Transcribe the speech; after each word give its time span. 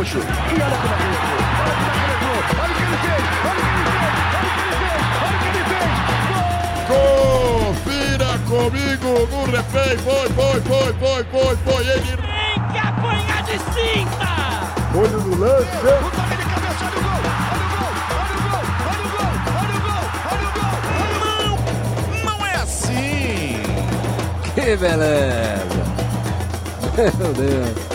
Gaúcho. 0.00 0.18
E 0.18 0.22
olha 0.22 0.76
como 0.80 0.94
é 0.94 0.96
que 0.96 1.04
ele 1.04 1.16
entrou. 1.20 1.36
Olha 1.60 1.76
como 1.76 1.84
é 1.84 2.72
que 2.72 2.82
ele 2.82 2.94
entrou. 2.96 3.20
Olha 3.44 3.60
o 3.60 3.68
que 3.68 3.76
ele 3.76 3.92
fez. 3.92 4.24
Olha 4.40 4.48
o 4.48 4.56
que 4.56 4.64
ele 4.64 4.80
fez. 4.80 5.02
Olha 5.20 5.36
o 5.36 5.40
que 5.40 5.48
ele 5.50 5.64
fez. 5.68 5.88
Olha 5.90 6.16
o 6.16 6.18
que 6.20 6.24
ele 6.24 6.24
fez. 6.24 6.88
Confira 7.70 8.30
comigo 8.48 9.10
no 9.30 9.40
replay. 9.44 9.94
Foi, 9.98 10.26
foi, 10.30 10.58
foi, 10.62 10.90
foi, 10.94 11.20
foi, 11.24 11.54
foi. 11.56 11.82
Ele 11.86 12.00
Tem 12.00 12.56
que 12.72 12.78
apanhar 12.78 13.42
de 13.44 13.56
cinta! 13.58 14.32
olho 14.96 15.20
no 15.20 15.36
lance. 15.36 15.76
O 15.76 16.10
toque 16.10 16.36
de 16.36 16.44
cabeça. 16.48 16.84
Olha 16.86 16.96
o 16.96 17.02
gol. 17.04 17.20
Olha 18.16 18.34
o 18.34 18.48
gol. 18.48 18.64
Olha 18.88 19.04
o 19.04 19.10
gol. 19.10 19.28
Olha 19.50 19.76
o 19.76 19.84
gol. 19.84 20.04
Olha 20.32 20.46
o 20.46 20.52
gol. 20.56 20.76
Olha 21.02 21.18
o 21.18 21.56
gol. 21.56 22.24
Não 22.24 22.46
é 22.46 22.54
assim! 22.56 23.62
Que 24.54 24.76
beleza! 24.76 25.80
Meu 27.18 27.32
Deus! 27.34 27.89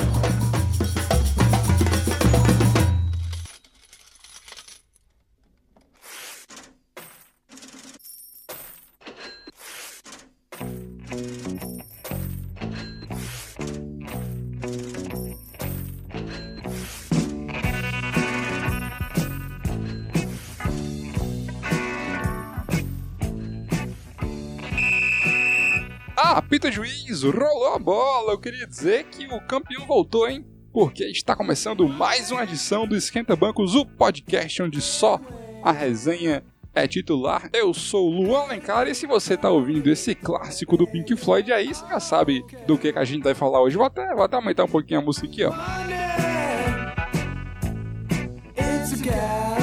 Rolou 27.29 27.73
a 27.73 27.79
bola. 27.79 28.33
Eu 28.33 28.39
queria 28.39 28.67
dizer 28.67 29.05
que 29.05 29.25
o 29.27 29.39
campeão 29.41 29.85
voltou, 29.85 30.27
hein? 30.27 30.45
Porque 30.73 31.05
está 31.05 31.35
começando 31.35 31.87
mais 31.87 32.31
uma 32.31 32.43
edição 32.43 32.85
do 32.85 32.95
Esquenta 32.95 33.35
Bancos, 33.35 33.75
o 33.75 33.85
podcast 33.85 34.61
onde 34.61 34.81
só 34.81 35.21
a 35.63 35.71
resenha 35.71 36.43
é 36.73 36.85
titular. 36.87 37.49
Eu 37.53 37.73
sou 37.73 38.09
o 38.09 38.11
Luan 38.11 38.41
Alencar 38.41 38.87
e 38.87 38.93
se 38.93 39.07
você 39.07 39.37
tá 39.37 39.49
ouvindo 39.49 39.89
esse 39.89 40.13
clássico 40.13 40.75
do 40.75 40.85
Pink 40.85 41.15
Floyd 41.15 41.51
aí, 41.53 41.73
você 41.73 41.87
já 41.87 41.99
sabe 41.99 42.43
do 42.67 42.77
que, 42.77 42.91
que 42.91 42.99
a 42.99 43.05
gente 43.05 43.23
vai 43.23 43.33
falar 43.33 43.61
hoje. 43.61 43.77
Vou 43.77 43.85
até, 43.85 44.13
vou 44.13 44.23
até 44.23 44.35
aumentar 44.35 44.65
um 44.65 44.69
pouquinho 44.69 44.99
a 44.99 45.03
música 45.03 45.25
aqui, 45.25 45.45
ó. 45.45 45.53
It's 48.57 49.54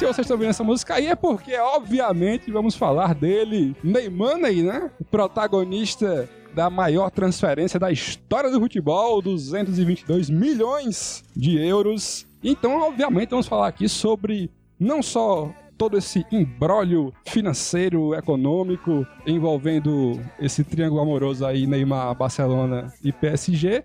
Se 0.00 0.06
vocês 0.06 0.20
estão 0.20 0.36
ouvindo 0.36 0.48
essa 0.48 0.64
música 0.64 0.94
aí 0.94 1.08
é 1.08 1.14
porque, 1.14 1.54
obviamente, 1.58 2.50
vamos 2.50 2.74
falar 2.74 3.14
dele, 3.14 3.76
Neymar, 3.84 4.38
né? 4.38 4.90
O 4.98 5.04
protagonista 5.04 6.26
da 6.54 6.70
maior 6.70 7.10
transferência 7.10 7.78
da 7.78 7.92
história 7.92 8.50
do 8.50 8.58
futebol, 8.58 9.20
222 9.20 10.30
milhões 10.30 11.22
de 11.36 11.62
euros. 11.62 12.26
Então, 12.42 12.80
obviamente, 12.80 13.28
vamos 13.28 13.46
falar 13.46 13.68
aqui 13.68 13.90
sobre 13.90 14.50
não 14.78 15.02
só 15.02 15.52
todo 15.76 15.98
esse 15.98 16.24
embrólio 16.32 17.12
financeiro, 17.26 18.14
econômico 18.14 19.06
envolvendo 19.26 20.18
esse 20.40 20.64
triângulo 20.64 21.02
amoroso 21.02 21.44
aí, 21.44 21.66
Neymar, 21.66 22.14
Barcelona 22.14 22.90
e 23.04 23.12
PSG, 23.12 23.84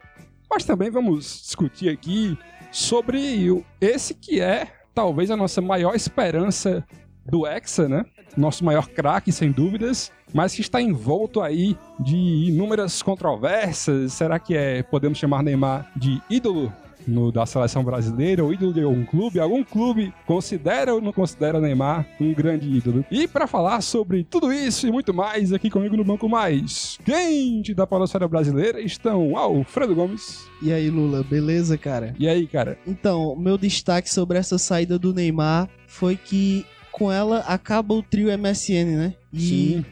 mas 0.50 0.64
também 0.64 0.90
vamos 0.90 1.42
discutir 1.44 1.90
aqui 1.90 2.38
sobre 2.72 3.66
esse 3.82 4.14
que 4.14 4.40
é 4.40 4.85
talvez 4.96 5.30
a 5.30 5.36
nossa 5.36 5.62
maior 5.62 5.94
esperança 5.94 6.84
do 7.26 7.46
Hexa, 7.46 7.90
né? 7.90 8.06
Nosso 8.38 8.64
maior 8.64 8.88
craque, 8.88 9.32
sem 9.32 9.52
dúvidas, 9.52 10.12
mas 10.34 10.56
que 10.56 10.62
está 10.62 10.82
envolto 10.82 11.42
aí 11.42 11.78
de 12.00 12.16
inúmeras 12.16 13.02
controvérsias. 13.02 14.14
Será 14.14 14.40
que 14.40 14.56
é, 14.56 14.82
podemos 14.84 15.18
chamar 15.18 15.44
Neymar 15.44 15.92
de 15.96 16.22
ídolo 16.30 16.72
no, 17.08 17.32
da 17.32 17.46
seleção 17.46 17.84
brasileira 17.84 18.44
ou 18.44 18.54
ídolo 18.54 18.74
de 18.74 18.82
algum 18.82 19.06
clube? 19.06 19.40
Algum 19.40 19.64
clube 19.64 20.14
considera 20.26 20.94
ou 20.94 21.02
não 21.02 21.12
considera 21.14 21.60
Neymar 21.60 22.06
um 22.20 22.34
grande 22.34 22.68
ídolo? 22.70 23.06
E 23.12 23.28
para 23.28 23.48
falar 23.48 23.82
sobre 23.82 24.24
tudo 24.24 24.52
isso 24.52 24.88
e 24.88 24.92
muito 24.92 25.14
mais, 25.14 25.54
aqui 25.54 25.70
comigo 25.70 25.96
no 25.98 26.04
banco 26.04 26.28
mais 26.30 26.98
quente 27.06 27.74
da 27.74 27.86
Polosfera 27.88 28.28
Brasileira 28.28 28.80
estão 28.82 29.38
Alfredo 29.38 29.94
Gomes. 29.96 30.46
E 30.62 30.72
aí, 30.72 30.90
Lula, 30.90 31.24
beleza, 31.24 31.78
cara? 31.78 32.16
E 32.20 32.28
aí, 32.28 32.48
cara? 32.48 32.78
Então, 32.88 33.36
meu 33.36 33.58
destaque 33.58 34.10
sobre 34.10 34.38
essa 34.38 34.58
saída 34.58 34.98
do 34.98 35.14
Neymar 35.14 35.70
foi 35.88 36.16
que 36.16 36.66
com 36.92 37.12
ela 37.12 37.40
acaba 37.40 37.94
o 37.94 38.02
trio 38.02 38.28
MSN, 38.38 38.96
né? 38.98 39.14
E 39.34 39.84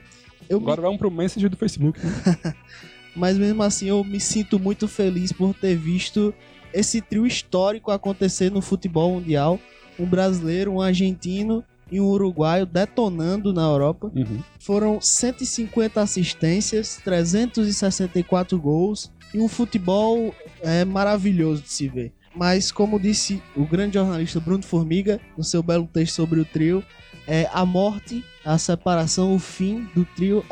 eu 0.50 0.60
me- 0.60 0.64
Agora 0.66 0.82
vamos 0.84 0.98
pro 0.98 1.12
message 1.12 1.48
do 1.50 1.58
Facebook. 1.58 2.00
né? 2.00 2.54
mas 3.16 3.38
mesmo 3.38 3.62
assim 3.62 3.88
eu 3.90 4.04
me 4.04 4.20
sinto 4.20 4.58
muito 4.58 4.88
feliz 4.88 5.32
por 5.32 5.54
ter 5.54 5.76
visto 5.76 6.34
esse 6.74 7.02
trio 7.02 7.26
histórico 7.26 7.92
acontecer 7.92 8.52
no 8.52 8.62
futebol 8.62 9.14
mundial, 9.14 9.60
um 10.00 10.06
brasileiro, 10.06 10.72
um 10.72 10.82
argentino 10.82 11.64
e 11.92 12.00
um 12.02 12.06
uruguaio 12.06 12.66
detonando 12.66 13.54
na 13.54 13.62
Europa. 13.62 14.12
Uhum. 14.16 14.42
Foram 14.60 15.00
150 15.00 16.02
assistências, 16.02 17.00
364 17.04 18.60
gols 18.60 19.12
e 19.34 19.40
um 19.40 19.48
futebol 19.48 20.34
é, 20.62 20.84
maravilhoso 20.84 21.62
de 21.62 21.70
se 21.70 21.88
ver. 21.88 22.12
Mas, 22.36 22.72
como 22.72 23.00
disse 23.00 23.42
o 23.56 23.66
grande 23.66 23.94
jornalista 23.94 24.40
Bruno 24.40 24.64
Formiga 24.64 25.20
no 25.38 25.44
seu 25.44 25.62
belo 25.62 25.88
texto 25.88 26.16
sobre 26.16 26.40
o 26.40 26.46
trio, 26.46 26.84
é, 27.28 27.48
a 27.54 27.66
morte, 27.66 28.26
a 28.44 28.58
separação, 28.58 29.36
o 29.36 29.40
fim 29.40 29.88
do 29.94 30.04
trio 30.04 30.44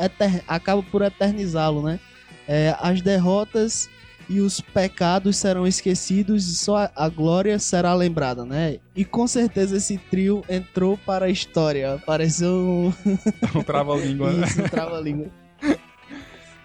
acaba 0.46 0.82
por 0.82 1.02
eternizá-lo, 1.02 1.82
né? 1.82 1.98
É, 2.46 2.74
as 2.80 3.00
derrotas 3.02 3.88
e 4.32 4.40
os 4.40 4.60
pecados 4.60 5.36
serão 5.36 5.66
esquecidos 5.66 6.48
e 6.48 6.56
só 6.56 6.90
a, 6.96 7.08
glória 7.08 7.58
será 7.58 7.92
lembrada, 7.94 8.44
né? 8.44 8.78
E 8.96 9.04
com 9.04 9.26
certeza 9.26 9.76
esse 9.76 9.98
trio 9.98 10.42
entrou 10.48 10.96
para 10.96 11.26
a 11.26 11.30
história. 11.30 11.94
Apareceu 11.94 12.50
um, 12.50 12.92
Um 13.58 13.62
trava-língua, 13.62 14.32
né? 14.32 14.46
isso, 14.46 14.62
um 14.62 14.68
trava-língua. 14.68 15.26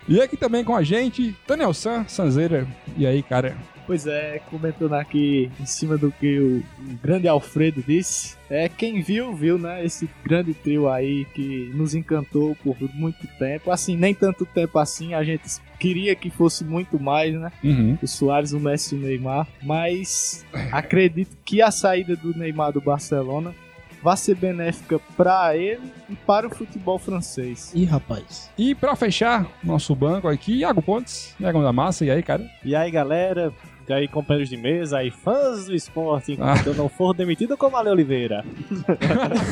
E 0.10 0.22
aqui 0.22 0.38
também 0.38 0.64
com 0.64 0.74
a 0.74 0.82
gente, 0.84 1.36
Daniel 1.46 1.74
San, 1.74 2.08
Sanzeira. 2.08 2.66
E 2.96 3.06
aí, 3.06 3.22
cara? 3.22 3.58
Pois 3.88 4.06
é, 4.06 4.42
comentando 4.50 4.94
aqui 4.94 5.50
em 5.58 5.66
cima 5.66 5.98
do 5.98 6.12
que 6.12 6.38
o, 6.38 6.58
o 6.58 6.98
grande 7.02 7.26
Alfredo 7.26 7.82
disse, 7.82 8.36
é 8.50 8.68
quem 8.68 9.02
viu, 9.02 9.34
viu, 9.34 9.58
né? 9.58 9.84
Esse 9.84 10.10
grande 10.26 10.54
trio 10.54 10.90
aí 10.90 11.24
que 11.34 11.72
nos 11.74 11.96
encantou 11.96 12.54
por 12.56 12.78
muito 12.94 13.26
tempo. 13.40 13.72
Assim, 13.72 13.96
nem 13.96 14.14
tanto 14.14 14.46
tempo 14.46 14.78
assim, 14.78 15.14
a 15.14 15.24
gente 15.24 15.62
queria 15.80 16.14
que 16.16 16.30
fosse 16.30 16.66
muito 16.66 17.00
mais, 17.00 17.34
né? 17.34 17.50
Uhum. 17.64 17.98
O 18.02 18.08
Soares, 18.08 18.52
o 18.52 18.60
Messi 18.60 18.94
e 18.94 18.98
o 18.98 19.02
Neymar. 19.02 19.48
Mas 19.64 20.46
acredito 20.70 21.38
que 21.46 21.62
a 21.62 21.72
saída 21.72 22.14
do 22.16 22.38
Neymar 22.38 22.74
do 22.74 22.82
Barcelona 22.82 23.56
vai 24.04 24.18
ser 24.18 24.36
benéfica 24.36 25.00
para 25.16 25.56
ele 25.56 25.92
e 26.10 26.16
para 26.16 26.48
o 26.48 26.50
futebol 26.50 27.00
francês. 27.00 27.72
Ih, 27.74 27.86
rapaz. 27.86 28.52
E 28.58 28.76
pra 28.76 28.96
fechar 28.96 29.48
nosso 29.64 29.96
banco 29.96 30.28
aqui, 30.28 30.60
Iago 30.60 30.82
Pontes, 30.82 31.36
Iago 31.40 31.62
da 31.62 31.74
Massa. 31.74 32.06
E 32.06 32.12
aí, 32.12 32.22
cara? 32.22 32.46
E 32.64 32.76
aí, 32.76 32.92
galera? 32.92 33.54
E 33.90 33.94
aí, 33.94 34.06
companheiros 34.08 34.50
de 34.50 34.58
mesa, 34.58 34.98
aí, 34.98 35.10
fãs 35.10 35.68
do 35.68 35.74
esporte, 35.74 36.34
Ah. 36.34 36.52
enquanto 36.54 36.68
eu 36.68 36.76
não 36.76 36.90
for 36.90 37.14
demitido 37.16 37.56
como 37.56 37.78
Ale 37.78 37.90
Oliveira. 37.90 38.44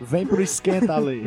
Vem 0.00 0.26
pro 0.26 0.42
esquenta, 0.42 0.94
Ale. 0.94 1.22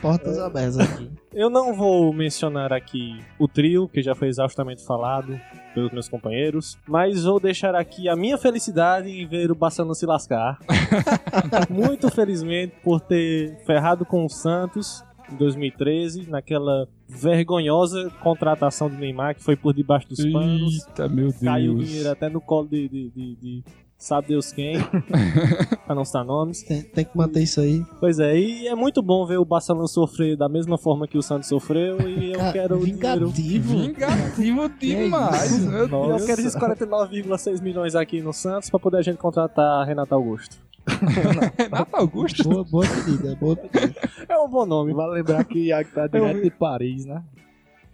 Portas 0.00 0.38
abertas 0.38 0.78
aqui. 0.78 1.10
Eu 1.34 1.50
não 1.50 1.74
vou 1.74 2.12
mencionar 2.12 2.72
aqui 2.72 3.20
o 3.38 3.46
trio, 3.48 3.88
que 3.88 4.00
já 4.02 4.14
foi 4.14 4.28
exaustamente 4.28 4.84
falado 4.86 5.38
pelos 5.74 5.90
meus 5.92 6.08
companheiros, 6.08 6.78
mas 6.88 7.24
vou 7.24 7.38
deixar 7.40 7.74
aqui 7.74 8.08
a 8.08 8.16
minha 8.16 8.38
felicidade 8.38 9.10
em 9.10 9.26
ver 9.26 9.50
o 9.50 9.54
Barcelona 9.54 9.94
se 9.94 10.06
lascar. 10.06 10.58
Muito 11.68 12.10
felizmente 12.10 12.74
por 12.82 13.00
ter 13.00 13.58
ferrado 13.66 14.06
com 14.06 14.24
o 14.24 14.28
Santos 14.30 15.04
em 15.30 15.36
2013, 15.36 16.30
naquela 16.30 16.88
vergonhosa 17.08 18.10
contratação 18.22 18.88
do 18.88 18.96
Neymar, 18.96 19.34
que 19.34 19.42
foi 19.42 19.56
por 19.56 19.72
debaixo 19.74 20.08
dos 20.08 20.24
panos. 20.32 20.86
Eita, 20.88 21.08
meu 21.08 21.26
Deus. 21.28 21.38
Caiu 21.40 21.74
o 21.74 21.84
dinheiro 21.84 22.10
até 22.10 22.28
no 22.28 22.40
colo 22.40 22.68
de, 22.68 22.88
de, 22.88 23.10
de- 23.10 23.36
de 23.36 23.64
sabe 23.98 24.28
Deus 24.28 24.52
quem, 24.52 24.76
pra 25.86 25.94
não 25.94 26.04
citar 26.04 26.24
nomes. 26.24 26.62
Tem, 26.62 26.82
tem 26.82 27.04
que 27.04 27.16
manter 27.16 27.42
isso 27.42 27.60
aí. 27.60 27.82
Pois 27.98 28.18
é, 28.18 28.38
e 28.38 28.66
é 28.68 28.74
muito 28.74 29.00
bom 29.02 29.24
ver 29.24 29.38
o 29.38 29.44
Barcelona 29.44 29.86
sofrer 29.88 30.36
da 30.36 30.48
mesma 30.48 30.76
forma 30.76 31.08
que 31.08 31.16
o 31.16 31.22
Santos 31.22 31.48
sofreu 31.48 31.98
e 32.06 32.32
eu 32.32 32.38
Cara, 32.38 32.52
quero 32.52 32.76
o 32.78 32.84
dinheiro. 32.84 33.28
vingativo. 33.28 33.78
Vingativo 33.78 34.68
demais, 34.78 35.64
meu 35.66 35.88
Eu 36.10 36.26
quero 36.26 36.40
esses 36.40 36.54
49,6 36.54 37.62
milhões 37.62 37.94
aqui 37.94 38.20
no 38.20 38.32
Santos 38.34 38.68
pra 38.68 38.78
poder 38.78 38.98
a 38.98 39.02
gente 39.02 39.16
contratar 39.16 39.86
Renato 39.86 40.14
Augusto. 40.14 40.56
Renato 41.58 41.96
Augusto. 41.96 42.48
Boa, 42.48 42.64
boa 42.64 42.84
pedida, 42.86 43.36
boa 43.36 43.56
pedida. 43.56 44.00
É 44.28 44.38
um 44.38 44.48
bom 44.48 44.64
nome. 44.64 44.92
Vale 44.92 45.14
lembrar 45.14 45.44
que 45.44 45.58
Iago 45.66 45.90
tá 45.90 46.06
direto 46.06 46.42
de 46.42 46.50
Paris, 46.50 47.04
né? 47.04 47.22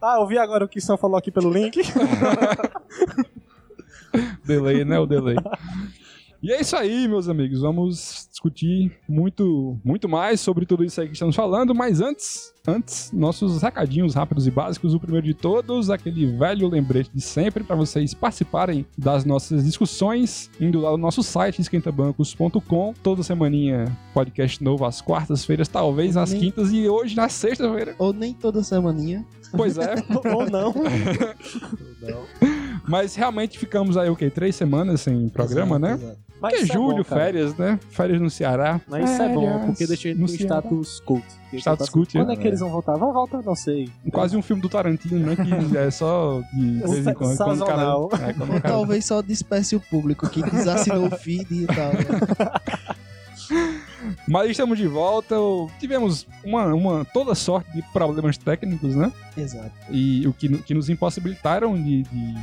Ah, 0.00 0.16
eu 0.18 0.26
vi 0.26 0.36
agora 0.36 0.64
o 0.64 0.68
que 0.68 0.78
o 0.78 0.82
Sam 0.82 0.96
falou 0.96 1.16
aqui 1.16 1.30
pelo 1.30 1.50
link. 1.50 1.80
Delay, 4.44 4.84
né? 4.84 4.98
O 4.98 5.06
delay. 5.06 5.36
E 6.42 6.50
é 6.50 6.60
isso 6.60 6.74
aí, 6.74 7.06
meus 7.06 7.28
amigos. 7.28 7.60
Vamos 7.60 8.26
discutir 8.28 8.90
muito, 9.08 9.78
muito 9.84 10.08
mais 10.08 10.40
sobre 10.40 10.66
tudo 10.66 10.82
isso 10.82 11.00
aí 11.00 11.06
que 11.06 11.12
estamos 11.12 11.36
falando, 11.36 11.72
mas 11.72 12.00
antes, 12.00 12.52
antes, 12.66 13.12
nossos 13.12 13.62
recadinhos 13.62 14.14
rápidos 14.16 14.48
e 14.48 14.50
básicos. 14.50 14.92
O 14.92 14.98
primeiro 14.98 15.24
de 15.24 15.34
todos, 15.34 15.88
aquele 15.88 16.26
velho 16.36 16.66
lembrete 16.68 17.10
de 17.14 17.20
sempre 17.20 17.62
para 17.62 17.76
vocês 17.76 18.12
participarem 18.12 18.84
das 18.98 19.24
nossas 19.24 19.64
discussões, 19.64 20.50
indo 20.60 20.80
lá 20.80 20.90
no 20.90 20.98
nosso 20.98 21.22
site 21.22 21.60
esquentabancos.com. 21.60 22.92
Toda 23.00 23.22
semaninha 23.22 23.96
podcast 24.12 24.64
novo 24.64 24.84
às 24.84 25.00
quartas-feiras, 25.00 25.68
talvez 25.68 26.16
às 26.16 26.32
Nem- 26.32 26.40
quintas 26.40 26.72
e 26.72 26.88
hoje 26.88 27.14
na 27.14 27.28
sexta-feira. 27.28 27.94
Ou 28.00 28.12
nem 28.12 28.34
toda 28.34 28.64
semaninha. 28.64 29.24
Pois 29.56 29.78
é. 29.78 29.94
Ou 30.34 30.50
não. 30.50 30.74
Mas 32.88 33.14
realmente 33.14 33.56
ficamos 33.60 33.96
aí, 33.96 34.10
o 34.10 34.16
quê? 34.16 34.28
Três 34.28 34.56
semanas 34.56 35.02
sem 35.02 35.28
programa, 35.28 35.76
Exato, 35.76 35.80
né? 36.02 36.04
exato. 36.04 36.31
Mas 36.42 36.54
Porque 36.58 36.72
é 36.72 36.74
julho, 36.74 36.96
bom, 36.96 37.04
férias, 37.04 37.56
né? 37.56 37.78
Férias 37.90 38.20
no 38.20 38.28
Ceará. 38.28 38.80
Mas 38.88 39.08
isso 39.08 39.22
é 39.22 39.28
bom, 39.28 39.66
porque 39.66 39.86
deixa 39.86 40.08
gente 40.08 40.18
no 40.18 40.26
status 40.26 40.98
cult. 41.00 41.24
Status 41.52 41.88
cult, 41.88 42.12
Quando 42.18 42.30
é. 42.30 42.32
é 42.32 42.36
que 42.36 42.48
eles 42.48 42.58
vão 42.58 42.68
voltar? 42.68 42.96
Vão 42.96 43.12
voltar, 43.12 43.40
não 43.42 43.54
sei. 43.54 43.88
Quase 44.10 44.36
um 44.36 44.42
filme 44.42 44.60
do 44.60 44.68
Tarantino, 44.68 45.20
né? 45.24 45.36
Que 45.36 45.76
é 45.78 45.88
só 45.92 46.42
de 46.52 46.80
vez 46.84 47.06
em 47.06 47.14
quando. 47.14 47.36
quando 47.36 47.64
cara, 47.64 47.82
é, 48.28 48.32
quando 48.32 48.48
cara- 48.48 48.60
talvez 48.60 49.04
só 49.04 49.22
despece 49.22 49.76
o 49.76 49.80
público 49.80 50.28
que 50.28 50.42
desassinou 50.42 51.06
o 51.06 51.10
feed 51.16 51.46
e 51.62 51.66
tal. 51.66 51.92
né? 51.92 52.92
Mas 54.26 54.50
estamos 54.50 54.76
de 54.78 54.88
volta. 54.88 55.36
Tivemos 55.78 56.26
uma, 56.44 56.66
uma 56.74 57.04
toda 57.04 57.36
sorte 57.36 57.70
de 57.72 57.82
problemas 57.92 58.36
técnicos, 58.36 58.96
né? 58.96 59.12
Exato. 59.36 59.70
E 59.90 60.26
o 60.26 60.32
que, 60.32 60.48
que 60.58 60.74
nos 60.74 60.88
impossibilitaram 60.88 61.74
de, 61.76 62.02
de 62.02 62.34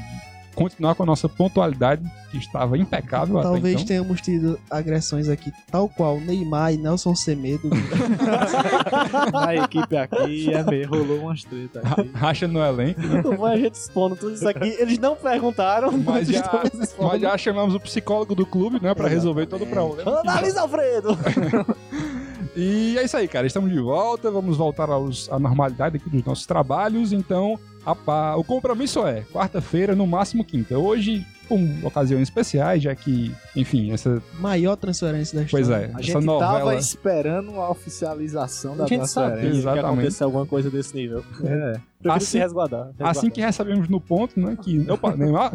continuar 0.56 0.96
com 0.96 1.04
a 1.04 1.06
nossa 1.06 1.28
pontualidade, 1.28 2.04
que 2.32 2.38
estava 2.38 2.78
impecável 2.78 3.40
até 3.40 3.48
Talvez 3.50 3.76
então. 3.76 3.86
tenhamos 3.88 4.22
tido 4.22 4.60
agressões 4.70 5.28
aqui, 5.30 5.52
tal 5.72 5.90
qual 5.90 6.20
Neymar 6.20 6.74
e 6.74 6.78
Nelson 6.78 7.16
Semedo. 7.16 7.70
Na 9.34 9.56
equipe 9.56 9.98
aqui, 9.98 10.54
é 10.54 10.64
meio, 10.64 10.90
rolou 10.90 11.20
umas 11.22 11.44
tretas 11.44 11.84
aqui. 11.84 12.10
Racha 12.14 12.48
no 12.48 12.60
elenco, 12.60 13.02
né? 13.02 13.24
Foi 13.24 13.52
a 13.52 13.58
gente 13.58 13.76
expondo 13.76 14.16
tudo 14.16 14.36
isso 14.36 14.48
aqui. 14.48 14.76
Eles 14.80 15.00
não 15.00 15.16
perguntaram, 15.16 15.92
Mas 15.92 16.20
mas 16.20 16.28
já, 16.28 16.64
mas 17.00 17.22
já 17.22 17.38
chamamos 17.38 17.74
o 17.76 17.80
psicólogo 17.80 18.36
do 18.36 18.46
clube, 18.46 18.82
né? 18.82 18.94
Pra 18.94 19.08
resolver 19.08 19.46
todo 19.46 19.64
o 19.64 19.68
problema. 19.68 20.20
Analisa, 20.20 20.62
Alfredo! 20.62 21.18
E 22.56 22.98
é 22.98 23.04
isso 23.04 23.16
aí, 23.16 23.28
cara. 23.28 23.48
Estamos 23.48 23.72
de 23.72 23.80
volta. 23.80 24.30
Vamos 24.30 24.58
voltar 24.58 24.90
aos, 24.90 25.32
à 25.32 25.40
normalidade 25.40 25.98
aqui 25.98 26.10
dos 26.10 26.24
nossos 26.26 26.46
trabalhos. 26.46 27.14
Então, 27.14 27.60
a 27.86 27.96
pá- 27.96 28.36
o 28.36 28.44
compromisso 28.44 29.06
é 29.06 29.22
quarta-feira, 29.34 29.96
no 29.96 30.06
máximo 30.06 30.44
quinta. 30.44 30.78
Hoje, 30.78 31.26
com 31.48 31.80
ocasiões 31.84 32.24
especiais, 32.24 32.84
já 32.84 32.94
que, 32.94 33.32
enfim, 33.56 33.92
essa. 33.92 34.22
Maior 34.40 34.76
transferência 34.76 35.40
da 35.40 35.48
Pois 35.50 35.64
história. 35.68 35.86
é, 35.86 35.88
A 35.88 35.92
essa 35.94 36.04
gente 36.04 36.14
tava 36.14 36.26
novela. 36.26 36.76
esperando 36.76 37.52
a 37.60 37.70
oficialização 37.72 38.76
da 38.78 38.84
A 38.84 38.88
gente 38.88 39.08
sabia 39.08 39.30
transferência. 39.30 39.52
que 39.52 39.58
Exatamente. 39.58 39.86
ia 39.86 39.92
acontecer 40.02 40.24
alguma 40.24 40.46
coisa 40.46 40.70
desse 40.70 40.96
nível. 40.96 41.24
É. 41.44 41.80
Assim- 42.08 42.38
resguardar. 42.40 42.88
resguardar. 42.88 43.10
Assim 43.10 43.30
que 43.30 43.42
recebemos 43.42 43.90
no 43.90 44.00
ponto, 44.00 44.40
né? 44.40 44.58
Que. 44.62 44.90
Opa, 44.90 45.14
Neymar. 45.18 45.52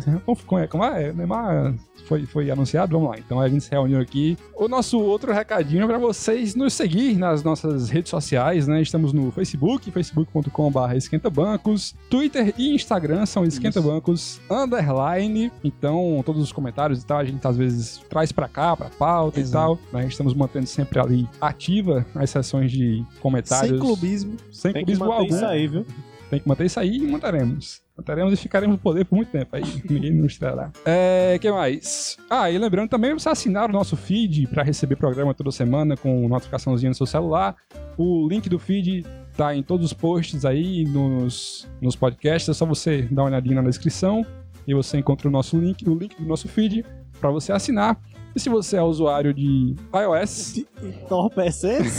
Como, 0.68 0.84
é? 0.84 1.12
Neymar 1.12 1.74
foi, 2.06 2.26
foi 2.26 2.50
anunciado? 2.50 2.92
Vamos 2.92 3.10
lá. 3.10 3.18
Então 3.18 3.40
a 3.40 3.48
gente 3.48 3.64
se 3.64 3.70
reuniu 3.70 3.98
aqui. 4.00 4.36
O 4.54 4.68
nosso 4.68 4.98
outro 5.00 5.32
recadinho 5.32 5.84
é 5.84 5.86
pra 5.86 5.96
vocês 5.98 6.54
nos 6.54 6.74
seguir 6.74 7.16
nas 7.16 7.42
nossas 7.42 7.88
redes 7.88 8.10
sociais, 8.10 8.66
né? 8.66 8.82
Estamos 8.82 9.12
no 9.12 9.30
Facebook, 9.30 9.90
facebook.com.br 9.90 10.94
esquentabancos. 10.96 11.94
Twitter 12.10 12.52
e 12.58 12.74
Instagram 12.74 13.24
são 13.24 13.44
esquentabancos 13.44 14.40
underline. 14.50 15.50
Então, 15.62 16.22
todos 16.26 16.42
os 16.42 16.52
comentários 16.52 17.02
e 17.02 17.06
tal, 17.06 17.18
a 17.18 17.24
gente 17.24 17.46
às 17.46 17.56
vezes 17.56 18.02
traz 18.10 18.32
pra 18.32 18.48
cá, 18.48 18.76
pra 18.76 18.90
pauta 18.90 19.40
Exato. 19.40 19.78
e 19.78 19.90
tal. 19.92 20.00
Né? 20.00 20.06
Estamos 20.08 20.34
mantendo 20.34 20.66
sempre 20.66 20.98
ali 21.00 21.28
ativa 21.40 22.04
as 22.14 22.28
sessões 22.30 22.70
de 22.70 23.02
comentários. 23.20 23.70
Sem 23.70 23.78
clubismo. 23.78 24.36
Sem 24.52 24.72
Tem 24.72 24.84
clubismo 24.84 25.10
algum. 25.10 25.26
isso 25.34 25.44
aí, 25.46 25.66
viu? 25.66 25.86
Tem 26.30 26.40
que 26.40 26.48
manter 26.48 26.66
isso 26.66 26.80
aí 26.80 26.96
e 26.96 27.06
manteremos. 27.06 27.82
Manteremos 27.96 28.32
e 28.32 28.36
ficaremos 28.36 28.74
no 28.74 28.82
poder 28.82 29.04
por 29.04 29.16
muito 29.16 29.30
tempo. 29.30 29.54
Aí 29.54 29.62
ninguém 29.88 30.12
nos 30.12 30.34
tirará. 30.34 30.72
É, 30.84 31.38
que 31.40 31.50
mais? 31.50 32.16
Ah, 32.28 32.50
e 32.50 32.58
lembrando 32.58 32.88
também 32.88 33.12
você 33.12 33.28
assinar 33.28 33.70
o 33.70 33.72
nosso 33.72 33.96
feed 33.96 34.48
para 34.48 34.62
receber 34.62 34.96
programa 34.96 35.32
toda 35.32 35.50
semana 35.52 35.96
com 35.96 36.28
notificaçãozinha 36.28 36.90
no 36.90 36.94
seu 36.94 37.06
celular. 37.06 37.54
O 37.96 38.26
link 38.28 38.48
do 38.48 38.58
feed 38.58 39.06
tá 39.36 39.54
em 39.54 39.62
todos 39.62 39.86
os 39.86 39.92
posts 39.92 40.44
aí 40.44 40.84
nos, 40.84 41.68
nos 41.80 41.94
podcasts. 41.94 42.48
É 42.48 42.52
só 42.52 42.66
você 42.66 43.02
dar 43.02 43.22
uma 43.22 43.28
olhadinha 43.30 43.56
na 43.56 43.68
descrição 43.68 44.26
e 44.66 44.74
você 44.74 44.98
encontra 44.98 45.28
o 45.28 45.30
nosso 45.30 45.58
link, 45.58 45.88
o 45.88 45.94
link 45.94 46.16
do 46.20 46.26
nosso 46.26 46.48
feed 46.48 46.84
para 47.20 47.30
você 47.30 47.52
assinar. 47.52 47.98
E 48.34 48.40
se 48.40 48.48
você 48.48 48.76
é 48.76 48.82
usuário 48.82 49.32
de 49.32 49.76
iOS, 49.94 50.64
Entorpecentes? 50.82 51.98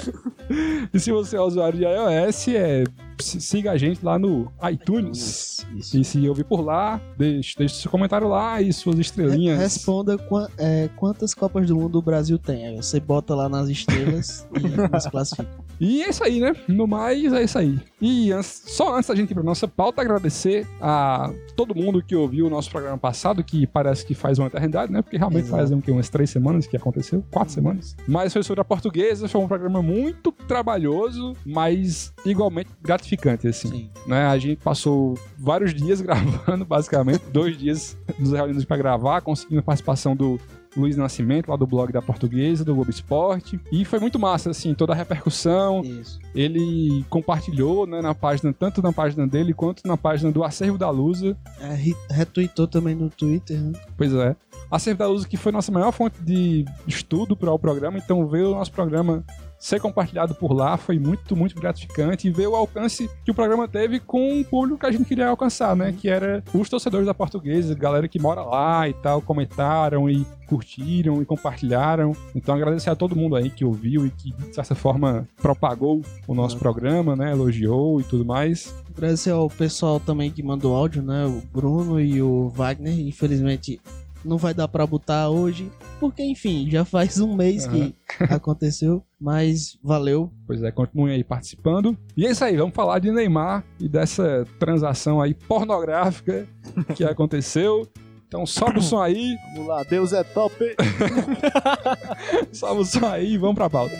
e 0.92 0.98
se 0.98 1.12
você 1.12 1.36
é 1.36 1.40
usuário 1.40 1.78
de 1.78 1.84
iOS, 1.84 2.48
é, 2.48 2.84
siga 3.18 3.72
a 3.72 3.76
gente 3.76 4.04
lá 4.04 4.18
no 4.18 4.50
iTunes. 4.70 5.64
Isso. 5.74 5.96
E 5.98 6.04
se 6.04 6.28
ouvir 6.28 6.44
por 6.44 6.60
lá, 6.60 7.00
deixe, 7.18 7.54
deixe 7.58 7.76
seu 7.76 7.90
comentário 7.90 8.28
lá 8.28 8.60
e 8.60 8.72
suas 8.72 8.98
estrelinhas. 8.98 9.56
Re- 9.58 9.62
Responda 9.64 10.16
é, 10.58 10.88
quantas 10.96 11.34
Copas 11.34 11.66
do 11.68 11.76
Mundo 11.76 11.98
o 11.98 12.02
Brasil 12.02 12.38
tem. 12.38 12.66
Aí 12.66 12.76
você 12.76 13.00
bota 13.00 13.34
lá 13.34 13.48
nas 13.48 13.68
estrelas 13.68 14.46
e 14.56 14.68
nos 14.92 15.06
classifica. 15.06 15.48
E 15.78 16.02
é 16.02 16.08
isso 16.08 16.24
aí, 16.24 16.40
né? 16.40 16.54
No 16.66 16.86
mais, 16.86 17.32
é 17.32 17.42
isso 17.42 17.58
aí. 17.58 17.78
E 18.00 18.32
antes- 18.32 18.62
só 18.66 18.96
antes 18.96 19.08
da 19.08 19.14
gente 19.14 19.30
ir 19.30 19.34
pra 19.34 19.42
nossa 19.42 19.68
pauta, 19.68 20.00
agradecer 20.00 20.66
a 20.80 21.30
todo 21.54 21.74
mundo 21.74 22.02
que 22.02 22.14
ouviu 22.16 22.46
o 22.46 22.50
nosso 22.50 22.70
programa 22.70 22.96
passado, 22.96 23.44
que 23.44 23.66
parece 23.66 24.04
que 24.06 24.14
faz 24.14 24.38
uma 24.38 24.46
eternidade, 24.46 24.90
né? 24.92 25.02
Porque 25.02 25.16
realmente 25.18 25.44
Exato. 25.46 25.56
fazem 25.62 25.78
o 25.78 25.82
quê? 25.82 25.90
umas 25.90 26.08
três 26.08 26.30
semanas 26.30 26.66
que 26.66 26.76
aconteceu? 26.76 27.22
Quatro 27.30 27.52
semanas. 27.52 27.94
Mas 28.08 28.32
foi 28.32 28.42
sobre 28.42 28.60
a 28.62 28.64
portuguesa, 28.64 29.28
foi 29.28 29.40
um 29.40 29.48
programa 29.48 29.82
muito 29.82 30.32
trabalhoso, 30.32 31.34
mas 31.44 32.12
igualmente 32.24 32.70
gratificante, 32.82 33.05
assim. 33.48 33.68
Sim. 33.68 33.90
né? 34.06 34.26
A 34.26 34.38
gente 34.38 34.56
passou 34.62 35.18
vários 35.38 35.72
dias 35.74 36.00
gravando, 36.02 36.64
basicamente, 36.64 37.22
dois 37.32 37.56
dias 37.56 37.96
nos 38.18 38.32
reunindo 38.32 38.66
para 38.66 38.76
gravar, 38.76 39.20
conseguindo 39.20 39.60
a 39.60 39.62
participação 39.62 40.16
do 40.16 40.38
Luiz 40.76 40.94
Nascimento, 40.94 41.48
lá 41.48 41.56
do 41.56 41.66
blog 41.66 41.90
da 41.90 42.02
Portuguesa, 42.02 42.62
do 42.62 42.74
Globo 42.74 42.90
Esporte, 42.90 43.58
e 43.72 43.82
foi 43.86 43.98
muito 43.98 44.18
massa, 44.18 44.50
assim, 44.50 44.74
toda 44.74 44.92
a 44.92 44.96
repercussão, 44.96 45.80
Isso. 45.82 46.18
ele 46.34 47.02
compartilhou, 47.08 47.86
né, 47.86 48.02
na 48.02 48.14
página, 48.14 48.52
tanto 48.52 48.82
na 48.82 48.92
página 48.92 49.26
dele, 49.26 49.54
quanto 49.54 49.86
na 49.88 49.96
página 49.96 50.30
do 50.30 50.44
Acervo 50.44 50.76
da 50.76 50.90
Lusa, 50.90 51.34
É, 51.62 51.72
re- 51.72 51.96
retweetou 52.10 52.66
também 52.68 52.94
no 52.94 53.08
Twitter, 53.08 53.58
né? 53.58 53.72
Pois 53.96 54.12
é. 54.12 54.36
Acervo 54.70 54.98
da 54.98 55.06
Lusa 55.08 55.26
que 55.26 55.38
foi 55.38 55.50
nossa 55.50 55.72
maior 55.72 55.92
fonte 55.92 56.20
de 56.22 56.66
estudo 56.86 57.34
para 57.34 57.50
o 57.50 57.58
programa, 57.58 57.96
então 57.96 58.26
ver 58.26 58.42
o 58.44 58.50
nosso 58.50 58.70
programa 58.72 59.24
ser 59.58 59.80
compartilhado 59.80 60.34
por 60.34 60.52
lá 60.52 60.76
foi 60.76 60.98
muito, 60.98 61.34
muito 61.36 61.54
gratificante 61.54 62.28
e 62.28 62.30
ver 62.30 62.46
o 62.46 62.56
alcance 62.56 63.10
que 63.24 63.30
o 63.30 63.34
programa 63.34 63.66
teve 63.66 64.00
com 64.00 64.40
o 64.40 64.44
público 64.44 64.78
que 64.78 64.86
a 64.86 64.90
gente 64.90 65.04
queria 65.04 65.28
alcançar, 65.28 65.74
né? 65.74 65.92
Que 65.92 66.08
era 66.08 66.42
os 66.52 66.68
torcedores 66.68 67.06
da 67.06 67.14
portuguesa, 67.14 67.74
galera 67.74 68.08
que 68.08 68.18
mora 68.18 68.42
lá 68.42 68.88
e 68.88 68.94
tal, 68.94 69.20
comentaram 69.20 70.08
e 70.08 70.26
curtiram 70.46 71.20
e 71.20 71.24
compartilharam. 71.24 72.12
Então 72.34 72.54
agradecer 72.54 72.90
a 72.90 72.96
todo 72.96 73.16
mundo 73.16 73.36
aí 73.36 73.50
que 73.50 73.64
ouviu 73.64 74.06
e 74.06 74.10
que, 74.10 74.32
de 74.32 74.54
certa 74.54 74.74
forma, 74.74 75.26
propagou 75.40 76.02
o 76.26 76.34
nosso 76.34 76.56
programa, 76.58 77.16
né? 77.16 77.32
Elogiou 77.32 78.00
e 78.00 78.04
tudo 78.04 78.24
mais. 78.24 78.74
Agradecer 78.96 79.30
ao 79.30 79.50
pessoal 79.50 80.00
também 80.00 80.30
que 80.30 80.42
mandou 80.42 80.74
áudio, 80.74 81.02
né? 81.02 81.26
O 81.26 81.42
Bruno 81.52 82.00
e 82.00 82.22
o 82.22 82.48
Wagner. 82.50 82.98
Infelizmente 83.00 83.80
não 84.26 84.36
vai 84.36 84.52
dar 84.52 84.68
pra 84.68 84.86
botar 84.86 85.28
hoje, 85.28 85.70
porque 86.00 86.22
enfim, 86.22 86.68
já 86.70 86.84
faz 86.84 87.20
um 87.20 87.34
mês 87.34 87.66
que 87.66 87.94
aconteceu, 88.30 89.02
mas 89.20 89.78
valeu. 89.82 90.30
Pois 90.46 90.62
é, 90.62 90.70
continuem 90.70 91.14
aí 91.14 91.24
participando. 91.24 91.96
E 92.16 92.26
é 92.26 92.30
isso 92.30 92.44
aí, 92.44 92.56
vamos 92.56 92.74
falar 92.74 92.98
de 92.98 93.10
Neymar 93.10 93.64
e 93.80 93.88
dessa 93.88 94.46
transação 94.58 95.20
aí 95.20 95.32
pornográfica 95.32 96.46
que 96.94 97.04
aconteceu. 97.04 97.88
Então 98.28 98.44
sobe 98.44 98.80
o 98.80 98.82
som 98.82 99.00
aí, 99.00 99.36
Vamos 99.54 99.68
lá, 99.68 99.84
Deus 99.84 100.12
é 100.12 100.24
top. 100.24 100.54
sobe 102.52 102.80
o 102.80 102.84
som 102.84 103.06
aí 103.06 103.34
e 103.34 103.38
vamos 103.38 103.54
pra 103.54 103.70
pauta. 103.70 103.94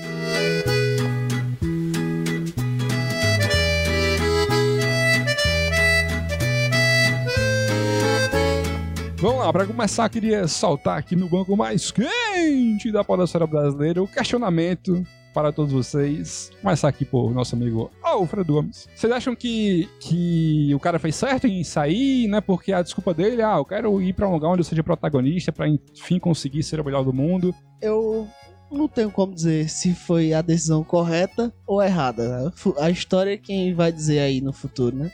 Vamos 9.18 9.38
lá, 9.38 9.50
para 9.50 9.66
começar, 9.66 10.08
queria 10.11 10.46
soltar 10.46 10.99
aqui 10.99 11.16
no 11.16 11.26
banco 11.26 11.56
mais 11.56 11.90
quente 11.90 12.92
da 12.92 13.02
podosfera 13.02 13.46
brasileira 13.46 14.02
o 14.02 14.06
questionamento 14.06 15.02
para 15.32 15.50
todos 15.50 15.73
vocês. 15.73 16.50
Começar 16.61 16.88
aqui 16.88 17.04
por 17.04 17.32
nosso 17.32 17.56
amigo 17.56 17.90
Alfredo 18.02 18.52
Gomes. 18.52 18.87
Vocês 18.94 19.11
acham 19.11 19.35
que, 19.35 19.88
que 20.00 20.70
o 20.75 20.78
cara 20.78 20.99
fez 20.99 21.16
certo 21.16 21.46
em 21.46 21.64
sair, 21.64 22.28
né? 22.28 22.42
Porque 22.42 22.75
a 22.75 22.82
desculpa 22.82 23.14
dele, 23.14 23.40
ah, 23.42 23.56
eu 23.56 23.64
quero 23.64 24.02
ir 24.02 24.12
para 24.12 24.28
um 24.28 24.32
lugar 24.32 24.50
onde 24.50 24.61
eu 24.61 24.64
seja 24.64 24.82
protagonista 24.82 25.50
para 25.50 25.66
enfim 25.66 26.18
conseguir 26.18 26.62
ser 26.62 26.78
o 26.78 26.85
melhor 26.85 27.02
do 27.02 27.12
mundo. 27.12 27.54
Eu 27.80 28.28
não 28.70 28.87
tenho 28.87 29.11
como 29.11 29.35
dizer 29.35 29.70
se 29.70 29.94
foi 29.94 30.35
a 30.35 30.42
decisão 30.42 30.85
correta 30.85 31.52
ou 31.66 31.82
errada. 31.82 32.44
né? 32.44 32.52
A 32.78 32.90
história 32.90 33.32
é 33.32 33.38
quem 33.38 33.75
vai 33.75 33.90
dizer 33.90 34.18
aí 34.18 34.42
no 34.42 34.52
futuro, 34.52 34.94
né? 34.94 35.11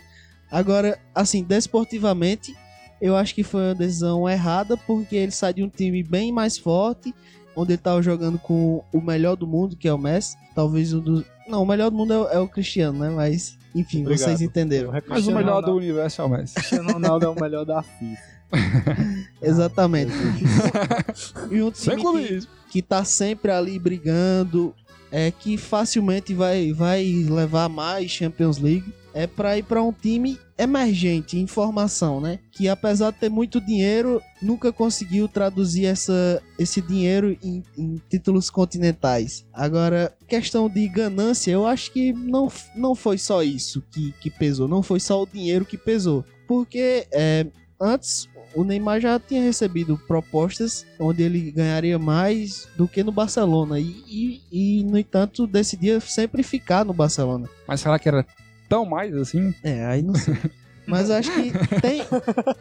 Agora, 0.50 0.98
assim, 1.14 1.42
desportivamente, 1.44 2.54
eu 3.02 3.16
acho 3.16 3.34
que 3.34 3.42
foi 3.42 3.60
uma 3.62 3.74
decisão 3.74 4.26
errada, 4.28 4.76
porque 4.76 5.16
ele 5.16 5.32
sai 5.32 5.52
de 5.52 5.62
um 5.62 5.68
time 5.68 6.02
bem 6.02 6.32
mais 6.32 6.56
forte, 6.56 7.12
onde 7.54 7.72
ele 7.72 7.78
tava 7.82 8.00
jogando 8.00 8.38
com 8.38 8.82
o 8.92 9.00
melhor 9.00 9.36
do 9.36 9.46
mundo, 9.46 9.76
que 9.76 9.86
é 9.88 9.92
o 9.92 9.98
Messi. 9.98 10.36
Talvez 10.54 10.94
um 10.94 11.00
dos. 11.00 11.24
Não, 11.48 11.62
o 11.62 11.66
melhor 11.66 11.90
do 11.90 11.96
mundo 11.96 12.12
é, 12.14 12.18
o- 12.18 12.28
é 12.28 12.38
o 12.38 12.46
Cristiano, 12.48 12.98
né? 13.00 13.10
Mas, 13.10 13.58
enfim, 13.74 14.02
Obrigado. 14.02 14.24
vocês 14.26 14.40
entenderam. 14.40 14.92
Mas 15.08 15.26
o 15.26 15.32
melhor 15.34 15.60
do 15.60 15.74
universo 15.76 16.22
é 16.22 16.24
o 16.24 16.28
Messi. 16.28 16.54
Cristiano 16.54 16.92
Ronaldo 16.92 17.26
é 17.26 17.28
o 17.28 17.34
melhor 17.34 17.64
da 17.66 17.82
FIFA. 17.82 18.32
Exatamente. 19.42 20.12
e 21.50 21.62
um 21.62 21.70
time 21.70 22.02
que, 22.02 22.48
que 22.70 22.82
tá 22.82 23.04
sempre 23.04 23.50
ali 23.50 23.78
brigando, 23.78 24.74
é 25.10 25.30
que 25.30 25.56
facilmente 25.56 26.32
vai, 26.34 26.72
vai 26.72 27.04
levar 27.28 27.68
mais 27.68 28.10
Champions 28.10 28.58
League. 28.58 28.92
É 29.14 29.26
pra 29.26 29.58
ir 29.58 29.62
pra 29.64 29.82
um 29.82 29.92
time 29.92 30.38
emergente 30.62 31.38
em 31.38 31.46
formação, 31.46 32.20
né? 32.20 32.38
Que 32.50 32.68
apesar 32.68 33.10
de 33.10 33.18
ter 33.18 33.28
muito 33.28 33.60
dinheiro, 33.60 34.20
nunca 34.40 34.72
conseguiu 34.72 35.28
traduzir 35.28 35.86
essa, 35.86 36.42
esse 36.58 36.80
dinheiro 36.80 37.36
em, 37.42 37.62
em 37.76 38.00
títulos 38.08 38.50
continentais. 38.50 39.44
Agora, 39.52 40.12
questão 40.26 40.68
de 40.68 40.86
ganância, 40.88 41.50
eu 41.50 41.66
acho 41.66 41.92
que 41.92 42.12
não, 42.12 42.50
não 42.74 42.94
foi 42.94 43.18
só 43.18 43.42
isso 43.42 43.82
que, 43.90 44.12
que 44.20 44.30
pesou, 44.30 44.68
não 44.68 44.82
foi 44.82 45.00
só 45.00 45.22
o 45.22 45.26
dinheiro 45.26 45.64
que 45.64 45.78
pesou. 45.78 46.24
Porque 46.46 47.06
é, 47.12 47.46
antes 47.80 48.28
o 48.54 48.64
Neymar 48.64 49.00
já 49.00 49.18
tinha 49.18 49.42
recebido 49.42 49.98
propostas 50.06 50.86
onde 50.98 51.22
ele 51.22 51.50
ganharia 51.50 51.98
mais 51.98 52.68
do 52.76 52.86
que 52.86 53.02
no 53.02 53.12
Barcelona. 53.12 53.78
E, 53.80 54.04
e, 54.06 54.42
e, 54.80 54.84
no 54.84 54.98
entanto, 54.98 55.46
decidia 55.46 56.00
sempre 56.00 56.42
ficar 56.42 56.84
no 56.84 56.92
Barcelona. 56.92 57.48
Mas 57.66 57.80
será 57.80 57.98
que 57.98 58.08
era 58.08 58.26
tão 58.72 58.86
mais 58.86 59.14
assim? 59.14 59.54
É, 59.62 59.84
aí 59.84 60.00
não 60.00 60.14
sei. 60.14 60.34
Mas 60.86 61.10
acho 61.10 61.30
que 61.30 61.52
tem, 61.82 62.02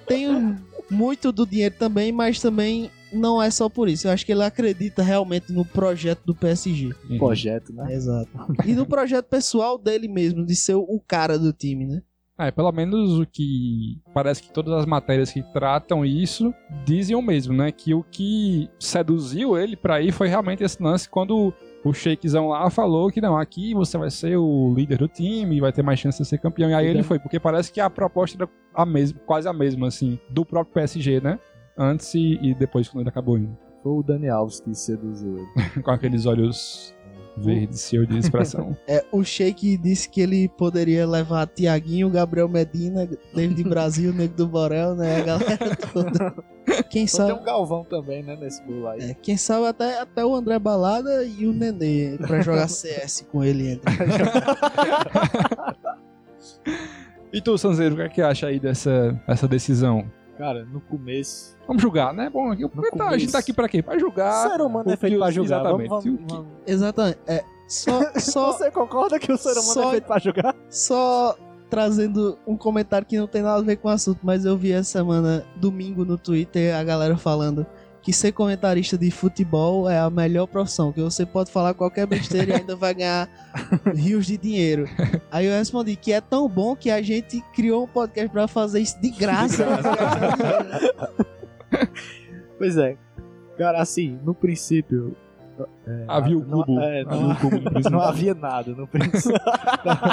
tem 0.05 0.57
muito 0.89 1.31
do 1.31 1.45
dinheiro 1.45 1.73
também, 1.79 2.11
mas 2.11 2.41
também 2.41 2.91
não 3.13 3.41
é 3.41 3.49
só 3.49 3.69
por 3.69 3.87
isso. 3.87 4.07
Eu 4.07 4.11
acho 4.11 4.25
que 4.25 4.33
ele 4.33 4.43
acredita 4.43 5.01
realmente 5.01 5.53
no 5.53 5.63
projeto 5.63 6.21
do 6.25 6.35
PSG. 6.35 6.93
Projeto, 7.17 7.71
né? 7.73 7.93
Exato. 7.93 8.29
E 8.65 8.73
no 8.73 8.85
projeto 8.85 9.25
pessoal 9.25 9.77
dele 9.77 10.09
mesmo, 10.09 10.45
de 10.45 10.53
ser 10.53 10.75
o 10.75 11.01
cara 11.07 11.39
do 11.39 11.53
time, 11.53 11.85
né? 11.85 12.01
É, 12.37 12.51
pelo 12.51 12.71
menos 12.71 13.17
o 13.19 13.25
que. 13.25 14.01
Parece 14.13 14.43
que 14.43 14.51
todas 14.51 14.73
as 14.73 14.85
matérias 14.85 15.31
que 15.31 15.43
tratam 15.53 16.05
isso 16.05 16.53
dizem 16.85 17.15
o 17.15 17.21
mesmo, 17.21 17.53
né? 17.53 17.71
Que 17.71 17.93
o 17.93 18.03
que 18.03 18.69
seduziu 18.79 19.57
ele 19.57 19.77
pra 19.77 20.01
ir 20.01 20.11
foi 20.11 20.27
realmente 20.27 20.63
esse 20.63 20.81
lance 20.81 21.09
quando 21.09 21.53
o 21.83 21.93
Shakezão 21.93 22.47
lá 22.49 22.69
falou 22.69 23.09
que 23.11 23.19
não, 23.19 23.37
aqui 23.37 23.73
você 23.73 23.97
vai 23.97 24.09
ser 24.09 24.37
o 24.37 24.73
líder 24.75 24.99
do 24.99 25.07
time, 25.07 25.59
vai 25.59 25.71
ter 25.71 25.81
mais 25.81 25.99
chance 25.99 26.21
de 26.21 26.27
ser 26.27 26.37
campeão. 26.37 26.69
E 26.69 26.73
aí 26.73 26.87
ele 26.87 27.03
foi, 27.03 27.17
porque 27.19 27.39
parece 27.39 27.71
que 27.71 27.79
a 27.79 27.89
proposta 27.89 28.43
era 28.43 28.49
a 28.73 28.85
mesma, 28.85 29.19
quase 29.25 29.47
a 29.47 29.53
mesma, 29.53 29.87
assim, 29.87 30.19
do 30.29 30.45
próprio 30.45 30.73
PSG, 30.73 31.19
né? 31.21 31.39
Antes 31.77 32.13
e, 32.13 32.37
e 32.41 32.53
depois 32.53 32.87
quando 32.87 33.01
ele 33.01 33.09
acabou 33.09 33.37
indo. 33.37 33.57
Foi 33.81 33.91
o 33.93 34.03
Dani 34.03 34.29
Alves 34.29 34.59
que 34.59 34.73
seduziu 34.75 35.37
ele. 35.37 35.47
Com 35.81 35.91
aqueles 35.91 36.25
olhos 36.25 36.95
verdes, 37.37 37.87
cheio 37.89 38.05
de 38.05 38.17
expressão. 38.17 38.75
É, 38.87 39.03
o 39.11 39.23
Sheik 39.23 39.77
disse 39.77 40.09
que 40.09 40.21
ele 40.21 40.49
poderia 40.49 41.07
levar 41.07 41.47
Tiaguinho, 41.47 42.09
Gabriel 42.09 42.49
Medina, 42.49 43.07
David 43.33 43.63
Brasil, 43.63 44.13
Nego 44.13 44.35
do 44.35 44.47
Borel, 44.47 44.95
né? 44.95 45.21
A 45.21 45.23
galera 45.23 45.75
toda. 45.93 46.33
Quem 46.89 47.05
tem 47.05 47.07
sabe, 47.07 47.33
um 47.33 47.43
Galvão 47.43 47.83
também, 47.83 48.23
né, 48.23 48.35
nesse 48.35 48.61
bolo 48.63 48.87
aí. 48.87 49.11
é, 49.11 49.13
quem 49.13 49.35
sabe 49.37 49.67
até, 49.67 49.99
até 49.99 50.23
o 50.23 50.35
André 50.35 50.59
Balada 50.59 51.23
e 51.25 51.47
o 51.47 51.53
Nenê 51.53 52.17
pra 52.17 52.41
jogar 52.41 52.67
CS 52.69 53.25
com 53.31 53.43
ele. 53.43 53.71
Entre. 53.71 53.91
E 57.33 57.39
tu, 57.39 57.57
Sanzeiro, 57.57 57.95
o 57.95 57.97
que 57.97 58.03
é 58.03 58.09
que 58.09 58.21
acha 58.21 58.47
aí 58.47 58.59
dessa 58.59 59.17
essa 59.25 59.47
decisão? 59.47 60.03
Cara, 60.37 60.65
no 60.65 60.79
começo. 60.81 61.55
Vamos 61.67 61.81
julgar, 61.81 62.13
né? 62.13 62.29
Bom, 62.29 62.51
aqui, 62.51 62.67
tá, 62.97 63.09
a 63.09 63.17
gente 63.17 63.31
tá 63.31 63.39
aqui 63.39 63.53
pra 63.53 63.69
quê? 63.69 63.81
Pra 63.83 63.97
julgar. 63.99 64.47
O 64.47 64.51
ser 64.51 64.61
humano 64.61 64.91
é 64.91 64.95
feito 64.97 65.19
pra 65.19 65.29
julgar. 65.31 65.63
Vamos, 65.63 65.81
Exatamente. 65.85 65.89
vamos, 65.89 66.03
que- 66.27 66.33
vamos. 66.35 66.47
Exatamente. 66.65 67.19
É, 67.27 67.43
só, 67.67 67.91
só, 68.19 68.51
Você 68.53 68.71
concorda 68.71 69.19
que 69.19 69.31
o 69.31 69.37
ser 69.37 69.51
humano 69.51 69.63
só- 69.73 69.87
é 69.87 69.91
feito 69.91 70.05
pra 70.07 70.19
julgar? 70.19 70.55
só 70.69 71.37
trazendo 71.69 72.37
um 72.45 72.57
comentário 72.57 73.07
que 73.07 73.17
não 73.17 73.27
tem 73.27 73.41
nada 73.41 73.59
a 73.59 73.63
ver 73.63 73.77
com 73.77 73.87
o 73.87 73.91
assunto, 73.91 74.19
mas 74.23 74.43
eu 74.43 74.57
vi 74.57 74.73
essa 74.73 74.91
semana, 74.91 75.45
domingo, 75.55 76.03
no 76.03 76.17
Twitter, 76.17 76.75
a 76.75 76.83
galera 76.83 77.15
falando 77.15 77.65
que 78.01 78.11
ser 78.11 78.31
comentarista 78.31 78.97
de 78.97 79.11
futebol 79.11 79.87
é 79.89 79.99
a 79.99 80.09
melhor 80.09 80.47
profissão, 80.47 80.91
que 80.91 81.01
você 81.01 81.25
pode 81.25 81.51
falar 81.51 81.73
qualquer 81.75 82.07
besteira 82.07 82.51
e 82.51 82.55
ainda 82.55 82.75
vai 82.75 82.93
ganhar 82.95 83.29
rios 83.93 84.25
de 84.25 84.37
dinheiro. 84.37 84.85
Aí 85.31 85.45
eu 85.45 85.53
respondi 85.53 85.95
que 85.95 86.11
é 86.11 86.19
tão 86.19 86.47
bom 86.49 86.75
que 86.75 86.89
a 86.89 87.01
gente 87.01 87.41
criou 87.53 87.83
um 87.83 87.87
podcast 87.87 88.29
pra 88.31 88.47
fazer 88.47 88.79
isso 88.79 88.99
de 88.99 89.09
graça. 89.11 89.65
Pois 92.57 92.77
é. 92.77 92.95
Cara, 93.57 93.81
assim, 93.81 94.19
no 94.23 94.33
princípio. 94.35 95.15
é, 95.87 96.05
Havia 96.07 96.37
o 96.37 96.45
não- 96.45 96.63
cubo. 96.63 96.79
é, 96.79 97.01
Havia 97.01 97.17
não, 97.21 97.31
o 97.31 97.35
cubo 97.37 97.89
não 97.89 98.01
havia 98.01 98.33
nada 98.35 98.71
no 98.71 98.87
princípio. 98.87 99.39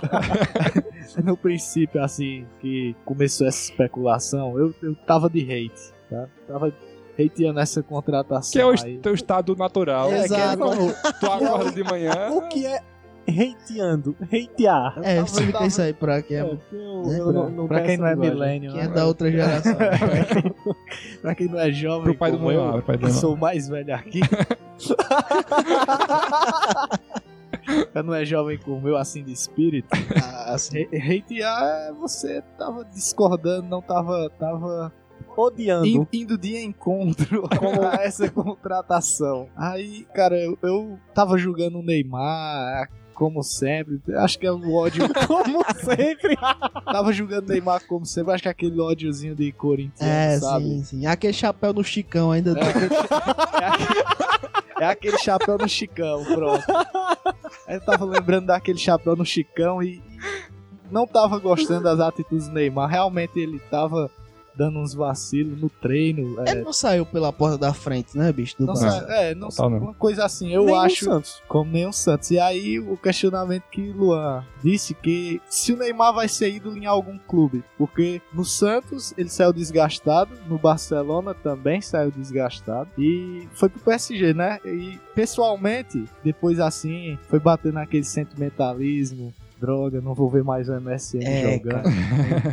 no 1.24 1.36
princípio, 1.36 2.02
assim, 2.02 2.46
que 2.60 2.94
começou 3.04 3.46
essa 3.46 3.70
especulação, 3.70 4.58
eu, 4.58 4.74
eu 4.82 4.94
tava 4.94 5.28
de 5.28 5.40
hate, 5.42 5.92
tá? 6.08 6.26
Tava 6.46 6.72
hateando 7.18 7.60
essa 7.60 7.82
contratação. 7.82 8.52
Que 8.52 8.60
é 8.60 8.66
o 8.66 8.70
aí. 8.70 8.98
teu 8.98 9.14
estado 9.14 9.54
natural. 9.56 10.10
É, 10.12 10.24
Exato. 10.24 10.58
Como 10.58 10.92
tu 11.20 11.26
acorda 11.26 11.72
de 11.72 11.82
manhã. 11.84 12.12
O 12.30 12.42
que 12.48 12.64
é 12.66 12.80
hateando? 13.28 14.16
Hatear. 14.22 14.98
É, 15.02 15.16
tava- 15.16 15.26
explica 15.26 15.52
tava- 15.52 15.66
isso 15.66 15.82
aí 15.82 15.92
pra 15.92 16.22
quem 16.22 16.36
é, 16.38 16.40
eu, 16.40 16.54
né? 16.54 17.18
eu 17.18 17.32
não, 17.32 17.50
não 17.50 17.66
pra 17.68 17.82
quem 17.82 17.96
não 17.98 18.06
é 18.06 18.16
milênio, 18.16 18.72
quem 18.72 18.80
é 18.80 18.88
né? 18.88 18.94
da 18.94 19.04
outra 19.06 19.30
geração. 19.30 19.76
pra 21.20 21.34
quem 21.34 21.46
não 21.48 21.58
é 21.58 21.70
jovem, 21.70 22.04
Pro 22.04 22.14
pai 22.14 22.32
do 22.32 22.50
eu, 22.50 22.72
pro 22.72 22.82
pai 22.82 22.96
do 22.96 23.06
que 23.06 23.12
sou 23.12 23.34
o 23.34 23.36
mais 23.38 23.68
velho 23.68 23.94
aqui. 23.94 24.20
Pra 27.92 28.02
não 28.02 28.14
é 28.14 28.24
jovem 28.24 28.58
como 28.58 28.88
eu, 28.88 28.96
assim, 28.96 29.22
de 29.22 29.32
espírito. 29.32 29.88
Ah, 30.22 30.54
assim, 30.54 30.84
Hatear 30.86 31.88
é 31.88 31.92
você 31.92 32.42
tava 32.58 32.84
discordando, 32.86 33.68
não 33.68 33.82
tava, 33.82 34.30
tava 34.38 34.92
Odiando. 35.40 35.86
in- 35.86 36.06
indo 36.12 36.36
de 36.38 36.56
encontro 36.58 37.42
com 37.58 37.84
essa 38.00 38.28
contratação. 38.30 39.48
Aí, 39.56 40.06
cara, 40.14 40.36
eu, 40.36 40.58
eu 40.62 40.98
tava 41.14 41.38
julgando 41.38 41.78
o 41.78 41.82
Neymar, 41.82 42.88
como 43.14 43.42
sempre. 43.42 44.00
Acho 44.16 44.38
que 44.38 44.46
é 44.46 44.52
o 44.52 44.74
ódio, 44.74 45.04
como 45.26 45.64
sempre. 45.74 46.36
tava 46.84 47.12
julgando 47.12 47.46
o 47.46 47.50
Neymar 47.50 47.86
como 47.86 48.04
sempre. 48.06 48.32
Acho 48.32 48.42
que 48.42 48.48
é 48.48 48.52
aquele 48.52 48.80
ódiozinho 48.80 49.34
de 49.34 49.52
corintiano, 49.52 50.10
é, 50.12 50.38
sabe? 50.38 50.64
sim, 50.64 50.84
sim. 50.84 51.06
Aquele 51.06 51.32
chapéu 51.32 51.72
no 51.72 51.84
Chicão 51.84 52.32
ainda. 52.32 52.54
É 54.80 54.86
aquele 54.86 55.18
chapéu 55.18 55.58
no 55.58 55.68
Chicão, 55.68 56.24
pronto. 56.24 56.64
Aí 57.66 57.76
eu 57.76 57.80
tava 57.84 58.04
lembrando 58.04 58.46
daquele 58.46 58.78
chapéu 58.78 59.16
no 59.16 59.24
Chicão 59.24 59.82
e 59.82 60.00
não 60.90 61.06
tava 61.06 61.38
gostando 61.38 61.82
das 61.84 61.98
atitudes 62.00 62.48
do 62.48 62.54
Neymar. 62.54 62.88
Realmente 62.88 63.38
ele 63.38 63.58
tava 63.70 64.08
dando 64.58 64.80
uns 64.80 64.92
vacilos 64.92 65.60
no 65.60 65.70
treino. 65.70 66.40
É, 66.46 66.50
Ele 66.50 66.62
não 66.62 66.72
saiu 66.72 67.06
pela 67.06 67.32
porta 67.32 67.56
da 67.56 67.72
frente, 67.72 68.18
né, 68.18 68.32
bicho? 68.32 68.56
Do 68.58 68.66
não 68.66 68.74
Barça. 68.74 69.06
sa- 69.06 69.14
é, 69.14 69.34
não 69.34 69.48
Total 69.48 69.70
não. 69.70 69.78
uma 69.78 69.94
coisa 69.94 70.24
assim, 70.24 70.52
eu 70.52 70.66
Nem 70.66 70.76
acho. 70.76 71.04
Santos. 71.04 71.40
Como 71.46 71.70
nem 71.70 71.86
o 71.86 71.92
Santos. 71.92 72.30
E 72.32 72.38
aí 72.38 72.80
o 72.80 72.96
questionamento 72.96 73.62
que 73.70 73.92
Luan 73.92 74.44
disse 74.62 74.92
que 74.94 75.40
se 75.48 75.72
o 75.72 75.76
Neymar 75.76 76.12
vai 76.12 76.26
ser 76.28 76.50
ídolo 76.52 76.76
em 76.76 76.86
algum 76.86 77.16
clube. 77.18 77.62
Porque 77.78 78.20
no 78.34 78.44
Santos 78.44 79.14
ele 79.16 79.28
saiu 79.28 79.52
desgastado, 79.52 80.30
no 80.48 80.58
Barcelona 80.58 81.32
também 81.34 81.80
saiu 81.80 82.10
desgastado. 82.10 82.90
E 82.98 83.48
foi 83.52 83.68
pro 83.68 83.80
PSG, 83.80 84.34
né? 84.34 84.58
E 84.64 84.98
pessoalmente, 85.14 86.04
depois 86.24 86.58
assim, 86.58 87.16
foi 87.28 87.38
bater 87.38 87.72
naquele 87.72 88.04
sentimentalismo. 88.04 89.32
Droga, 89.60 90.00
não 90.00 90.14
vou 90.14 90.28
ver 90.30 90.44
mais 90.44 90.68
o 90.68 90.80
MSN 90.80 91.22
É, 91.22 91.54
jogando. 91.54 91.88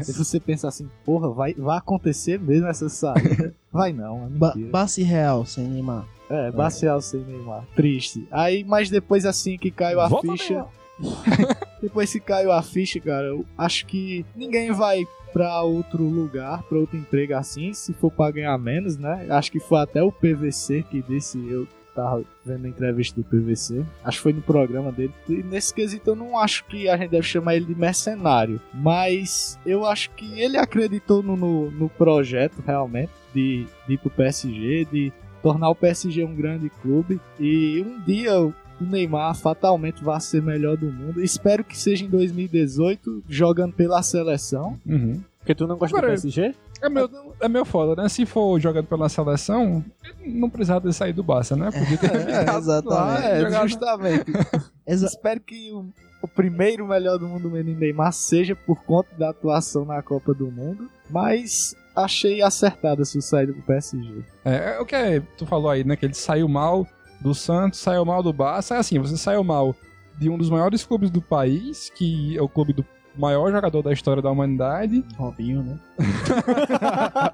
E 0.07 0.11
você 0.11 0.39
pensa 0.39 0.67
assim, 0.67 0.89
porra, 1.03 1.29
vai, 1.29 1.53
vai 1.53 1.77
acontecer 1.77 2.39
mesmo 2.39 2.67
essa 2.67 2.89
saída? 2.89 3.53
Vai 3.71 3.93
não, 3.93 4.25
é 4.25 4.29
Ba. 4.29 4.53
Basse 4.71 5.03
Real, 5.03 5.45
sem 5.45 5.65
Neymar. 5.67 6.05
É, 6.29 6.51
Bacial 6.51 7.01
sem 7.01 7.19
Neymar. 7.21 7.65
Triste. 7.75 8.27
Aí, 8.31 8.63
mas 8.63 8.89
depois 8.89 9.25
assim 9.25 9.57
que 9.57 9.69
caiu 9.69 9.99
a 9.99 10.07
Volta, 10.07 10.31
ficha. 10.31 10.65
depois 11.81 12.11
que 12.11 12.19
caiu 12.19 12.51
a 12.51 12.61
ficha, 12.61 12.99
cara, 12.99 13.27
eu 13.27 13.45
acho 13.57 13.85
que 13.85 14.25
ninguém 14.35 14.71
vai 14.71 15.05
pra 15.31 15.61
outro 15.61 16.03
lugar, 16.03 16.63
pra 16.63 16.77
outro 16.77 16.97
emprego 16.97 17.35
assim, 17.35 17.73
se 17.73 17.93
for 17.93 18.09
pra 18.09 18.31
ganhar 18.31 18.57
menos, 18.57 18.97
né? 18.97 19.27
Acho 19.29 19.51
que 19.51 19.59
foi 19.59 19.79
até 19.79 20.01
o 20.01 20.11
PVC 20.11 20.83
que 20.89 21.01
disse, 21.01 21.37
eu 21.49 21.67
tava 21.95 22.23
vendo 22.45 22.65
a 22.65 22.69
entrevista 22.69 23.19
do 23.19 23.25
PVC, 23.25 23.83
acho 24.03 24.17
que 24.17 24.23
foi 24.23 24.33
no 24.33 24.41
programa 24.41 24.91
dele. 24.91 25.13
E 25.29 25.41
nesse 25.43 25.73
quesito 25.73 26.09
eu 26.11 26.15
não 26.15 26.37
acho 26.37 26.65
que 26.65 26.89
a 26.89 26.97
gente 26.97 27.09
deve 27.11 27.25
chamar 27.25 27.55
ele 27.55 27.65
de 27.65 27.75
mercenário, 27.75 28.59
mas 28.73 29.57
eu 29.65 29.85
acho 29.85 30.09
que 30.11 30.39
ele 30.39 30.57
acreditou 30.57 31.23
no, 31.23 31.35
no, 31.35 31.71
no 31.71 31.89
projeto 31.89 32.61
realmente 32.65 33.11
de, 33.33 33.65
de 33.87 33.93
ir 33.93 33.97
pro 33.97 34.09
PSG, 34.09 34.85
de 34.91 35.13
tornar 35.41 35.69
o 35.69 35.75
PSG 35.75 36.23
um 36.23 36.35
grande 36.35 36.69
clube 36.81 37.19
e 37.39 37.81
um 37.85 37.99
dia 38.01 38.39
o 38.41 38.53
Neymar 38.81 39.33
fatalmente 39.35 40.03
vai 40.03 40.19
ser 40.19 40.41
melhor 40.41 40.75
do 40.75 40.87
mundo. 40.91 41.23
Espero 41.23 41.63
que 41.63 41.77
seja 41.77 42.03
em 42.03 42.09
2018 42.09 43.23
jogando 43.29 43.73
pela 43.73 44.01
seleção. 44.01 44.77
Uhum. 44.85 45.21
Porque 45.39 45.55
tu 45.55 45.67
não 45.67 45.77
gosta 45.77 45.95
Agora- 45.97 46.13
do 46.15 46.21
PSG? 46.21 46.53
É 46.81 46.89
meu, 46.89 47.09
é 47.39 47.47
meu 47.47 47.65
foda, 47.65 48.01
né? 48.01 48.09
Se 48.09 48.25
for 48.25 48.59
jogando 48.59 48.85
pela 48.85 49.07
seleção, 49.09 49.83
não 50.25 50.49
precisava 50.49 50.81
ter 50.81 50.93
saído 50.93 51.17
do 51.17 51.23
Barça, 51.23 51.55
né? 51.55 51.71
Podia 51.71 51.97
ter 51.97 52.09
ficado 52.09 52.45
lá 52.45 52.57
exatamente. 52.57 53.23
e 53.23 53.25
É, 53.31 53.39
jogado- 53.41 53.67
justamente. 53.67 54.25
Exa- 54.85 55.05
Espero 55.07 55.39
que 55.39 55.71
o, 55.71 55.85
o 56.21 56.27
primeiro 56.27 56.85
melhor 56.87 57.17
do 57.17 57.27
mundo, 57.27 57.49
menino 57.49 57.79
Neymar, 57.79 58.11
seja 58.13 58.55
por 58.55 58.83
conta 58.83 59.09
da 59.17 59.29
atuação 59.29 59.85
na 59.85 60.01
Copa 60.01 60.33
do 60.33 60.51
Mundo. 60.51 60.89
Mas 61.09 61.75
achei 61.95 62.41
acertada 62.41 63.01
a 63.01 63.05
sua 63.05 63.21
saída 63.21 63.53
pro 63.53 63.61
PSG. 63.63 64.23
É, 64.43 64.75
é 64.75 64.79
o 64.79 64.85
que 64.85 64.95
é, 64.95 65.21
tu 65.37 65.45
falou 65.45 65.69
aí, 65.69 65.83
né? 65.83 65.95
Que 65.95 66.05
ele 66.05 66.13
saiu 66.13 66.47
mal 66.47 66.85
do 67.21 67.33
Santos, 67.33 67.79
saiu 67.79 68.03
mal 68.05 68.21
do 68.21 68.33
Barça. 68.33 68.75
É 68.75 68.77
assim, 68.79 68.99
você 68.99 69.17
saiu 69.17 69.43
mal 69.43 69.73
de 70.19 70.29
um 70.29 70.37
dos 70.37 70.49
maiores 70.49 70.83
clubes 70.85 71.09
do 71.09 71.21
país, 71.21 71.89
que 71.95 72.37
é 72.37 72.41
o 72.41 72.47
clube 72.49 72.73
do 72.73 72.85
maior 73.17 73.51
jogador 73.51 73.81
da 73.81 73.93
história 73.93 74.21
da 74.21 74.31
humanidade. 74.31 75.03
Robinho, 75.17 75.63
né? 75.63 75.79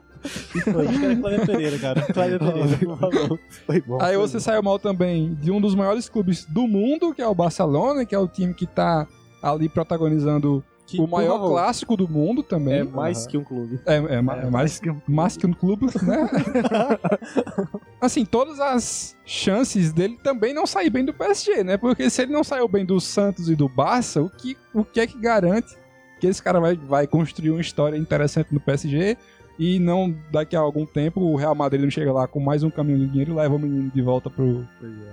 Era 0.68 1.16
Cláudio 1.16 1.46
Pereira, 1.46 1.80
cara. 1.80 2.02
Cláudio 2.14 2.40
Pereira, 2.40 2.78
por 2.78 2.98
favor. 2.98 3.40
Foi 3.66 3.82
bom. 3.82 3.98
Aí 4.02 4.16
foi 4.16 4.28
você 4.28 4.40
saiu 4.40 4.62
mal 4.62 4.78
também 4.78 5.34
de 5.36 5.52
um 5.52 5.60
dos 5.60 5.74
maiores 5.76 6.08
clubes 6.08 6.46
do 6.46 6.68
mundo, 6.68 7.14
que 7.14 7.22
é 7.22 7.28
o 7.28 7.36
Barcelona, 7.36 8.06
que 8.06 8.14
é 8.14 8.20
o 8.20 8.28
time 8.28 8.54
que 8.54 8.68
tá 8.68 9.08
ali 9.42 9.68
protagonizando 9.68 10.64
Que, 10.92 11.00
o 11.02 11.08
maior 11.08 11.34
favor, 11.40 11.52
clássico 11.52 11.96
do 11.96 12.08
mundo 12.08 12.44
também. 12.44 12.80
É 12.80 12.84
mais 12.84 13.26
que 13.26 13.38
um 13.38 13.44
clube. 13.44 13.80
É, 13.86 13.96
é 13.96 14.16
é 14.16 14.22
mais, 14.22 14.80
que 14.80 14.90
um- 14.90 15.02
mais 15.08 15.38
que 15.38 15.48
um 15.48 15.54
clube, 15.54 15.86
né? 16.04 16.30
assim, 18.00 18.26
todas 18.26 18.60
as 18.60 19.16
chances 19.26 19.94
dele 19.94 20.18
também 20.22 20.54
não 20.54 20.66
sair 20.66 20.90
bem 20.90 21.06
do 21.06 21.14
PSG, 21.14 21.64
né? 21.64 21.78
Porque 21.78 22.10
se 22.10 22.22
ele 22.24 22.34
não 22.34 22.44
saiu 22.44 22.68
bem 22.68 22.86
do 22.86 23.00
Santos 23.00 23.50
e 23.50 23.56
do 23.56 23.70
Barça, 23.70 24.22
o 24.22 24.30
que, 24.30 24.58
o 24.74 24.84
que 24.84 25.00
é 25.00 25.08
que 25.08 25.18
garante 25.18 25.78
que 26.20 26.28
esse 26.28 26.42
cara 26.44 26.60
vai, 26.60 26.76
vai 26.76 27.08
construir 27.08 27.50
uma 27.50 27.62
história 27.62 27.98
interessante 27.98 28.54
no 28.54 28.60
PSG 28.60 29.18
e 29.60 29.80
não 29.80 30.16
daqui 30.32 30.56
a 30.56 30.60
algum 30.60 30.86
tempo 30.86 31.22
o 31.22 31.36
Real 31.36 31.54
Madrid 31.56 31.82
não 31.82 31.90
chega 31.90 32.12
lá 32.12 32.28
com 32.28 32.40
mais 32.40 32.64
um 32.64 32.70
caminhão 32.70 33.00
de 33.00 33.08
dinheiro 33.08 33.34
e 33.34 33.36
leva 33.36 33.56
o 33.56 33.60
menino 33.60 33.92
de 33.92 34.02
volta 34.02 34.30
pro, 34.30 34.68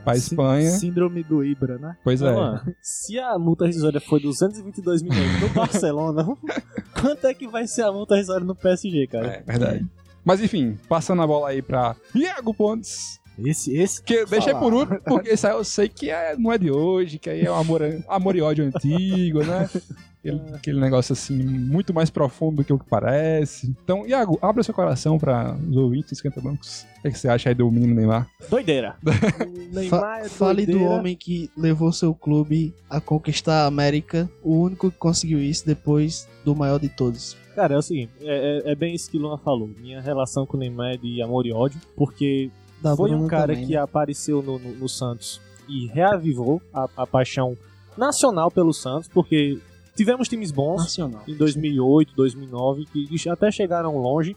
pra 0.05 0.15
Sim- 0.15 0.19
Espanha. 0.21 0.71
Síndrome 0.71 1.23
do 1.23 1.45
Ibra, 1.45 1.79
né? 1.79 1.97
Pois 2.03 2.23
é. 2.23 2.31
Não, 2.33 2.35
mano, 2.41 2.75
se 2.81 3.19
a 3.19 3.39
multa 3.39 3.67
rescisória 3.67 4.01
foi 4.01 4.21
222 4.21 5.03
milhões 5.03 5.41
no 5.41 5.49
Barcelona, 5.51 6.27
quanto 7.01 7.27
é 7.27 7.35
que 7.35 7.47
vai 7.47 7.67
ser 7.67 7.83
a 7.83 7.93
multa 7.93 8.15
rescisória 8.17 8.47
no 8.47 8.55
PSG, 8.55 9.07
cara? 9.07 9.27
É 9.27 9.43
verdade. 9.43 9.87
Mas 10.25 10.43
enfim, 10.43 10.77
passando 10.89 11.23
a 11.23 11.27
bola 11.27 11.49
aí 11.51 11.63
pra 11.63 11.97
Iago 12.15 12.53
Pontes. 12.55 13.19
Esse, 13.45 13.73
esse. 13.77 14.03
Que 14.03 14.15
eu 14.15 14.27
deixei 14.27 14.53
Falar. 14.53 14.65
por 14.65 14.75
último, 14.75 15.01
porque 15.07 15.31
isso 15.33 15.47
aí 15.47 15.53
eu 15.53 15.63
sei 15.63 15.89
que 15.89 16.11
é, 16.11 16.37
não 16.37 16.53
é 16.53 16.59
de 16.59 16.73
hoje, 16.73 17.21
que 17.21 17.31
aí 17.31 17.43
é 17.45 17.51
um 17.51 17.55
amor, 17.55 17.83
amor 18.09 18.35
e 18.35 18.41
ódio 18.43 18.65
antigo, 18.65 19.45
né? 19.45 19.71
Aquele, 20.19 20.43
aquele 20.55 20.81
negócio 20.81 21.13
assim, 21.13 21.37
muito 21.37 21.95
mais 21.95 22.11
profundo 22.11 22.57
do 22.57 22.65
que 22.65 22.73
o 22.73 22.79
que 22.79 22.85
parece. 22.89 23.69
Então, 23.85 24.07
Iago, 24.07 24.39
abra 24.43 24.63
seu 24.63 24.75
coração 24.75 25.17
para 25.19 25.57
os 25.69 25.77
ouvintes 25.77 26.11
dos 26.11 26.21
Cantabancos. 26.21 26.85
O 26.99 27.03
que, 27.03 27.09
é 27.09 27.11
que 27.13 27.19
você 27.19 27.29
acha 27.29 27.49
aí 27.49 27.55
do 27.55 27.71
menino 27.71 27.95
Neymar? 27.95 28.29
Doideira. 28.51 28.97
O 29.47 29.75
Neymar 29.75 30.01
Fa- 30.01 30.21
é 30.21 30.29
fale 30.29 30.67
do 30.67 30.83
homem 30.83 31.15
que 31.15 31.51
levou 31.57 31.93
seu 31.93 32.15
clube 32.15 32.75
a 32.91 33.01
conquistar 33.01 33.63
a 33.65 33.67
América, 33.67 34.29
o 34.43 34.55
único 34.63 34.91
que 34.91 34.97
conseguiu 34.99 35.39
isso 35.41 35.65
depois 35.67 36.27
do 36.45 36.55
maior 36.57 36.79
de 36.81 36.89
todos. 36.89 37.37
Cara, 37.55 37.75
é 37.75 37.79
o 37.79 37.83
seguinte, 37.83 38.13
é, 38.21 38.63
é- 38.67 38.73
é 38.73 38.75
bem 38.75 38.95
isso 38.95 39.11
que 39.11 39.19
Luna 39.19 39.37
falou. 39.39 39.69
Minha 39.81 40.01
relação 40.01 40.45
com 40.47 40.57
o 40.57 40.61
Neymar 40.61 40.95
é 40.95 40.97
de 40.97 41.21
amor 41.23 41.47
e 41.47 41.53
ódio, 41.53 41.81
porque 41.97 42.51
Da 42.83 42.97
foi 42.97 43.15
um 43.15 43.27
cara 43.29 43.53
também, 43.53 43.67
que 43.67 43.73
né? 43.75 43.79
apareceu 43.79 44.43
no, 44.43 44.59
no- 44.59 44.75
no 44.75 44.89
Santos 44.89 45.41
e 45.69 45.87
reavivou 45.89 46.61
a, 46.73 46.89
a 46.97 47.07
paixão 47.07 47.57
nacional 47.97 48.51
pelo 48.51 48.73
Santos, 48.73 49.09
porque 49.09 49.59
tivemos 49.99 50.29
times 50.29 50.51
bons 50.53 50.79
nacional. 50.83 51.23
em 51.27 51.35
2008, 51.35 52.15
2009, 52.17 52.87
que 52.87 53.29
até 53.29 53.51
chegaram 53.51 53.99
longe, 53.99 54.35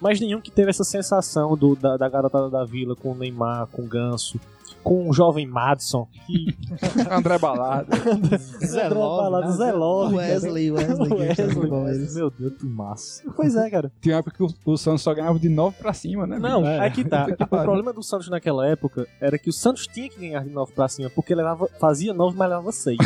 mas 0.00 0.18
nenhum 0.20 0.40
que 0.40 0.50
teve 0.50 0.70
essa 0.70 0.84
sensação 0.84 1.56
do, 1.56 1.76
da, 1.76 1.96
da 1.96 2.08
garotada 2.08 2.48
da 2.50 2.64
vila 2.64 2.96
com 2.96 3.12
o 3.12 3.14
Neymar, 3.14 3.66
com 3.68 3.82
o 3.82 3.86
Ganso, 3.86 4.40
com 4.82 5.08
o 5.08 5.12
jovem 5.12 5.46
Madison, 5.46 6.08
que 6.26 6.46
André 7.08 7.38
Balada. 7.38 7.86
Zé 8.66 8.88
Love, 8.88 9.30
Love, 9.30 9.46
né? 9.46 9.52
Zé 9.52 9.72
Love, 9.72 10.14
Wesley, 10.16 10.70
Wesley, 10.72 11.12
Wesley, 11.12 11.54
no 11.54 11.68
Palmeiras. 11.68 12.14
Meu 12.16 12.30
Deus, 12.30 12.54
que 12.58 12.66
massa. 12.66 13.22
Pois 13.36 13.54
é, 13.54 13.70
cara. 13.70 13.92
Tinha 14.00 14.16
uma 14.16 14.20
época 14.20 14.36
que 14.36 14.42
o, 14.42 14.72
o 14.72 14.76
Santos 14.76 15.02
só 15.02 15.14
ganhava 15.14 15.38
de 15.38 15.48
9 15.48 15.76
pra 15.78 15.92
cima, 15.92 16.26
né? 16.26 16.38
Não, 16.38 16.66
É. 16.66 16.84
aqui 16.84 17.04
tá. 17.04 17.26
O 17.42 17.46
problema 17.46 17.92
do 17.92 18.02
Santos 18.02 18.28
naquela 18.28 18.66
época 18.66 19.06
era 19.20 19.38
que 19.38 19.50
o 19.50 19.52
Santos 19.52 19.86
tinha 19.86 20.08
que 20.08 20.18
ganhar 20.18 20.42
de 20.42 20.50
9 20.50 20.72
pra 20.72 20.88
cima, 20.88 21.08
porque 21.10 21.32
levava, 21.34 21.68
fazia 21.78 22.12
9, 22.12 22.36
mas 22.36 22.48
levava 22.48 22.72
6. 22.72 22.98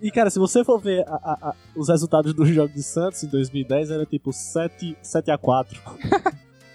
E, 0.00 0.10
cara, 0.10 0.30
se 0.30 0.38
você 0.38 0.64
for 0.64 0.80
ver 0.80 1.04
a- 1.08 1.14
a- 1.14 1.48
a- 1.50 1.54
os 1.76 1.88
resultados 1.88 2.32
dos 2.34 2.48
jogos 2.48 2.74
de 2.74 2.82
Santos 2.82 3.22
em 3.22 3.28
2010, 3.28 3.90
era 3.90 4.04
tipo 4.06 4.32
7, 4.32 4.96
7 5.02 5.30
a 5.30 5.38
4 5.38 5.80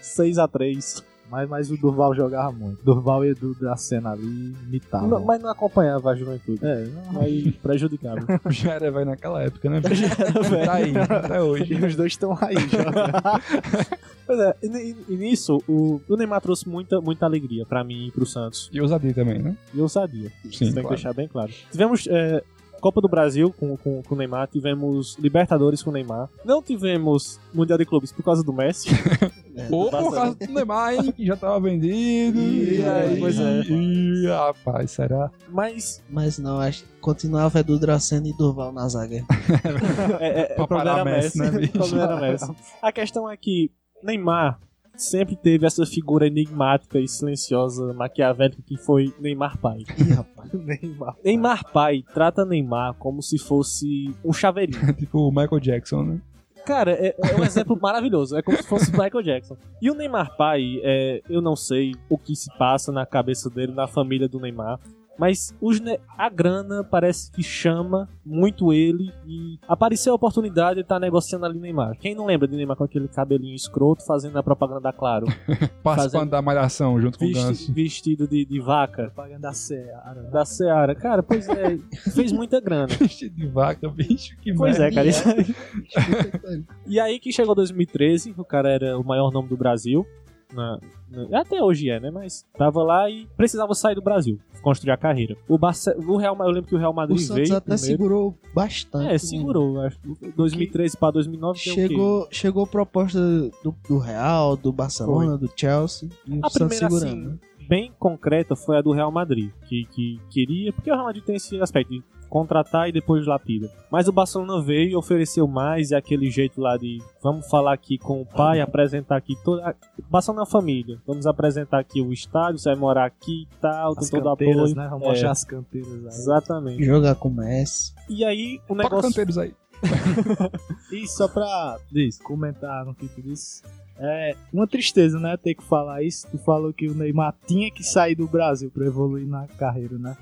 6 0.00 0.38
a 0.38 0.48
3 0.48 1.02
Mas, 1.30 1.48
mas 1.48 1.70
o 1.70 1.76
Durval 1.76 2.14
jogava 2.14 2.50
muito. 2.52 2.82
Durval 2.84 3.24
e 3.24 3.28
Edu 3.30 3.54
da 3.60 3.76
cena 3.76 4.12
ali 4.12 4.54
imitavam. 4.66 5.08
Não, 5.08 5.24
Mas 5.24 5.40
não 5.42 5.50
acompanhava 5.50 6.10
a 6.10 6.16
juventude. 6.16 6.60
É, 6.64 6.86
não, 7.12 7.20
Aí 7.20 7.52
prejudicava. 7.62 8.20
Já 8.50 8.74
era 8.74 8.90
velho 8.90 9.06
naquela 9.06 9.42
época, 9.42 9.68
né? 9.68 9.80
velho. 9.80 9.96
Tá 10.66 10.72
aí, 10.74 10.92
até 10.96 11.42
hoje. 11.42 11.74
e 11.74 11.84
os 11.84 11.94
dois 11.96 12.12
estão 12.12 12.36
aí 12.40 12.54
jogando. 12.58 13.12
Pois 14.28 14.38
é, 14.40 14.54
e, 14.62 14.66
e- 14.66 14.96
e 15.08 15.16
nisso, 15.16 15.62
o, 15.66 16.02
o 16.06 16.16
Neymar 16.16 16.42
trouxe 16.42 16.68
muita, 16.68 17.00
muita 17.00 17.24
alegria 17.24 17.64
pra 17.64 17.82
mim 17.82 18.08
e 18.08 18.10
pro 18.10 18.26
Santos. 18.26 18.68
E 18.70 18.78
ousadia 18.78 19.14
também, 19.14 19.38
né? 19.38 19.56
E 19.72 19.80
ousadia. 19.80 20.30
Sim, 20.52 20.70
Tem 20.74 20.82
que 20.82 20.88
deixar 20.90 21.14
bem 21.14 21.26
claro. 21.26 21.50
Tivemos 21.72 22.06
é, 22.10 22.42
Copa 22.80 23.00
do 23.00 23.08
Brasil 23.08 23.52
com, 23.58 23.76
com, 23.76 24.02
com 24.02 24.14
o 24.14 24.18
Neymar, 24.18 24.48
tivemos 24.48 25.16
Libertadores 25.18 25.82
com 25.82 25.90
o 25.90 25.92
Neymar. 25.92 26.28
Não 26.44 26.62
tivemos 26.62 27.38
Mundial 27.52 27.78
de 27.78 27.84
Clubes 27.84 28.12
por 28.12 28.22
causa 28.22 28.42
do 28.42 28.52
Messi. 28.52 28.88
Ou 29.70 29.90
por 29.90 30.12
causa 30.12 30.34
do 30.34 30.52
Neymar, 30.52 30.94
hein? 30.94 31.12
Que 31.12 31.26
já 31.26 31.36
tava 31.36 31.58
vendido. 31.60 32.38
E, 32.38 32.78
E 32.80 32.84
aí, 32.84 33.18
pois 33.18 33.38
é. 33.38 33.60
Ih, 33.62 34.26
rapaz, 34.28 34.90
será? 34.92 35.30
Mas 35.48 36.02
Mas 36.08 36.38
não, 36.38 36.60
acho 36.60 36.84
que 36.84 36.90
continuava 37.00 37.58
Edu 37.60 37.78
Dracena 37.78 38.28
e 38.28 38.32
Durval 38.36 38.72
na 38.72 38.88
zaga. 38.88 39.24
é, 40.20 40.40
é, 40.40 40.44
Pra 40.54 40.64
o 40.64 40.68
problema 40.68 41.00
era 41.00 41.04
Messi, 41.04 41.38
Messi. 41.38 41.52
né, 41.60 41.66
o 41.74 41.78
problema 41.78 42.02
era 42.04 42.20
Messi. 42.20 42.54
A 42.82 42.92
questão 42.92 43.30
é 43.30 43.36
que 43.36 43.70
Neymar 44.02 44.60
sempre 44.98 45.36
teve 45.36 45.64
essa 45.64 45.86
figura 45.86 46.26
enigmática 46.26 46.98
e 46.98 47.06
silenciosa, 47.06 47.92
maquiavélica 47.94 48.62
que 48.66 48.76
foi 48.76 49.14
Neymar 49.18 49.56
pai. 49.58 49.78
Ih, 49.96 50.12
rapaz. 50.12 50.52
Neymar. 50.52 51.16
Neymar 51.24 51.72
pai 51.72 52.04
trata 52.12 52.44
Neymar 52.44 52.94
como 52.94 53.22
se 53.22 53.38
fosse 53.38 54.14
um 54.24 54.32
chaveirinho. 54.32 54.92
tipo 54.94 55.20
o 55.20 55.30
Michael 55.30 55.60
Jackson, 55.60 56.02
né? 56.02 56.20
Cara, 56.66 56.92
é, 56.92 57.14
é 57.16 57.36
um 57.40 57.44
exemplo 57.44 57.78
maravilhoso. 57.80 58.36
É 58.36 58.42
como 58.42 58.58
se 58.58 58.64
fosse 58.64 58.90
Michael 58.90 59.22
Jackson. 59.22 59.56
E 59.80 59.90
o 59.90 59.94
Neymar 59.94 60.36
pai, 60.36 60.80
é, 60.82 61.22
eu 61.30 61.40
não 61.40 61.56
sei 61.56 61.94
o 62.10 62.18
que 62.18 62.36
se 62.36 62.50
passa 62.58 62.92
na 62.92 63.06
cabeça 63.06 63.48
dele, 63.48 63.72
na 63.72 63.86
família 63.86 64.28
do 64.28 64.38
Neymar. 64.38 64.78
Mas 65.18 65.52
os 65.60 65.80
a 66.16 66.28
grana 66.28 66.84
parece 66.84 67.30
que 67.32 67.42
chama 67.42 68.08
muito 68.24 68.72
ele 68.72 69.12
e 69.26 69.58
apareceu 69.66 70.12
a 70.12 70.16
oportunidade 70.16 70.76
de 70.76 70.80
estar 70.82 71.00
negociando 71.00 71.44
ali 71.46 71.58
Neymar. 71.58 71.96
Quem 71.98 72.14
não 72.14 72.26
lembra 72.26 72.46
de 72.46 72.54
Neymar 72.56 72.76
com 72.76 72.84
aquele 72.84 73.08
cabelinho 73.08 73.54
escroto 73.54 74.04
fazendo 74.06 74.38
a 74.38 74.42
propaganda 74.42 74.80
da 74.80 74.92
Claro? 74.92 75.26
Participando 75.82 76.12
Fazendo- 76.12 76.30
da 76.30 76.40
malhação 76.42 77.00
junto 77.00 77.18
com 77.18 77.24
o 77.24 77.32
Ganso. 77.32 77.72
vestido 77.72 78.28
de, 78.28 78.44
de 78.44 78.60
vaca 78.60 79.04
Propaganda 79.06 79.40
da 79.40 79.52
Seara. 79.52 80.22
da 80.30 80.44
Seara. 80.44 80.94
Cara, 80.94 81.22
pois 81.22 81.48
é, 81.48 81.78
fez 82.14 82.30
muita 82.32 82.60
grana. 82.60 82.86
Vestido 82.98 83.34
de 83.34 83.46
vaca, 83.48 83.88
bicho, 83.88 84.36
que 84.38 84.54
Pois 84.54 84.78
é, 84.78 84.90
cara. 84.90 85.06
Isso 85.08 85.26
aí. 85.28 86.64
E 86.86 87.00
aí 87.00 87.18
que 87.18 87.32
chegou 87.32 87.54
2013, 87.54 88.34
o 88.36 88.44
cara 88.44 88.70
era 88.70 88.98
o 88.98 89.04
maior 89.04 89.32
nome 89.32 89.48
do 89.48 89.56
Brasil. 89.56 90.06
Na- 90.52 90.78
na- 91.10 91.40
até 91.40 91.62
hoje 91.62 91.90
é, 91.90 92.00
né? 92.00 92.10
Mas 92.10 92.44
tava 92.56 92.82
lá 92.82 93.08
e 93.10 93.26
precisava 93.36 93.74
sair 93.74 93.94
do 93.94 94.02
Brasil, 94.02 94.38
construir 94.62 94.92
a 94.92 94.96
carreira. 94.96 95.36
O, 95.48 95.58
Barce, 95.58 95.90
o 95.90 96.16
Real, 96.16 96.36
eu 96.40 96.46
lembro 96.50 96.68
que 96.68 96.74
o 96.74 96.78
Real 96.78 96.92
O 96.92 96.94
Madrid 96.94 97.18
Santos 97.18 97.34
veio 97.48 97.56
até 97.56 97.74
primeiro. 97.76 97.86
segurou 97.98 98.38
bastante. 98.54 99.06
É, 99.08 99.12
né? 99.12 99.18
segurou. 99.18 99.80
Acho 99.82 99.98
que 100.00 100.32
2013 100.32 100.96
pra 100.96 101.10
2009 101.10 101.60
tem 101.62 101.72
o 101.72 101.74
quê? 101.76 101.88
Chegou, 101.88 102.28
chegou 102.30 102.66
proposta 102.66 103.18
do, 103.62 103.74
do 103.88 103.98
Real, 103.98 104.56
do 104.56 104.72
Barcelona, 104.72 105.36
do 105.36 105.50
Chelsea. 105.54 106.08
E 106.26 106.38
o 106.38 106.40
A 106.42 106.50
primeira, 106.50 106.74
segurando. 106.90 107.28
assim, 107.30 107.38
bem 107.68 107.92
concreta 107.98 108.56
foi 108.56 108.78
a 108.78 108.80
do 108.82 108.92
Real 108.92 109.12
Madrid, 109.12 109.50
que, 109.66 109.84
que 109.86 110.18
queria, 110.30 110.72
porque 110.72 110.90
o 110.90 110.94
Real 110.94 111.04
Madrid 111.06 111.22
tem 111.24 111.36
esse 111.36 111.60
aspecto 111.60 111.90
de 111.92 112.02
contratar 112.28 112.88
e 112.88 112.92
depois 112.92 113.26
lapida. 113.26 113.70
Mas 113.90 114.06
o 114.08 114.12
Barcelona 114.12 114.62
veio 114.62 114.90
e 114.90 114.96
ofereceu 114.96 115.46
mais, 115.46 115.90
e 115.90 115.94
aquele 115.94 116.30
jeito 116.30 116.60
lá 116.60 116.76
de 116.76 116.98
vamos 117.22 117.48
falar 117.48 117.72
aqui 117.72 117.98
com 117.98 118.20
o 118.20 118.26
pai, 118.26 118.60
apresentar 118.60 119.16
aqui 119.16 119.34
toda. 119.44 119.74
Barcelona 120.10 120.40
é 120.40 120.44
uma 120.44 120.50
família, 120.50 120.98
vamos 121.06 121.26
apresentar 121.26 121.78
aqui 121.78 122.00
o 122.00 122.12
estádio, 122.12 122.58
você 122.58 122.70
vai 122.70 122.78
morar 122.78 123.06
aqui 123.06 123.42
e 123.50 123.60
tal, 123.60 123.92
As 123.92 124.10
tem 124.10 124.20
todo 124.20 124.28
apoio. 124.30 124.74
né? 124.74 124.88
Vamos 124.90 125.06
É. 125.06 125.10
mostrar 125.10 125.30
as 125.30 125.44
canteiras 125.44 125.92
aí. 125.92 126.06
Exatamente. 126.06 126.84
Jogar 126.84 127.14
com 127.14 127.28
o 127.28 127.34
Messi. 127.34 127.94
E 128.08 128.24
aí 128.24 128.60
o 128.64 128.74
Toca 128.74 128.82
negócio. 128.82 129.08
canteiros 129.10 129.38
aí. 129.38 129.54
E 130.92 131.06
só 131.06 131.28
pra 131.28 131.78
comentar 132.24 132.84
no 132.84 132.94
que 132.94 133.06
tu 133.08 133.22
disse, 133.22 133.62
é 133.98 134.34
uma 134.52 134.66
tristeza, 134.66 135.18
né? 135.20 135.36
Ter 135.36 135.54
que 135.54 135.62
falar 135.62 136.02
isso. 136.02 136.26
Tu 136.30 136.38
falou 136.38 136.72
que 136.72 136.88
o 136.88 136.94
Neymar 136.94 137.34
tinha 137.46 137.70
que 137.70 137.82
sair 137.84 138.14
do 138.14 138.26
Brasil 138.26 138.70
pra 138.70 138.86
evoluir 138.86 139.26
na 139.26 139.46
carreira, 139.46 139.98
né? 139.98 140.16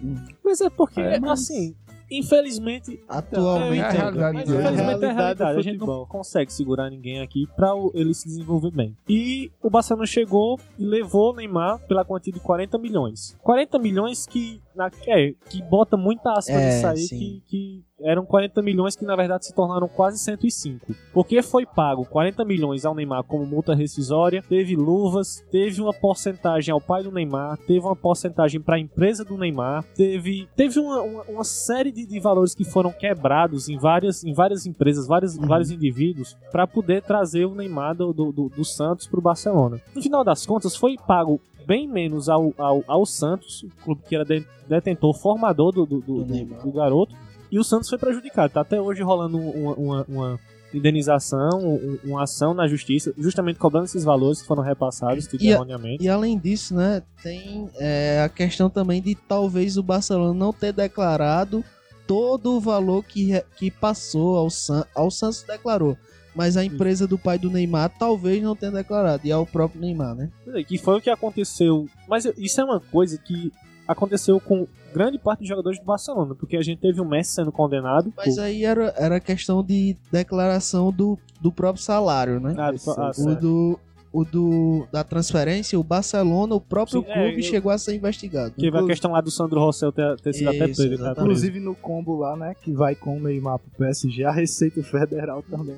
Mas 0.45 0.61
é 0.61 0.69
porque, 0.71 1.01
É, 1.01 1.19
mas- 1.21 1.31
assim, 1.43 1.75
infelizmente, 2.11 3.03
Atualmente 3.09 3.81
é 3.81 3.85
a 3.85 3.89
entendo, 3.91 4.19
realidade 4.19 4.35
mas 4.37 4.49
infelizmente 4.51 5.05
é 5.05 5.11
a 5.11 5.13
Realidade. 5.13 5.59
A 5.59 5.63
gente 5.63 5.79
não 5.79 6.07
consegue 6.07 6.53
segurar 6.53 6.91
ninguém 6.91 7.21
aqui 7.21 7.47
pra 7.57 7.75
o- 7.75 7.91
ele 7.95 8.15
se 8.15 8.27
desenvolver 8.29 8.71
bem. 8.71 8.97
E 9.09 9.51
o 9.63 9.71
Barcelona 9.71 10.07
chegou 10.07 10.59
e 10.79 10.85
levou 10.85 11.33
o 11.33 11.37
Neymar 11.37 11.79
pela 11.87 12.05
quantia 12.05 12.33
de 12.33 12.41
40 12.41 12.79
milhões. 12.79 13.37
40 13.43 13.79
milhões 13.79 14.27
que, 14.27 14.61
na, 14.77 14.91
é, 15.07 15.33
que 15.49 15.63
bota 15.63 15.97
muita 15.97 16.33
aspa 16.33 16.53
É, 16.53 16.67
nisso 16.67 16.87
aí, 16.87 17.09
que, 17.09 17.43
que 17.47 17.85
eram 18.01 18.27
40 18.27 18.61
milhões 18.63 18.95
que 18.95 19.05
na 19.05 19.17
verdade 19.17 19.47
se 19.47 19.55
tornaram 19.55 19.89
quase 19.89 20.19
105. 20.19 20.95
Porque 21.13 21.43
foi 21.43 21.65
pago 21.65 22.05
40 22.05 22.45
milhões 22.45 22.85
ao 22.85 22.95
Neymar 22.95 23.25
como 23.25 23.47
multa 23.47 23.75
rescisória, 23.75 24.45
teve 24.47 24.77
luvas, 24.77 25.43
teve 25.51 25.81
uma 25.81 25.95
porcentagem 25.95 26.73
ao 26.73 26.81
pai 26.81 27.03
do 27.03 27.11
Neymar, 27.11 27.57
teve 27.59 27.81
uma 27.81 27.97
porcentagem 27.97 28.61
para 28.61 28.77
a 28.77 28.81
empresa 28.81 29.25
do 29.25 29.39
Neymar, 29.39 29.85
teve, 29.95 30.49
teve 30.55 30.79
uma, 30.79 31.01
uma, 31.01 31.23
uma 31.25 31.45
série 31.45 31.91
de, 31.91 32.07
de 32.07 32.21
valores 32.21 32.55
que 32.55 32.65
foram 32.65 32.93
quebrados 32.93 33.69
em 33.69 33.79
várias, 33.79 34.23
em 34.25 34.33
várias 34.33 34.67
empresas, 34.67 35.07
vários, 35.07 35.37
vários 35.37 35.71
indivíduos, 35.71 36.37
para 36.53 36.67
poder 36.67 37.03
trazer 37.03 37.47
o 37.47 37.55
Neymar 37.55 37.95
do, 37.95 38.13
do, 38.13 38.33
do, 38.33 38.49
do 38.49 38.65
Santos 38.65 39.07
para 39.07 39.19
o 39.19 39.23
Barcelona. 39.23 39.81
No 39.95 40.03
final 40.03 40.23
das 40.23 40.45
contas, 40.45 40.77
foi 40.77 40.97
pago 41.07 41.41
bem 41.67 41.89
menos 41.89 42.29
ao, 42.29 42.53
ao, 42.57 42.85
ao 42.87 43.05
Santos, 43.05 43.63
o 43.65 43.71
clube 43.85 44.03
que 44.09 44.15
era 44.15 44.25
de- 44.25 44.47
detentor, 44.69 45.13
formador 45.15 45.73
do, 45.73 45.85
do, 45.87 46.01
do, 46.01 46.25
Do 46.25 46.73
garoto, 46.73 47.15
e 47.51 47.59
o 47.59 47.65
Santos 47.65 47.89
foi 47.89 47.99
prejudicado. 47.99 48.53
Tá 48.53 48.61
até 48.61 48.81
hoje 48.81 49.03
rolando 49.03 49.39
uma, 49.39 49.75
uma, 49.75 50.07
uma 50.09 50.41
indenização, 50.73 51.59
um- 51.63 51.99
uma 52.05 52.23
ação 52.23 52.55
na 52.55 52.67
justiça, 52.69 53.13
justamente 53.19 53.59
cobrando 53.59 53.87
esses 53.87 54.05
valores 54.05 54.41
que 54.41 54.47
foram 54.47 54.63
repassados 54.63 55.27
tipo, 55.27 55.43
E 55.43 55.49
erroneamente. 55.51 56.05
E 56.05 56.09
além 56.09 56.39
disso, 56.39 56.75
né, 56.75 57.03
tem 57.23 57.69
é, 57.79 58.23
a 58.25 58.29
questão 58.29 58.71
também 58.71 59.03
de 59.03 59.15
talvez 59.15 59.77
o 59.77 59.83
Barcelona 59.83 60.35
não 60.35 60.53
ter 60.53 60.73
declarado 60.73 61.65
todo 62.07 62.53
o 62.57 62.61
valor 62.61 63.03
que, 63.05 63.41
que 63.57 63.71
passou 63.71 64.37
ao, 64.37 64.49
San, 64.49 64.85
ao 64.95 65.11
Santos 65.11 65.43
declarou. 65.43 65.97
Mas 66.37 66.57
a 66.57 66.65
empresa 66.65 67.07
do 67.07 67.19
pai 67.19 67.39
do 67.39 67.51
Neymar 67.51 67.91
talvez 67.99 68.43
não 68.43 68.55
tenha 68.55 68.71
declarado, 68.71 69.27
e 69.27 69.31
é 69.31 69.37
o 69.37 69.47
próprio 69.47 69.81
Neymar, 69.81 70.15
né? 70.15 70.31
Que 70.69 70.77
foi 70.79 70.99
o 70.99 71.01
que 71.01 71.09
aconteceu. 71.11 71.89
Mas 72.09 72.25
isso 72.37 72.61
é 72.61 72.65
uma 72.65 72.79
coisa 72.79 73.17
que 73.19 73.51
aconteceu 73.89 74.39
com 74.41 74.67
grande 74.93 75.19
parte 75.19 75.41
dos 75.41 75.49
jogadores 75.49 75.79
do 75.79 75.85
Barcelona, 75.85 76.35
porque 76.35 76.57
a 76.57 76.63
gente 76.63 76.81
teve 76.81 77.01
o 77.01 77.05
Messi 77.05 77.33
sendo 77.35 77.53
condenado. 77.53 78.13
Mas 78.17 78.35
por... 78.35 78.43
aí 78.43 78.65
era, 78.65 78.93
era 78.97 79.21
questão 79.21 79.63
de 79.63 79.97
declaração 80.11 80.91
do, 80.93 81.19
do 81.41 81.53
próprio 81.53 81.83
salário, 81.83 82.41
né? 82.41 82.55
Ah, 82.59 82.71
do- 82.71 82.91
ah, 82.91 83.13
o 83.17 83.35
do, 83.37 83.81
o 84.19 84.25
do 84.25 84.87
da 84.91 85.05
transferência, 85.05 85.79
o 85.79 85.83
Barcelona, 85.83 86.55
o 86.55 86.61
próprio 86.61 87.03
Sim, 87.03 87.11
é, 87.11 87.13
clube 87.15 87.37
eu- 87.37 87.43
chegou 87.43 87.71
a 87.71 87.77
ser 87.77 87.95
investigado. 87.95 88.55
Teve 88.57 88.79
a 88.79 88.87
questão 88.87 89.13
lá 89.13 89.21
do 89.21 89.31
Sandro 89.31 89.61
Rossell 89.61 89.93
ter, 89.93 90.17
ter 90.21 90.33
sido 90.33 90.49
até 90.49 90.67
Isso, 90.71 90.81
preso. 90.81 90.95
exatamente. 90.95 91.21
Inclusive 91.21 91.61
no 91.61 91.75
combo 91.75 92.17
lá, 92.17 92.37
né, 92.37 92.55
que 92.63 92.73
vai 92.73 92.95
com 92.95 93.19
o 93.19 93.21
Neymar 93.21 93.59
pro 93.59 93.71
PSG, 93.79 94.25
a 94.25 94.31
Receita 94.31 94.83
Federal 94.83 95.43
também. 95.43 95.77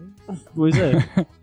Pois 0.55 0.77
é. 0.79 0.93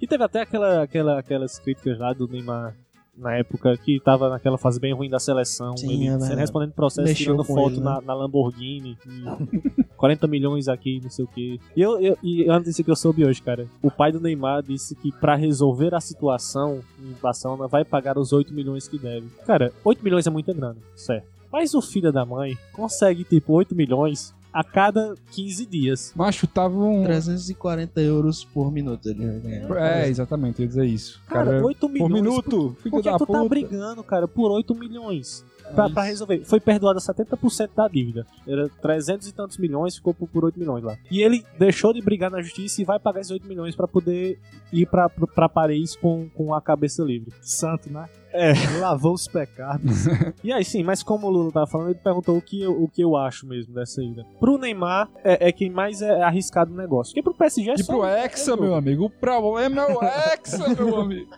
e 0.01 0.07
teve 0.07 0.23
até 0.23 0.41
aquela, 0.41 0.83
aquela, 0.83 1.19
aquelas 1.19 1.59
críticas 1.59 1.99
lá 1.99 2.13
do 2.13 2.27
Neymar 2.27 2.75
na 3.17 3.35
época 3.37 3.77
que 3.77 3.99
tava 3.99 4.29
naquela 4.29 4.57
fase 4.57 4.79
bem 4.79 4.93
ruim 4.93 5.09
da 5.09 5.19
seleção. 5.19 5.75
Sim, 5.77 5.93
ele 5.93 6.07
é 6.07 6.09
verdade. 6.11 6.35
respondendo 6.35 6.73
processo, 6.73 7.07
Mexeu 7.07 7.25
tirando 7.25 7.43
foto 7.43 7.75
ele, 7.75 7.79
né? 7.79 7.85
na, 7.85 8.01
na 8.01 8.13
Lamborghini. 8.13 8.97
e 9.07 9.85
40 9.95 10.27
milhões 10.27 10.67
aqui, 10.67 10.99
não 11.01 11.09
sei 11.09 11.25
o 11.25 11.27
que. 11.27 11.59
E 11.75 11.81
eu, 11.81 11.99
eu, 11.99 12.17
e 12.21 12.49
antes 12.49 12.69
disso 12.69 12.83
que 12.83 12.91
eu 12.91 12.95
soube 12.95 13.25
hoje, 13.25 13.41
cara. 13.41 13.67
O 13.81 13.89
pai 13.89 14.11
do 14.11 14.19
Neymar 14.19 14.61
disse 14.61 14.95
que 14.95 15.11
pra 15.11 15.35
resolver 15.35 15.95
a 15.95 16.01
situação 16.01 16.81
em 16.99 17.13
Barcelona 17.21 17.67
vai 17.67 17.85
pagar 17.85 18.17
os 18.17 18.33
8 18.33 18.53
milhões 18.53 18.87
que 18.87 18.99
deve. 18.99 19.27
Cara, 19.45 19.71
8 19.83 20.03
milhões 20.03 20.27
é 20.27 20.29
muita 20.29 20.53
grana, 20.53 20.77
certo. 20.95 21.27
Mas 21.51 21.73
o 21.73 21.81
filho 21.81 22.11
da 22.11 22.25
mãe 22.25 22.57
consegue, 22.73 23.23
tipo, 23.23 23.53
8 23.53 23.73
milhões 23.73 24.35
a 24.55 24.63
cada 24.63 25.15
15 25.31 25.65
dias. 25.65 26.13
Macho, 26.15 26.47
tava 26.47 26.77
um. 26.77 27.03
340 27.03 27.99
euros 27.99 28.45
por 28.45 28.71
minuto 28.71 29.09
ele 29.09 29.25
vai 29.25 29.39
ganhar. 29.39 29.77
É, 29.97 30.07
exatamente, 30.07 30.59
eu 30.59 30.63
ia 30.63 30.67
dizer 30.69 30.85
isso. 30.85 31.21
Cara, 31.27 31.51
Cara, 31.51 31.65
8 31.65 31.89
milhões. 31.89 32.09
por 32.09 32.13
minuto, 32.13 32.75
filho 32.81 32.91
Por 32.91 33.03
que 33.03 33.09
tu 33.11 33.17
puta. 33.25 33.33
tá 33.33 33.45
brigando, 33.49 34.01
cara, 34.03 34.27
por 34.27 34.49
8 34.51 34.73
milhões? 34.73 35.43
Pra, 35.73 35.89
pra 35.89 36.03
resolver. 36.03 36.45
Foi 36.45 36.59
perdoada 36.59 36.99
70% 36.99 37.71
da 37.75 37.87
dívida. 37.87 38.25
Era 38.47 38.69
300 38.81 39.27
e 39.27 39.33
tantos 39.33 39.57
milhões, 39.57 39.95
ficou 39.95 40.13
por, 40.13 40.27
por 40.29 40.45
8 40.45 40.59
milhões 40.59 40.83
lá. 40.83 40.95
E 41.09 41.21
ele 41.23 41.43
deixou 41.57 41.91
de 41.91 42.01
brigar 42.03 42.29
na 42.29 42.39
justiça 42.41 42.81
e 42.81 42.85
vai 42.85 42.99
pagar 42.99 43.21
esses 43.21 43.31
8 43.31 43.47
milhões 43.47 43.75
pra 43.75 43.87
poder 43.87 44.39
ir 44.71 44.85
pra, 44.85 45.09
pra 45.09 45.49
Paris 45.49 45.95
com, 45.95 46.29
com 46.35 46.53
a 46.53 46.61
cabeça 46.61 47.03
livre. 47.03 47.33
Santo, 47.41 47.91
né? 47.91 48.07
É. 48.35 48.53
Lavou 48.79 49.13
os 49.13 49.27
pecados. 49.27 50.05
E 50.43 50.51
aí, 50.51 50.63
sim, 50.63 50.83
mas 50.83 51.01
como 51.01 51.25
o 51.25 51.29
Lula 51.31 51.51
tava 51.51 51.65
falando, 51.65 51.89
ele 51.89 51.99
perguntou 52.03 52.37
o 52.37 52.41
que 52.41 52.61
eu, 52.61 52.71
o 52.83 52.87
que 52.87 53.01
eu 53.01 53.15
acho 53.17 53.47
mesmo 53.47 53.73
dessa 53.73 54.03
ida. 54.03 54.23
Pro 54.39 54.57
Neymar, 54.59 55.09
é, 55.23 55.47
é 55.47 55.51
quem 55.51 55.71
mais 55.71 56.01
é 56.03 56.21
arriscado 56.21 56.71
o 56.71 56.77
negócio. 56.77 57.11
Porque 57.13 57.23
pro 57.23 57.33
PSG 57.33 57.71
é 57.71 57.73
E 57.73 57.83
só... 57.83 57.93
pro 57.93 58.05
Hexa, 58.05 58.53
é 58.53 58.55
meu 58.55 58.75
amigo. 58.75 59.05
O 59.05 59.09
problema 59.09 59.81
é 59.81 59.85
o 59.95 60.03
Hexa, 60.03 60.69
meu 60.75 60.97
amigo. 61.01 61.29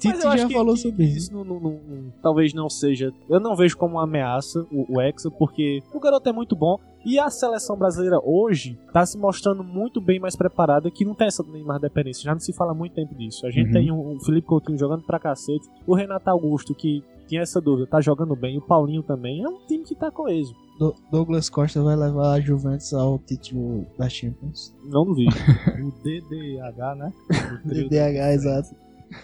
Tite 0.00 0.20
já 0.22 0.46
que- 0.46 0.54
falou 0.54 0.74
que 0.74 0.80
sobre 0.80 1.04
isso. 1.04 1.32
não- 1.34 1.44
não- 1.44 1.60
não- 1.60 2.12
talvez 2.22 2.54
não 2.54 2.70
seja. 2.70 3.12
Eu 3.28 3.40
não 3.40 3.54
vejo 3.56 3.76
como 3.76 3.96
uma 3.96 4.04
ameaça 4.04 4.64
o, 4.70 4.96
o 4.96 5.00
Hexa, 5.02 5.30
porque 5.30 5.82
o 5.92 6.00
garoto 6.00 6.28
é 6.28 6.32
muito 6.32 6.54
bom. 6.56 6.78
E 7.08 7.18
a 7.18 7.30
seleção 7.30 7.76
brasileira 7.76 8.18
hoje 8.22 8.78
tá 8.92 9.04
se 9.06 9.16
mostrando 9.16 9.64
muito 9.64 10.00
bem 10.00 10.20
mais 10.20 10.36
preparada, 10.36 10.90
que 10.90 11.04
não 11.04 11.14
tem 11.14 11.28
essa 11.28 11.42
Neymar 11.42 11.80
dependência. 11.80 12.24
Já 12.24 12.32
não 12.32 12.40
se 12.40 12.52
fala 12.52 12.72
há 12.72 12.74
muito 12.74 12.94
tempo 12.94 13.14
disso. 13.14 13.46
A 13.46 13.50
gente 13.50 13.68
Uhum. 13.68 13.72
tem 13.72 13.90
o, 13.90 14.20
Felipe 14.20 14.46
Coutinho 14.46 14.78
jogando 14.78 15.02
pra 15.04 15.18
cacete, 15.18 15.66
o 15.86 15.94
Renato 15.94 16.28
Augusto, 16.28 16.74
que 16.74 17.02
tinha 17.26 17.42
essa 17.42 17.60
dúvida, 17.60 17.86
tá 17.86 18.00
jogando 18.00 18.34
bem, 18.36 18.58
o 18.58 18.60
Paulinho 18.60 19.02
também. 19.02 19.42
É 19.42 19.48
um 19.48 19.58
time 19.66 19.84
que 19.84 19.94
tá 19.94 20.10
coeso. 20.10 20.54
Do- 20.78 20.94
Douglas 21.10 21.48
Costa 21.50 21.82
vai 21.82 21.96
levar 21.96 22.32
a 22.34 22.40
Juventus 22.40 22.92
ao 22.94 23.18
título 23.18 23.86
da 23.98 24.08
Champions. 24.08 24.74
Não 24.84 25.04
duvido. 25.04 25.34
O 25.84 25.90
DDH, 26.02 26.94
né? 26.96 27.12
O 27.64 27.68
DDH, 27.68 28.32
exato. 28.34 28.68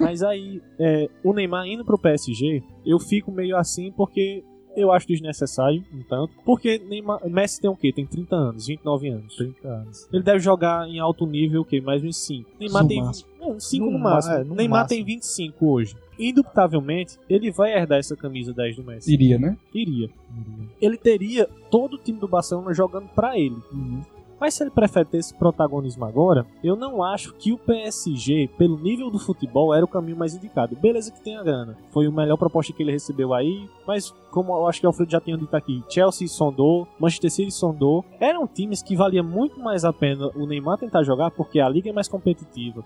Mas 0.00 0.22
aí, 0.22 0.62
é, 0.78 1.08
o 1.22 1.32
Neymar 1.34 1.66
indo 1.66 1.84
pro 1.84 1.98
PSG, 1.98 2.62
eu 2.86 2.98
fico 2.98 3.30
meio 3.30 3.56
assim 3.56 3.92
porque 3.92 4.42
eu 4.76 4.90
acho 4.92 5.06
desnecessário, 5.06 5.84
um 5.92 6.02
tanto. 6.02 6.32
Porque 6.44 6.78
Neymar, 6.78 7.20
Messi 7.28 7.60
tem 7.60 7.70
o 7.70 7.76
quê? 7.76 7.92
Tem 7.92 8.04
30 8.06 8.34
anos, 8.36 8.66
29 8.66 9.08
anos. 9.08 9.36
30 9.36 9.68
anos. 9.68 10.08
Ele 10.12 10.22
deve 10.22 10.38
jogar 10.40 10.88
em 10.88 10.98
alto 10.98 11.26
nível, 11.26 11.62
o 11.62 11.64
quê? 11.64 11.80
Mais 11.80 12.02
uns 12.02 12.16
5. 12.18 12.50
Neymar 12.58 12.82
No 12.82 12.88
tem 12.88 13.02
máximo. 13.02 13.28
é, 13.40 13.46
uns 13.46 13.68
5 13.70 13.84
no, 13.86 13.90
No 13.92 13.98
máximo. 13.98 14.34
é, 14.34 14.44
no 14.44 14.54
Neymar 14.54 14.80
máximo. 14.82 14.96
tem 14.98 15.04
25 15.04 15.66
hoje. 15.66 15.96
Indubitavelmente, 16.18 17.18
ele 17.28 17.50
vai 17.50 17.72
herdar 17.76 17.98
essa 17.98 18.16
camisa 18.16 18.52
10 18.52 18.76
do 18.76 18.84
Messi. 18.84 19.12
Iria, 19.12 19.38
né? 19.38 19.56
Iria. 19.74 20.08
Ele 20.80 20.96
teria 20.96 21.48
todo 21.70 21.94
o 21.94 21.98
time 21.98 22.18
do 22.18 22.28
Barcelona 22.28 22.72
jogando 22.72 23.08
pra 23.08 23.38
ele. 23.38 23.56
Mas 24.40 24.54
se 24.54 24.62
ele 24.62 24.70
prefere 24.70 25.04
ter 25.06 25.18
esse 25.18 25.34
protagonismo 25.34 26.04
agora, 26.04 26.46
eu 26.62 26.76
não 26.76 27.02
acho 27.02 27.34
que 27.34 27.52
o 27.52 27.58
PSG, 27.58 28.48
pelo 28.58 28.78
nível 28.78 29.10
do 29.10 29.18
futebol, 29.18 29.74
era 29.74 29.84
o 29.84 29.88
caminho 29.88 30.16
mais 30.16 30.34
indicado. 30.34 30.76
Beleza 30.76 31.12
que 31.12 31.20
tem 31.20 31.36
a 31.36 31.42
grana. 31.42 31.76
Foi 31.90 32.06
a 32.06 32.10
melhor 32.10 32.36
proposta 32.36 32.72
que 32.72 32.82
ele 32.82 32.92
recebeu 32.92 33.32
aí, 33.32 33.68
mas 33.86 34.12
como 34.30 34.52
eu 34.52 34.66
acho 34.66 34.80
que 34.80 34.86
o 34.86 34.88
Alfredo 34.88 35.12
já 35.12 35.20
tinha 35.20 35.38
dito 35.38 35.54
aqui, 35.54 35.82
Chelsea 35.88 36.26
sondou, 36.26 36.88
Manchester 36.98 37.30
City 37.30 37.50
sondou. 37.52 38.04
Eram 38.18 38.46
times 38.46 38.82
que 38.82 38.96
valia 38.96 39.22
muito 39.22 39.60
mais 39.60 39.84
a 39.84 39.92
pena 39.92 40.30
o 40.34 40.46
Neymar 40.46 40.78
tentar 40.78 41.02
jogar 41.02 41.30
porque 41.30 41.60
a 41.60 41.68
liga 41.68 41.90
é 41.90 41.92
mais 41.92 42.08
competitiva. 42.08 42.84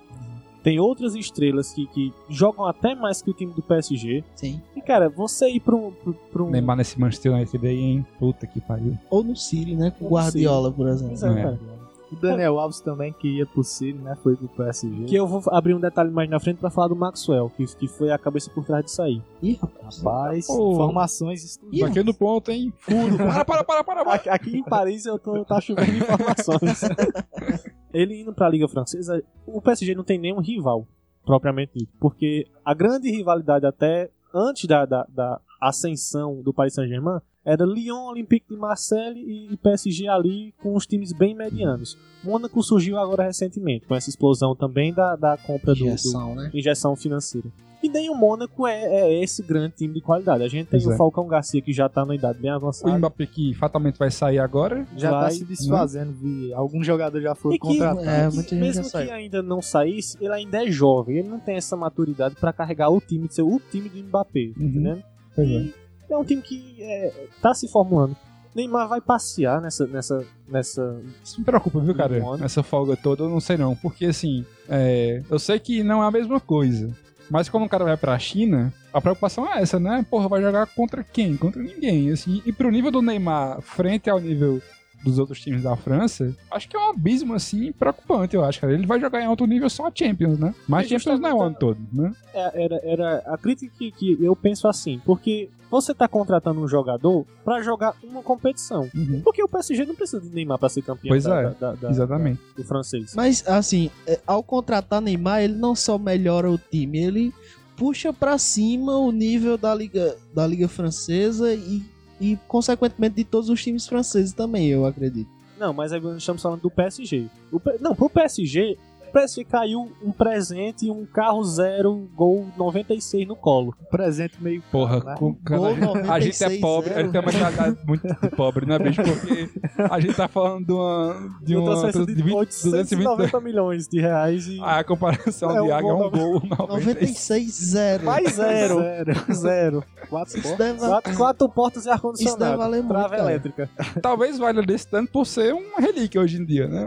Tem 0.69 0.79
outras 0.79 1.15
estrelas 1.15 1.73
que, 1.73 1.87
que 1.87 2.13
jogam 2.29 2.67
até 2.67 2.95
mais 2.95 3.23
que 3.23 3.31
o 3.31 3.33
time 3.33 3.53
do 3.55 3.63
PSG. 3.63 4.23
Sim. 4.35 4.61
E 4.77 4.83
cara, 4.83 5.09
você 5.09 5.49
ir 5.49 5.61
pra 5.61 5.75
um. 5.75 5.91
pra- 5.91 6.13
pra 6.33 6.43
um- 6.43 6.51
Neymar 6.51 6.77
nesse 6.77 7.01
Manchester 7.01 7.33
United 7.33 7.67
aí, 7.67 7.79
hein? 7.79 8.07
Puta 8.19 8.47
que 8.47 8.61
pariu. 8.61 8.97
Ou 9.09 9.25
no 9.25 9.35
City, 9.35 9.75
né? 9.75 9.93
Com 9.99 10.05
o 10.05 10.09
Guardiola, 10.11 10.71
por 10.71 10.87
exemplo. 10.89 11.09
Pois 11.19 11.23
é, 11.23 11.41
É. 11.41 11.43
cara. 11.43 11.79
O 12.11 12.17
Daniel 12.17 12.59
Alves 12.59 12.81
também, 12.81 13.13
que 13.13 13.29
ia 13.37 13.45
pro 13.45 13.63
City, 13.63 13.99
né? 13.99 14.17
Foi 14.23 14.35
pro 14.35 14.49
PSG. 14.49 15.05
Que 15.05 15.15
eu 15.15 15.27
vou 15.27 15.43
abrir 15.49 15.75
um 15.75 15.81
detalhe 15.81 16.11
mais 16.11 16.29
na 16.31 16.41
frente 16.41 16.57
pra 16.57 16.71
falar 16.71 16.89
do 16.89 16.97
Maxwell, 16.97 17.51
que, 17.55 17.67
que 17.77 17.87
foi 17.87 18.11
a 18.11 18.17
cabeça 18.19 18.51
por 18.51 18.65
trás 18.65 18.83
disso 18.85 19.03
aí. 19.03 19.23
Ih, 19.43 19.59
rapaz. 19.61 19.99
Rapaz, 19.99 20.49
informações 20.49 21.45
exclusivas. 21.45 21.89
Bateu 21.91 22.05
no 22.05 22.15
ponto, 22.15 22.51
hein? 22.51 22.73
Furo. 22.79 23.17
Para, 23.19 23.45
para, 23.45 23.65
para, 23.65 23.85
para. 23.85 24.05
para. 24.05 24.15
Aqui, 24.15 24.29
aqui 24.31 24.57
em 24.59 24.63
Paris 24.63 25.05
eu 25.07 25.19
tô 25.19 25.45
tá 25.45 25.61
chovendo 25.61 25.97
informações. 25.97 26.81
Ele 27.99 28.21
indo 28.21 28.33
pra 28.33 28.49
Liga 28.49 28.69
Francesa, 28.69 29.21
o 29.45 29.61
PSG 29.61 29.93
não 29.93 30.05
tem 30.05 30.19
nenhum 30.19 30.41
rival, 30.41 30.87
propriamente 31.25 31.73
dito. 31.75 31.93
Porque 31.99 32.47
a 32.65 32.73
grande 32.73 33.11
rivalidade 33.11 33.67
até 33.67 34.09
antes 34.33 34.67
da, 34.67 34.87
da, 34.87 35.05
da 35.09 35.41
ascensão 35.61 36.41
do 36.41 36.55
Paris 36.55 36.75
Saint-Germain 36.75 37.19
era 37.51 37.65
Lyon, 37.65 38.07
Olympique 38.11 38.47
de 38.51 38.57
Marseille 38.57 39.49
e, 39.53 39.57
PSG 39.57 40.07
ali 40.09 40.53
com 40.63 40.75
os 40.75 40.87
times 40.87 41.13
bem 41.13 41.35
medianos. 41.35 41.97
Mônaco 42.23 42.63
surgiu 42.63 42.99
agora 42.99 43.25
recentemente, 43.25 43.87
com 43.87 43.95
essa 43.95 44.11
explosão 44.11 44.55
também 44.55 44.93
da, 44.93 45.17
da 45.17 45.37
compra 45.37 45.73
do- 45.75 45.79
do, 45.81 45.87
Injeção, 45.87 46.35
né? 46.35 46.51
injeção 46.53 46.95
financeira. 46.95 47.49
E 47.81 47.89
nem 47.89 48.11
o 48.11 48.15
Mônaco 48.17 48.67
é, 48.67 48.83
é 48.83 49.23
esse 49.23 49.41
grande 49.41 49.77
time 49.77 49.95
de 49.95 50.01
qualidade. 50.01 50.43
A 50.43 50.49
gente 50.49 50.67
tem 50.67 50.81
Pois 50.81 50.87
o 50.87 50.93
é. 50.93 50.97
Falcão 50.97 51.29
Garcia 51.29 51.63
que 51.63 51.73
já 51.73 51.89
tá 51.89 52.05
na 52.05 52.13
idade 52.13 52.41
bem 52.41 52.51
O 52.51 52.55
avançada. 52.57 52.99
Mbappé 52.99 53.25
que 53.27 53.55
fatalmente 53.55 53.97
vai 53.97 54.11
sair 54.11 54.41
agora. 54.41 54.85
Já 54.97 55.13
vai, 55.13 55.25
tá 55.27 55.31
se 55.31 55.45
desfazendo, 55.45 56.13
vi. 56.13 56.53
Alguns 56.53 56.85
jogadores 56.85 57.23
já 57.23 57.37
foram 57.37 57.55
E 57.55 57.59
que- 57.61 57.67
contratados. 57.69 58.05
É, 58.09 58.29
que 58.29 58.35
muita 58.35 58.51
gente 58.51 58.61
mesmo 58.61 58.83
já 58.83 58.89
saiu. 58.91 59.07
que 59.07 59.13
ainda 59.13 59.43
não 59.45 59.63
saísse, 59.63 60.19
ele 60.21 60.33
ainda 60.35 60.65
é 60.67 60.69
jovem. 60.73 61.19
Ele 61.19 61.29
não 61.29 61.39
tem 61.39 61.55
essa 61.55 61.77
maturidade 61.77 62.35
pra 62.35 62.53
carregar 62.53 62.91
o 62.91 63.01
time, 63.01 63.29
de 63.29 63.35
ser 63.35 63.43
o 63.43 63.61
time 63.71 63.89
do 63.89 63.97
Mbappé, 64.03 64.49
tá 64.55 64.61
Uhum. 64.61 64.67
entendendo? 64.67 65.05
Pois 65.37 65.49
é. 65.49 65.53
E 65.53 65.57
é 65.69 65.73
um 66.17 66.25
time 66.25 66.43
que 66.43 66.77
é, 66.81 67.27
tá 67.43 67.53
se 67.55 67.69
formulando. 67.69 68.17
Neymar 68.55 68.89
vai 68.89 69.01
passear 69.01 69.61
nessa. 69.61 69.87
nessa. 69.87 70.25
nessa. 70.49 71.03
Isso 71.23 71.39
me 71.39 71.45
preocupa, 71.45 71.81
viu, 71.81 71.95
cara? 71.95 72.21
Essa 72.43 72.63
folga 72.63 72.97
toda, 72.97 73.25
eu 73.25 73.29
não 73.29 73.41
sei 73.41 73.57
não. 73.57 73.77
Porque, 73.77 74.07
assim, 74.07 74.45
é, 74.69 75.23
eu 75.31 75.39
sei 75.39 75.59
que 75.59 75.83
não 75.83 76.03
é 76.03 76.07
a 76.07 76.11
mesma 76.11 76.41
coisa. 76.41 76.91
Mas 77.31 77.49
quando 77.49 77.67
o 77.67 77.69
cara 77.69 77.85
vai 77.85 77.97
pra 77.97 78.19
China, 78.19 78.73
a 78.93 79.01
preocupação 79.01 79.47
é 79.47 79.61
essa, 79.61 79.79
né? 79.79 80.05
Porra, 80.11 80.29
vai 80.29 80.41
jogar 80.41 80.67
contra 80.67 81.05
quem? 81.05 81.37
Contra 81.37 81.63
ninguém. 81.63 82.11
Assim, 82.11 82.43
e 82.45 82.53
pro 82.53 82.71
nível 82.71 82.91
do 82.91 83.03
Neymar, 83.03 83.61
frente 83.61 84.09
ao 84.09 84.19
nível 84.19 84.63
dos 85.05 85.19
outros 85.19 85.41
times 85.41 85.63
da 85.63 85.77
França, 85.77 86.35
acho 86.51 86.69
que 86.69 86.77
é 86.77 86.81
um 86.81 86.91
abismo, 86.91 87.35
assim, 87.35 87.71
preocupante, 87.71 88.35
eu 88.35 88.45
acho, 88.45 88.61
cara. 88.61 88.73
Ele 88.73 88.87
vai 88.87 88.99
jogar 88.99 89.21
em 89.21 89.27
alto 89.27 89.47
nível 89.47 89.71
só 89.71 89.87
a 89.87 89.93
Champions, 89.95 90.39
né? 90.39 90.55
Mas 90.67 90.87
É 90.87 90.99
Champions 90.99 91.21
não 91.21 91.29
é 91.29 91.35
o 91.35 91.43
ano 91.43 91.57
todo, 91.59 91.79
né? 91.93 92.13
É, 92.35 92.65
Era, 92.65 92.81
era 92.83 93.19
a 93.27 93.39
crítica 93.39 93.73
que, 93.79 93.93
que 93.93 94.19
eu 94.21 94.35
penso 94.35 94.67
assim, 94.67 95.01
porque 95.05 95.49
você 95.71 95.93
tá 95.95 96.09
contratando 96.09 96.61
um 96.61 96.69
jogador 96.69 97.27
pra 97.45 97.61
jogar 97.63 97.95
uma 98.03 98.23
competição. 98.23 98.89
Uhum. 98.95 99.21
Porque 99.23 99.43
o 99.43 99.49
PSG 99.49 99.85
não 99.85 99.95
precisa 99.95 100.21
de 100.21 100.29
Neymar 100.29 100.59
pra 100.59 100.69
ser 100.69 100.83
campeão 100.83 101.11
Pois 101.11 101.25
da- 101.25 101.41
é, 101.43 101.51
da- 101.55 101.75
da- 101.75 101.91
Exatamente. 101.91 102.41
do 102.57 102.65
francês. 102.65 103.13
Mas, 103.15 103.47
assim, 103.47 103.91
é, 104.07 104.21
ao 104.27 104.43
contratar 104.43 105.01
Neymar, 105.01 105.43
ele 105.43 105.55
não 105.55 105.75
só 105.75 105.99
melhora 105.99 106.51
o 106.51 106.57
time, 106.59 106.99
ele 106.99 107.35
puxa 107.77 108.13
pra 108.13 108.39
cima 108.39 108.97
o 108.97 109.13
nível 109.13 109.57
da 109.59 109.75
Liga, 109.75 110.17
da 110.35 110.47
Liga 110.47 110.67
Francesa 110.69 111.53
e, 111.55 111.83
e, 112.21 112.37
consequentemente, 112.49 113.17
de 113.17 113.25
todos 113.25 113.49
os 113.51 113.63
times 113.63 113.87
franceses 113.87 114.33
também, 114.33 114.69
eu 114.69 114.85
acredito. 114.87 115.31
Não, 115.59 115.73
mas 115.73 115.93
aí 115.93 116.01
nós 116.01 116.17
estamos 116.19 116.41
falando 116.41 116.61
do 116.63 116.71
PSG. 116.71 117.29
O 117.53 117.61
não, 117.81 117.95
pro 117.95 118.09
PSG, 118.09 118.77
PSG 119.09 119.45
caiu 119.45 119.91
um 120.03 120.11
presente, 120.13 120.91
um 120.91 121.05
carro 121.07 121.43
zero, 121.45 122.09
gol 122.15 122.47
96 122.57 123.27
no 123.27 123.37
colo. 123.37 123.75
Presente 123.91 124.43
meio. 124.43 124.63
Porra, 124.71 125.01
caro, 125.01 125.07
né? 125.11 125.17
com, 125.19 125.35
cara, 125.35 125.59
Gol 125.61 125.67
a 125.69 126.21
gente 126.21 126.43
é 126.43 126.47
96, 126.49 126.61
pobre, 126.61 126.91
a 126.91 126.95
zero. 126.95 127.03
gente 127.13 127.13
tem 127.13 127.21
uma 127.21 127.77
muito 127.87 128.07
de 128.09 128.31
pobre, 128.31 128.67
né, 128.67 128.79
bicho? 128.79 129.03
Porque 129.03 129.51
a 129.91 130.01
gente 130.01 130.15
tá 130.15 130.29
falando 130.29 130.67
de 130.67 130.73
uma. 130.73 131.29
De 131.43 131.57
uma 131.57 131.71
transferência 131.81 132.15
de 132.15 132.23
20, 132.23 132.35
890 132.35 133.41
milhões 133.41 133.89
de 133.89 134.01
reais 134.01 134.47
e 134.47 134.61
A 134.63 134.85
comparação 134.85 135.51
É 135.51 135.55
de 135.55 135.61
um 135.69 135.75
Águia 135.75 135.91
é 135.91 135.95
um 135.95 135.99
gol 135.99 136.11
gol 136.11 136.43
96. 136.69 137.75
96-0. 137.75 138.03
mais 138.03 138.33
zero. 138.35 138.79
Zero. 138.79 139.35
zero. 139.35 139.85
Quatro 140.09 140.41
portas. 140.43 140.59
deve, 140.59 140.79
Quatro, 140.79 141.17
quatro 141.17 141.49
portas 141.49 141.77
e 141.87 141.89
Isso 141.89 141.89
deve 141.89 141.95
ar-condicionado. 141.95 142.59
valer 142.59 142.77
muito, 142.83 142.89
Trava 142.89 143.09
cara. 143.11 143.23
elétrica. 143.23 143.71
Talvez 144.03 144.39
valha 144.39 144.63
desse 144.63 144.87
tanto 144.87 145.11
por 145.13 145.27
ser 145.27 145.53
uma 145.55 145.79
relíquia 145.81 146.21
hoje 146.21 146.41
em 146.41 146.45
dia, 146.45 146.67
né? 146.67 146.87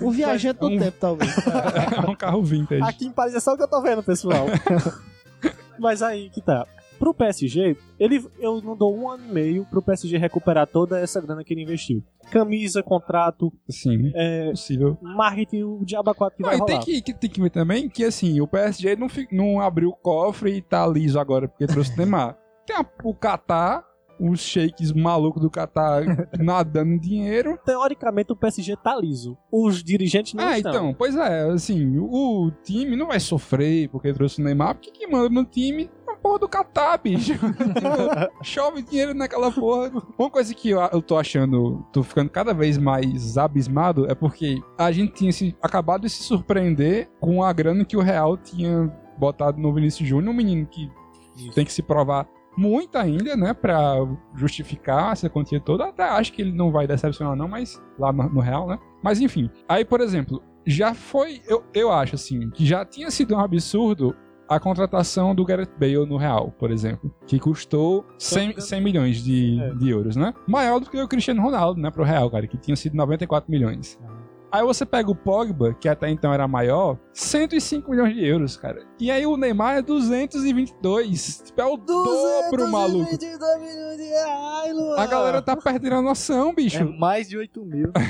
O 0.00 0.10
viajante 0.10 0.60
do 0.60 0.68
Um- 0.68 0.78
tempo, 0.78 0.96
talvez. 1.00 1.34
É 1.46 2.10
um 2.10 2.14
carro 2.14 2.42
vintage. 2.42 2.82
Aqui 2.82 3.06
em 3.06 3.12
Paris 3.12 3.34
é 3.34 3.40
só 3.40 3.54
o 3.54 3.56
que 3.56 3.62
eu 3.62 3.68
tô 3.68 3.80
vendo, 3.82 4.02
pessoal. 4.02 4.46
Mas 5.78 6.02
aí 6.02 6.30
que 6.30 6.40
tá. 6.40 6.66
Pro 6.98 7.12
PSG, 7.12 7.76
ele, 7.98 8.24
eu 8.38 8.62
não 8.62 8.76
dou 8.76 8.96
um 8.96 9.10
ano 9.10 9.24
e 9.28 9.32
meio 9.32 9.64
pro 9.66 9.82
PSG 9.82 10.16
recuperar 10.16 10.66
toda 10.66 10.98
essa 11.00 11.20
grana 11.20 11.42
que 11.42 11.52
ele 11.52 11.62
investiu. 11.62 12.02
Camisa, 12.30 12.82
contrato, 12.84 13.52
Sim, 13.68 14.12
é, 14.14 14.50
possível. 14.50 14.96
marketing, 15.02 15.64
o 15.64 15.84
diabo 15.84 16.14
4 16.14 16.36
que 16.36 16.42
Não, 16.42 16.50
vai 16.50 16.58
rolar. 16.58 16.66
tem 16.70 16.80
que, 16.80 17.02
que- 17.02 17.14
tem 17.18 17.28
que 17.28 17.42
ver 17.42 17.50
também 17.50 17.88
que, 17.88 18.04
assim, 18.04 18.40
o 18.40 18.46
PSG 18.46 18.94
não, 18.96 19.08
não 19.32 19.60
abriu 19.60 19.90
o 19.90 19.96
cofre 19.96 20.52
e 20.56 20.62
tá 20.62 20.86
liso 20.86 21.18
agora 21.18 21.48
porque 21.48 21.66
trouxe 21.66 21.92
o 21.92 21.96
Neymar. 21.96 22.38
Tem 22.64 22.76
a- 22.76 22.86
o 23.02 23.12
Qatar, 23.12 23.84
os 24.18 24.40
shakes 24.40 24.92
malucos 24.92 25.42
do 25.42 25.50
Qatar 25.50 26.04
nadando 26.38 26.92
em 26.92 26.98
dinheiro. 26.98 27.58
Teoricamente 27.64 28.32
o 28.32 28.36
PSG 28.36 28.76
tá 28.76 28.96
liso. 28.96 29.36
Os 29.50 29.82
dirigentes 29.82 30.34
não 30.34 30.44
ah, 30.44 30.56
estão. 30.56 30.70
então, 30.72 30.94
pois 30.94 31.16
é, 31.16 31.50
assim, 31.50 31.98
o 31.98 32.50
time 32.62 32.96
não 32.96 33.08
vai 33.08 33.20
sofrer 33.20 33.88
porque 33.88 34.12
trouxe 34.12 34.40
o 34.40 34.44
Neymar, 34.44 34.74
porque 34.74 34.90
quem 34.90 35.10
manda 35.10 35.28
no 35.28 35.44
time 35.44 35.90
é 36.06 36.12
a 36.12 36.16
porra 36.16 36.38
do 36.38 36.48
Qatar, 36.48 37.00
bicho. 37.02 37.34
Tipo, 37.74 38.42
Chove 38.42 38.82
dinheiro 38.82 39.14
naquela 39.14 39.50
porra. 39.50 39.90
Uma 40.18 40.30
coisa 40.30 40.54
que 40.54 40.70
eu, 40.70 40.80
eu 40.80 41.02
tô 41.02 41.16
achando, 41.16 41.84
tô 41.92 42.02
ficando 42.02 42.30
cada 42.30 42.52
vez 42.52 42.78
mais 42.78 43.36
abismado, 43.36 44.10
é 44.10 44.14
porque 44.14 44.60
a 44.78 44.90
gente 44.92 45.14
tinha 45.14 45.32
se, 45.32 45.56
acabado 45.62 46.02
de 46.02 46.10
se 46.10 46.22
surpreender 46.22 47.08
com 47.20 47.42
a 47.42 47.52
grana 47.52 47.84
que 47.84 47.96
o 47.96 48.00
Real 48.00 48.36
tinha 48.36 48.92
botado 49.18 49.60
no 49.60 49.72
Vinícius 49.72 50.08
Júnior, 50.08 50.32
um 50.32 50.36
menino 50.36 50.66
que 50.66 50.90
tem 51.54 51.64
que 51.64 51.72
se 51.72 51.82
provar 51.82 52.28
muito 52.56 52.96
ainda, 52.96 53.36
né, 53.36 53.52
pra 53.52 53.94
justificar 54.34 55.12
essa 55.12 55.28
quantia 55.28 55.60
toda. 55.60 55.86
Até 55.86 56.04
acho 56.04 56.32
que 56.32 56.42
ele 56.42 56.52
não 56.52 56.70
vai 56.70 56.86
decepcionar 56.86 57.36
não, 57.36 57.48
mas 57.48 57.82
lá 57.98 58.12
no, 58.12 58.28
no 58.28 58.40
Real, 58.40 58.66
né. 58.66 58.78
Mas 59.02 59.20
enfim, 59.20 59.50
aí, 59.68 59.84
por 59.84 60.00
exemplo, 60.00 60.42
já 60.66 60.94
foi, 60.94 61.40
eu, 61.46 61.62
eu 61.74 61.92
acho 61.92 62.14
assim, 62.14 62.50
que 62.50 62.64
já 62.64 62.84
tinha 62.84 63.10
sido 63.10 63.34
um 63.34 63.40
absurdo 63.40 64.14
a 64.48 64.60
contratação 64.60 65.34
do 65.34 65.44
Gareth 65.44 65.70
Bale 65.80 66.04
no 66.06 66.16
Real, 66.18 66.50
por 66.58 66.70
exemplo, 66.70 67.14
que 67.26 67.38
custou 67.38 68.04
100, 68.18 68.60
100 68.60 68.80
milhões 68.82 69.24
de, 69.24 69.58
É. 69.60 69.74
de 69.74 69.88
euros, 69.88 70.16
né? 70.16 70.34
Maior 70.46 70.78
do 70.80 70.90
que 70.90 71.00
o 71.00 71.08
Cristiano 71.08 71.40
Ronaldo, 71.42 71.80
né, 71.80 71.90
pro 71.90 72.04
Real, 72.04 72.30
cara, 72.30 72.46
que 72.46 72.58
tinha 72.58 72.76
sido 72.76 72.94
94 72.94 73.50
milhões. 73.50 73.98
Aí 74.54 74.62
você 74.62 74.86
pega 74.86 75.10
o 75.10 75.16
Pogba, 75.16 75.74
que 75.74 75.88
até 75.88 76.08
então 76.08 76.32
era 76.32 76.46
maior, 76.46 76.96
105 77.12 77.90
milhões 77.90 78.14
de 78.14 78.24
euros, 78.24 78.56
cara. 78.56 78.86
E 79.00 79.10
aí 79.10 79.26
o 79.26 79.36
Neymar 79.36 79.78
é 79.78 79.82
222. 79.82 81.42
Tipo, 81.46 81.60
é 81.60 81.64
o 81.64 81.76
dobro, 81.76 82.70
maluco. 82.70 83.10
milhões 83.10 83.18
de 83.98 84.04
reais, 84.04 84.72
Luan. 84.72 84.96
A 84.96 85.06
galera 85.06 85.42
tá 85.42 85.56
perdendo 85.56 85.96
a 85.96 86.02
noção, 86.02 86.54
bicho. 86.54 86.84
É 86.84 86.84
mais 86.84 87.28
de 87.28 87.36
8 87.36 87.64
mil. 87.64 87.90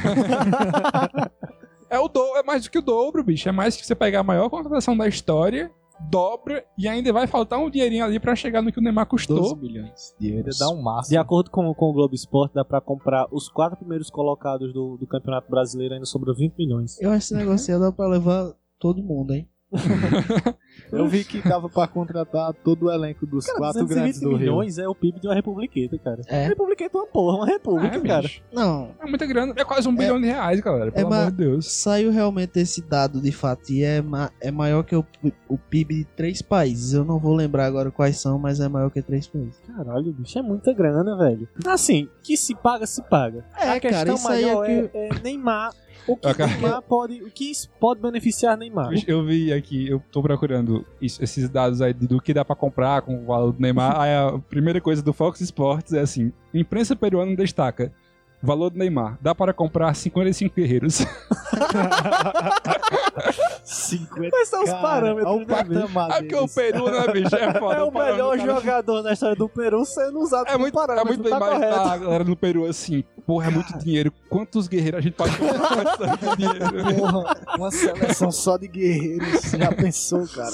É, 1.91 1.99
o 1.99 2.09
do... 2.09 2.37
é 2.37 2.43
mais 2.43 2.65
do 2.65 2.71
que 2.71 2.79
o 2.79 2.83
dobro, 2.83 3.23
bicho. 3.23 3.49
É 3.49 3.53
mais 3.53 3.77
que 3.77 3.87
você 3.87 3.95
pegar 3.95 4.21
a 4.21 4.25
maior 4.25 4.51
contratação 4.51 4.97
da 4.97 5.07
história, 5.07 5.71
dobra, 6.01 6.65
e 6.77 6.89
ainda 6.89 7.13
vai 7.13 7.27
faltar 7.27 7.59
um 7.59 7.71
dinheirinho 7.71 8.05
ali 8.05 8.19
pra 8.21 8.35
chegar 8.37 8.63
no 8.63 8.73
que 8.73 8.79
o 8.79 8.83
Neymar 8.83 9.07
12 9.07 9.11
custou. 9.27 9.57
milhões 9.57 10.15
de 10.19 10.31
euros. 10.33 10.59
dá 10.59 10.69
um 10.71 10.77
De 10.77 10.83
máximo. 10.83 11.21
acordo 11.21 11.51
com, 11.51 11.73
com 11.75 11.91
o 11.91 11.93
Globo 11.93 12.15
Esporte, 12.15 12.55
dá 12.55 12.65
pra 12.65 12.81
comprar 12.81 13.27
os 13.31 13.49
quatro 13.49 13.79
primeiros 13.79 14.11
colocados 14.11 14.73
do, 14.73 14.97
do 14.97 15.07
Campeonato 15.07 15.51
Brasileiro, 15.51 15.95
ainda 15.95 16.07
sobrou 16.07 16.35
20 16.35 16.55
milhões. 16.57 17.01
Eu 17.01 17.11
acho 17.11 17.19
esse 17.27 17.35
negócio 17.35 17.75
aí 17.75 17.81
dá 17.81 17.91
pra 17.93 18.07
levar 18.07 18.53
todo 18.79 19.03
mundo, 19.03 19.33
hein? 19.35 19.49
Eu 20.93 21.09
vi 21.09 21.25
que 21.25 21.41
dava 21.47 21.69
pra 21.69 21.87
contratar 21.89 22.53
todo 22.53 22.87
o 22.87 22.93
elenco 22.93 23.27
dos 23.27 23.47
quatro 23.47 23.85
grandes 23.87 24.21
220 24.21 24.21
do 24.21 24.29
Rio. 24.31 24.39
milhões 24.39 24.79
é 24.79 24.87
o 24.87 24.95
PIB 24.95 25.19
de 25.19 25.27
uma 25.27 25.35
republiqueta, 25.35 25.99
cara. 25.99 26.21
É. 26.29 26.47
Republiqueta 26.49 26.97
é 26.97 27.01
uma 27.01 27.07
porra, 27.07 27.37
uma 27.39 27.47
república, 27.47 27.97
É, 27.97 28.01
cara. 28.01 28.23
bicho. 28.23 28.43
Não, 28.53 28.91
É 29.01 29.07
muita 29.07 29.27
grana. 29.27 29.53
É 29.57 29.65
quase 29.65 29.89
um 29.89 29.95
bilhão 29.97 30.21
de 30.21 30.27
reais, 30.27 30.61
galera. 30.61 30.93
Pelo 30.93 31.11
ma- 31.11 31.21
amor 31.23 31.31
de 31.33 31.37
Deus. 31.39 31.73
saiu 31.73 32.11
realmente 32.13 32.59
esse 32.61 32.81
dado 32.83 33.21
de 33.21 33.33
fato 33.33 33.71
e 33.73 33.83
é, 33.83 34.01
ma- 34.03 34.31
é 34.41 34.51
maior 34.51 34.83
que 34.85 34.95
o, 34.95 35.05
o 35.49 35.59
PIB 35.59 35.95
de 35.95 36.05
três 36.05 36.41
países. 36.43 36.93
Eu 36.93 37.05
não 37.05 37.19
vou 37.19 37.35
lembrar 37.35 37.67
agora 37.67 37.91
quais 37.91 38.21
são, 38.21 38.39
mas 38.39 38.61
é 38.61 38.69
maior 38.69 38.91
que 38.91 39.03
três 39.03 39.27
países. 39.27 39.61
Caralho, 39.67 40.13
bicho, 40.13 40.39
é 40.39 40.43
muita 40.43 40.73
grana, 40.73 41.17
velho. 41.17 41.49
Assim, 41.67 42.09
que 42.23 42.37
se 42.37 42.55
paga, 42.55 42.87
se 42.87 43.03
paga. 43.03 43.45
É, 43.59 43.71
a 43.71 43.81
questão 43.81 43.99
cara, 44.05 44.15
isso 44.15 44.29
aí 44.29 44.45
é 44.45 44.47
maior 44.55 44.67
que- 44.67 44.97
é, 44.97 45.09
é 45.09 45.21
Neymar. 45.23 45.73
O 46.07 46.17
que. 46.17 46.47
Neymar 46.47 46.83
pode. 46.83 47.23
O 47.23 47.31
que 47.31 47.51
isso 47.51 47.69
pode 47.81 48.01
beneficiar 48.01 48.57
Neymar? 48.57 48.91
Eu 49.07 49.25
vi 49.25 49.53
aqui, 49.53 49.89
eu 49.89 50.03
tô 50.13 50.23
procurando 50.23 50.85
isso- 51.01 51.23
esses 51.23 51.49
dados 51.49 51.81
aí 51.81 51.93
do 51.93 52.21
que 52.21 52.35
dá 52.35 52.45
pra 52.45 52.55
comprar 52.55 53.03
com 53.03 53.23
o 53.23 53.27
valor 53.27 53.53
do 53.53 53.61
Neymar. 53.61 53.99
Aí 54.01 54.11
a 54.15 54.39
primeira 54.39 54.81
coisa 54.81 55.03
do 55.03 55.13
Fox 55.13 55.41
Sports 55.41 55.93
é 55.93 56.01
assim: 56.01 56.33
imprensa 56.53 56.95
peruana 56.95 57.35
destaca. 57.35 57.93
Valor 58.45 58.69
do 58.71 58.79
Neymar. 58.79 59.17
Dá 59.23 59.35
para 59.35 59.55
comprar 59.55 59.95
55 59.95 60.55
guerreiros. 60.55 60.99
50 63.65 64.31
Quais 64.31 64.49
são 64.49 64.63
os 64.63 64.71
parâmetros, 64.71 65.27
olha 65.27 65.37
o 65.37 65.47
né, 65.49 65.81
patamar 65.81 66.11
É 66.11 66.19
porque 66.21 66.35
o. 66.37 66.49
Peru, 66.49 66.91
né, 66.91 67.13
bicho? 67.13 67.35
É 67.35 67.59
foda. 67.59 67.77
É 67.77 67.83
o 67.83 67.91
melhor 67.91 67.93
parâmetro, 67.93 68.47
cara. 68.47 68.61
jogador 68.61 69.03
da 69.03 69.13
história 69.15 69.35
do 69.35 69.49
Peru 69.49 69.85
sendo 69.87 70.21
usado 70.21 70.49
É 70.49 70.59
muito, 70.59 70.79
é 70.79 70.87
parâmetro, 70.87 71.09
muito 71.09 71.23
bem 71.23 71.33
tá 71.33 71.41
mais 71.41 71.55
correto. 71.55 71.81
a 71.81 71.97
galera 71.97 72.25
no 72.25 72.37
Peru 72.37 72.67
assim. 72.67 73.03
Porra, 73.27 73.49
é 73.49 73.51
muito 73.51 73.79
dinheiro. 73.79 74.13
Quantos 74.29 74.69
guerreiros 74.69 74.99
a 74.99 75.03
gente 75.03 75.15
pode 75.15 75.35
comprar 75.39 76.19
com 76.19 76.37
dinheiro? 76.37 76.67
Porra, 77.01 77.37
uma 77.57 77.71
seleção 77.71 78.31
só 78.31 78.59
de 78.59 78.69
guerreiros. 78.69 79.41
Já 79.53 79.73
pensou, 79.73 80.29
cara? 80.29 80.53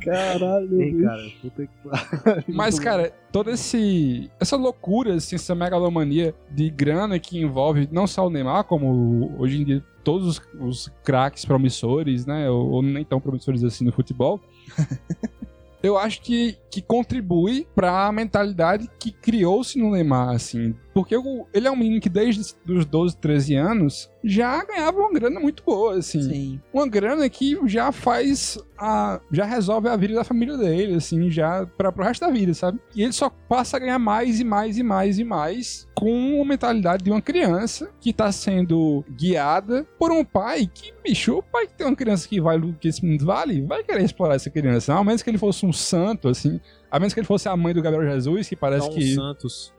Caralho, 0.00 0.82
Ei, 0.82 1.02
cara, 1.02 1.22
puta 1.40 1.66
que 1.66 1.88
pariu. 2.22 2.44
Mas, 2.48 2.78
cara, 2.78 3.12
toda 3.32 3.52
esse, 3.52 4.30
essa 4.40 4.56
loucura, 4.56 5.14
assim, 5.14 5.36
essa 5.36 5.54
megalomania 5.54 6.34
de 6.50 6.70
grana 6.70 7.18
que 7.18 7.40
envolve 7.40 7.88
não 7.90 8.06
só 8.06 8.26
o 8.26 8.30
Neymar, 8.30 8.64
como 8.64 9.34
hoje 9.38 9.60
em 9.60 9.64
dia 9.64 9.84
todos 10.02 10.26
os, 10.26 10.42
os 10.60 10.92
craques 11.04 11.44
promissores, 11.44 12.24
né? 12.24 12.48
Ou, 12.48 12.70
ou 12.70 12.82
nem 12.82 13.04
tão 13.04 13.20
promissores 13.20 13.62
assim 13.62 13.84
no 13.84 13.92
futebol. 13.92 14.40
Eu 15.82 15.96
acho 15.96 16.20
que, 16.22 16.56
que 16.70 16.82
contribui 16.82 17.66
pra 17.74 18.10
mentalidade 18.10 18.90
que 18.98 19.12
criou-se 19.12 19.78
no 19.78 19.92
Neymar, 19.92 20.30
assim. 20.30 20.74
Porque 21.02 21.14
ele 21.54 21.68
é 21.68 21.70
um 21.70 21.76
menino 21.76 22.00
que 22.00 22.08
desde 22.08 22.40
os 22.66 22.84
12, 22.84 23.16
13 23.16 23.54
anos 23.54 24.10
já 24.22 24.64
ganhava 24.64 24.98
uma 24.98 25.12
grana 25.12 25.38
muito 25.38 25.62
boa, 25.64 25.96
assim 25.96 26.22
Sim. 26.22 26.60
uma 26.72 26.88
grana 26.88 27.28
que 27.28 27.56
já 27.66 27.92
faz 27.92 28.58
a. 28.76 29.20
já 29.30 29.44
resolve 29.44 29.88
a 29.88 29.96
vida 29.96 30.14
da 30.14 30.24
família 30.24 30.56
dele, 30.56 30.94
assim, 30.94 31.30
já 31.30 31.66
para 31.66 31.92
pro 31.92 32.04
resto 32.04 32.26
da 32.26 32.32
vida, 32.32 32.52
sabe? 32.54 32.78
E 32.94 33.02
ele 33.02 33.12
só 33.12 33.30
passa 33.48 33.76
a 33.76 33.80
ganhar 33.80 33.98
mais 33.98 34.40
e 34.40 34.44
mais 34.44 34.78
e 34.78 34.82
mais 34.82 35.18
e 35.18 35.24
mais 35.24 35.88
com 35.94 36.40
a 36.42 36.44
mentalidade 36.44 37.04
de 37.04 37.10
uma 37.10 37.22
criança 37.22 37.90
que 38.00 38.12
tá 38.12 38.30
sendo 38.30 39.04
guiada 39.10 39.86
por 39.98 40.12
um 40.12 40.24
pai 40.24 40.68
que, 40.72 40.92
bicho, 41.02 41.38
o 41.38 41.42
pai 41.42 41.66
que 41.66 41.74
tem 41.74 41.86
uma 41.86 41.96
criança 41.96 42.28
que 42.28 42.40
vale 42.40 42.66
o 42.66 42.74
que 42.74 42.88
esse 42.88 43.04
mundo 43.04 43.24
vale, 43.24 43.62
vai 43.62 43.82
querer 43.82 44.04
explorar 44.04 44.36
essa 44.36 44.50
criança. 44.50 44.94
Ao 44.94 45.04
menos 45.04 45.22
que 45.22 45.30
ele 45.30 45.38
fosse 45.38 45.66
um 45.66 45.72
santo, 45.72 46.28
assim. 46.28 46.60
A 46.90 46.98
menos 46.98 47.12
que 47.12 47.20
ele 47.20 47.26
fosse 47.26 47.48
a 47.48 47.56
mãe 47.56 47.74
do 47.74 47.82
Gabriel 47.82 48.14
Jesus, 48.14 48.48
que 48.48 48.56
parece 48.56 48.88
Não, 48.88 48.94
que. 48.94 49.14
Santos. 49.14 49.74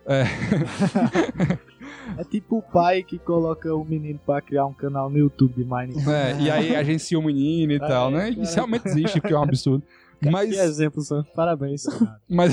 É 2.17 2.23
tipo 2.23 2.57
o 2.57 2.61
pai 2.61 3.03
que 3.03 3.17
coloca 3.17 3.73
o 3.73 3.83
menino 3.83 4.19
pra 4.25 4.41
criar 4.41 4.65
um 4.65 4.73
canal 4.73 5.09
no 5.09 5.17
YouTube 5.17 5.53
de 5.55 5.63
Minecraft. 5.63 6.09
É, 6.09 6.37
e 6.39 6.51
aí 6.51 6.75
agencia 6.75 7.17
o 7.17 7.23
menino 7.23 7.73
e 7.73 7.79
tal, 7.79 8.11
né? 8.11 8.29
Isso 8.29 8.55
realmente 8.55 8.87
existe, 8.87 9.19
porque 9.19 9.33
é 9.33 9.37
um 9.37 9.43
absurdo. 9.43 9.83
Mas, 10.21 10.49
Que 10.49 10.57
exemplo, 10.57 11.01
Santos. 11.01 11.31
Parabéns. 11.33 11.83
mas 12.27 12.51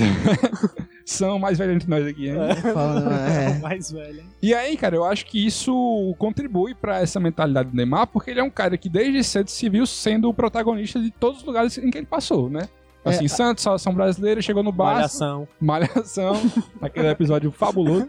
são 1.04 1.36
mais 1.36 1.58
velhos 1.58 1.74
entre 1.74 1.90
nós 1.90 2.06
aqui, 2.06 2.28
hein? 2.28 2.36
Falando, 2.72 3.10
é. 3.10 3.58
mais 3.58 3.90
velho, 3.90 4.20
hein? 4.20 4.26
E 4.40 4.54
aí, 4.54 4.76
cara, 4.76 4.94
eu 4.94 5.04
acho 5.04 5.26
que 5.26 5.44
isso 5.44 6.14
contribui 6.16 6.76
pra 6.76 7.00
essa 7.00 7.18
mentalidade 7.18 7.70
do 7.70 7.76
Neymar, 7.76 8.06
porque 8.06 8.30
ele 8.30 8.38
é 8.38 8.44
um 8.44 8.50
cara 8.50 8.78
que 8.78 8.88
desde 8.88 9.24
cedo 9.24 9.50
se 9.50 9.68
viu 9.68 9.84
sendo 9.84 10.28
o 10.28 10.34
protagonista 10.34 11.00
de 11.00 11.10
todos 11.10 11.40
os 11.40 11.44
lugares 11.44 11.76
em 11.76 11.90
que 11.90 11.98
ele 11.98 12.06
passou, 12.06 12.48
né? 12.48 12.68
Assim, 13.10 13.28
Santos, 13.28 13.62
seleção 13.62 13.94
brasileira, 13.94 14.40
chegou 14.42 14.62
no 14.62 14.72
Barça, 14.72 15.24
Malhação. 15.24 15.48
Malhação, 15.60 16.34
aquele 16.82 17.08
episódio 17.08 17.50
fabuloso. 17.52 18.08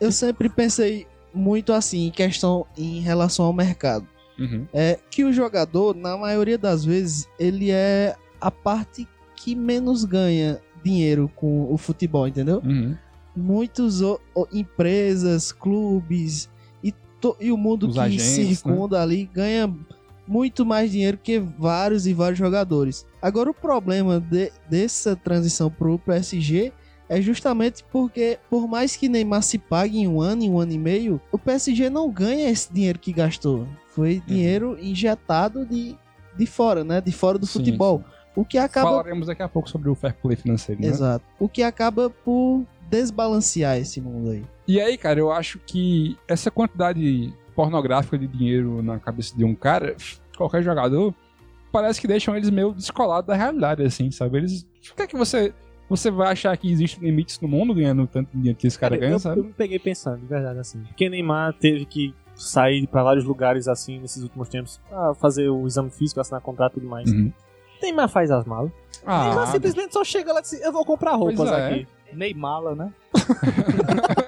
Eu 0.00 0.10
sempre 0.12 0.48
pensei 0.48 1.06
muito 1.34 1.72
assim, 1.72 2.06
em 2.06 2.10
questão 2.10 2.66
em 2.76 3.00
relação 3.00 3.44
ao 3.44 3.52
mercado. 3.52 4.06
Uhum. 4.38 4.66
É 4.72 4.98
que 5.10 5.24
o 5.24 5.32
jogador, 5.32 5.94
na 5.94 6.16
maioria 6.16 6.58
das 6.58 6.84
vezes, 6.84 7.26
ele 7.38 7.70
é 7.70 8.14
a 8.40 8.50
parte 8.50 9.06
que 9.34 9.54
menos 9.54 10.04
ganha 10.04 10.60
dinheiro 10.84 11.30
com 11.34 11.72
o 11.72 11.76
futebol, 11.78 12.28
entendeu? 12.28 12.60
Uhum. 12.64 12.94
Muitas 13.34 14.00
empresas, 14.52 15.52
clubes 15.52 16.48
e, 16.82 16.92
to- 17.20 17.36
e 17.40 17.50
o 17.50 17.56
mundo 17.56 17.88
Os 17.88 17.94
que 17.94 18.00
agentes, 18.00 18.24
circunda 18.24 19.02
ali 19.02 19.28
ganha 19.32 19.72
muito 20.26 20.64
mais 20.66 20.90
dinheiro 20.90 21.18
que 21.22 21.38
vários 21.38 22.06
e 22.06 22.12
vários 22.12 22.38
jogadores. 22.38 23.06
Agora 23.22 23.50
o 23.50 23.54
problema 23.54 24.20
de- 24.20 24.52
dessa 24.68 25.14
transição 25.16 25.70
pro 25.70 25.98
PSG 25.98 26.72
é 27.08 27.20
justamente 27.22 27.84
porque, 27.92 28.38
por 28.50 28.66
mais 28.66 28.96
que 28.96 29.08
Neymar 29.08 29.42
se 29.42 29.58
pague 29.58 29.98
em 29.98 30.08
um 30.08 30.20
ano, 30.20 30.42
em 30.42 30.50
um 30.50 30.58
ano 30.58 30.72
e 30.72 30.78
meio, 30.78 31.20
o 31.30 31.38
PSG 31.38 31.88
não 31.88 32.10
ganha 32.10 32.50
esse 32.50 32.72
dinheiro 32.72 32.98
que 32.98 33.12
gastou. 33.12 33.66
Foi 33.94 34.20
dinheiro 34.26 34.76
injetado 34.80 35.64
de, 35.64 35.96
de 36.36 36.46
fora, 36.46 36.82
né? 36.82 37.00
De 37.00 37.12
fora 37.12 37.38
do 37.38 37.46
Sim, 37.46 37.52
futebol. 37.60 38.02
O 38.34 38.44
que 38.44 38.58
acaba. 38.58 38.90
Falaremos 38.90 39.28
daqui 39.28 39.42
a 39.42 39.48
pouco 39.48 39.70
sobre 39.70 39.88
o 39.88 39.94
fair 39.94 40.14
play 40.20 40.36
financeiro, 40.36 40.82
né? 40.82 40.88
Exato. 40.88 41.24
O 41.38 41.48
que 41.48 41.62
acaba 41.62 42.10
por 42.10 42.64
desbalancear 42.90 43.78
esse 43.78 44.00
mundo 44.00 44.30
aí. 44.30 44.44
E 44.68 44.80
aí, 44.80 44.98
cara, 44.98 45.18
eu 45.20 45.30
acho 45.30 45.58
que 45.60 46.16
essa 46.28 46.50
quantidade 46.50 47.32
pornográfica 47.56 48.18
de 48.18 48.26
dinheiro 48.28 48.82
na 48.82 48.98
cabeça 49.00 49.34
de 49.34 49.44
um 49.44 49.54
cara, 49.54 49.96
qualquer 50.36 50.62
jogador, 50.62 51.14
parece 51.72 52.00
que 52.00 52.06
deixam 52.06 52.36
eles 52.36 52.50
meio 52.50 52.72
descolados 52.72 53.26
da 53.26 53.34
realidade, 53.34 53.82
assim, 53.82 54.10
sabe? 54.10 54.38
Eles. 54.38 54.64
Por 54.86 54.96
que, 54.96 55.02
é 55.02 55.06
que 55.06 55.16
você. 55.16 55.52
Você 55.88 56.10
vai 56.10 56.32
achar 56.32 56.56
que 56.56 56.70
existem 56.70 57.00
limites 57.08 57.40
no 57.40 57.46
mundo 57.46 57.72
ganhando 57.72 58.08
tanto 58.08 58.28
dinheiro 58.34 58.58
que 58.58 58.66
esse 58.66 58.76
cara 58.76 58.96
ganha, 58.96 59.12
eu, 59.12 59.18
sabe? 59.20 59.38
eu 59.40 59.44
me 59.44 59.52
peguei 59.52 59.78
pensando, 59.78 60.18
de 60.18 60.26
verdade, 60.26 60.58
assim. 60.58 60.80
Porque 60.80 61.08
Neymar 61.08 61.52
teve 61.54 61.86
que 61.86 62.12
sair 62.34 62.88
pra 62.88 63.04
vários 63.04 63.24
lugares, 63.24 63.68
assim, 63.68 64.00
nesses 64.00 64.20
últimos 64.20 64.48
tempos, 64.48 64.80
pra 64.88 65.14
fazer 65.14 65.48
o 65.48 65.64
exame 65.64 65.90
físico, 65.90 66.20
assinar 66.20 66.40
contrato 66.40 66.72
e 66.72 66.80
tudo 66.80 66.88
mais. 66.88 67.08
Uhum. 67.08 67.32
Neymar 67.80 68.08
faz 68.08 68.32
as 68.32 68.44
malas. 68.44 68.72
Neymar 69.06 69.38
Ah, 69.38 69.46
simplesmente 69.46 69.92
só 69.92 70.02
chega 70.02 70.32
lá 70.32 70.40
e 70.40 70.42
diz, 70.42 70.60
eu 70.60 70.72
vou 70.72 70.84
comprar 70.84 71.14
roupas 71.14 71.48
é. 71.52 71.66
aqui. 71.66 71.88
Neymala, 72.12 72.74
né? 72.74 72.92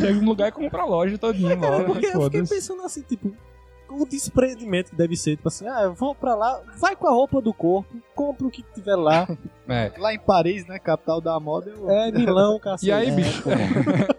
chega 0.00 0.20
num 0.20 0.28
lugar 0.28 0.48
e 0.48 0.52
compra 0.52 0.82
a 0.82 0.86
loja 0.86 1.18
todinha 1.18 1.56
Cara, 1.56 1.78
logo, 1.78 1.92
porque 1.92 2.06
eu 2.06 2.22
fiquei 2.22 2.42
pensando 2.42 2.82
assim, 2.82 3.02
tipo, 3.02 3.34
o 3.88 4.06
desprendimento 4.06 4.90
que 4.90 4.96
deve 4.96 5.16
ser, 5.16 5.36
tipo 5.36 5.48
assim, 5.48 5.66
ah, 5.66 5.82
eu 5.82 5.94
vou 5.94 6.14
pra 6.14 6.34
lá, 6.34 6.60
vai 6.78 6.96
com 6.96 7.06
a 7.06 7.10
roupa 7.10 7.40
do 7.40 7.52
corpo, 7.52 7.96
compra 8.14 8.46
o 8.46 8.50
que 8.50 8.62
tiver 8.74 8.96
lá. 8.96 9.26
É. 9.68 9.90
Lá 9.98 10.14
em 10.14 10.18
Paris, 10.20 10.64
né? 10.64 10.78
Capital 10.78 11.20
da 11.20 11.40
moda. 11.40 11.68
Eu... 11.68 11.90
É 11.90 12.12
Milão, 12.12 12.56
cacete. 12.62 12.86
E 12.86 12.92
aí, 12.92 13.10
bicho? 13.10 13.42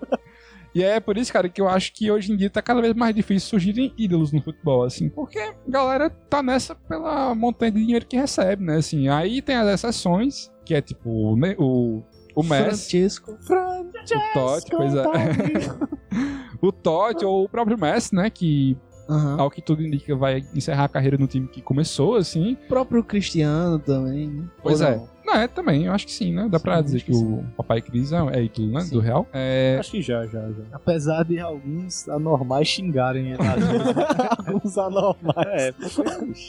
E 0.75 0.83
é 0.83 0.99
por 0.99 1.17
isso, 1.17 1.33
cara, 1.33 1.49
que 1.49 1.59
eu 1.59 1.67
acho 1.67 1.91
que 1.91 2.11
hoje 2.11 2.31
em 2.31 2.37
dia 2.37 2.51
tá 2.51 2.61
cada 2.61 2.79
vez 2.79 2.93
mais 2.93 3.15
difícil 3.15 3.49
surgirem 3.49 3.91
ídolos 3.97 4.31
no 4.31 4.39
futebol, 4.39 4.83
assim, 4.83 5.09
porque 5.09 5.39
a 5.39 5.55
galera 5.67 6.07
tá 6.07 6.43
nessa 6.43 6.75
pela 6.75 7.33
montanha 7.33 7.71
de 7.71 7.79
dinheiro 7.79 8.05
que 8.05 8.15
recebe, 8.15 8.63
né, 8.63 8.75
assim. 8.75 9.09
Aí 9.09 9.41
tem 9.41 9.55
as 9.55 9.67
exceções, 9.67 10.51
que 10.63 10.75
é 10.75 10.81
tipo 10.81 11.09
o, 11.09 12.03
o, 12.39 12.43
Messi, 12.43 12.63
Francisco. 12.63 13.31
o 13.31 14.33
Totti, 14.33 14.71
pois 14.71 14.93
é. 14.93 15.03
o 16.61 16.71
Totti 16.71 17.25
ou 17.25 17.45
o 17.45 17.49
próprio 17.49 17.77
Messi, 17.77 18.13
né, 18.15 18.29
que 18.29 18.77
Aham. 19.09 19.39
ao 19.39 19.49
que 19.49 19.61
tudo 19.61 19.81
indica 19.81 20.15
vai 20.15 20.43
encerrar 20.53 20.85
a 20.85 20.89
carreira 20.89 21.17
no 21.17 21.27
time 21.27 21.47
que 21.47 21.61
começou, 21.61 22.15
assim. 22.15 22.53
O 22.65 22.67
próprio 22.67 23.03
Cristiano 23.03 23.79
também. 23.79 24.27
né? 24.27 24.43
Pois 24.61 24.81
Ou 24.81 24.87
é. 24.87 24.95
não? 24.97 25.09
Não, 25.27 25.33
é 25.33 25.45
também, 25.45 25.83
eu 25.83 25.91
acho 25.91 26.05
que 26.05 26.11
sim, 26.13 26.31
né? 26.33 26.47
Dá 26.49 26.57
pra 26.57 26.77
Sim, 26.77 26.83
dizer 26.83 26.95
acho 26.97 27.05
que, 27.05 27.11
que 27.11 27.17
o 27.17 27.43
Papai 27.57 27.81
Cris 27.81 28.13
é, 28.13 28.17
é 28.31 28.43
ídolo, 28.45 28.71
né? 28.71 28.87
Do 28.89 29.01
Real. 29.01 29.27
É, 29.33 29.75
Acho 29.77 29.91
que 29.91 30.01
já, 30.01 30.25
já, 30.25 30.39
já. 30.49 30.63
Apesar 30.71 31.23
de 31.23 31.37
alguns 31.37 32.07
anormais 32.07 32.65
xingarem 32.69 33.33
ele. 33.33 33.37
vezes. 33.43 33.87
Alguns 34.47 34.77
anormais. 34.77 35.45
é, 35.47 35.73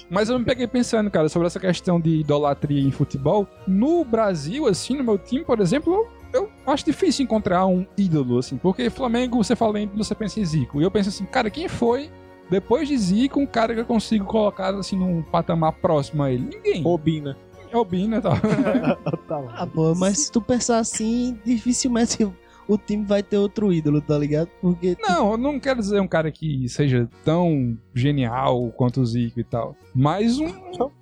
Mas 0.08 0.28
eu 0.28 0.38
me 0.38 0.44
peguei 0.44 0.68
pensando, 0.68 1.10
cara, 1.10 1.28
sobre 1.28 1.46
essa 1.48 1.58
questão 1.58 2.00
de 2.00 2.20
idolatria 2.20 2.80
em 2.80 2.92
futebol. 2.92 3.48
No 3.66 4.04
Brasil, 4.04 4.68
assim, 4.68 4.96
no 4.96 5.02
meu 5.02 5.18
time, 5.18 5.44
por 5.44 5.58
exemplo, 5.58 6.06
eu, 6.32 6.48
eu 6.64 6.72
acho 6.72 6.84
difícil 6.84 7.24
encontrar 7.24 7.66
um 7.66 7.84
ídolo, 7.96 8.38
assim. 8.38 8.56
Porque 8.56 8.88
Flamengo, 8.90 9.42
você 9.42 9.56
fala 9.56 9.80
em 9.80 9.84
ídolo, 9.84 10.04
você 10.04 10.14
pensa 10.14 10.38
em 10.38 10.44
Zico. 10.44 10.80
E 10.80 10.84
eu 10.84 10.90
penso 10.92 11.08
assim, 11.08 11.24
cara, 11.24 11.50
quem 11.50 11.66
foi, 11.68 12.08
depois 12.48 12.86
de 12.86 12.96
Zico, 12.96 13.40
um 13.40 13.46
cara 13.46 13.74
que 13.74 13.80
eu 13.80 13.84
consigo 13.86 14.24
colocar, 14.24 14.72
assim, 14.74 14.96
num 14.96 15.20
patamar 15.22 15.72
próximo 15.72 16.22
a 16.22 16.30
ele? 16.30 16.44
Ninguém. 16.44 16.82
Robina. 16.82 17.36
Robina 17.72 18.18
e 18.18 18.20
tal. 18.20 18.35
tá 19.28 19.38
lá. 19.38 19.54
Ah, 19.57 19.66
pô, 19.66 19.94
mas 19.94 20.18
se 20.18 20.33
tu 20.33 20.40
pensar 20.40 20.78
assim, 20.78 21.38
dificilmente 21.44 22.24
o 22.68 22.76
time 22.76 23.04
vai 23.04 23.22
ter 23.22 23.38
outro 23.38 23.72
ídolo, 23.72 24.00
tá 24.00 24.18
ligado? 24.18 24.48
Porque 24.61 24.94
Não, 25.00 25.33
eu 25.33 25.38
não 25.38 25.59
quero 25.59 25.81
dizer 25.81 26.00
um 26.00 26.07
cara 26.07 26.31
que 26.31 26.68
seja 26.68 27.09
tão 27.24 27.76
genial 27.94 28.70
quanto 28.76 29.00
o 29.00 29.07
Zico 29.07 29.40
e 29.40 29.44
tal. 29.44 29.74
Mas 29.94 30.38
um, 30.38 30.52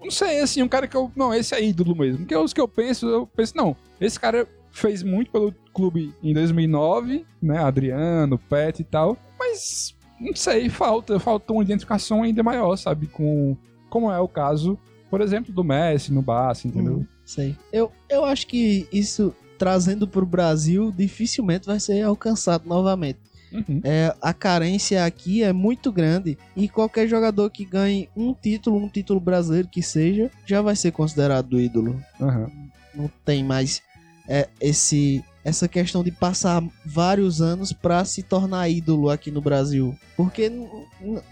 não 0.00 0.10
sei, 0.10 0.40
assim, 0.40 0.62
um 0.62 0.68
cara 0.68 0.86
que 0.86 0.96
eu. 0.96 1.10
Não, 1.16 1.34
esse 1.34 1.54
é 1.54 1.62
ídolo 1.62 1.96
mesmo. 1.96 2.18
Porque 2.18 2.36
os 2.36 2.52
que 2.52 2.60
eu 2.60 2.68
penso, 2.68 3.08
eu 3.08 3.26
penso, 3.26 3.56
não, 3.56 3.76
esse 4.00 4.18
cara 4.18 4.46
fez 4.70 5.02
muito 5.02 5.30
pelo 5.32 5.52
clube 5.74 6.14
em 6.22 6.32
2009, 6.32 7.26
né? 7.42 7.58
Adriano, 7.58 8.38
Pet 8.38 8.80
e 8.80 8.84
tal. 8.84 9.16
Mas, 9.38 9.96
não 10.20 10.36
sei, 10.36 10.68
falta, 10.68 11.18
falta 11.18 11.52
uma 11.52 11.64
identificação 11.64 12.22
ainda 12.22 12.42
maior, 12.44 12.76
sabe? 12.76 13.08
Com. 13.08 13.56
Como 13.90 14.10
é 14.10 14.20
o 14.20 14.28
caso, 14.28 14.78
por 15.10 15.20
exemplo, 15.20 15.52
do 15.52 15.64
Messi 15.64 16.12
no 16.12 16.22
Barça, 16.22 16.66
entendeu? 16.66 16.98
Hum, 16.98 17.06
sei. 17.24 17.56
Eu, 17.72 17.90
eu 18.08 18.24
acho 18.24 18.46
que 18.46 18.86
isso, 18.92 19.34
trazendo 19.58 20.06
pro 20.06 20.26
Brasil, 20.26 20.92
dificilmente 20.92 21.66
vai 21.66 21.80
ser 21.80 22.02
alcançado 22.02 22.68
novamente. 22.68 23.18
Uhum. 23.52 23.80
É, 23.84 24.14
a 24.20 24.34
carência 24.34 25.04
aqui 25.04 25.42
é 25.42 25.52
muito 25.52 25.92
grande 25.92 26.36
e 26.56 26.68
qualquer 26.68 27.06
jogador 27.06 27.48
que 27.48 27.64
ganhe 27.64 28.08
um 28.16 28.34
título, 28.34 28.76
um 28.76 28.88
título 28.88 29.20
brasileiro 29.20 29.68
que 29.68 29.82
seja, 29.82 30.30
já 30.44 30.60
vai 30.60 30.74
ser 30.74 30.92
considerado 30.92 31.60
ídolo. 31.60 32.00
Aham. 32.20 32.50
Não 32.94 33.10
tem 33.24 33.44
mais 33.44 33.82
é, 34.28 34.48
esse 34.60 35.24
essa 35.46 35.68
questão 35.68 36.02
de 36.02 36.10
passar 36.10 36.60
vários 36.84 37.40
anos 37.40 37.72
pra 37.72 38.04
se 38.04 38.20
tornar 38.20 38.68
ídolo 38.68 39.08
aqui 39.08 39.30
no 39.30 39.40
Brasil. 39.40 39.96
Porque 40.16 40.50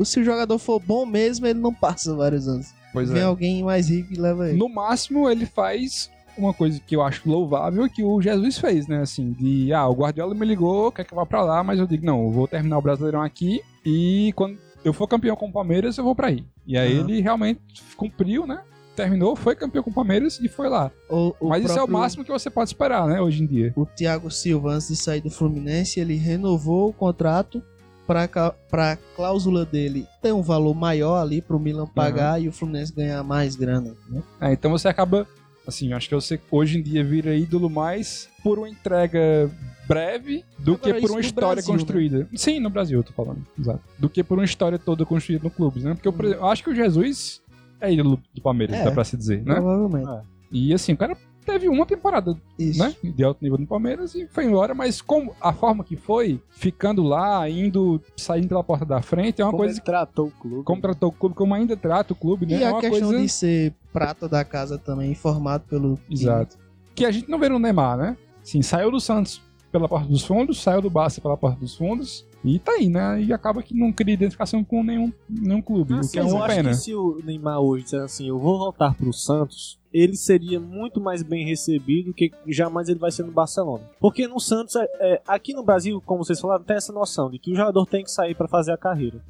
se 0.05 0.21
o 0.21 0.25
jogador 0.25 0.57
for 0.57 0.79
bom 0.79 1.05
mesmo, 1.05 1.49
ele 1.49 1.59
não 1.59 1.75
passa 1.75 2.15
vários 2.15 2.47
anos. 2.47 2.69
Pois 2.93 3.11
Vem 3.11 3.23
é. 3.23 3.25
alguém 3.25 3.65
mais 3.65 3.89
rico 3.89 4.13
e 4.13 4.17
leva 4.17 4.49
ele. 4.49 4.57
No 4.57 4.69
máximo, 4.69 5.29
ele 5.29 5.45
faz 5.45 6.09
uma 6.39 6.55
coisa 6.55 6.79
que 6.79 6.95
eu 6.95 7.03
acho 7.03 7.29
louvável 7.29 7.91
que 7.91 8.05
o 8.05 8.23
Jesus 8.23 8.57
fez, 8.57 8.87
né? 8.87 9.01
Assim, 9.01 9.33
de, 9.33 9.73
ah, 9.73 9.89
o 9.89 9.95
Guardiola 9.95 10.33
me 10.33 10.47
ligou, 10.47 10.93
quer 10.93 11.05
que 11.05 11.13
eu 11.13 11.17
vá 11.17 11.27
pra 11.27 11.43
lá, 11.43 11.65
mas 11.65 11.81
eu 11.81 11.87
digo, 11.87 12.07
não, 12.07 12.23
eu 12.23 12.31
vou 12.31 12.47
terminar 12.47 12.79
o 12.79 12.83
Brasileirão 12.83 13.21
aqui 13.21 13.63
e 13.85 14.33
quando 14.37 14.57
eu 14.85 14.93
for 14.93 15.09
campeão 15.09 15.35
com 15.35 15.49
o 15.49 15.53
Palmeiras, 15.53 15.99
eu 15.99 16.05
vou 16.05 16.15
pra 16.15 16.29
aí. 16.29 16.45
E 16.65 16.79
aí 16.79 16.99
Aham. 16.99 17.11
ele 17.11 17.21
realmente 17.21 17.61
cumpriu, 17.97 18.47
né? 18.47 18.61
Terminou, 18.95 19.35
foi 19.35 19.55
campeão 19.57 19.83
com 19.83 19.91
o 19.91 19.95
Palmeiras 19.95 20.39
e 20.41 20.49
foi 20.49 20.69
lá. 20.69 20.91
O- 21.11 21.35
o 21.41 21.49
mas 21.49 21.65
isso 21.65 21.79
é 21.79 21.83
o 21.83 21.89
máximo 21.89 22.25
que 22.25 22.31
você 22.31 22.49
pode 22.49 22.71
esperar, 22.71 23.07
né, 23.09 23.21
hoje 23.21 23.43
em 23.43 23.47
dia. 23.47 23.73
O 23.77 23.85
Thiago 23.85 24.31
Silva, 24.31 24.73
antes 24.75 24.89
de 24.89 24.97
sair 24.97 25.21
do 25.21 25.31
Fluminense, 25.31 25.99
ele 25.99 26.15
renovou 26.17 26.91
o 26.91 26.93
contrato 26.93 27.63
para 28.07 28.29
a 28.73 28.97
cláusula 29.17 29.65
dele 29.65 30.07
ter 30.23 30.33
um 30.33 30.43
valor 30.43 30.75
maior 30.75 31.21
ali 31.23 31.41
pro 31.41 31.59
Milan 31.59 31.87
pagar 31.87 32.41
e 32.41 32.49
o 32.49 32.53
Fluminense 32.53 32.93
ganhar 32.95 33.23
mais 33.25 33.57
grana. 33.57 33.95
Né? 34.09 34.23
É, 34.41 34.53
então 34.53 34.71
você 34.71 34.89
acaba, 34.89 35.27
assim, 35.67 35.91
eu 35.91 35.97
acho 35.97 36.09
que 36.09 36.15
você 36.15 36.39
hoje 36.51 36.79
em 36.79 36.83
dia 36.83 37.03
vira 37.03 37.35
ídolo 37.35 37.71
mais 37.71 38.29
por 38.43 38.59
uma 38.59 38.69
entrega 38.69 39.51
breve 39.89 40.45
do 40.59 40.75
Agora, 40.75 40.95
que 40.95 41.01
por 41.01 41.11
uma 41.11 41.21
história 41.21 41.55
Brasil, 41.57 41.73
né? 41.73 41.79
construída. 41.79 42.29
Sim, 42.35 42.61
no 42.61 42.71
Brasil 42.71 42.99
eu 42.99 43.03
tô 43.03 43.13
falando, 43.13 43.45
exato. 43.59 43.81
Do 43.99 44.09
que 44.09 44.23
por 44.23 44.39
uma 44.39 44.45
história 44.45 44.79
toda 44.79 45.05
construída 45.07 45.43
no 45.45 45.51
clube, 45.51 45.81
né? 45.81 45.95
Porque 45.95 46.07
eu, 46.09 46.13
exemplo, 46.13 46.45
eu 46.45 46.47
acho 46.47 46.63
que 46.63 46.71
o 46.71 46.75
Jesus 46.75 47.43
é 47.89 47.93
ídolo 47.93 48.21
do 48.35 48.41
Palmeiras, 48.43 48.77
É. 48.77 48.85
dá 48.85 48.91
pra 48.91 49.05
se 49.05 49.17
dizer, 49.17 49.45
né? 49.45 49.55
Provavelmente. 49.55 50.11
E 50.51 50.73
assim, 50.73 50.93
o 50.93 50.97
cara 50.97 51.17
teve 51.45 51.69
uma 51.69 51.85
temporada 51.85 52.35
Isso. 52.59 52.79
né, 52.83 52.95
de 53.03 53.23
alto 53.23 53.43
nível 53.43 53.59
no 53.59 53.67
Palmeiras 53.67 54.15
e 54.15 54.27
foi 54.29 54.47
embora, 54.47 54.75
mas 54.75 55.03
como 55.03 55.35
a 55.41 55.53
forma 55.53 55.85
que 55.85 55.95
foi, 55.95 56.41
ficando 56.49 57.03
lá, 57.03 57.49
indo, 57.51 58.01
saindo 58.17 58.49
pela 58.49 58.65
porta 58.65 58.85
da 58.87 59.03
frente, 59.03 59.43
é 59.43 59.45
uma 59.45 59.51
Como 59.51 59.63
coisa 59.63 59.75
ele 59.79 59.85
tratou 59.85 60.29
o 60.29 60.31
clube. 60.31 60.65
como 60.65 60.81
tratou 60.81 61.09
o 61.11 61.13
clube, 61.13 61.35
como 61.35 61.53
ainda 61.53 61.77
trata 61.77 62.13
o 62.15 62.17
clube, 62.17 62.47
né? 62.47 62.59
E 62.59 62.63
é 62.63 62.69
a 62.69 62.73
uma 62.73 62.81
questão 62.81 63.09
coisa 63.09 63.23
de 63.23 63.29
ser 63.29 63.75
prata 63.93 64.27
da 64.29 64.43
casa 64.45 64.79
também, 64.79 65.15
formado 65.15 65.65
pelo 65.69 65.97
time. 66.09 66.15
Exato. 66.15 66.57
que 66.95 67.05
a 67.05 67.11
gente 67.11 67.29
não 67.29 67.39
vê 67.39 67.49
no 67.49 67.59
Neymar, 67.59 67.99
né? 67.99 68.17
Sim, 68.43 68.63
saiu 68.63 68.91
do 68.91 69.01
Santos 69.01 69.43
pela 69.73 69.89
porta 69.89 70.09
dos 70.09 70.25
fundos, 70.25 70.63
saiu 70.63 70.81
do 70.81 70.89
Barça 70.89 71.21
pela 71.21 71.37
porta 71.37 71.59
dos 71.61 71.75
fundos 71.77 72.25
e 72.45 72.59
tá 72.59 72.73
aí, 72.73 72.89
né? 72.91 73.23
E 73.23 73.33
acaba 73.33 73.63
que 73.63 73.75
não 73.75 73.91
cria 73.91 74.13
identificação 74.13 74.63
com 74.63 74.85
nenhum, 74.85 75.11
nenhum 75.29 75.63
clube, 75.63 75.95
o 75.95 76.01
que 76.11 76.19
é 76.19 76.23
eu 76.23 76.27
uma 76.27 76.45
acho 76.45 76.57
pena. 76.57 76.69
que 76.71 76.77
se 76.77 76.95
o 76.95 77.19
Neymar 77.25 77.59
hoje 77.59 77.85
disser 77.85 78.03
assim, 78.03 78.29
eu 78.29 78.39
vou 78.39 78.59
voltar 78.59 78.95
pro 78.95 79.13
Santos, 79.15 79.79
ele 79.93 80.15
seria 80.15 80.61
muito 80.61 81.01
mais 81.01 81.23
bem 81.23 81.47
recebido 81.47 82.13
que 82.13 82.31
jamais 82.49 82.89
ele 82.89 82.99
vai 82.99 83.11
ser 83.11 83.23
no 83.25 83.33
Barcelona. 83.33 83.85
Porque 83.99 84.29
no 84.29 84.39
Santos, 84.39 84.77
é, 84.77 84.89
é, 85.01 85.23
aqui 85.27 85.55
no 85.55 85.63
Brasil, 85.63 86.03
como 86.05 86.23
vocês 86.23 86.39
falaram, 86.39 86.65
tem 86.65 86.77
essa 86.77 86.93
noção 86.93 87.31
de 87.31 87.39
que 87.39 87.51
o 87.51 87.57
jogador 87.57 87.87
tem 87.87 88.05
que 88.05 88.11
sair 88.11 88.35
pra 88.35 88.47
fazer 88.47 88.73
a 88.73 88.77
carreira. 88.77 89.21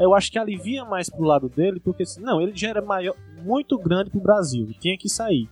Eu 0.00 0.14
acho 0.14 0.32
que 0.32 0.38
alivia 0.38 0.84
mais 0.84 1.10
pro 1.10 1.24
lado 1.24 1.50
dele, 1.50 1.78
porque 1.78 2.04
assim, 2.04 2.22
não, 2.22 2.40
ele 2.40 2.52
já 2.54 2.70
era 2.70 2.80
maior, 2.80 3.14
muito 3.44 3.76
grande 3.78 4.10
pro 4.10 4.20
Brasil, 4.20 4.70
tinha 4.80 4.96
que 4.96 5.08
sair. 5.08 5.48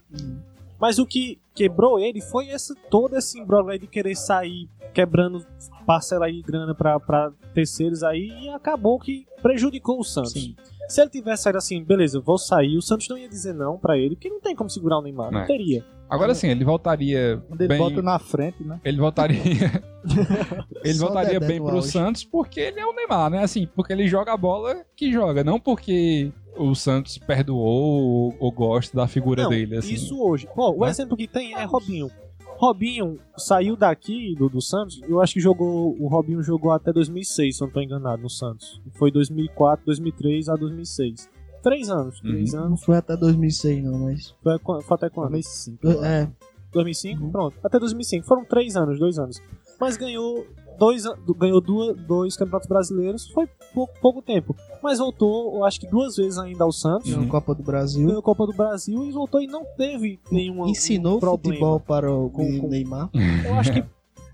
Mas 0.81 0.99
o 0.99 1.07
que 1.07 1.39
quebrou 1.55 1.99
ele 1.99 2.21
foi 2.21 2.49
esse, 2.49 2.75
todo 2.91 3.17
esse 3.17 3.39
imbróglio 3.39 3.73
aí 3.73 3.79
de 3.79 3.87
querer 3.87 4.17
sair 4.17 4.69
quebrando 4.95 5.47
parcela 5.87 6.27
aí 6.27 6.37
de 6.37 6.43
grana 6.43 6.75
pra, 6.75 6.99
pra 6.99 7.31
terceiros 7.55 8.03
aí 8.03 8.29
e 8.43 8.49
acabou 8.49 8.99
que 8.99 9.25
prejudicou 9.41 10.01
o 10.01 10.05
Santos. 10.05 10.33
Sim. 10.33 10.57
Se 10.89 11.01
ele 11.01 11.11
tivesse 11.11 11.45
saído 11.45 11.59
assim, 11.59 11.85
beleza, 11.85 12.19
vou 12.19 12.37
sair, 12.39 12.77
o 12.77 12.83
Santos 12.83 13.09
não 13.09 13.17
ia 13.17 13.29
dizer 13.29 13.53
não 13.55 13.79
pra 13.79 13.97
ele, 13.97 14.17
porque 14.17 14.29
não 14.29 14.41
tem 14.41 14.57
como 14.57 14.69
segurar 14.69 14.99
o 14.99 15.03
Neymar, 15.03 15.31
não 15.31 15.41
É. 15.43 15.47
teria. 15.47 15.85
Agora 16.11 16.35
sim, 16.35 16.49
ele 16.49 16.65
voltaria 16.65 17.43
Quando 17.49 17.61
ele 17.61 17.69
bem... 17.69 17.79
bota 17.79 18.03
na 18.03 18.19
frente, 18.19 18.63
né? 18.65 18.81
Ele 18.85 18.99
voltaria... 18.99 19.39
ele 20.85 20.95
Só 20.95 21.07
voltaria 21.07 21.39
Dedé 21.39 21.47
bem 21.47 21.63
pro 21.63 21.77
auge. 21.77 21.89
Santos 21.89 22.25
porque 22.25 22.61
ele 22.61 22.81
é 22.81 22.87
o 22.87 22.93
Neymar, 22.93 23.31
né? 23.31 23.43
Assim, 23.43 23.69
porque 23.75 23.93
ele 23.93 24.09
joga 24.09 24.33
a 24.33 24.37
bola 24.37 24.85
que 24.97 25.13
joga, 25.13 25.45
não 25.45 25.61
porque 25.61 26.33
o 26.57 26.75
Santos 26.75 27.17
perdoou 27.17 27.63
ou, 27.63 28.37
ou 28.39 28.51
gosta 28.53 28.97
da 28.97 29.07
figura 29.07 29.45
Não, 29.45 29.51
dele, 29.51 29.77
assim. 29.77 29.95
Isso 29.95 30.21
hoje. 30.21 30.49
Bom, 30.55 30.75
o 30.77 30.85
Né? 30.85 30.91
exemplo 30.91 31.17
que 31.17 31.29
tem 31.29 31.55
é 31.55 31.65
Robinho. 31.65 32.11
Robinho 32.59 33.19
saiu 33.39 33.75
daqui 33.75 34.35
do, 34.37 34.49
do 34.49 34.61
Santos, 34.61 35.01
eu 35.09 35.21
acho 35.21 35.33
que 35.33 35.41
jogou. 35.41 35.97
O 35.99 36.09
Robinho 36.09 36.43
jogou 36.43 36.73
até 36.73 36.93
2006, 36.93 37.57
se 37.57 37.63
eu 37.63 37.67
não 37.67 37.73
tô 37.73 37.81
enganado, 37.81 38.23
no 38.23 38.29
Santos. 38.29 38.83
Foi 38.99 39.11
2004, 39.11 39.87
2003 39.87 40.49
a 40.51 40.57
2006. 40.57 41.31
Três 41.63 41.91
anos, 41.91 42.21
três 42.21 42.53
Não 42.53 42.65
anos. 42.65 42.83
foi 42.85 42.97
até 42.97 43.17
2006, 43.17 43.85
não, 43.85 43.99
mas. 43.99 44.35
Foi, 44.43 44.59
foi 44.83 44.95
até 44.95 45.11
quando? 45.11 45.31
2005. 45.31 45.87
É, 46.05 46.29
2005? 46.73 47.23
Uhum. 47.25 47.31
Pronto. 47.31 47.57
Até 47.63 47.79
2005. 47.79 48.27
Foram 48.27 48.45
três 48.45 48.77
anos, 48.77 48.99
dois 48.99 49.19
anos. 49.19 49.41
Mas 49.81 49.97
ganhou 49.97 50.47
dois, 50.79 51.05
an- 51.07 51.17
ganhou 51.39 51.61
duas, 51.61 51.97
dois 52.07 52.37
campeonatos 52.37 52.69
brasileiros. 52.69 53.29
Foi 53.29 53.47
pouco, 53.75 53.93
pouco 54.01 54.23
tempo. 54.23 54.55
Mas 54.83 54.99
voltou, 54.99 55.57
eu 55.57 55.65
acho 55.65 55.81
que 55.81 55.87
duas 55.87 56.17
vezes 56.17 56.39
ainda 56.39 56.65
ao 56.65 56.73
Santos. 56.73 57.15
na 57.15 57.27
Copa 57.27 57.55
do 57.55 57.63
Brasil. 57.63 58.05
Ganhou 58.07 58.21
a 58.21 58.23
Copa 58.23 58.47
do 58.47 58.53
Brasil 58.53 59.05
e 59.07 59.11
voltou 59.11 59.41
e 59.41 59.47
não 59.47 59.65
teve 59.77 60.21
nenhum 60.31 60.67
Ensinou 60.67 61.19
problema. 61.19 61.43
futebol 61.55 61.81
para 61.81 62.11
o 62.13 62.31
Com- 62.31 62.61
com- 62.61 62.69
Neymar. 62.69 63.11
Eu 63.45 63.55
acho 63.55 63.73
que 63.73 63.85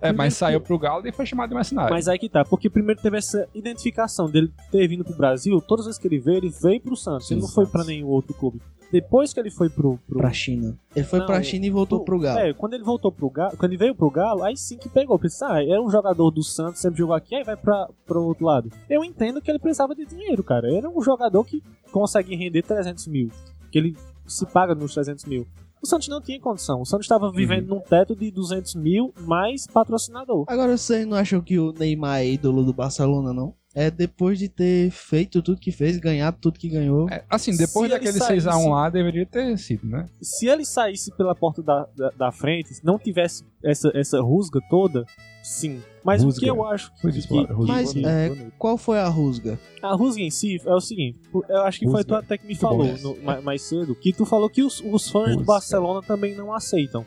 É, 0.00 0.12
mas 0.12 0.34
saiu 0.34 0.60
pro 0.60 0.78
Galo 0.78 1.06
e 1.06 1.12
foi 1.12 1.26
chamado 1.26 1.48
de 1.50 1.54
mercenário. 1.54 1.92
Mas 1.92 2.08
aí 2.08 2.18
que 2.18 2.28
tá, 2.28 2.44
porque 2.44 2.68
primeiro 2.68 3.00
teve 3.00 3.16
essa 3.16 3.48
identificação 3.54 4.30
dele 4.30 4.52
ter 4.70 4.86
vindo 4.88 5.04
pro 5.04 5.16
Brasil, 5.16 5.60
todas 5.60 5.84
as 5.84 5.86
vezes 5.86 6.00
que 6.00 6.08
ele 6.08 6.18
veio, 6.18 6.38
ele 6.38 6.50
veio 6.62 6.80
pro 6.80 6.96
Santos, 6.96 7.30
ele 7.30 7.40
não 7.40 7.48
foi 7.48 7.66
pra 7.66 7.84
nenhum 7.84 8.08
outro 8.08 8.34
clube. 8.34 8.60
Depois 8.90 9.32
que 9.32 9.40
ele 9.40 9.50
foi 9.50 9.68
pro. 9.68 9.98
pro 10.06 10.18
Pra 10.18 10.32
China. 10.32 10.78
Ele 10.94 11.04
foi 11.04 11.18
Não, 11.18 11.26
pra 11.26 11.42
China 11.42 11.66
e 11.66 11.70
voltou 11.70 12.04
pro 12.04 12.18
Galo. 12.18 12.38
É, 12.38 12.52
quando 12.52 12.74
ele 12.74 12.84
voltou 12.84 13.10
pro 13.10 13.28
Galo, 13.28 13.56
quando 13.56 13.72
ele 13.72 13.78
veio 13.78 13.94
pro 13.94 14.10
Galo, 14.10 14.44
aí 14.44 14.56
sim 14.56 14.76
que 14.78 14.88
pegou. 14.88 15.18
Pensei, 15.18 15.46
ah, 15.46 15.62
era 15.62 15.82
um 15.82 15.90
jogador 15.90 16.30
do 16.30 16.42
Santos, 16.42 16.80
sempre 16.80 16.98
jogou 16.98 17.14
aqui, 17.14 17.34
aí 17.34 17.42
vai 17.42 17.56
pra, 17.56 17.88
pro 18.06 18.22
outro 18.22 18.46
lado. 18.46 18.70
Eu 18.88 19.04
entendo 19.04 19.40
que 19.40 19.50
ele 19.50 19.58
precisava 19.58 19.94
de 19.94 20.06
dinheiro, 20.06 20.42
cara. 20.44 20.72
Era 20.72 20.88
um 20.88 21.02
jogador 21.02 21.44
que 21.44 21.62
consegue 21.90 22.36
render 22.36 22.62
300 22.62 23.06
mil. 23.08 23.30
Que 23.72 23.78
ele 23.78 23.96
se 24.26 24.46
paga 24.46 24.74
nos 24.74 24.94
300 24.94 25.24
mil. 25.24 25.46
O 25.86 25.88
Santos 25.88 26.08
não 26.08 26.20
tinha 26.20 26.40
condição. 26.40 26.80
O 26.80 26.84
Santos 26.84 27.04
estava 27.04 27.30
vivendo 27.30 27.68
num 27.68 27.78
teto 27.78 28.16
de 28.16 28.28
200 28.32 28.74
mil 28.74 29.14
mais 29.20 29.68
patrocinador. 29.68 30.44
Agora 30.48 30.76
vocês 30.76 31.06
não 31.06 31.16
acham 31.16 31.40
que 31.40 31.60
o 31.60 31.72
Neymar 31.72 32.18
é 32.22 32.26
ídolo 32.26 32.64
do 32.64 32.72
Barcelona, 32.72 33.32
não? 33.32 33.54
É 33.72 33.88
depois 33.88 34.36
de 34.36 34.48
ter 34.48 34.90
feito 34.90 35.40
tudo 35.40 35.60
que 35.60 35.70
fez, 35.70 35.96
ganhado 35.98 36.38
tudo 36.40 36.58
que 36.58 36.68
ganhou. 36.68 37.08
É, 37.08 37.22
assim, 37.30 37.56
depois 37.56 37.88
daquele 37.88 38.18
saísse- 38.18 38.48
6x1 38.48 38.68
lá, 38.70 38.90
deveria 38.90 39.24
ter 39.24 39.56
sido, 39.58 39.86
né? 39.86 40.08
se 40.20 40.48
ele 40.48 40.64
saísse 40.64 41.14
pela 41.16 41.36
porta 41.36 41.62
da, 41.62 41.86
da, 41.96 42.10
da 42.10 42.32
frente, 42.32 42.74
se 42.74 42.84
não 42.84 42.98
tivesse 42.98 43.44
essa, 43.62 43.88
essa 43.94 44.20
rusga 44.20 44.60
toda, 44.68 45.04
sim. 45.46 45.82
Mas 46.04 46.22
o 46.22 46.26
Rusga. 46.26 46.40
que 46.40 46.46
eu 46.50 46.64
acho 46.64 46.92
Foi 47.00 47.10
que, 47.12 47.20
que 47.26 47.34
rusga. 47.52 47.72
Mas 47.72 47.96
é, 47.96 48.50
qual 48.58 48.76
foi 48.78 48.98
a 48.98 49.08
rusga? 49.08 49.58
a 49.82 49.94
rusga 49.94 50.20
em 50.22 50.30
si 50.30 50.60
é 50.64 50.72
o 50.74 50.80
seguinte, 50.80 51.18
eu 51.48 51.62
acho 51.62 51.78
que 51.80 51.84
foi 51.86 51.94
Rusga. 51.96 52.08
tu 52.08 52.14
até 52.14 52.38
que 52.38 52.46
me 52.46 52.54
falou 52.54 52.84
no- 52.98 53.16
mais, 53.22 53.42
mais 53.44 53.62
cedo, 53.62 53.94
que 53.94 54.12
tu 54.12 54.24
falou 54.24 54.48
que 54.48 54.62
os, 54.62 54.80
os 54.80 55.08
fãs 55.10 55.30
do 55.30 55.38
Rusga. 55.38 55.44
Barcelona 55.44 56.02
também 56.02 56.34
não 56.36 56.52
aceitam, 56.52 57.04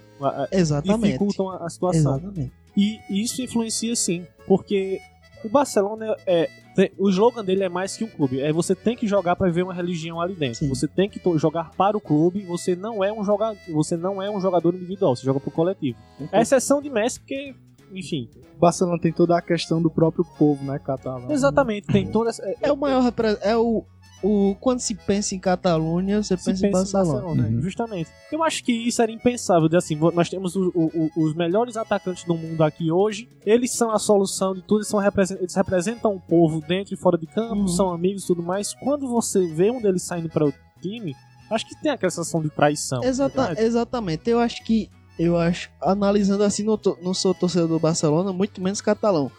Exatamente. 0.52 1.06
dificultam 1.06 1.50
a, 1.50 1.66
a 1.66 1.70
situação. 1.70 2.18
Exatamente. 2.18 2.52
E 2.76 3.00
isso 3.10 3.42
influencia 3.42 3.96
sim, 3.96 4.26
porque 4.48 5.00
o 5.44 5.50
Barcelona 5.50 6.16
é. 6.28 6.50
tem- 6.76 6.92
o 6.98 7.10
slogan 7.10 7.44
dele 7.44 7.64
é 7.64 7.70
mais 7.70 7.96
que 7.96 8.04
um 8.04 8.08
clube. 8.10 8.40
É 8.42 8.52
você 8.52 8.76
tem 8.76 8.96
que 8.96 9.08
jogar 9.08 9.36
pra 9.36 9.50
ver 9.50 9.64
uma 9.64 9.74
religião 9.74 10.20
ali 10.20 10.36
dentro. 10.36 10.60
Sim. 10.60 10.70
Você 10.70 10.88
tem 10.88 11.10
que 11.10 11.20
jogar 11.38 11.72
para 11.72 11.96
o 11.98 12.02
clube. 12.02 12.42
Você 12.42 12.76
não 12.76 13.02
é 13.04 13.12
um 13.12 13.24
jogador. 13.24 13.58
Você 13.70 13.96
não 13.98 14.22
é 14.22 14.30
um 14.30 14.40
jogador 14.42 14.76
individual. 14.76 15.16
Você 15.16 15.24
joga 15.26 15.40
pro 15.40 15.52
coletivo. 15.52 15.98
É 16.32 16.42
exceção 16.42 16.82
de 16.82 16.90
Messi, 16.90 17.20
porque, 17.20 17.56
enfim. 17.94 18.30
O 18.56 18.60
Barcelona 18.60 19.00
tem 19.00 19.12
toda 19.14 19.38
a 19.38 19.42
questão 19.42 19.82
do 19.82 19.90
próprio 19.90 20.26
povo, 20.38 20.64
né, 20.66 20.78
catalão? 20.80 21.32
Exatamente. 21.32 21.88
Tem 21.88 22.12
toda 22.12 22.30
essa. 22.30 22.44
É 22.62 22.72
o 22.72 22.76
maior 22.78 23.02
repre- 23.02 23.38
é 23.42 23.56
o, 23.56 23.86
o 24.22 24.54
quando 24.60 24.80
se 24.80 24.94
pensa 24.96 25.34
em 25.34 25.40
Catalunha, 25.40 26.22
você 26.22 26.36
se 26.36 26.44
pensa, 26.46 26.68
em 26.68 26.72
Barcelona. 26.72 27.48
Uhum. 27.48 27.62
Justamente. 27.62 28.10
Eu 28.32 28.44
acho 28.44 28.62
que 28.64 28.74
isso 28.74 29.02
era 29.02 29.10
impensável. 29.12 29.70
De 29.70 29.78
assim, 29.78 29.96
nós 30.14 30.30
temos 30.30 30.58
o- 30.58 30.72
o- 30.76 31.10
o- 31.16 31.24
os 31.24 31.34
melhores 31.34 31.78
atacantes 31.78 32.26
do 32.26 32.36
mundo 32.36 32.62
aqui 32.62 32.92
hoje. 32.92 33.30
Eles 33.46 33.72
são 33.72 33.92
a 33.92 33.98
solução 34.00 34.54
de 34.54 34.62
tudo. 34.62 34.80
Eles, 34.80 34.88
são 34.90 35.00
eles 35.40 35.56
representam 35.56 36.14
o 36.16 36.20
povo 36.20 36.60
dentro 36.60 36.94
e 36.94 36.98
fora 36.98 37.18
de 37.18 37.28
campo. 37.28 37.62
Uhum. 37.62 37.68
São 37.70 37.94
amigos 37.94 38.24
e 38.26 38.28
tudo 38.28 38.44
mais. 38.44 38.74
Quando 38.74 39.08
você 39.08 39.48
vê 39.48 39.72
um 39.72 39.82
deles 39.82 40.04
saindo 40.04 40.28
para 40.28 40.46
o 40.46 40.54
time, 40.82 41.16
acho 41.50 41.66
que 41.66 41.82
tem 41.82 41.92
aquela 41.94 42.10
sensação 42.10 42.42
de 42.42 42.50
traição. 42.50 43.02
Exata- 43.06 43.46
verdade? 43.46 43.62
exatamente. 43.62 44.30
Eu 44.30 44.40
acho 44.40 44.62
que 44.66 44.90
eu 45.20 45.38
acho 45.38 45.70
analisando 45.82 46.44
assim, 46.44 46.64
não, 46.64 46.78
tô- 46.78 46.98
não 47.02 47.14
sou 47.14 47.36
torcedor 47.36 47.68
do 47.68 47.80
Barcelona, 47.80 48.32
muito 48.34 48.62
menos 48.62 48.80
catalão. 48.82 49.30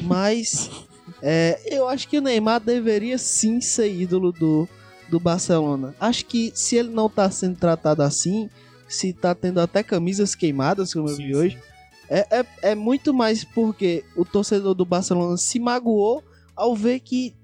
Mas 0.00 0.68
é, 1.22 1.58
eu 1.66 1.88
acho 1.88 2.08
que 2.08 2.18
o 2.18 2.20
Neymar 2.20 2.60
deveria 2.60 3.16
sim 3.16 3.60
ser 3.60 3.90
ídolo 3.90 4.32
do, 4.32 4.68
do 5.08 5.20
Barcelona. 5.20 5.94
Acho 6.00 6.26
que 6.26 6.52
se 6.54 6.76
ele 6.76 6.90
não 6.90 7.08
tá 7.08 7.30
sendo 7.30 7.56
tratado 7.56 8.02
assim, 8.02 8.50
se 8.88 9.12
tá 9.12 9.34
tendo 9.34 9.60
até 9.60 9.82
camisas 9.82 10.34
queimadas, 10.34 10.92
como 10.92 11.08
eu 11.08 11.14
Sim, 11.16 11.26
vi 11.28 11.34
sim. 11.34 11.40
hoje, 11.40 11.58
é, 12.10 12.40
é, 12.40 12.46
é 12.70 12.74
muito 12.74 13.14
mais 13.14 13.44
porque 13.44 14.04
o 14.16 14.24
torcedor 14.24 14.74
do 14.74 14.84
Barcelona 14.84 15.36
se 15.36 15.60
magoou 15.60 16.22
ao 16.56 16.74
ver 16.74 17.00
que 17.00 17.34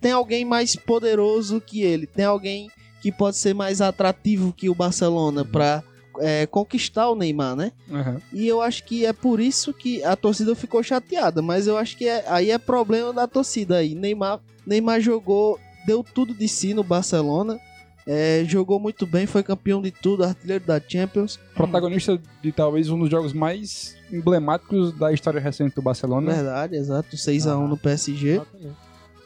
tem 0.00 0.12
alguém 0.12 0.44
mais 0.44 0.74
poderoso 0.76 1.60
que 1.60 1.82
ele, 1.82 2.06
tem 2.06 2.24
alguém 2.24 2.70
que 3.02 3.10
pode 3.10 3.36
ser 3.36 3.52
mais 3.54 3.80
atrativo 3.80 4.52
que 4.52 4.70
o 4.70 4.74
Barcelona 4.74 5.44
pra 5.44 5.82
é, 6.20 6.46
conquistar 6.46 7.08
o 7.08 7.14
Neymar, 7.14 7.56
né? 7.56 7.72
Aham. 7.90 8.20
E 8.32 8.46
eu 8.46 8.60
acho 8.60 8.84
que 8.84 9.04
é 9.06 9.12
por 9.12 9.40
isso 9.40 9.72
que 9.72 10.02
a 10.04 10.14
torcida 10.16 10.54
ficou 10.54 10.82
chateada, 10.82 11.40
mas 11.42 11.66
eu 11.66 11.76
acho 11.76 11.96
que 11.96 12.06
é- 12.08 12.24
aí 12.28 12.50
é 12.50 12.58
problema 12.58 13.12
da 13.12 13.26
torcida 13.26 13.76
aí. 13.78 13.94
Neymar, 13.94 14.40
Neymar 14.66 15.00
jogou, 15.00 15.58
deu 15.86 16.02
tudo 16.04 16.34
de 16.34 16.46
si 16.48 16.74
no 16.74 16.82
Barcelona, 16.84 17.58
é, 18.06 18.42
jogou 18.46 18.80
muito 18.80 19.06
bem, 19.06 19.26
foi 19.26 19.42
campeão 19.44 19.80
de 19.80 19.90
tudo, 19.92 20.24
artilheiro 20.24 20.64
da 20.64 20.80
Champions. 20.80 21.38
Protagonista 21.54 22.20
de 22.42 22.50
talvez 22.52 22.90
um 22.90 22.98
dos 22.98 23.08
jogos 23.08 23.32
mais 23.32 23.94
emblemáticos 24.12 24.92
da 24.98 25.12
história 25.12 25.40
recente 25.40 25.74
do 25.76 25.82
Barcelona. 25.82 26.32
Verdade, 26.34 26.74
exato, 26.76 27.16
6x1 27.16 27.68
no 27.68 27.76
PSG. 27.78 28.40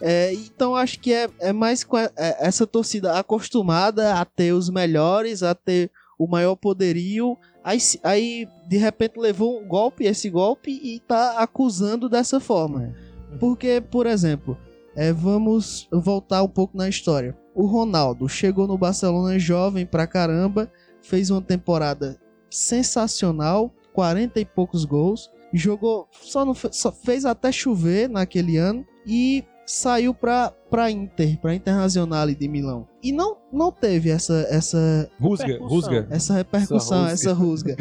É, 0.00 0.34
então 0.34 0.76
acho 0.76 1.00
que 1.00 1.10
é, 1.12 1.26
é 1.40 1.52
mais 1.54 1.82
com 1.82 1.96
a- 1.96 2.10
é, 2.18 2.46
essa 2.46 2.66
torcida 2.66 3.18
acostumada 3.18 4.14
a 4.20 4.24
ter 4.26 4.52
os 4.52 4.68
melhores, 4.68 5.42
a 5.42 5.54
ter 5.54 5.90
o 6.18 6.26
maior 6.26 6.56
poderio. 6.56 7.36
Aí, 7.62 7.78
aí 8.02 8.48
de 8.68 8.76
repente 8.76 9.18
levou 9.18 9.60
um 9.60 9.66
golpe, 9.66 10.04
esse 10.04 10.30
golpe, 10.30 10.70
e 10.70 11.00
tá 11.00 11.38
acusando 11.38 12.08
dessa 12.08 12.40
forma. 12.40 12.94
Porque, 13.38 13.82
por 13.90 14.06
exemplo, 14.06 14.56
é, 14.94 15.12
vamos 15.12 15.88
voltar 15.92 16.42
um 16.42 16.48
pouco 16.48 16.76
na 16.76 16.88
história. 16.88 17.36
O 17.54 17.66
Ronaldo 17.66 18.28
chegou 18.28 18.66
no 18.66 18.78
Barcelona 18.78 19.38
jovem 19.38 19.84
pra 19.84 20.06
caramba, 20.06 20.70
fez 21.02 21.30
uma 21.30 21.42
temporada 21.42 22.18
sensacional, 22.50 23.72
40 23.92 24.40
e 24.40 24.44
poucos 24.44 24.84
gols, 24.84 25.30
jogou, 25.52 26.08
só, 26.12 26.44
não 26.44 26.54
só 26.54 26.92
fez 26.92 27.24
até 27.24 27.50
chover 27.52 28.08
naquele 28.08 28.56
ano 28.56 28.86
e 29.06 29.44
saiu 29.66 30.14
pra, 30.14 30.52
pra 30.70 30.90
Inter, 30.90 31.38
pra 31.38 31.54
Internazionale 31.54 32.34
de 32.34 32.48
Milão. 32.48 32.86
E 33.02 33.12
não, 33.12 33.36
não 33.52 33.72
teve 33.72 34.10
essa, 34.10 34.46
essa, 34.48 35.10
Rusga, 35.20 35.58
rusga. 35.60 36.06
essa 36.08 36.34
repercussão, 36.34 37.06
essa 37.06 37.32
rusga. 37.32 37.76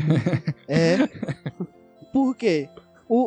é. 0.68 0.98
Por 2.12 2.36
quê? 2.36 2.70
O, 3.08 3.18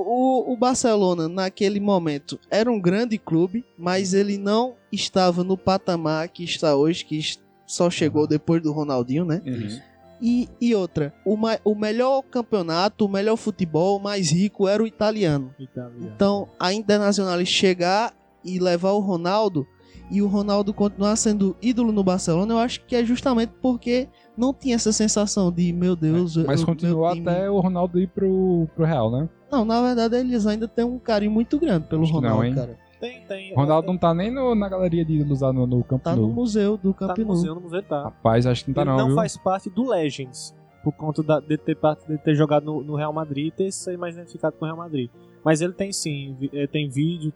o, 0.48 0.52
o 0.52 0.56
Barcelona, 0.56 1.28
naquele 1.28 1.78
momento, 1.78 2.38
era 2.50 2.70
um 2.70 2.80
grande 2.80 3.16
clube, 3.16 3.64
mas 3.78 4.12
ele 4.12 4.36
não 4.36 4.74
estava 4.90 5.44
no 5.44 5.56
patamar 5.56 6.28
que 6.28 6.42
está 6.42 6.74
hoje, 6.74 7.04
que 7.04 7.20
só 7.66 7.88
chegou 7.88 8.26
depois 8.26 8.60
do 8.60 8.72
Ronaldinho, 8.72 9.24
né? 9.24 9.40
Uhum. 9.46 9.80
E, 10.20 10.48
e 10.60 10.74
outra, 10.74 11.14
o, 11.24 11.36
o 11.64 11.74
melhor 11.76 12.22
campeonato, 12.22 13.04
o 13.04 13.08
melhor 13.08 13.36
futebol, 13.36 13.98
o 13.98 14.02
mais 14.02 14.32
rico 14.32 14.66
era 14.66 14.82
o 14.82 14.86
italiano. 14.86 15.54
Italiano. 15.58 16.10
Então, 16.12 16.48
a 16.58 16.72
Internacional 16.72 17.44
chegar 17.44 18.12
e 18.44 18.58
levar 18.58 18.92
o 18.92 19.00
Ronaldo 19.00 19.66
e 20.10 20.22
o 20.22 20.26
Ronaldo 20.26 20.72
continuar 20.72 21.16
sendo 21.16 21.54
ídolo 21.60 21.92
no 21.92 22.02
Barcelona, 22.02 22.54
eu 22.54 22.58
acho 22.58 22.82
que 22.86 22.96
é 22.96 23.04
justamente 23.04 23.52
porque 23.60 24.08
não 24.36 24.54
tinha 24.54 24.74
essa 24.76 24.90
sensação 24.92 25.52
de, 25.52 25.70
meu 25.72 25.94
Deus, 25.94 26.36
Mas 26.38 26.60
eu- 26.60 26.66
continuou 26.66 27.04
meu 27.06 27.14
time- 27.14 27.28
até 27.30 27.50
o 27.50 27.60
Ronaldo 27.60 28.00
ir 28.00 28.06
pro, 28.08 28.66
pro 28.74 28.84
Real, 28.86 29.10
né? 29.10 29.28
Não, 29.50 29.64
na 29.64 29.82
verdade 29.82 30.16
eles 30.16 30.46
ainda 30.46 30.66
têm 30.66 30.84
um 30.84 30.98
carinho 30.98 31.30
muito 31.32 31.58
grande 31.58 31.86
pelo 31.88 32.04
Acho 32.04 32.12
não, 32.14 32.20
Ronaldo, 32.20 32.44
hein? 32.44 32.54
cara. 32.54 32.78
Tem, 33.00 33.20
tem. 33.26 33.52
O 33.52 33.56
Ronaldo 33.56 33.86
não 33.86 33.96
tá 33.98 34.12
nem 34.14 34.30
no- 34.30 34.54
na 34.54 34.68
galeria 34.68 35.04
de 35.04 35.12
ídolos 35.20 35.40
lá 35.42 35.52
no, 35.52 35.66
no 35.66 35.84
Campo 35.84 36.02
Tá 36.04 36.16
no 36.16 36.26
museu 36.28 36.76
do 36.76 36.92
tá 36.94 37.08
Camp 37.08 37.18
no 37.18 37.24
Nou. 37.26 37.36
museu, 37.36 37.54
no 37.54 37.60
museu 37.60 37.82
tá. 37.82 38.02
Rapaz, 38.04 38.46
acho 38.46 38.64
que 38.64 38.70
não 38.70 38.74
tá 38.74 38.80
ele 38.82 38.90
não, 38.90 38.98
não 38.98 39.06
viu? 39.08 39.14
faz 39.14 39.36
parte 39.36 39.70
do 39.70 39.88
Legends, 39.88 40.52
por 40.82 40.92
conta 40.92 41.22
da- 41.22 41.38
de, 41.38 41.56
ter, 41.58 41.76
parte- 41.76 42.06
de 42.08 42.18
ter 42.18 42.34
jogado 42.34 42.64
no, 42.64 42.82
no 42.82 42.96
Real 42.96 43.12
Madrid 43.12 43.48
e 43.48 43.50
ter 43.52 43.70
sido 43.70 43.98
mais 43.98 44.14
identificado 44.16 44.56
com 44.58 44.64
o 44.64 44.66
Real 44.66 44.76
Madrid. 44.78 45.10
Mas 45.44 45.60
ele 45.60 45.72
tem 45.72 45.92
sim, 45.92 46.36
eh, 46.52 46.66
tem 46.66 46.88
vídeo, 46.88 47.32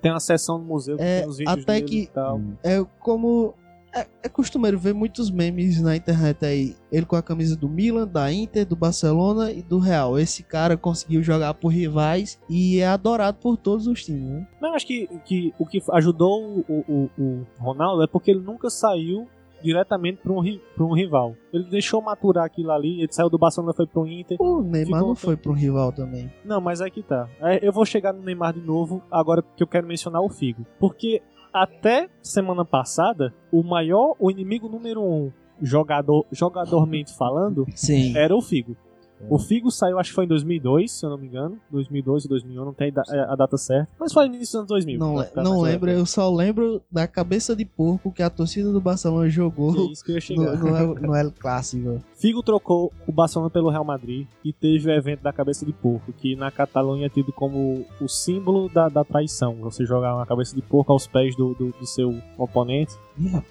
tem 0.00 0.12
uma 0.12 0.20
seção 0.20 0.58
no 0.58 0.64
museu 0.64 0.96
que 0.96 1.02
É, 1.02 1.20
tem 1.20 1.28
os 1.28 1.38
vídeos 1.38 1.62
até 1.62 1.74
dele 1.74 1.86
que- 1.86 2.02
e 2.02 2.06
tal. 2.06 2.36
Hum. 2.38 2.54
É 2.62 2.84
como. 3.00 3.54
É, 3.94 4.06
é 4.24 4.28
costumeiro 4.28 4.78
ver 4.78 4.92
muitos 4.92 5.30
memes 5.30 5.80
na 5.80 5.96
internet 5.96 6.44
aí. 6.44 6.76
Ele 6.92 7.06
com 7.06 7.16
a 7.16 7.22
camisa 7.22 7.56
do 7.56 7.66
Milan, 7.66 8.06
da 8.06 8.30
Inter, 8.30 8.66
do 8.66 8.76
Barcelona 8.76 9.50
e 9.50 9.62
do 9.62 9.78
Real. 9.78 10.18
Esse 10.18 10.42
cara 10.42 10.76
conseguiu 10.76 11.22
jogar 11.22 11.54
por 11.54 11.68
rivais 11.68 12.38
e 12.46 12.78
é 12.78 12.86
adorado 12.86 13.38
por 13.40 13.56
todos 13.56 13.86
os 13.86 14.04
times. 14.04 14.22
Né? 14.28 14.46
Mas 14.60 14.68
eu 14.70 14.74
acho 14.76 14.86
que, 14.86 15.06
que 15.24 15.54
o 15.58 15.64
que 15.64 15.80
ajudou 15.92 16.62
o, 16.68 16.84
o, 16.86 17.10
o 17.18 17.46
Ronaldo 17.58 18.02
é 18.02 18.06
porque 18.06 18.30
ele 18.32 18.40
nunca 18.40 18.68
saiu 18.68 19.26
diretamente 19.62 20.20
para 20.22 20.32
um, 20.32 20.42
pra 20.74 20.84
um 20.84 20.92
rival. 20.92 21.34
Ele 21.52 21.64
deixou 21.64 22.00
maturar 22.00 22.44
aquilo 22.44 22.70
ali, 22.70 23.00
ele 23.00 23.12
saiu 23.12 23.30
do 23.30 23.38
Barcelona 23.38 23.72
foi 23.72 23.86
pro 23.86 24.06
Inter. 24.06 24.36
O 24.40 24.62
Neymar 24.62 25.00
não 25.00 25.14
foi 25.14 25.36
pro 25.36 25.52
rival 25.52 25.92
também. 25.92 26.32
Não, 26.44 26.60
mas 26.60 26.80
aí 26.80 26.90
que 26.90 27.02
tá. 27.02 27.28
É, 27.40 27.66
Eu 27.66 27.72
vou 27.72 27.84
chegar 27.84 28.12
no 28.12 28.22
Neymar 28.22 28.52
de 28.52 28.60
novo, 28.60 29.02
agora 29.10 29.42
que 29.42 29.62
eu 29.62 29.66
quero 29.66 29.86
mencionar 29.86 30.22
o 30.22 30.28
Figo. 30.28 30.66
Porque 30.78 31.22
até 31.52 32.08
semana 32.22 32.64
passada, 32.64 33.34
o 33.50 33.62
maior, 33.62 34.14
o 34.18 34.30
inimigo 34.30 34.68
número 34.68 35.02
um, 35.02 35.32
jogador, 35.60 36.26
jogadormente 36.30 37.16
falando, 37.16 37.66
Sim. 37.74 38.16
era 38.16 38.34
o 38.34 38.42
Figo. 38.42 38.76
O 39.28 39.38
Figo 39.38 39.70
saiu, 39.70 39.98
acho 39.98 40.10
que 40.10 40.14
foi 40.14 40.24
em 40.24 40.28
2002, 40.28 40.92
se 40.92 41.04
eu 41.04 41.10
não 41.10 41.18
me 41.18 41.26
engano. 41.26 41.58
2002 41.70 42.24
ou 42.24 42.28
2001, 42.30 42.64
não 42.64 42.74
tem 42.74 42.92
é, 43.08 43.20
a 43.20 43.34
data 43.34 43.56
certa. 43.56 43.88
Mas 43.98 44.12
foi 44.12 44.28
no 44.28 44.34
início 44.34 44.52
dos 44.52 44.72
anos 44.72 44.86
2000. 44.86 44.98
Não, 44.98 45.24
ficar 45.24 45.42
não 45.42 45.60
lembro, 45.60 45.90
eu 45.90 46.06
só 46.06 46.30
lembro 46.30 46.82
da 46.90 47.06
cabeça 47.06 47.56
de 47.56 47.64
porco 47.64 48.12
que 48.12 48.22
a 48.22 48.30
torcida 48.30 48.70
do 48.72 48.80
Barcelona 48.80 49.28
jogou 49.28 49.72
Que 49.72 49.80
é 49.80 49.92
isso 49.92 50.04
que 50.04 50.10
eu 50.10 50.14
ia 50.14 50.20
chegar. 50.20 50.56
no, 50.58 50.70
no, 50.70 50.94
no 50.94 51.14
El 51.14 51.32
Clássico. 51.38 52.02
Figo 52.18 52.42
trocou 52.42 52.90
o 53.06 53.12
Barcelona 53.12 53.50
pelo 53.50 53.68
Real 53.68 53.84
Madrid 53.84 54.26
e 54.42 54.50
teve 54.52 54.88
o 54.88 54.92
evento 54.92 55.20
da 55.22 55.32
cabeça 55.34 55.66
de 55.66 55.72
porco, 55.72 56.12
que 56.14 56.34
na 56.34 56.50
Catalunha 56.50 57.06
é 57.06 57.08
tido 57.10 57.30
como 57.30 57.84
o 58.00 58.08
símbolo 58.08 58.70
da, 58.70 58.88
da 58.88 59.04
traição. 59.04 59.54
Você 59.56 59.84
jogar 59.84 60.14
uma 60.16 60.24
cabeça 60.24 60.56
de 60.56 60.62
porco 60.62 60.92
aos 60.92 61.06
pés 61.06 61.36
do, 61.36 61.52
do, 61.54 61.72
do 61.78 61.86
seu 61.86 62.16
oponente. 62.38 62.94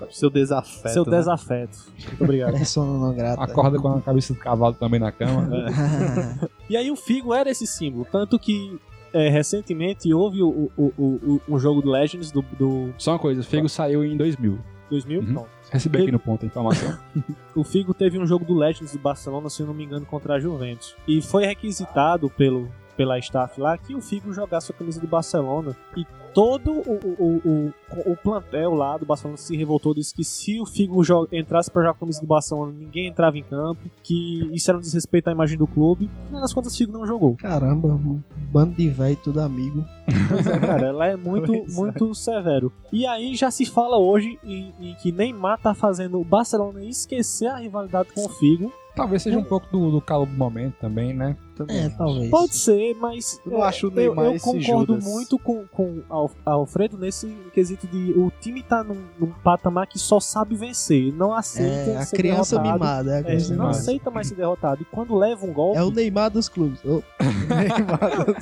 Seu 0.10 0.32
desafeto. 0.32 0.90
seu 0.94 1.06
né? 1.06 1.18
desafeto. 1.18 1.78
Muito 2.08 2.24
obrigado. 2.24 2.54
Persona 2.58 2.98
não 2.98 3.14
grata. 3.14 3.44
Acorda 3.44 3.78
com 3.80 3.88
a 3.90 4.02
cabeça 4.02 4.34
do 4.34 4.40
cavalo 4.40 4.74
também 4.74 5.00
na 5.00 5.12
cama. 5.12 5.48
E 6.68 6.76
aí 6.76 6.90
o 6.90 6.96
Figo 6.96 7.32
era 7.32 7.50
esse 7.52 7.68
símbolo. 7.68 8.08
Tanto 8.12 8.40
que 8.40 8.80
é, 9.14 9.30
recentemente 9.30 10.12
houve 10.12 10.42
o, 10.42 10.72
o, 10.76 10.84
o, 10.98 11.04
o- 11.04 11.42
um 11.48 11.60
jogo 11.60 11.80
do 11.84 11.92
Legends 11.92 12.32
do, 12.32 12.42
do 12.58 12.92
Só 12.98 13.12
uma 13.12 13.20
coisa, 13.20 13.42
o 13.42 13.44
Figo 13.44 13.70
saiu 13.70 14.04
em 14.04 14.18
2000. 14.18 14.58
2000. 14.90 15.20
Uhum. 15.22 15.26
Não. 15.28 15.46
Recebi 15.72 16.04
aqui 16.04 16.12
no 16.12 16.20
ponto 16.20 16.44
a 16.44 16.48
informação. 16.48 16.98
O 17.56 17.64
Figo 17.64 17.94
teve 17.94 18.20
um 18.20 18.28
jogo 18.28 18.44
do 18.44 18.54
Legends 18.54 18.92
do 18.92 19.00
Barcelona, 19.00 19.50
se 19.50 19.62
eu 19.62 19.68
não 19.68 19.74
me 19.74 19.86
engano, 19.86 20.06
contra 20.06 20.34
a 20.34 20.40
Juventus. 20.40 20.94
E 21.08 21.22
foi 21.22 21.46
requisitado 21.46 22.30
pelo, 22.30 22.70
pela 22.96 23.20
staff 23.20 23.60
lá 23.60 23.78
que 23.78 23.96
o 23.96 24.02
Figo 24.02 24.34
jogasse 24.34 24.72
a 24.72 24.76
camisa 24.76 25.00
do 25.00 25.08
Barcelona. 25.08 25.76
E 25.96 26.06
todo 26.36 26.72
o, 26.72 27.00
o, 27.18 27.42
o, 27.46 28.12
o, 28.12 28.18
plantel 28.18 28.74
lá 28.74 28.98
do 28.98 29.06
Barcelona 29.06 29.38
se 29.38 29.56
revoltou, 29.56 29.94
disse 29.94 30.14
que 30.14 30.24
se 30.26 30.60
o 30.60 30.66
Figo 30.66 31.02
entrasse 31.32 31.72
pra 31.72 31.82
jogar 31.84 31.92
a 31.92 32.00
camisa 32.00 32.20
do 32.20 32.28
Barcelona, 32.28 32.74
ninguém 32.78 33.08
entrava 33.08 33.38
em 33.38 33.44
campo, 33.44 33.90
que 34.04 34.50
isso 34.54 34.70
era 34.70 34.78
um 34.78 34.82
desrespeito 34.82 35.30
à 35.30 35.32
imagem 35.32 35.58
do 35.58 35.66
clube. 35.66 36.10
E 36.30 36.34
nas 36.34 36.54
contas, 36.54 36.74
o 36.74 36.78
Figo 36.78 36.92
não 36.92 37.08
jogou. 37.08 37.38
Caramba, 37.38 37.88
um 37.88 38.22
bando 38.52 38.76
de 38.76 38.90
velho, 38.90 39.16
tudo 39.24 39.40
amigo. 39.40 39.86
Pois 40.28 40.46
é, 40.46 40.60
cara, 40.60 40.88
ela 40.88 41.08
é 41.08 41.16
muito, 41.18 41.54
é. 41.54 41.66
muito 41.70 42.14
severo. 42.14 42.72
E 42.92 43.08
aí 43.08 43.34
já 43.34 43.50
se 43.50 43.66
fala 43.66 43.98
hoje 43.98 44.38
em, 44.44 44.74
em 44.80 44.96
que 44.96 45.14
Neymar 45.14 45.58
tá 45.60 45.74
fazendo 45.74 46.20
o 46.20 46.26
Barcelona 46.26 46.84
esquecer 46.84 47.48
a 47.48 47.58
rivalidade 47.58 48.10
com 48.14 48.26
o 48.26 48.30
Figo. 48.30 48.74
Talvez 48.94 49.24
seja 49.24 49.38
um 49.38 49.44
pouco 49.44 49.68
do, 49.72 49.92
do 49.92 50.02
calor 50.02 50.26
do 50.26 50.34
momento 50.34 50.76
também, 50.80 51.14
né? 51.14 51.38
É, 51.70 51.90
talvez. 51.90 52.30
Pode 52.30 52.56
ser, 52.56 52.96
mas 52.96 53.40
Eu 53.46 53.52
não 53.54 53.64
acho 53.64 53.88
eu, 53.88 53.92
Neymar 53.92 54.26
eu 54.26 54.40
concordo 54.40 54.94
Judas. 54.94 55.04
muito 55.06 55.40
com, 55.40 55.66
com 55.68 56.02
Al- 56.10 56.32
Alfredo 56.46 56.98
nesse 56.98 57.28
quesito 57.54 57.88
de 57.88 58.12
o 58.14 58.32
time 58.42 58.62
tá 58.64 58.84
num, 58.84 59.02
num 59.20 59.32
patamar 59.44 59.88
que 59.88 59.98
só 59.98 60.20
sabe 60.20 60.56
vencer, 60.56 61.14
não 61.14 61.34
aceita 61.34 61.92
É, 61.92 61.98
a 61.98 62.06
ser 62.06 62.16
criança 62.18 62.58
derrotado. 62.60 62.80
mimada. 62.80 63.12
É, 63.12 63.16
a 63.16 63.20
É, 63.20 63.24
criança 63.24 63.50
não 63.50 63.56
mimada. 63.66 63.78
aceita 63.78 64.12
mais 64.12 64.28
ser 64.28 64.36
derrotado. 64.36 64.82
E 64.82 64.86
quando 64.86 65.16
leva 65.16 65.46
um 65.46 65.54
golpe, 65.54 65.78
É 65.78 65.84
o 65.84 65.92
Neymar 65.92 66.30
dos 66.30 66.50
clubes. 66.50 66.80
Ô, 66.84 67.02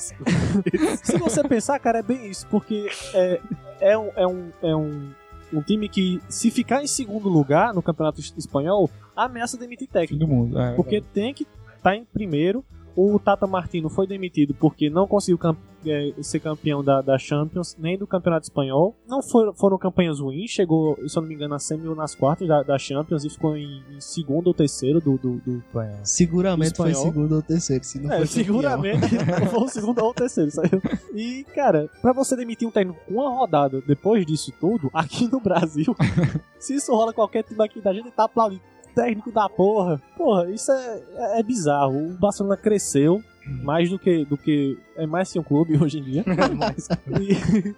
se 1.04 1.18
você 1.18 1.44
pensar, 1.48 1.80
cara, 1.80 2.00
é 2.00 2.04
bem 2.04 2.28
isso, 2.30 2.48
porque 2.48 2.88
é, 3.14 3.40
é, 3.80 3.98
um, 3.98 4.10
é, 4.16 4.28
um, 4.28 4.50
é 4.62 4.76
um, 4.76 5.10
um 5.54 5.62
time 5.62 5.88
que, 5.90 6.22
se 6.30 6.50
ficar 6.52 6.82
em 6.84 6.88
segundo 6.88 7.30
lugar 7.30 7.74
no 7.74 7.82
campeonato 7.82 8.20
es- 8.20 8.34
espanhol, 8.38 8.90
ameaça 9.16 9.58
demitir 9.58 9.88
técnico. 9.88 10.20
do 10.26 10.28
mundo. 10.28 10.58
É, 10.60 10.74
Porque 10.76 11.02
tem 11.02 11.34
que 11.34 11.46
estar 11.78 11.96
em 11.96 12.04
primeiro. 12.06 12.64
O 12.96 13.18
Tata 13.18 13.48
Martino 13.48 13.90
foi 13.90 14.06
demitido 14.06 14.54
porque 14.54 14.90
não 14.90 15.08
conseguiu 15.08 15.38
cam- 15.38 15.58
é, 15.86 16.14
ser 16.22 16.40
campeão 16.40 16.84
da, 16.84 17.02
da 17.02 17.18
Champions, 17.18 17.76
nem 17.78 17.98
do 17.98 18.06
Campeonato 18.08 18.44
Espanhol. 18.46 18.96
Não 19.08 19.22
foram, 19.22 19.54
foram 19.54 19.78
campanhas 19.78 20.20
ruins, 20.20 20.52
chegou, 20.52 20.96
se 21.08 21.18
eu 21.18 21.22
não 21.22 21.28
me 21.28 21.36
engano, 21.36 21.50
na 21.50 21.60
semi 21.60 21.88
ou 21.88 21.96
nas 21.96 22.14
quartas 22.16 22.48
da, 22.48 22.62
da 22.64 22.78
Champions 22.78 23.24
e 23.26 23.30
ficou 23.30 23.58
em, 23.58 23.82
em 23.92 24.00
segundo 24.00 24.48
ou 24.48 24.54
terceiro 24.54 25.02
do. 25.02 25.18
do, 25.18 25.38
do... 25.40 25.64
seguramente 26.04 26.78
foi 26.78 26.92
Espanhol. 26.92 27.12
segundo 27.14 27.36
ou 27.36 27.42
terceiro. 27.42 27.84
Se 27.84 28.00
não 28.00 28.12
É, 28.12 28.18
foi 28.18 28.28
seguramente 28.28 29.08
foi 29.50 29.64
o 29.64 29.68
segundo 29.68 30.00
ou 30.04 30.14
terceiro, 30.14 30.52
saiu. 30.52 30.82
E, 31.14 31.44
cara, 31.56 31.90
pra 32.02 32.14
você 32.14 32.36
demitir 32.36 32.68
um 32.68 32.72
técnico 32.72 33.00
com 33.08 33.16
uma 33.16 33.30
rodada 33.30 33.82
depois 33.88 34.26
disso 34.26 34.54
tudo, 34.60 34.90
aqui 34.94 35.28
no 35.32 35.40
Brasil, 35.40 35.96
se 36.60 36.76
isso 36.76 36.94
rola 36.94 37.12
qualquer 37.12 37.44
time 37.44 37.64
aqui 37.64 37.82
da 37.82 37.92
gente 37.94 38.12
tá 38.12 38.26
aplaudindo. 38.26 38.62
Técnico 38.96 39.32
da 39.32 39.50
porra. 39.50 40.02
Porra, 40.16 40.50
isso 40.52 40.72
é, 40.72 41.02
é, 41.16 41.40
é 41.40 41.44
bizarro. 41.44 42.12
O 42.12 42.14
Barcelona 42.14 42.58
cresceu 42.58 43.24
mais 43.46 43.90
do 43.90 44.00
que. 44.00 44.26
Do 44.26 44.38
que 44.38 44.78
é 44.96 45.06
mais 45.06 45.32
que 45.32 45.40
um 45.40 45.44
clube 45.44 45.78
hoje 45.82 46.00
em 46.00 46.04
dia. 46.04 46.24
e, 47.20 47.76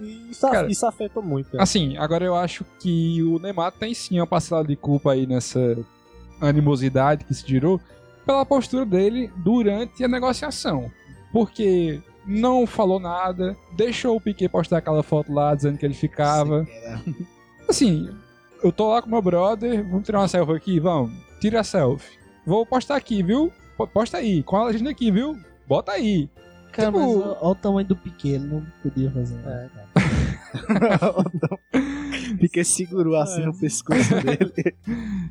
e 0.00 0.30
isso, 0.30 0.40
Cara, 0.46 0.70
isso 0.70 0.86
afetou 0.86 1.22
muito. 1.22 1.60
Assim, 1.60 1.96
agora 1.96 2.24
eu 2.24 2.34
acho 2.34 2.64
que 2.80 3.22
o 3.22 3.38
Neymar 3.38 3.72
tem 3.72 3.94
sim 3.94 4.18
uma 4.18 4.26
parcela 4.26 4.64
de 4.64 4.76
culpa 4.76 5.12
aí 5.12 5.26
nessa 5.26 5.76
animosidade 6.40 7.24
que 7.24 7.34
se 7.34 7.44
tirou 7.44 7.80
pela 8.26 8.44
postura 8.44 8.84
dele 8.84 9.30
durante 9.36 10.02
a 10.02 10.08
negociação. 10.08 10.90
Porque 11.32 12.00
não 12.26 12.66
falou 12.66 12.98
nada, 12.98 13.56
deixou 13.72 14.16
o 14.16 14.20
Piquet 14.20 14.48
postar 14.48 14.78
aquela 14.78 15.02
foto 15.02 15.32
lá 15.32 15.54
dizendo 15.54 15.78
que 15.78 15.84
ele 15.84 15.94
ficava. 15.94 16.66
Assim, 17.68 18.08
eu 18.64 18.72
tô 18.72 18.90
lá 18.90 19.02
com 19.02 19.10
meu 19.10 19.22
brother, 19.22 19.84
vamos 19.88 20.04
tirar 20.04 20.20
uma 20.20 20.28
selfie 20.28 20.54
aqui, 20.56 20.80
vamos, 20.80 21.12
tira 21.40 21.60
a 21.60 21.64
selfie. 21.64 22.18
Vou 22.46 22.64
postar 22.66 22.96
aqui, 22.96 23.22
viu? 23.22 23.52
Po- 23.76 23.86
Posta 23.86 24.18
aí, 24.18 24.42
com 24.42 24.56
a 24.56 24.64
legenda 24.66 24.90
aqui, 24.90 25.10
viu? 25.10 25.36
Bota 25.68 25.92
aí. 25.92 26.28
Cara, 26.72 26.88
Tipo- 26.88 26.98
mas 26.98 27.16
olha 27.16 27.38
o 27.50 27.54
tamanho 27.54 27.86
do 27.86 27.96
pequeno, 27.96 28.46
não 28.46 28.66
podia 28.82 29.10
fazer 29.10 29.36
nada. 29.36 29.70
Porque 32.38 32.64
segurou 32.64 33.16
assim 33.16 33.44
no 33.44 33.54
pescoço 33.56 34.14
dele. 34.22 34.74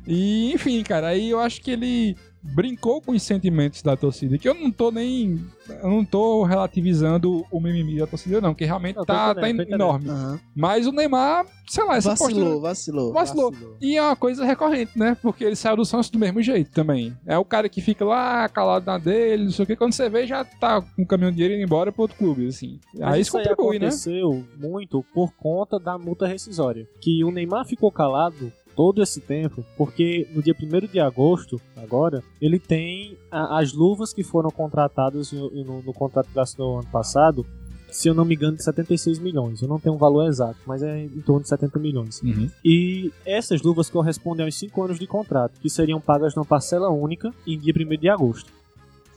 E, 0.06 0.52
enfim, 0.52 0.82
cara, 0.82 1.08
aí 1.08 1.30
eu 1.30 1.40
acho 1.40 1.60
que 1.60 1.70
ele 1.70 2.16
brincou 2.52 3.00
com 3.00 3.12
os 3.12 3.22
sentimentos 3.22 3.80
da 3.82 3.96
torcida, 3.96 4.36
que 4.36 4.48
eu 4.48 4.54
não 4.54 4.70
tô 4.70 4.90
nem. 4.90 5.40
Eu 5.82 5.88
não 5.88 6.04
tô 6.04 6.42
relativizando 6.44 7.44
o 7.50 7.58
mimimi 7.58 7.98
da 7.98 8.06
torcida, 8.06 8.40
não, 8.40 8.54
que 8.54 8.66
realmente 8.66 8.96
Não, 8.96 9.04
tá, 9.04 9.34
tá 9.34 9.48
enorme. 9.48 10.10
Aham. 10.10 10.38
Mas 10.54 10.86
o 10.86 10.92
Neymar, 10.92 11.46
sei 11.66 11.84
lá, 11.84 11.96
essa 11.96 12.10
Vacilou, 12.10 12.34
postura. 12.34 12.60
vacilou. 12.60 13.12
Vacilou. 13.12 13.54
E 13.80 13.96
é 13.96 14.02
uma 14.02 14.14
coisa 14.14 14.44
recorrente, 14.44 14.98
né? 14.98 15.16
Porque 15.22 15.42
ele 15.42 15.56
saiu 15.56 15.76
do 15.76 15.84
Santos 15.86 16.10
do 16.10 16.18
mesmo 16.18 16.42
jeito 16.42 16.70
também. 16.70 17.16
É 17.26 17.38
o 17.38 17.44
cara 17.44 17.68
que 17.68 17.80
fica 17.80 18.04
lá, 18.04 18.46
calado 18.48 18.84
na 18.84 18.98
dele, 18.98 19.44
não 19.44 19.50
sei 19.50 19.62
o 19.62 19.66
que. 19.66 19.76
Quando 19.76 19.94
você 19.94 20.10
vê, 20.10 20.26
já 20.26 20.44
tá 20.44 20.82
com 20.82 21.02
o 21.02 21.06
caminhão 21.06 21.30
de 21.30 21.36
dinheiro 21.36 21.54
indo 21.54 21.64
embora 21.64 21.90
pro 21.90 22.02
outro 22.02 22.18
clube, 22.18 22.46
assim. 22.46 22.78
Mas 22.94 23.14
aí 23.14 23.20
isso 23.22 23.38
aí 23.38 23.44
contribui, 23.48 23.78
né? 23.78 23.86
aconteceu 23.86 24.44
muito 24.58 25.02
por 25.14 25.32
conta 25.32 25.78
da 25.78 25.96
multa 25.96 26.26
rescisória. 26.26 26.86
Que 27.00 27.24
o 27.24 27.30
Neymar 27.30 27.64
ficou 27.66 27.90
calado 27.90 28.52
todo 28.74 29.02
esse 29.02 29.20
tempo, 29.20 29.64
porque 29.76 30.26
no 30.34 30.42
dia 30.42 30.54
1 30.54 30.86
de 30.90 31.00
agosto, 31.00 31.60
agora, 31.76 32.22
ele 32.40 32.58
tem 32.58 33.16
a- 33.30 33.58
as 33.60 33.72
luvas 33.72 34.12
que 34.12 34.22
foram 34.22 34.50
contratadas 34.50 35.32
no, 35.32 35.50
no- 35.50 35.82
no 35.82 35.92
contrato 35.92 36.28
que 36.32 36.38
assinou 36.38 36.78
ano 36.80 36.88
passado, 36.90 37.46
se 37.90 38.08
eu 38.08 38.14
não 38.14 38.24
me 38.24 38.34
engano, 38.34 38.56
de 38.56 38.64
76 38.64 39.18
milhões. 39.20 39.62
Eu 39.62 39.68
não 39.68 39.78
tenho 39.78 39.94
um 39.94 39.98
valor 39.98 40.26
exato, 40.26 40.58
mas 40.66 40.82
é 40.82 41.04
em 41.04 41.20
torno 41.20 41.42
de 41.42 41.48
70 41.48 41.78
milhões. 41.78 42.20
Uhum. 42.22 42.50
E 42.64 43.12
essas 43.24 43.62
luvas 43.62 43.88
correspondem 43.88 44.44
aos 44.44 44.56
5 44.56 44.82
anos 44.82 44.98
de 44.98 45.06
contrato, 45.06 45.60
que 45.60 45.70
seriam 45.70 46.00
pagas 46.00 46.34
numa 46.34 46.44
parcela 46.44 46.88
única 46.90 47.32
em 47.46 47.56
dia 47.58 47.72
1 47.76 47.96
de 47.96 48.08
agosto. 48.08 48.52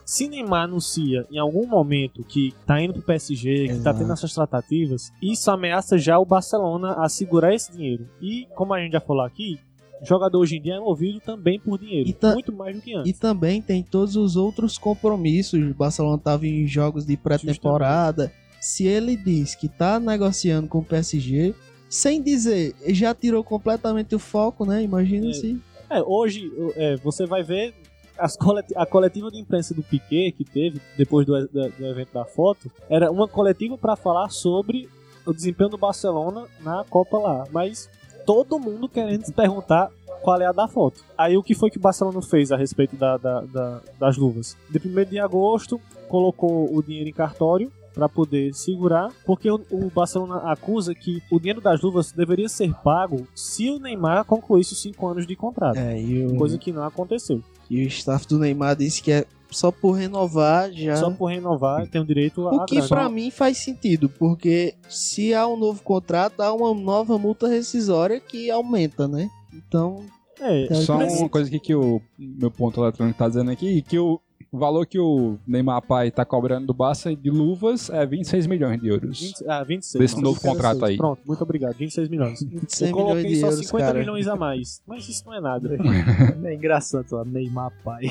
Se 0.08 0.26
Neymar 0.30 0.64
anuncia 0.64 1.28
em 1.30 1.38
algum 1.38 1.68
momento 1.68 2.24
que 2.24 2.54
tá 2.66 2.82
indo 2.82 2.94
pro 2.94 3.02
PSG, 3.02 3.68
que 3.68 3.80
tá 3.84 3.94
tendo 3.94 4.14
essas 4.14 4.34
tratativas, 4.34 5.12
isso 5.22 5.52
ameaça 5.52 5.98
já 5.98 6.18
o 6.18 6.24
Barcelona 6.24 6.94
a 6.94 7.10
segurar 7.10 7.54
esse 7.54 7.74
dinheiro. 7.74 8.08
E, 8.22 8.48
como 8.56 8.74
a 8.74 8.80
gente 8.80 8.94
já 8.94 9.02
falou 9.02 9.26
aqui, 9.26 9.60
jogador 10.02 10.40
hoje 10.40 10.56
em 10.56 10.62
dia 10.62 10.76
é 10.76 10.80
movido 10.80 11.20
também 11.20 11.60
por 11.60 11.78
dinheiro. 11.78 12.08
Muito 12.36 12.54
mais 12.54 12.74
do 12.78 12.82
que 12.82 12.94
antes. 12.96 13.12
E 13.12 13.20
também 13.20 13.62
tem 13.62 13.84
todos 13.84 14.16
os 14.16 14.38
outros 14.38 14.78
compromissos. 14.78 15.60
O 15.62 15.74
Barcelona 15.74 16.18
tava 16.18 16.48
em 16.48 16.66
jogos 16.66 17.06
de 17.06 17.18
pré-temporada. 17.18 18.32
Se 18.62 18.86
ele 18.88 19.18
diz 19.18 19.56
que 19.56 19.68
tá 19.68 20.00
negociando 20.00 20.70
com 20.70 20.78
o 20.78 20.86
PSG, 20.86 21.54
sem 21.90 22.22
dizer, 22.22 22.74
já 22.88 23.14
tirou 23.14 23.44
completamente 23.44 24.16
o 24.16 24.20
foco, 24.20 24.66
né? 24.66 24.82
Imagina 24.82 25.30
É. 25.32 25.34
se. 25.34 25.62
É, 25.90 26.02
hoje 26.02 26.50
é, 26.78 26.96
você 26.96 27.26
vai 27.26 27.44
ver 27.44 27.74
as 28.20 28.36
coleti- 28.36 28.74
a 28.76 28.86
coletiva 28.86 29.30
de 29.32 29.40
imprensa 29.40 29.74
do 29.74 29.84
Piquet 29.84 30.32
que 30.32 30.44
teve 30.44 30.82
depois 30.98 31.26
do, 31.26 31.34
da- 31.48 31.68
do 31.68 31.86
evento 31.86 32.14
da 32.14 32.26
foto 32.26 32.72
era 32.90 33.12
uma 33.12 33.28
coletiva 33.28 33.78
para 33.78 33.96
falar 33.96 34.30
sobre 34.30 34.90
o 35.26 35.34
desempenho 35.34 35.70
do 35.70 35.78
Barcelona 35.78 36.46
na 36.62 36.84
Copa 36.90 37.18
lá, 37.18 37.46
mas 37.52 37.90
todo 38.26 38.60
mundo 38.60 38.88
querendo 38.90 39.26
se 39.26 39.34
perguntar 39.34 39.90
qual 40.22 40.40
é 40.42 40.46
a 40.46 40.52
da 40.52 40.68
foto. 40.68 41.04
Aí 41.18 41.38
o 41.38 41.44
que 41.44 41.54
foi 41.54 41.70
que 41.70 41.78
o 41.78 41.82
Barcelona 41.82 42.22
fez 42.22 42.52
a 42.52 42.58
respeito 42.58 42.96
da- 42.96 43.18
da- 43.18 43.42
da- 43.42 43.82
das 44.00 44.18
luvas? 44.18 44.58
De 44.70 44.80
1 44.80 45.06
de 45.06 45.20
agosto 45.20 45.80
colocou 46.10 46.74
o 46.76 46.82
dinheiro 46.82 47.10
em 47.10 47.14
cartório 47.14 47.72
para 47.94 48.08
poder 48.08 48.54
segurar, 48.54 49.12
porque 49.26 49.50
o, 49.50 49.60
o 49.72 49.90
Barcelona 49.90 50.38
acusa 50.52 50.94
que 50.94 51.22
o 51.32 51.40
dinheiro 51.40 51.60
das 51.60 51.82
luvas 51.82 52.12
deveria 52.12 52.48
ser 52.48 52.72
pago 52.84 53.28
se 53.34 53.70
o 53.72 53.80
Neymar 53.80 54.24
concluísse 54.26 54.74
os 54.74 54.82
cinco 54.82 55.08
anos 55.08 55.26
de 55.26 55.36
contrato. 55.36 55.78
É, 55.78 56.00
e 56.00 56.26
o, 56.26 56.36
Coisa 56.36 56.58
que 56.60 56.72
não 56.72 56.84
aconteceu. 56.84 57.42
E 57.70 57.84
o 57.84 57.88
staff 57.88 58.28
do 58.28 58.40
Neymar 58.40 58.76
disse 58.76 59.02
que 59.02 59.12
é 59.12 59.26
só 59.50 59.72
por 59.72 59.94
renovar 59.94 60.72
já. 60.72 60.98
Só 60.98 61.10
por 61.10 61.28
renovar 61.28 61.88
tem 61.88 62.02
o 62.02 62.06
direito 62.06 62.48
a 62.48 62.52
O 62.52 62.66
que 62.66 62.86
pra 62.88 63.08
mim 63.10 63.32
faz 63.32 63.58
sentido, 63.58 64.10
porque 64.10 64.76
se 64.90 65.34
há 65.34 65.48
um 65.48 65.58
novo 65.58 65.82
contrato, 65.84 66.42
há 66.42 66.54
uma 66.54 66.74
nova 66.74 67.18
multa 67.18 67.48
rescisória 67.48 68.20
que 68.20 68.50
aumenta, 68.52 69.08
né? 69.08 69.30
Então, 69.54 70.04
É, 70.40 70.72
Só 70.76 70.98
uma 70.98 71.30
coisa 71.30 71.48
aqui 71.50 71.60
que 71.60 71.74
o 71.74 72.00
meu 72.18 72.52
ponto 72.52 72.84
eletrônico 72.84 73.18
tá 73.18 73.28
dizendo 73.28 73.50
aqui, 73.50 73.82
que 73.82 73.98
o 73.98 74.20
valor 74.52 74.86
que 74.86 75.00
o 75.00 75.38
Neymar 75.46 75.82
Pai 75.82 76.12
tá 76.12 76.24
cobrando 76.26 76.68
do 76.68 76.74
Barça 76.74 77.16
de 77.16 77.30
luvas 77.30 77.90
é 77.90 78.06
26 78.06 78.48
milhões 78.48 78.80
de 78.80 78.88
euros. 78.88 79.20
20, 79.20 79.50
ah, 79.50 79.64
26. 79.64 80.00
Desse 80.00 80.16
novo 80.22 80.36
26. 80.36 80.54
contrato 80.54 80.86
aí. 80.86 80.98
Pronto, 80.98 81.22
muito 81.26 81.42
obrigado. 81.42 81.76
26 81.76 82.10
milhões. 82.10 82.42
26 82.42 82.90
Eu 82.90 82.96
coloquei 82.96 83.24
milhões 83.24 83.34
de 83.36 83.40
só 83.42 83.48
euros, 83.48 83.66
50 83.66 83.86
cara. 83.86 84.00
milhões 84.00 84.28
a 84.28 84.36
mais. 84.36 84.82
Mas 84.88 85.08
isso 85.10 85.26
não 85.26 85.34
é 85.34 85.42
nada. 85.42 85.70
É 86.48 86.54
engraçado, 86.54 87.06
ó, 87.14 87.26
Neymar 87.26 87.72
pai. 87.84 88.04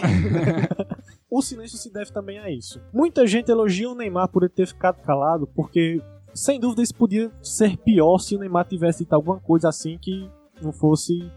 o 1.30 1.40
silêncio 1.40 1.78
se 1.78 1.92
deve 1.92 2.12
também 2.12 2.38
a 2.38 2.50
isso. 2.50 2.80
Muita 2.92 3.26
gente 3.26 3.50
elogia 3.50 3.88
o 3.88 3.94
Neymar 3.94 4.28
por 4.28 4.42
ele 4.42 4.52
ter 4.52 4.66
ficado 4.66 5.00
calado, 5.02 5.46
porque 5.54 6.00
sem 6.34 6.60
dúvida 6.60 6.82
isso 6.82 6.94
podia 6.94 7.30
ser 7.42 7.76
pior 7.78 8.18
se 8.18 8.36
o 8.36 8.38
Neymar 8.38 8.66
tivesse 8.66 9.04
dito 9.04 9.12
alguma 9.14 9.40
coisa 9.40 9.68
assim 9.68 9.96
que 9.98 10.28
não 10.60 10.72
fosse 10.72 11.30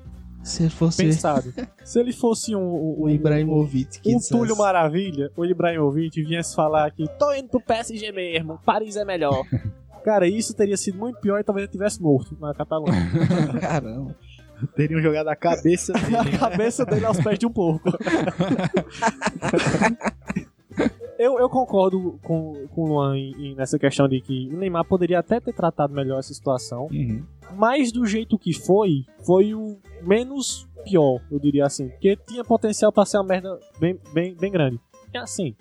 se 0.44 0.70
fosse 0.70 1.04
pensado. 1.04 1.54
se 1.84 2.00
ele 2.00 2.14
fosse 2.14 2.56
um, 2.56 2.60
um, 2.62 2.96
o 3.04 3.10
Ibrahimovic 3.10 4.00
um 4.06 4.18
dissesse- 4.18 4.30
Túlio 4.30 4.56
Maravilha, 4.58 5.32
o 5.36 5.46
Ibrahimovic 5.46 6.22
viesse 6.24 6.56
falar 6.56 6.90
que 6.92 7.08
tô 7.18 7.34
indo 7.34 7.50
pro 7.50 7.62
PSG 7.62 8.12
mesmo, 8.12 8.60
Paris 8.66 8.96
é 8.96 9.06
melhor. 9.06 9.44
Cara, 10.04 10.28
isso 10.28 10.54
teria 10.54 10.78
sido 10.78 10.98
muito 10.98 11.20
pior 11.20 11.40
e 11.40 11.44
talvez 11.44 11.66
ele 11.66 11.72
tivesse 11.74 12.02
morto 12.02 12.38
na 12.40 12.54
Catalunha. 12.54 12.94
Caramba. 13.60 14.16
Teriam 14.76 15.02
jogado 15.02 15.28
a 15.28 15.36
cabeça 15.36 15.94
dele. 15.94 16.16
a 16.36 16.38
cabeça 16.38 16.86
dele 16.86 17.06
aos 17.06 17.18
pés 17.20 17.38
de 17.40 17.46
um 17.46 17.52
porco. 17.52 17.90
Eu, 21.20 21.38
eu 21.38 21.50
concordo 21.50 22.18
com, 22.24 22.66
com 22.74 22.82
o 22.84 22.88
Luan 22.88 23.18
em- 23.18 23.34
em- 23.52 23.56
nessa 23.56 23.78
questão 23.78 24.08
de 24.08 24.22
que 24.22 24.48
o 24.54 24.58
Neymar 24.58 24.86
poderia 24.86 25.20
até 25.20 25.40
ter 25.42 25.54
tratado 25.54 25.94
melhor 25.94 26.18
essa 26.20 26.34
situação, 26.34 26.88
Uhum. 26.92 27.22
mas 27.58 27.92
do 27.92 28.06
jeito 28.06 28.40
que 28.40 28.54
foi, 28.54 29.04
foi 29.26 29.54
o 29.54 29.78
menos 30.02 30.66
pior, 30.86 31.20
eu 31.30 31.38
diria 31.38 31.66
assim. 31.66 31.90
Porque 31.90 32.16
tinha 32.16 32.44
potencial 32.46 32.90
pra 32.92 33.04
ser 33.06 33.18
uma 33.18 33.26
merda 33.26 33.60
bem, 33.78 34.00
bem, 34.14 34.34
bem 34.34 34.50
grande. 34.50 34.80
É 35.14 35.18
assim, 35.20 35.54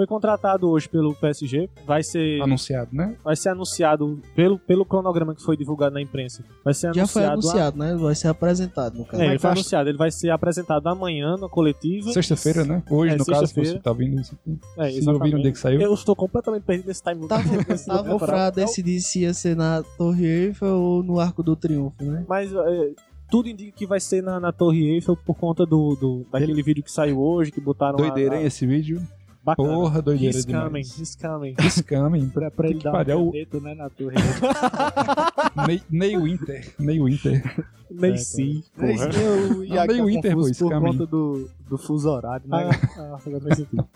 foi 0.00 0.06
contratado 0.06 0.66
hoje 0.70 0.88
pelo 0.88 1.14
PSG, 1.14 1.68
vai 1.86 2.02
ser, 2.02 2.40
Anunciado, 2.40 2.88
né? 2.90 3.14
vai 3.22 3.36
ser 3.36 3.50
anunciado 3.50 4.18
pelo, 4.34 4.58
pelo 4.58 4.82
cronograma 4.82 5.34
que 5.34 5.42
foi 5.42 5.58
divulgado 5.58 5.92
na 5.92 6.00
imprensa. 6.00 6.42
Vai 6.64 6.72
ser 6.72 6.94
Já 6.94 7.06
foi 7.06 7.22
anunciado. 7.26 7.32
anunciado, 7.32 7.78
né? 7.78 7.94
Vai 7.96 8.14
ser 8.14 8.28
apresentado 8.28 8.96
no 8.96 9.04
caso. 9.04 9.22
É, 9.22 9.26
ele 9.26 9.38
foi 9.38 9.50
anunciado, 9.50 9.90
ele 9.90 9.98
vai 9.98 10.10
ser 10.10 10.30
apresentado 10.30 10.86
amanhã 10.86 11.36
na 11.36 11.50
coletiva. 11.50 12.10
Sexta-feira, 12.12 12.64
né? 12.64 12.82
Hoje, 12.90 13.12
É, 13.12 13.16
no 13.18 13.26
caso, 13.26 13.40
se 13.46 13.52
sexta-feira. 13.52 13.76
você 13.76 13.82
tá 13.82 13.90
ouvindo 13.90 14.20
isso 14.22 14.34
aqui. 14.40 14.58
É, 14.78 14.90
Se 14.90 15.04
não 15.04 15.12
ouviram 15.12 15.36
no 15.36 15.42
dia 15.42 15.52
que 15.52 15.58
saiu. 15.58 15.82
Eu 15.82 15.92
estou 15.92 16.16
completamente 16.16 16.62
perdido 16.62 16.86
nesse 16.86 17.02
time. 17.02 17.28
Tava, 17.28 17.42
tava 17.86 18.18
pra 18.18 18.48
decidir 18.48 19.02
se 19.02 19.20
ia 19.20 19.34
ser 19.34 19.54
na 19.54 19.82
Torre 19.98 20.24
Eiffel 20.26 20.80
ou 20.80 21.02
no 21.02 21.20
Arco 21.20 21.42
do 21.42 21.54
Triunfo, 21.54 22.02
né? 22.02 22.24
Mas 22.26 22.50
é, 22.54 22.92
tudo 23.30 23.48
indica 23.48 23.70
que 23.76 23.86
vai 23.86 24.00
ser 24.00 24.22
na, 24.22 24.40
na 24.40 24.50
Torre 24.50 24.94
Eiffel 24.94 25.16
por 25.16 25.36
conta 25.36 25.64
do, 25.64 25.94
do 25.94 26.26
daquele 26.32 26.62
vídeo 26.62 26.82
que 26.82 26.90
saiu 26.90 27.20
hoje, 27.20 27.52
que 27.52 27.60
botaram 27.60 27.96
Doideira, 27.96 28.34
a, 28.34 28.38
a, 28.38 28.40
hein, 28.40 28.46
esse 28.46 28.66
vídeo? 28.66 29.00
Bacana. 29.42 29.68
Porra, 29.72 30.02
doideira 30.02 30.36
He's 30.36 30.44
coming, 30.44 30.64
demais. 30.64 30.98
he's 30.98 31.16
coming. 31.16 31.54
Scamming. 31.70 32.28
Pra, 32.28 32.50
pra 32.50 32.68
ele 32.68 32.78
dar 32.80 33.16
um 33.16 33.30
caneto, 33.30 33.60
né, 33.60 33.74
na 33.74 33.88
torre. 33.88 34.14
Ney, 35.66 35.82
Ney 35.90 36.16
Winter. 36.18 36.74
Ney 36.78 37.00
Winter. 37.02 37.66
Nem 37.90 38.16
sim. 38.16 38.62
Mas 38.76 39.00
Porra. 39.00 39.22
eu 39.22 39.64
ia 39.64 39.82
Andei 39.82 39.96
ficar 39.96 40.04
o 40.06 40.10
Inter, 40.10 40.34
confuso 40.34 40.64
boys, 40.64 40.72
por 40.74 40.80
conta 40.80 41.06
do, 41.06 41.48
do 41.68 41.78
fuso 41.78 42.08
horário, 42.10 42.48
né? 42.48 42.70
Ah, 42.70 42.98
ah, 43.16 43.18
agora 43.26 43.40
faz 43.40 43.56
sentido. 43.56 43.84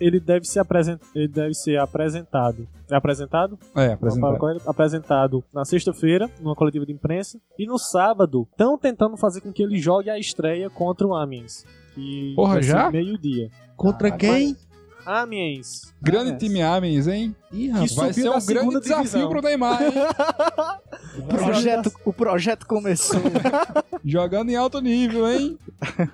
Ele 0.00 0.18
deve 0.18 0.44
ser 0.44 0.58
apresen- 0.58 0.98
ele 1.14 1.28
deve 1.28 1.54
ser 1.54 1.78
apresentado. 1.78 2.66
É 2.90 2.96
apresentado? 2.96 3.56
É, 3.76 3.92
apresentado. 3.92 4.60
Apresentado 4.66 5.44
na 5.54 5.64
sexta-feira, 5.64 6.28
numa 6.40 6.56
coletiva 6.56 6.84
de 6.84 6.92
imprensa. 6.92 7.38
E 7.56 7.66
no 7.66 7.78
sábado, 7.78 8.48
estão 8.50 8.76
tentando 8.76 9.16
fazer 9.16 9.40
com 9.42 9.52
que 9.52 9.62
ele 9.62 9.78
jogue 9.78 10.10
a 10.10 10.18
estreia 10.18 10.68
contra 10.68 11.06
o 11.06 11.14
Amiens. 11.14 11.64
Que 11.94 12.32
Porra, 12.34 12.60
já? 12.60 12.90
Meio-dia. 12.90 13.48
Contra 13.82 14.06
Ah, 14.08 14.12
quem? 14.12 14.56
Amiens. 15.04 15.92
Grande 16.00 16.30
Ah, 16.30 16.36
time 16.36 16.62
Amens, 16.62 17.08
hein? 17.08 17.34
Ih, 17.50 17.56
Que 17.66 17.68
rapaz. 17.70 17.94
Vai 17.96 18.12
subiu 18.12 18.32
ser 18.32 18.38
um 18.38 18.46
grande 18.46 18.80
desafio 18.80 19.02
divisão. 19.02 19.28
pro 19.28 19.42
Neymar, 19.42 19.82
hein? 19.82 19.92
O 21.18 21.22
projeto, 21.24 21.92
o 22.06 22.12
projeto 22.12 22.64
começou. 22.66 23.20
Jogando 24.04 24.50
em 24.50 24.56
alto 24.56 24.80
nível, 24.80 25.28
hein? 25.28 25.58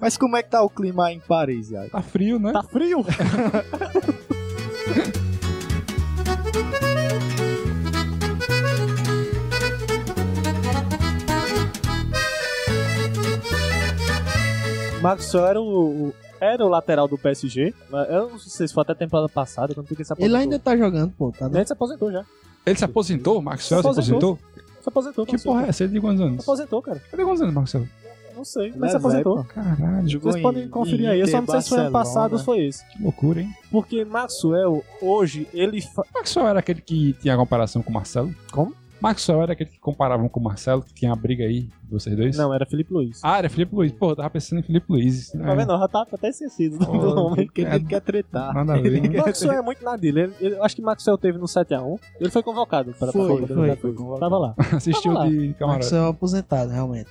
Mas 0.00 0.16
como 0.16 0.36
é 0.36 0.42
que 0.42 0.50
tá 0.50 0.60
o 0.62 0.68
clima 0.68 1.06
aí 1.06 1.14
em 1.14 1.20
Paris, 1.20 1.70
Iago? 1.70 1.90
Tá 1.90 2.02
frio, 2.02 2.40
né? 2.40 2.52
Tá 2.52 2.62
frio? 2.64 3.04
Maxwell 15.00 15.46
era 15.46 15.60
o- 15.60 16.14
era 16.42 16.64
o 16.64 16.68
lateral 16.68 17.06
do 17.08 17.16
PSG. 17.16 17.72
mas 17.90 18.08
Eu 18.10 18.30
não 18.30 18.38
sei 18.38 18.66
se 18.68 18.74
foi 18.74 18.82
até 18.82 18.92
a 18.92 18.96
temporada 18.96 19.28
passada, 19.28 19.74
quando 19.74 19.86
ele 19.90 20.04
se 20.04 20.12
aposentou. 20.12 20.36
Ele 20.36 20.42
ainda 20.42 20.58
tá 20.58 20.76
jogando, 20.76 21.12
pô. 21.12 21.32
Tá 21.32 21.46
Ele 21.46 21.64
se 21.66 21.72
aposentou 21.72 22.10
já. 22.12 22.24
Ele 22.66 22.78
se 22.78 22.84
aposentou? 22.84 23.38
O 23.38 23.42
Maxwell 23.42 23.80
se 23.82 23.86
Aposentou. 23.88 24.16
aposentou? 24.34 24.38
Se 24.82 24.88
aposentou. 24.88 25.26
Que 25.26 25.38
porra 25.38 25.66
é 25.66 25.68
essa? 25.68 25.84
Ele 25.84 25.92
de 25.94 26.00
quantos 26.00 26.18
Se 26.18 26.24
anos? 26.26 26.40
aposentou, 26.42 26.82
cara. 26.82 27.00
Ele 27.12 27.22
de 27.22 27.24
quantos 27.28 27.42
anos, 27.42 27.54
Maxwell? 27.54 27.88
Não 28.34 28.44
sei, 28.46 28.72
mas 28.76 28.88
é 28.88 28.90
se 28.92 28.96
aposentou. 28.96 29.36
velho, 29.42 29.48
Caralho, 29.48 30.08
Jogou 30.08 30.32
Vocês 30.32 30.40
em- 30.40 30.42
podem 30.42 30.68
conferir 30.68 31.10
aí. 31.10 31.20
Eu 31.20 31.28
só 31.28 31.40
não 31.40 31.46
sei 31.46 31.60
se 31.60 31.68
foi 31.68 31.78
ano 31.80 31.92
passado 31.92 32.32
ou 32.32 32.38
se 32.38 32.44
foi 32.44 32.64
esse. 32.64 32.84
que 32.88 33.02
loucura, 33.02 33.40
hein? 33.42 33.50
Porque 33.70 34.04
Maxwell, 34.04 34.82
hoje, 35.02 35.46
ele. 35.52 35.80
fa- 35.82 36.04
Maxwell 36.14 36.48
era 36.48 36.58
aquele 36.60 36.80
que 36.80 37.12
tinha 37.20 37.36
comparação 37.36 37.82
com 37.82 37.90
o 37.90 37.92
Marcelo? 37.92 38.34
Como? 38.50 38.74
Maxwell 39.02 39.42
era 39.42 39.52
aquele 39.52 39.70
que 39.70 39.78
comparavam 39.80 40.28
com 40.28 40.38
o 40.40 40.42
Marcelo, 40.42 40.82
que 40.82 40.94
tinha 40.94 41.12
a 41.12 41.16
briga 41.16 41.44
aí, 41.44 41.62
de 41.62 41.90
vocês 41.90 42.16
dois? 42.16 42.36
Não, 42.36 42.54
era 42.54 42.64
Felipe 42.64 42.92
Luiz. 42.92 43.20
Ah, 43.22 43.38
era 43.38 43.50
Felipe 43.50 43.74
Luiz. 43.74 43.92
Pô, 43.92 44.10
eu 44.10 44.16
tava 44.16 44.30
pensando 44.30 44.60
em 44.60 44.62
Felipe 44.62 44.86
Luiz. 44.88 45.30
Tá 45.32 45.54
vendo? 45.54 45.72
Eu 45.72 45.78
já 45.78 45.88
tava 45.88 46.08
até 46.12 46.28
esquecido 46.28 46.78
do, 46.78 46.84
do 46.86 47.14
nome. 47.14 47.44
Porque 47.46 47.62
ele 47.62 47.84
quer 47.84 48.00
tretar. 48.00 48.54
Nada 48.54 48.74
a 48.74 48.80
ver. 48.80 49.10
Maxwell 49.10 49.52
é 49.58 49.62
muito 49.62 49.84
na 49.84 49.96
dele. 49.96 50.20
Ele- 50.20 50.34
ele- 50.40 50.58
acho 50.60 50.76
que 50.76 50.82
Maxwell 50.82 51.18
teve 51.18 51.38
no 51.38 51.46
7x1. 51.46 51.98
Ele 52.20 52.30
foi 52.30 52.42
convocado 52.42 52.92
para 52.98 53.10
Foi, 53.12 53.44
para- 53.46 53.54
foi, 53.54 53.76
foi 53.76 54.18
Tava 54.20 54.38
lá. 54.38 54.54
Assistiu 54.72 55.12
Tava 55.12 55.24
lá. 55.24 55.30
de 55.30 55.54
camarada. 55.58 55.82
Maxwell 55.84 56.04
é 56.04 56.08
aposentado, 56.10 56.70
realmente. 56.70 57.10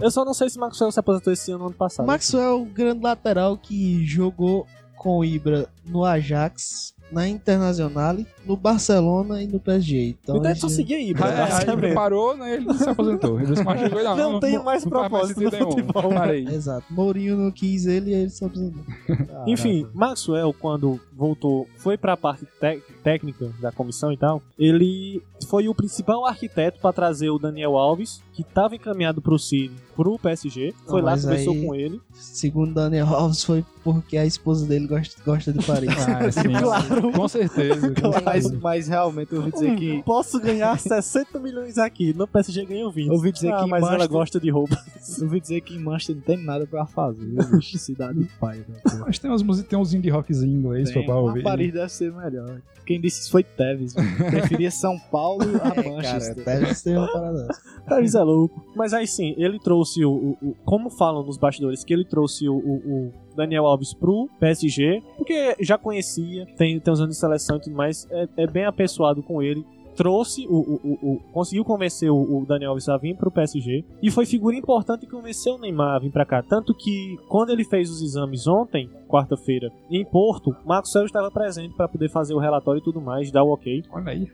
Eu 0.00 0.10
só 0.10 0.24
não 0.24 0.34
sei 0.34 0.48
se 0.48 0.58
Maxwell 0.58 0.92
se 0.92 1.00
aposentou 1.00 1.32
esse 1.32 1.50
ano 1.50 1.62
ou 1.64 1.66
ano 1.70 1.76
passado. 1.76 2.06
Maxwell 2.06 2.42
é 2.44 2.52
o 2.52 2.64
grande 2.64 3.02
lateral 3.02 3.56
que 3.56 4.04
jogou 4.06 4.66
com 4.96 5.18
o 5.18 5.24
Ibra 5.24 5.66
no 5.84 6.04
Ajax 6.04 6.94
na 7.12 7.28
Internacional, 7.28 8.16
no 8.46 8.56
Barcelona 8.56 9.42
e 9.42 9.46
no 9.46 9.60
PSG. 9.60 10.16
Então, 10.22 10.36
Então 10.36 10.48
é 10.48 10.52
a 10.52 10.56
só 10.56 10.66
gente- 10.68 10.76
seguir 10.76 10.94
aí, 10.94 11.14
Aí, 11.14 11.84
ele 11.84 11.94
parou, 11.94 12.36
né? 12.36 12.54
Ele 12.54 12.72
se 12.74 12.88
aposentou. 12.88 13.38
Ele 13.40 13.46
disse, 13.50 13.62
mas 13.64 13.80
chegou, 13.80 14.02
não, 14.02 14.16
Não 14.16 14.40
tenho 14.40 14.64
mais 14.64 14.84
propósito 14.84 15.40
sentido 15.40 15.58
no 15.64 15.70
futebol. 15.70 16.08
Parei. 16.14 16.46
Exato. 16.48 16.84
Mourinho 16.90 17.36
não 17.36 17.50
quis 17.50 17.86
ele 17.86 18.10
e 18.10 18.14
ele 18.14 18.30
se 18.30 18.44
aposentou. 18.44 18.82
Enfim, 19.46 19.86
Maxwell, 19.94 20.52
quando 20.58 21.00
voltou, 21.16 21.68
foi 21.76 21.96
pra 21.96 22.16
parte 22.16 22.46
tec- 22.60 22.82
técnica 23.02 23.50
da 23.60 23.70
comissão 23.70 24.12
e 24.12 24.16
tal, 24.16 24.42
ele 24.58 25.22
foi 25.48 25.68
o 25.68 25.74
principal 25.74 26.24
arquiteto 26.24 26.78
pra 26.80 26.92
trazer 26.92 27.28
o 27.30 27.38
Daniel 27.38 27.76
Alves, 27.76 28.22
que 28.32 28.42
tava 28.44 28.74
encaminhado 28.76 29.20
pro 29.20 29.38
City, 29.38 29.74
pro 29.94 30.18
PSG. 30.18 30.72
Foi 30.86 31.00
Não, 31.02 31.08
lá, 31.08 31.18
conversou 31.18 31.52
aí- 31.54 31.66
com 31.66 31.74
ele. 31.74 32.00
Segundo 32.14 32.72
Daniel 32.74 33.06
Alves, 33.08 33.44
foi 33.44 33.64
porque 33.84 34.16
a 34.16 34.24
esposa 34.24 34.64
dele 34.66 34.86
gosta, 34.86 35.20
gosta 35.24 35.52
de 35.52 35.64
Paris. 35.64 35.90
Ah, 36.08 36.30
sim, 36.30 36.52
Claro. 36.58 37.01
Com 37.12 37.28
certeza. 37.28 37.90
com 37.94 38.08
Mas, 38.10 38.22
certeza. 38.44 38.58
mas 38.62 38.88
realmente 38.88 39.32
eu 39.32 39.38
ouvi 39.40 39.52
dizer 39.52 39.74
que. 39.76 40.02
Posso 40.06 40.38
ganhar 40.40 40.78
60 40.78 41.38
milhões 41.40 41.78
aqui. 41.78 42.12
No 42.14 42.26
PSG 42.28 42.64
ganhou 42.66 42.90
20. 42.92 43.06
Eu 43.08 43.14
ouvi 43.14 43.32
dizer 43.32 43.52
ah, 43.52 43.64
que 43.64 43.70
mas 43.70 43.82
ela 43.82 43.92
Manchester- 43.92 44.10
gosta 44.18 44.40
de 44.40 44.50
roupa. 44.50 44.76
Eu 45.18 45.24
ouvi 45.24 45.40
dizer 45.40 45.60
que 45.62 45.74
em 45.74 45.78
Manchester 45.80 46.16
não 46.16 46.22
tem 46.22 46.36
nada 46.38 46.66
pra 46.66 46.86
fazer. 46.86 47.24
bicho? 47.24 47.76
Cidade 47.78 48.18
de 48.20 48.28
pai. 48.38 48.58
Né? 48.68 48.76
Mas 49.04 49.18
tem 49.18 49.30
uns, 49.30 49.42
músicas- 49.42 49.68
tem 49.68 49.78
uns 49.78 49.92
indie 49.92 50.10
em 50.10 50.46
inglês 50.48 50.90
Tem, 50.90 51.04
pra 51.04 51.16
ouvir. 51.16 51.42
Paris 51.42 51.72
deve 51.72 51.88
ser 51.92 52.12
melhor. 52.12 52.60
Quem 52.86 53.00
disse 53.00 53.20
isso 53.22 53.30
foi 53.30 53.42
Tevez. 53.44 53.94
mano. 53.94 54.08
Preferia 54.16 54.70
São 54.70 54.98
Paulo 55.10 55.42
a 55.62 55.68
É, 55.68 55.74
cara, 55.74 55.90
Manchester. 55.90 56.44
deve 56.44 56.74
ser 56.74 56.98
uma 56.98 57.12
parada. 57.12 57.48
Paris 57.88 58.14
é 58.14 58.22
louco. 58.22 58.64
Mas 58.76 58.92
aí 58.92 59.06
sim, 59.06 59.34
ele 59.36 59.58
trouxe 59.58 60.04
o, 60.04 60.10
o- 60.12 60.38
o- 60.50 60.54
Como 60.64 60.88
falam 60.90 61.24
nos 61.24 61.36
bastidores, 61.36 61.84
que 61.84 61.92
ele 61.92 62.04
trouxe 62.04 62.48
o, 62.48 62.54
o- 62.54 62.82
o 63.08 63.12
Daniel 63.34 63.66
Alves 63.66 63.92
pro 63.94 64.28
PSG, 64.38 65.02
porque 65.16 65.56
já 65.60 65.76
conhecia, 65.78 66.46
tem, 66.56 66.78
tem 66.80 66.92
uns 66.92 67.00
anos 67.00 67.14
de 67.14 67.20
seleção 67.20 67.56
e 67.56 67.60
tudo 67.60 67.76
mais, 67.76 68.06
é, 68.10 68.28
é 68.38 68.46
bem 68.46 68.64
apessoado 68.64 69.22
com 69.22 69.42
ele. 69.42 69.64
Trouxe 69.94 70.46
o, 70.48 70.54
o- 70.54 70.80
o- 70.82 71.12
o- 71.12 71.20
conseguiu 71.34 71.64
convencer 71.66 72.10
o, 72.10 72.16
o 72.16 72.46
Daniel 72.46 72.70
Alves 72.70 72.88
a 72.88 72.96
vir 72.96 73.14
pro 73.14 73.30
PSG 73.30 73.84
e 74.02 74.10
foi 74.10 74.24
figura 74.24 74.56
importante 74.56 75.04
que 75.04 75.12
convenceu 75.12 75.56
o 75.56 75.58
Neymar 75.58 75.96
a 75.96 75.98
vir 75.98 76.10
pra 76.10 76.24
cá. 76.24 76.42
Tanto 76.42 76.72
que 76.74 77.18
quando 77.28 77.50
ele 77.50 77.62
fez 77.62 77.90
os 77.90 78.00
exames 78.00 78.46
ontem, 78.46 78.88
quarta-feira, 79.06 79.70
em 79.90 80.02
Porto, 80.02 80.56
Maxwell 80.64 81.04
estava 81.04 81.30
presente 81.30 81.74
para 81.76 81.88
poder 81.88 82.08
fazer 82.08 82.32
o 82.32 82.38
relatório 82.38 82.78
e 82.80 82.82
tudo 82.82 83.02
mais, 83.02 83.30
dar 83.30 83.44
o 83.44 83.52
ok. 83.52 83.84
Olha 83.92 84.12
aí. 84.12 84.30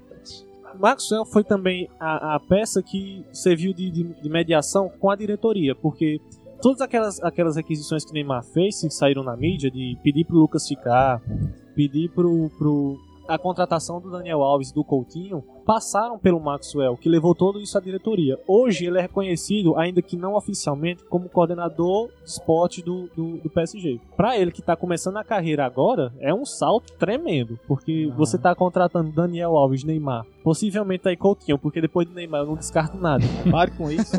Maxwell 0.79 1.25
foi 1.25 1.43
também 1.43 1.89
a, 1.99 2.35
a 2.37 2.41
peça 2.41 2.83
que 2.83 3.25
serviu 3.33 3.73
de, 3.73 3.91
de- 3.91 4.05
de 4.23 4.29
mediação 4.29 4.89
com 5.01 5.11
a 5.11 5.17
diretoria, 5.17 5.75
porque 5.75 6.21
todas 6.61 6.81
aquelas, 6.81 7.23
aquelas 7.23 7.57
requisições 7.57 8.05
que 8.05 8.13
Neymar 8.13 8.45
fez, 8.45 8.81
que 8.81 8.91
saíram 8.91 9.23
na 9.23 9.37
mídia, 9.37 9.71
de 9.71 9.97
pedir 10.03 10.25
pro 10.25 10.37
Lucas 10.37 10.67
ficar, 10.67 11.21
pedir 11.75 12.11
pro, 12.11 12.51
pro 12.59 12.99
a 13.29 13.39
contratação 13.39 14.01
do 14.01 14.11
Daniel 14.11 14.43
Alves 14.43 14.71
e 14.71 14.75
do 14.75 14.83
Coutinho, 14.83 15.45
passaram 15.67 16.19
pelo 16.19 16.41
Maxwell, 16.41 16.97
que 16.97 17.11
levou 17.11 17.35
tudo 17.35 17.61
isso 17.61 17.77
à 17.77 17.81
diretoria. 17.81 18.41
Hoje 18.49 18.87
ele 18.87 18.97
é 18.97 19.03
reconhecido, 19.03 19.77
ainda 19.77 20.01
que 20.01 20.17
não 20.17 20.35
oficialmente, 20.35 21.05
como 21.05 21.29
coordenador 21.29 22.09
de 22.25 22.31
esporte 22.31 22.83
do, 22.83 23.11
do, 23.15 23.37
do 23.37 23.51
PSG. 23.51 24.01
Pra 24.17 24.39
ele 24.39 24.51
que 24.51 24.63
tá 24.63 24.75
começando 24.75 25.19
a 25.19 25.25
carreira 25.25 25.67
agora, 25.67 26.11
é 26.21 26.33
um 26.33 26.47
salto 26.47 26.95
tremendo, 26.95 27.61
porque 27.69 28.11
você 28.17 28.39
tá 28.39 28.55
contratando 28.55 29.13
Daniel 29.13 29.59
Alves, 29.59 29.85
Neymar, 29.85 30.25
possivelmente 30.43 31.07
aí 31.07 31.17
Coutinho, 31.19 31.59
porque 31.59 31.83
depois 31.83 32.09
do 32.09 32.15
Neymar 32.15 32.41
eu 32.41 32.47
não 32.47 32.55
descarto 32.55 32.97
nada. 32.97 33.25
Pare 33.51 33.71
com 33.73 33.91
isso. 33.91 34.17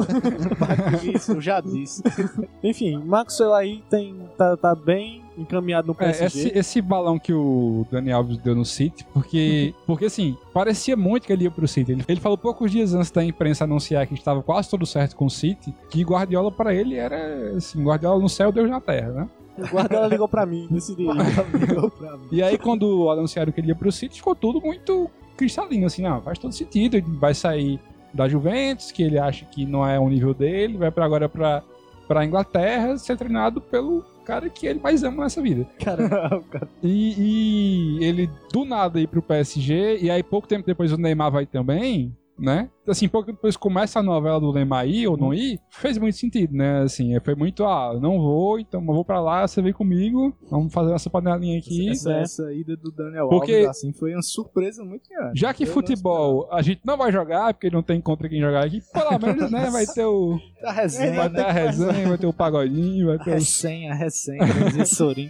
Pare 0.60 0.84
com 0.84 1.10
isso, 1.10 1.32
eu 1.32 1.41
já 1.41 1.60
disse. 1.60 2.03
Enfim, 2.64 2.99
Maxwell 2.99 3.55
aí 3.55 3.84
tem, 3.89 4.16
tá, 4.38 4.55
tá 4.55 4.76
bem 4.76 5.24
encaminhado 5.40 5.88
no 5.88 5.94
É, 5.94 5.96
PSG. 6.12 6.26
esse, 6.26 6.58
esse 6.58 6.82
balão 6.82 7.18
que 7.18 7.34
o 7.34 7.86
Dani 7.92 8.12
Alves 8.12 8.38
deu 8.38 8.56
no 8.56 8.66
City, 8.66 9.06
porque, 9.14 9.74
porque 9.86 10.06
assim, 10.06 10.38
parecia 10.54 10.96
muito 10.96 11.26
que 11.28 11.34
ele 11.34 11.44
ia 11.46 11.52
pro 11.52 11.68
City. 11.68 11.92
Ele, 11.92 12.04
ele 12.08 12.20
falou 12.20 12.38
poucos 12.38 12.72
dias 12.72 12.94
antes 12.94 13.12
da 13.12 13.24
imprensa 13.24 13.64
anunciar 13.64 14.06
que 14.08 14.14
estava 14.14 14.42
quase 14.44 14.70
tudo 14.70 14.86
certo 14.86 15.16
com 15.16 15.26
o 15.26 15.30
City, 15.30 15.74
que 15.90 16.04
Guardiola 16.04 16.52
pra 16.52 16.74
ele 16.74 16.96
era 16.96 17.56
assim, 17.56 17.84
Guardiola 17.84 18.22
no 18.22 18.30
céu, 18.30 18.52
Deus 18.52 18.70
na 18.70 18.82
terra, 18.82 19.10
né? 19.12 19.30
O 19.58 19.76
Guardiola 19.76 20.08
ligou 20.08 20.28
pra 20.28 20.46
mim 20.46 20.68
nesse 20.72 20.96
dia. 20.96 21.12
Ligou 21.54 21.90
pra 21.90 22.16
mim. 22.16 22.28
E 22.32 22.42
aí 22.42 22.58
quando 22.58 23.10
anunciaram 23.10 23.52
que 23.52 23.60
ele 23.60 23.68
ia 23.70 23.76
pro 23.76 23.92
City, 23.92 24.16
ficou 24.18 24.34
tudo 24.36 24.62
muito 24.62 25.10
cristalino, 25.36 25.86
assim, 25.86 26.02
não, 26.02 26.22
faz 26.22 26.38
todo 26.40 26.54
sentido, 26.54 26.96
ele 26.96 27.06
vai 27.18 27.34
sair 27.34 27.80
da 28.14 28.28
Juventus, 28.28 28.92
que 28.92 29.04
ele 29.04 29.20
acha 29.20 29.46
que 29.46 29.66
não 29.66 29.86
é 29.88 30.00
o 30.00 30.10
nível 30.10 30.34
dele, 30.34 30.78
vai 30.78 30.90
para 30.92 31.06
agora 31.06 31.30
pra, 31.30 31.62
pra 32.08 32.26
Inglaterra 32.26 32.98
ser 32.98 33.16
treinado 33.18 33.62
pelo 33.62 34.04
cara 34.30 34.48
que 34.50 34.68
ele 34.68 34.80
mais 34.80 35.04
ama 35.04 35.24
nessa 35.24 35.42
vida. 35.42 35.68
Cara, 35.84 36.08
E, 36.84 37.98
e 38.00 38.06
ele 38.06 38.30
do 38.54 38.64
nada 38.64 39.00
ir 39.00 39.08
pro 39.08 39.22
PSG, 39.22 39.98
e 40.02 40.10
aí 40.12 40.22
pouco 40.22 40.48
tempo 40.48 40.66
depois 40.66 40.92
o 40.92 40.98
Neymar 40.98 41.32
vai 41.32 41.46
também, 41.48 42.16
né? 42.40 42.70
Assim, 42.88 43.08
pouco 43.08 43.32
depois 43.32 43.56
começa 43.56 44.00
a 44.00 44.04
novela 44.04 44.40
do 44.40 44.52
Neymar 44.52 44.88
ir 44.88 45.08
ou 45.08 45.16
não 45.16 45.32
ir, 45.34 45.60
fez 45.70 45.98
muito 45.98 46.16
sentido, 46.18 46.56
né? 46.56 46.82
Assim, 46.82 47.20
foi 47.20 47.36
muito, 47.36 47.64
ah, 47.66 47.98
não 48.02 48.20
vou, 48.20 48.60
então 48.60 48.82
eu 48.82 48.86
vou 48.88 49.06
pra 49.06 49.22
lá, 49.22 49.48
você 49.48 49.62
vem 49.62 49.72
comigo, 49.74 50.34
vamos 50.50 50.74
fazer 50.74 50.94
essa 50.94 51.10
panelinha 51.10 51.60
aqui. 51.60 51.90
Essa, 51.90 52.10
né? 52.10 52.22
essa 52.24 52.52
ida 52.54 52.76
do 52.76 52.92
Daniel 52.92 53.28
Porque- 53.30 53.52
Alves 53.54 53.68
assim 53.70 53.94
foi 53.94 54.14
uma 54.14 54.24
surpresa 54.24 54.84
muito 54.84 55.08
grande. 55.08 55.40
Já 55.40 55.54
que 55.54 55.64
Eu 55.64 55.68
futebol 55.68 56.48
a 56.52 56.62
gente 56.64 56.82
não 56.84 56.98
vai 56.98 57.12
jogar, 57.12 57.54
porque 57.54 57.70
não 57.70 57.84
tem 57.84 58.02
contra 58.02 58.28
quem 58.28 58.40
jogar 58.42 58.66
aqui, 58.66 58.82
pelo 58.92 59.20
menos, 59.20 59.52
né, 59.52 59.70
vai 59.70 59.86
ter 59.86 60.06
o. 60.06 60.40
A 60.64 60.72
resenha, 60.72 61.14
Vai 61.14 61.30
ter 61.30 61.42
a 61.46 61.54
né? 61.54 61.62
resenha, 61.66 62.08
vai 62.10 62.18
ter 62.18 62.28
o 62.28 62.34
pagodinho, 62.34 63.08
vai 63.08 63.16
A 63.18 63.20
ter 63.20 63.36
os. 63.38 63.62
resenha, 63.62 63.92
a 63.92 63.96
resenha, 63.96 64.86
Sorin. 64.86 65.30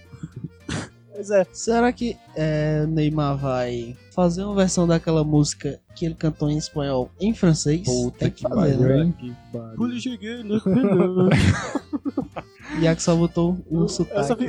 Pois 1.19 1.29
é. 1.31 1.45
Será 1.51 1.91
que 1.91 2.17
é, 2.33 2.85
Neymar 2.85 3.37
vai 3.37 3.95
fazer 4.15 4.43
uma 4.43 4.55
versão 4.55 4.87
daquela 4.87 5.23
música 5.23 5.79
que 5.93 6.05
ele 6.05 6.15
cantou 6.15 6.49
em 6.49 6.57
espanhol 6.57 7.11
em 7.19 7.33
francês? 7.33 7.83
Puta 7.83 8.19
Tem 8.19 8.31
que 8.31 8.43
fazer, 8.43 8.77
pariu, 8.77 9.05
né? 9.05 9.13
Que 9.19 9.35
pariu. 9.51 9.99
Cheguei, 9.99 10.43
né? 10.43 10.59
Já 12.81 12.95
que 12.95 13.03
só 13.03 13.15
botou 13.15 13.57
um 13.69 13.81
Eu 13.81 13.87
só 13.89 14.05
sotaque. 14.05 14.45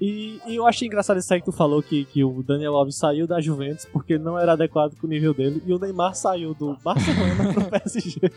E, 0.00 0.40
e 0.46 0.56
eu 0.56 0.66
achei 0.66 0.88
engraçado 0.88 1.18
isso 1.18 1.32
aí 1.32 1.40
que 1.40 1.44
tu 1.44 1.52
falou 1.52 1.82
que, 1.82 2.06
que 2.06 2.24
o 2.24 2.42
Daniel 2.42 2.74
Alves 2.74 2.96
saiu 2.96 3.26
da 3.26 3.40
Juventus 3.40 3.84
porque 3.84 4.16
não 4.16 4.38
era 4.38 4.52
adequado 4.52 4.96
com 4.98 5.06
o 5.06 5.10
nível 5.10 5.34
dele 5.34 5.62
e 5.66 5.72
o 5.74 5.78
Neymar 5.78 6.14
saiu 6.14 6.54
do 6.54 6.74
Barcelona 6.82 7.52
pro 7.52 7.64
PSG. 7.80 8.32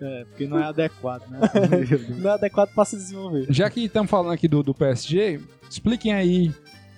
É, 0.00 0.24
porque 0.24 0.46
não 0.46 0.58
é 0.58 0.64
adequado, 0.64 1.26
né? 1.28 1.40
Não 2.18 2.30
é 2.30 2.34
adequado 2.34 2.72
pra 2.74 2.84
se 2.84 2.96
desenvolver. 2.96 3.46
Já 3.48 3.70
que 3.70 3.84
estamos 3.84 4.10
falando 4.10 4.32
aqui 4.32 4.46
do, 4.46 4.62
do 4.62 4.74
PSG, 4.74 5.40
expliquem 5.70 6.12
aí 6.12 6.52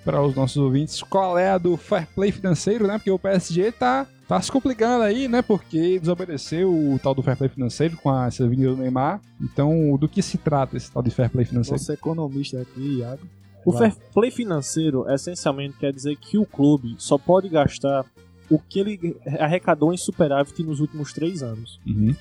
para 0.04 0.22
os 0.22 0.34
nossos 0.34 0.56
ouvintes 0.56 1.02
qual 1.02 1.38
é 1.38 1.50
a 1.50 1.58
do 1.58 1.76
fair 1.76 2.06
play 2.14 2.32
financeiro, 2.32 2.86
né? 2.86 2.98
Porque 2.98 3.10
o 3.10 3.18
PSG 3.18 3.72
tá, 3.72 4.06
tá 4.26 4.40
se 4.40 4.50
complicando 4.50 5.04
aí, 5.04 5.28
né? 5.28 5.42
Porque 5.42 5.98
desobedeceu 5.98 6.70
o 6.70 6.98
tal 7.02 7.14
do 7.14 7.22
fair 7.22 7.36
play 7.36 7.48
financeiro 7.48 7.96
com 7.96 8.10
a 8.10 8.26
essa 8.26 8.48
vinda 8.48 8.68
do 8.70 8.76
Neymar. 8.76 9.20
Então, 9.40 9.96
do 9.96 10.08
que 10.08 10.22
se 10.22 10.38
trata 10.38 10.76
esse 10.76 10.90
tal 10.90 11.02
de 11.02 11.10
fair 11.10 11.30
play 11.30 11.44
financeiro? 11.44 11.78
Você 11.78 11.92
é 11.92 11.94
economista 11.94 12.60
aqui, 12.60 12.98
Iago. 12.98 13.20
O 13.68 13.72
Vai. 13.72 13.90
fair 13.90 14.02
play 14.14 14.30
financeiro 14.30 15.04
essencialmente 15.10 15.76
quer 15.76 15.92
dizer 15.92 16.16
que 16.16 16.38
o 16.38 16.46
clube 16.46 16.94
só 16.96 17.18
pode 17.18 17.50
gastar 17.50 18.06
o 18.48 18.58
que 18.58 18.80
ele 18.80 19.16
arrecadou 19.38 19.92
em 19.92 19.96
superávit 19.98 20.62
nos 20.62 20.80
últimos 20.80 21.12
três 21.12 21.42
anos. 21.42 21.78
Uhum. 21.86 22.16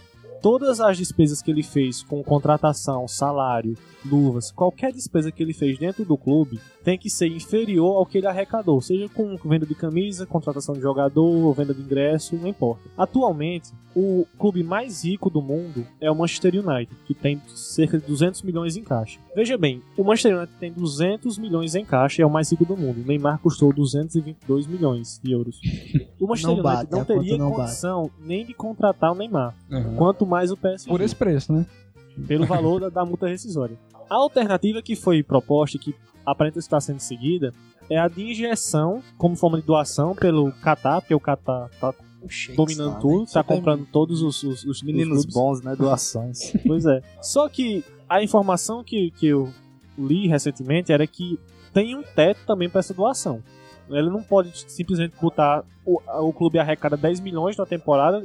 Todas 0.47 0.79
as 0.79 0.97
despesas 0.97 1.41
que 1.41 1.51
ele 1.51 1.61
fez 1.61 2.01
com 2.01 2.23
contratação, 2.23 3.05
salário, 3.05 3.75
luvas, 4.05 4.49
qualquer 4.49 4.93
despesa 4.93 5.29
que 5.29 5.43
ele 5.43 5.51
fez 5.53 5.77
dentro 5.77 6.05
do 6.05 6.17
clube 6.17 6.57
tem 6.85 6.97
que 6.97 7.09
ser 7.09 7.27
inferior 7.27 7.97
ao 7.97 8.05
que 8.05 8.17
ele 8.17 8.27
arrecadou, 8.27 8.79
seja 8.79 9.09
com 9.09 9.35
venda 9.43 9.65
de 9.65 9.75
camisa, 9.75 10.25
contratação 10.25 10.73
de 10.73 10.79
jogador, 10.79 11.51
venda 11.53 11.73
de 11.73 11.81
ingresso, 11.81 12.37
não 12.37 12.47
importa. 12.47 12.83
Atualmente, 12.97 13.73
o 13.93 14.25
clube 14.39 14.63
mais 14.63 15.03
rico 15.03 15.29
do 15.29 15.41
mundo 15.41 15.85
é 15.99 16.09
o 16.09 16.15
Manchester 16.15 16.53
United, 16.65 16.95
que 17.05 17.13
tem 17.13 17.41
cerca 17.47 17.97
de 17.99 18.05
200 18.05 18.41
milhões 18.43 18.77
em 18.77 18.83
caixa. 18.83 19.19
Veja 19.35 19.57
bem, 19.57 19.81
o 19.97 20.03
Manchester 20.05 20.37
United 20.37 20.55
tem 20.61 20.71
200 20.71 21.37
milhões 21.37 21.75
em 21.75 21.83
caixa 21.83 22.21
e 22.21 22.23
é 22.23 22.25
o 22.25 22.29
mais 22.29 22.49
rico 22.49 22.63
do 22.63 22.77
mundo. 22.77 23.01
O 23.01 23.05
Neymar 23.05 23.39
custou 23.39 23.73
222 23.73 24.65
milhões 24.65 25.19
de 25.21 25.33
euros. 25.33 25.59
O 26.21 26.25
Manchester 26.27 26.55
Não 26.55 26.63
United 26.63 26.63
bate, 26.63 26.91
não 26.91 26.99
conta 26.99 27.13
teria 27.15 27.37
não 27.37 27.49
bate. 27.49 27.61
condição 27.63 28.11
nem 28.21 28.45
de 28.45 28.53
contratar 28.53 29.11
o 29.11 29.15
Neymar, 29.15 29.53
Uhum. 29.69 29.95
quanto 29.97 30.25
mais 30.25 30.36
o 30.51 30.57
PSG 30.57 30.89
Por 30.89 31.01
esse 31.01 31.15
preço, 31.15 31.53
né? 31.53 31.65
pelo 32.25 32.45
valor 32.45 32.79
da, 32.79 32.89
da 32.89 33.05
multa 33.05 33.27
rescisória. 33.27 33.77
A 34.09 34.15
alternativa 34.15 34.81
que 34.81 34.95
foi 34.95 35.21
proposta 35.21 35.77
e 35.77 35.79
que 35.79 35.95
aparenta 36.25 36.59
estar 36.59 36.79
sendo 36.81 36.99
seguida 36.99 37.53
é 37.89 37.97
a 37.97 38.07
de 38.07 38.23
injeção 38.23 39.01
como 39.17 39.35
forma 39.35 39.59
de 39.59 39.65
doação 39.65 40.15
pelo 40.15 40.51
Qatar, 40.53 41.01
porque 41.01 41.13
o 41.13 41.19
Qatar 41.19 41.69
tá 41.79 41.93
Shakes 42.27 42.55
dominando 42.55 42.93
lá, 42.93 42.99
tudo, 42.99 43.19
né? 43.21 43.25
tá 43.31 43.43
tem 43.43 43.57
comprando 43.57 43.85
todos 43.85 44.21
os, 44.21 44.43
os, 44.43 44.63
os 44.65 44.81
Meninos 44.81 45.19
os 45.19 45.25
bons, 45.25 45.61
né? 45.61 45.75
Doações. 45.75 46.53
Pois 46.65 46.85
é. 46.85 47.01
Só 47.21 47.47
que 47.47 47.83
a 48.09 48.23
informação 48.23 48.83
que, 48.83 49.11
que 49.11 49.27
eu 49.27 49.53
li 49.97 50.27
recentemente 50.27 50.91
era 50.91 51.05
que 51.05 51.39
tem 51.73 51.95
um 51.95 52.03
teto 52.03 52.39
também 52.45 52.69
para 52.69 52.79
essa 52.79 52.93
doação. 52.93 53.41
Ele 53.89 54.09
não 54.09 54.21
pode 54.23 54.51
simplesmente 54.71 55.15
botar. 55.21 55.63
O, 55.85 56.01
o 56.27 56.33
clube 56.33 56.59
arrecada 56.59 56.97
10 56.97 57.21
milhões 57.21 57.55
na 57.55 57.65
temporada, 57.65 58.21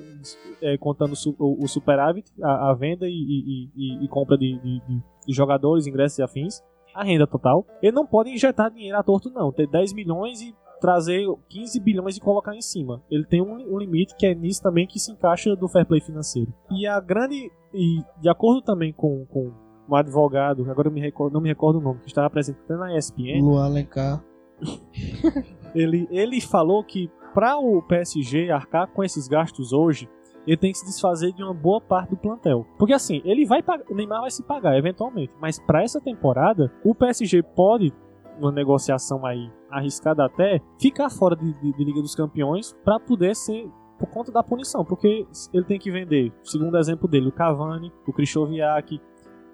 é, 0.60 0.76
contando 0.78 1.14
o, 1.38 1.64
o 1.64 1.68
superávit, 1.68 2.28
a, 2.42 2.70
a 2.70 2.74
venda 2.74 3.06
e, 3.08 3.12
e- 3.12 3.70
e- 3.76 4.04
e 4.04 4.08
compra 4.08 4.36
de, 4.36 4.58
de- 4.58 4.80
de- 4.80 5.02
jogadores, 5.32 5.86
ingressos 5.86 6.18
e 6.18 6.22
afins. 6.22 6.60
a 6.94 7.04
renda 7.04 7.26
total. 7.26 7.64
Ele 7.80 7.92
não 7.92 8.04
pode 8.06 8.30
injetar 8.30 8.70
dinheiro 8.70 8.98
à 8.98 9.02
torto, 9.02 9.30
não. 9.30 9.52
Ter 9.52 9.66
10 9.68 9.92
milhões 9.92 10.42
e 10.42 10.52
trazer 10.80 11.24
15 11.48 11.78
bilhões 11.78 12.16
e 12.16 12.20
colocar 12.20 12.54
em 12.56 12.60
cima. 12.60 13.00
Ele 13.08 13.24
tem 13.24 13.40
um, 13.40 13.54
um 13.74 13.78
limite 13.78 14.16
que 14.16 14.26
é 14.26 14.34
nisso 14.34 14.60
também 14.60 14.84
que 14.86 14.98
se 14.98 15.12
encaixa 15.12 15.54
do 15.54 15.68
fair 15.68 15.86
play 15.86 16.00
financeiro. 16.00 16.52
E 16.70 16.84
a 16.86 16.98
grande. 16.98 17.48
E 17.72 18.02
de 18.20 18.28
acordo 18.28 18.60
também 18.60 18.92
com, 18.92 19.24
com 19.26 19.52
um 19.88 19.94
advogado, 19.94 20.68
agora 20.70 20.90
me 20.90 21.00
recordo, 21.00 21.32
não 21.34 21.40
me 21.40 21.48
recordo 21.48 21.78
o 21.78 21.80
nome, 21.80 22.00
que 22.00 22.08
estava 22.08 22.26
apresentando 22.26 22.80
na 22.80 22.96
ESPN, 22.98 23.40
Luan 23.40 23.64
Alencar. 23.66 24.22
ele, 25.74 26.06
ele 26.10 26.40
falou 26.40 26.82
que 26.84 27.10
para 27.34 27.58
o 27.58 27.80
PSG 27.82 28.50
arcar 28.50 28.88
com 28.88 29.02
esses 29.02 29.26
gastos 29.26 29.72
hoje, 29.72 30.08
ele 30.46 30.56
tem 30.56 30.72
que 30.72 30.78
se 30.78 30.84
desfazer 30.86 31.32
de 31.32 31.42
uma 31.42 31.54
boa 31.54 31.80
parte 31.80 32.10
do 32.10 32.16
plantel. 32.16 32.66
Porque 32.78 32.92
assim, 32.92 33.22
ele 33.24 33.46
vai 33.46 33.62
pagar, 33.62 33.84
o 33.90 33.94
Neymar 33.94 34.20
vai 34.22 34.30
se 34.30 34.42
pagar 34.42 34.76
eventualmente, 34.76 35.32
mas 35.40 35.58
para 35.58 35.82
essa 35.82 36.00
temporada, 36.00 36.70
o 36.84 36.94
PSG 36.94 37.42
pode 37.42 37.92
uma 38.38 38.50
negociação 38.50 39.24
aí 39.24 39.50
arriscada 39.70 40.24
até 40.24 40.60
ficar 40.80 41.08
fora 41.10 41.36
de, 41.36 41.52
de- 41.60 41.72
de 41.76 41.84
Liga 41.84 42.00
dos 42.00 42.14
Campeões 42.14 42.74
para 42.84 42.98
poder 42.98 43.36
ser 43.36 43.68
por 43.98 44.08
conta 44.08 44.32
da 44.32 44.42
punição, 44.42 44.84
porque 44.84 45.24
ele 45.54 45.64
tem 45.64 45.78
que 45.78 45.90
vender, 45.90 46.32
segundo 46.42 46.76
exemplo 46.76 47.06
dele, 47.06 47.28
o 47.28 47.32
Cavani, 47.32 47.92
o 48.06 48.12
Krychowiak, 48.12 49.00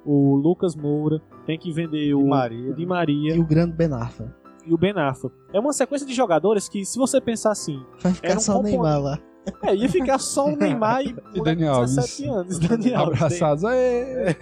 o 0.06 0.36
Lucas 0.36 0.74
Moura, 0.74 1.20
tem 1.44 1.58
que 1.58 1.70
vender 1.70 2.14
o, 2.14 2.26
Maria, 2.28 2.70
o 2.70 2.74
Di 2.74 2.86
Maria 2.86 3.34
E 3.36 3.38
o 3.40 3.44
grande 3.44 3.74
Ben 3.76 3.92
Arfa. 3.92 4.34
E 4.68 4.74
o 4.74 4.78
Ben 4.78 4.92
Arfa. 4.96 5.30
É 5.52 5.58
uma 5.58 5.72
sequência 5.72 6.06
de 6.06 6.14
jogadores 6.14 6.68
que, 6.68 6.84
se 6.84 6.98
você 6.98 7.20
pensar 7.20 7.52
assim, 7.52 7.82
Vai 8.00 8.12
ficar 8.12 8.28
Era 8.28 8.38
um 8.38 8.42
só 8.42 8.58
o. 8.58 8.62
Neymar 8.62 9.00
lá. 9.00 9.18
é, 9.62 9.74
ia 9.74 9.88
ficar 9.88 10.18
só 10.18 10.46
o 10.46 10.56
Neymar 10.56 11.02
e, 11.02 11.16
E 11.34 11.42
Dani 11.42 11.66
Alves. 11.66 11.96
17 11.96 12.24
anos. 12.28 12.58
Dani 12.58 12.94
Alves. 12.94 13.16
Abraçados. 13.22 13.64
Aê! 13.64 14.36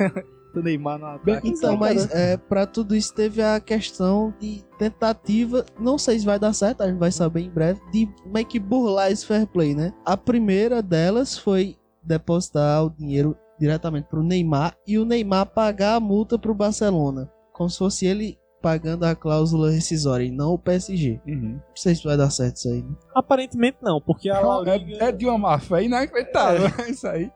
O 0.54 0.60
Neymar 0.60 0.98
no 0.98 1.06
ataque. 1.06 1.48
Então, 1.48 1.76
mas 1.76 2.10
é, 2.10 2.36
pra 2.38 2.66
tudo 2.66 2.96
isso 2.96 3.14
teve 3.14 3.42
a 3.42 3.60
questão 3.60 4.32
de 4.40 4.64
tentativa, 4.78 5.64
não 5.78 5.98
sei 5.98 6.18
se 6.18 6.24
vai 6.24 6.38
dar 6.38 6.54
certo, 6.54 6.80
a 6.82 6.88
gente 6.88 6.98
vai 6.98 7.12
saber 7.12 7.42
em 7.42 7.50
breve, 7.50 7.78
de 7.92 8.08
meio 8.24 8.46
que 8.46 8.58
burlar 8.58 9.12
esse 9.12 9.26
fair 9.26 9.46
play, 9.46 9.74
né? 9.74 9.92
A 10.04 10.16
primeira 10.16 10.82
delas 10.82 11.36
foi 11.38 11.76
depositar 12.02 12.84
o 12.84 12.90
dinheiro 12.90 13.36
diretamente 13.60 14.08
pro 14.08 14.22
Neymar 14.22 14.74
e 14.86 14.98
o 14.98 15.04
Neymar 15.04 15.44
pagar 15.46 15.96
a 15.96 16.00
multa 16.00 16.38
pro 16.38 16.54
Barcelona, 16.54 17.30
como 17.52 17.68
se 17.68 17.76
fosse 17.78 18.06
ele 18.06 18.38
pagando 18.66 19.04
a 19.04 19.14
cláusula 19.14 19.70
rescisória 19.70 20.24
e 20.24 20.30
não 20.32 20.52
o 20.54 20.58
PSG. 20.58 21.20
Uhum. 21.24 21.52
Não 21.52 21.76
sei 21.76 21.94
se 21.94 22.02
vai 22.02 22.16
dar 22.16 22.30
certo 22.30 22.56
isso 22.56 22.68
aí. 22.68 22.82
Né? 22.82 22.96
Aparentemente 23.14 23.78
não, 23.80 24.00
porque 24.00 24.28
a 24.28 24.40
La 24.40 24.76
Liga... 24.76 25.04
É, 25.04 25.08
é 25.10 25.12
de 25.12 25.24
uma 25.24 25.38
má 25.38 25.56
fé 25.60 25.84
inacreditável. 25.84 26.66
Isso 26.90 27.06
aí. 27.06 27.30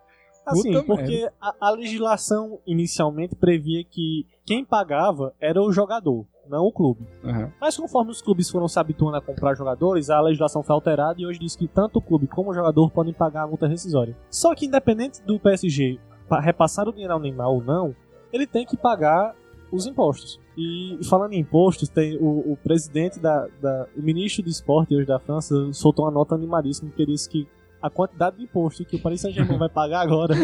Assim, 0.45 0.73
Puta 0.73 0.83
porque 0.85 1.31
a, 1.41 1.55
a 1.61 1.71
legislação 1.71 2.59
inicialmente 2.67 3.37
previa 3.37 3.85
que 3.85 4.27
quem 4.45 4.65
pagava 4.65 5.33
era 5.41 5.63
o 5.63 5.71
jogador, 5.71 6.27
não 6.49 6.65
o 6.65 6.73
clube. 6.73 7.07
Uhum. 7.23 7.49
Mas 7.61 7.77
conforme 7.77 8.11
os 8.11 8.21
clubes 8.21 8.51
foram 8.51 8.67
se 8.67 8.81
habituando 8.81 9.17
a 9.17 9.21
comprar 9.21 9.55
jogadores, 9.55 10.11
a 10.11 10.21
legislação 10.21 10.65
foi 10.65 10.75
alterada 10.75 11.21
e 11.21 11.27
hoje 11.27 11.39
diz 11.39 11.55
que 11.55 11.69
tanto 11.69 12.01
o 12.01 12.03
clube 12.03 12.27
como 12.27 12.51
o 12.51 12.55
jogador 12.55 12.91
podem 12.91 13.15
pagar 13.15 13.43
a 13.43 13.47
multa 13.47 13.69
rescisória. 13.69 14.17
Só 14.29 14.53
que 14.53 14.67
independente 14.67 15.23
do 15.23 15.39
PSG 15.39 16.01
pa- 16.29 16.41
repassar 16.41 16.89
o 16.89 16.93
dinheiro 16.93 17.13
ao 17.15 17.21
Neymar 17.21 17.51
ou 17.51 17.63
não, 17.63 17.95
ele 18.33 18.49
tem 18.49 18.67
que 18.67 18.77
pagar 18.77 19.37
os 19.73 19.87
impostos. 19.87 20.41
E 20.57 20.99
falando 21.09 21.33
em 21.33 21.41
impostos, 21.41 21.89
tem 21.89 22.17
o, 22.19 22.53
o 22.53 22.59
presidente 22.63 23.19
da, 23.21 23.47
da- 23.61 23.87
o 23.97 24.03
ministro 24.03 24.43
do 24.43 24.49
esporte 24.51 24.95
hoje 24.95 25.07
da 25.07 25.19
França 25.19 25.73
soltou 25.73 26.05
uma 26.05 26.11
nota 26.11 26.35
animadíssima 26.35 26.91
que 26.91 27.07
disse 27.07 27.29
que 27.29 27.49
a 27.81 27.89
quantidade 27.89 28.37
de 28.37 28.45
imposto 28.45 28.85
que 28.85 28.97
o 28.97 29.01
Paris 29.03 29.21
Saint-Germain 29.23 29.57
vai 29.59 29.69
pagar 29.69 30.01
agora 30.01 30.35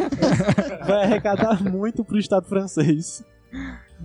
vai 0.86 1.04
arrecadar 1.04 1.62
muito 1.62 2.02
pro 2.04 2.18
Estado 2.18 2.46
francês. 2.46 3.24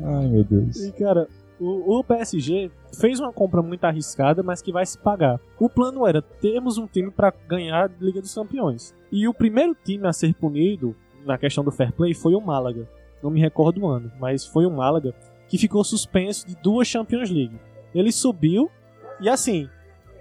Ai, 0.03 0.27
meu 0.27 0.43
Deus. 0.43 0.77
E, 0.83 0.91
cara, 0.91 1.27
o, 1.59 1.99
o 1.99 2.03
PSG 2.03 2.69
fez 2.99 3.19
uma 3.19 3.31
compra 3.31 3.61
muito 3.61 3.83
arriscada, 3.85 4.43
mas 4.43 4.61
que 4.61 4.71
vai 4.71 4.85
se 4.85 4.97
pagar. 4.97 5.39
O 5.59 5.69
plano 5.69 6.05
era 6.05 6.21
termos 6.21 6.77
um 6.77 6.87
time 6.87 7.09
para 7.11 7.33
ganhar 7.47 7.85
a 7.85 8.03
Liga 8.03 8.21
dos 8.21 8.33
Campeões. 8.33 8.93
E 9.11 9.27
o 9.27 9.33
primeiro 9.33 9.75
time 9.81 10.07
a 10.07 10.13
ser 10.13 10.33
punido 10.33 10.95
na 11.25 11.37
questão 11.37 11.63
do 11.63 11.71
fair 11.71 11.93
play 11.93 12.13
foi 12.13 12.33
o 12.35 12.41
Málaga. 12.41 12.87
Não 13.21 13.29
me 13.29 13.39
recordo 13.39 13.81
o 13.81 13.87
ano, 13.87 14.11
mas 14.19 14.45
foi 14.45 14.65
o 14.65 14.71
Málaga 14.71 15.13
que 15.47 15.57
ficou 15.57 15.83
suspenso 15.83 16.47
de 16.47 16.55
duas 16.55 16.87
Champions 16.87 17.29
League. 17.29 17.59
Ele 17.93 18.11
subiu 18.11 18.69
e 19.19 19.27
assim, 19.29 19.69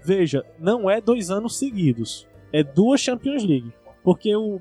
veja, 0.03 0.45
não 0.59 0.89
é 0.89 0.99
dois 0.99 1.31
anos 1.31 1.57
seguidos, 1.57 2.27
é 2.51 2.63
duas 2.63 2.99
Champions 3.01 3.43
League. 3.43 3.73
Porque 4.03 4.35
o. 4.35 4.59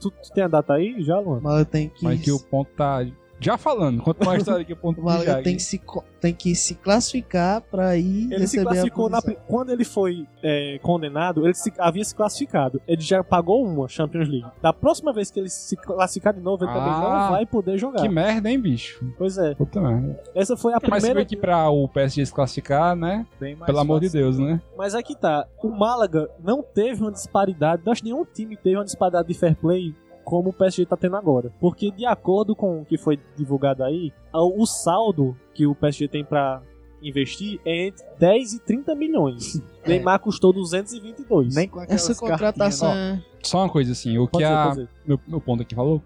Tu, 0.00 0.10
tu 0.10 0.32
tem 0.34 0.44
a 0.44 0.48
data 0.48 0.74
aí 0.74 1.02
já, 1.02 1.18
Luan? 1.18 1.40
Málaga 1.40 1.64
tem 1.64 1.88
que, 1.88 2.04
Mas 2.04 2.20
que 2.20 2.30
o 2.30 2.40
ponto 2.40 2.70
tá 2.76 3.06
já 3.44 3.58
falando. 3.58 4.02
Quanto 4.02 4.24
mais 4.24 4.38
história 4.38 4.64
que 4.64 4.72
o 4.72 4.76
ponto 4.76 5.00
o 5.00 5.04
Málaga 5.04 5.32
já- 5.32 5.42
tem 5.42 5.56
que, 5.56 5.62
se, 5.62 5.80
tem 6.20 6.34
que 6.34 6.54
se 6.54 6.74
classificar 6.74 7.60
pra 7.60 7.96
ir 7.96 8.24
Ele 8.32 8.46
se 8.46 8.56
receber 8.56 8.64
classificou 8.64 9.06
a 9.06 9.10
na, 9.10 9.22
quando 9.46 9.70
ele 9.70 9.84
foi 9.84 10.26
é, 10.42 10.78
condenado, 10.82 11.44
ele 11.46 11.54
se- 11.54 11.72
havia 11.78 12.04
se 12.04 12.14
classificado. 12.14 12.80
Ele 12.88 13.00
já 13.02 13.22
pagou 13.22 13.64
uma 13.64 13.86
Champions 13.88 14.28
League. 14.28 14.46
Da 14.62 14.72
próxima 14.72 15.12
vez 15.12 15.30
que 15.30 15.38
ele 15.40 15.48
se 15.48 15.76
classificar 15.76 16.32
de 16.34 16.40
novo, 16.40 16.64
ele 16.64 16.72
também 16.72 16.90
Ah, 16.92 17.24
não 17.26 17.30
vai 17.32 17.46
poder 17.46 17.78
jogar. 17.78 18.00
Que 18.00 18.08
merda, 18.08 18.50
hein, 18.50 18.58
bicho? 18.58 19.04
Pois 19.18 19.36
é. 19.38 19.54
Puta 19.54 19.80
merda. 19.80 20.20
Essa 20.34 20.56
foi 20.56 20.72
a 20.72 20.78
Mas 20.80 20.90
primeira. 21.02 21.20
bem 21.20 21.26
que 21.26 21.36
pra 21.36 21.68
o 21.70 21.86
PSG 21.88 22.24
se 22.26 22.32
classificar, 22.32 22.96
né? 22.96 23.26
Bem 23.38 23.54
mais 23.54 23.66
Pelo 23.66 23.78
amor 23.80 24.00
de 24.00 24.06
fácil. 24.06 24.20
Deus, 24.20 24.38
né? 24.38 24.60
Mas 24.76 24.94
aqui 24.94 25.14
tá. 25.14 25.46
O 25.62 25.68
Málaga 25.68 26.28
não 26.42 26.62
teve 26.62 27.02
uma 27.02 27.12
disparidade. 27.12 27.82
Acho 27.86 28.02
que 28.02 28.08
nenhum 28.08 28.24
time 28.24 28.56
teve 28.56 28.76
uma 28.76 28.84
disparidade 28.84 29.28
de 29.28 29.34
fair 29.34 29.56
play 29.56 29.94
como 30.24 30.50
o 30.50 30.52
PSG 30.52 30.86
tá 30.86 30.96
tendo 30.96 31.16
agora. 31.16 31.52
Porque 31.60 31.90
de 31.90 32.04
acordo 32.06 32.56
com 32.56 32.80
o 32.80 32.84
que 32.84 32.96
foi 32.98 33.18
divulgado 33.36 33.84
aí, 33.84 34.12
a- 34.32 34.42
o 34.42 34.64
saldo 34.66 35.36
que 35.54 35.66
o 35.66 35.74
PSG 35.74 36.08
tem 36.08 36.24
pra 36.24 36.60
investir 37.02 37.60
é 37.66 37.88
entre 37.88 38.02
10 38.18 38.54
e 38.54 38.58
30 38.60 38.94
milhões. 38.94 39.60
Neymar 39.86 40.18
custou 40.20 40.52
222. 40.52 41.54
Nem 41.54 41.68
com 41.68 41.82
Essa 41.82 42.14
contratação 42.14 42.88
cartinhas, 42.88 43.18
é... 43.20 43.22
Só 43.42 43.58
uma 43.58 43.68
coisa 43.68 43.92
assim, 43.92 44.16
o 44.16 44.26
Pode 44.26 44.42
que 44.44 44.50
ser, 44.50 44.82
a, 44.82 44.88
meu, 45.06 45.20
meu 45.28 45.40
ponto 45.40 45.62
aqui 45.62 45.74
falou, 45.74 46.02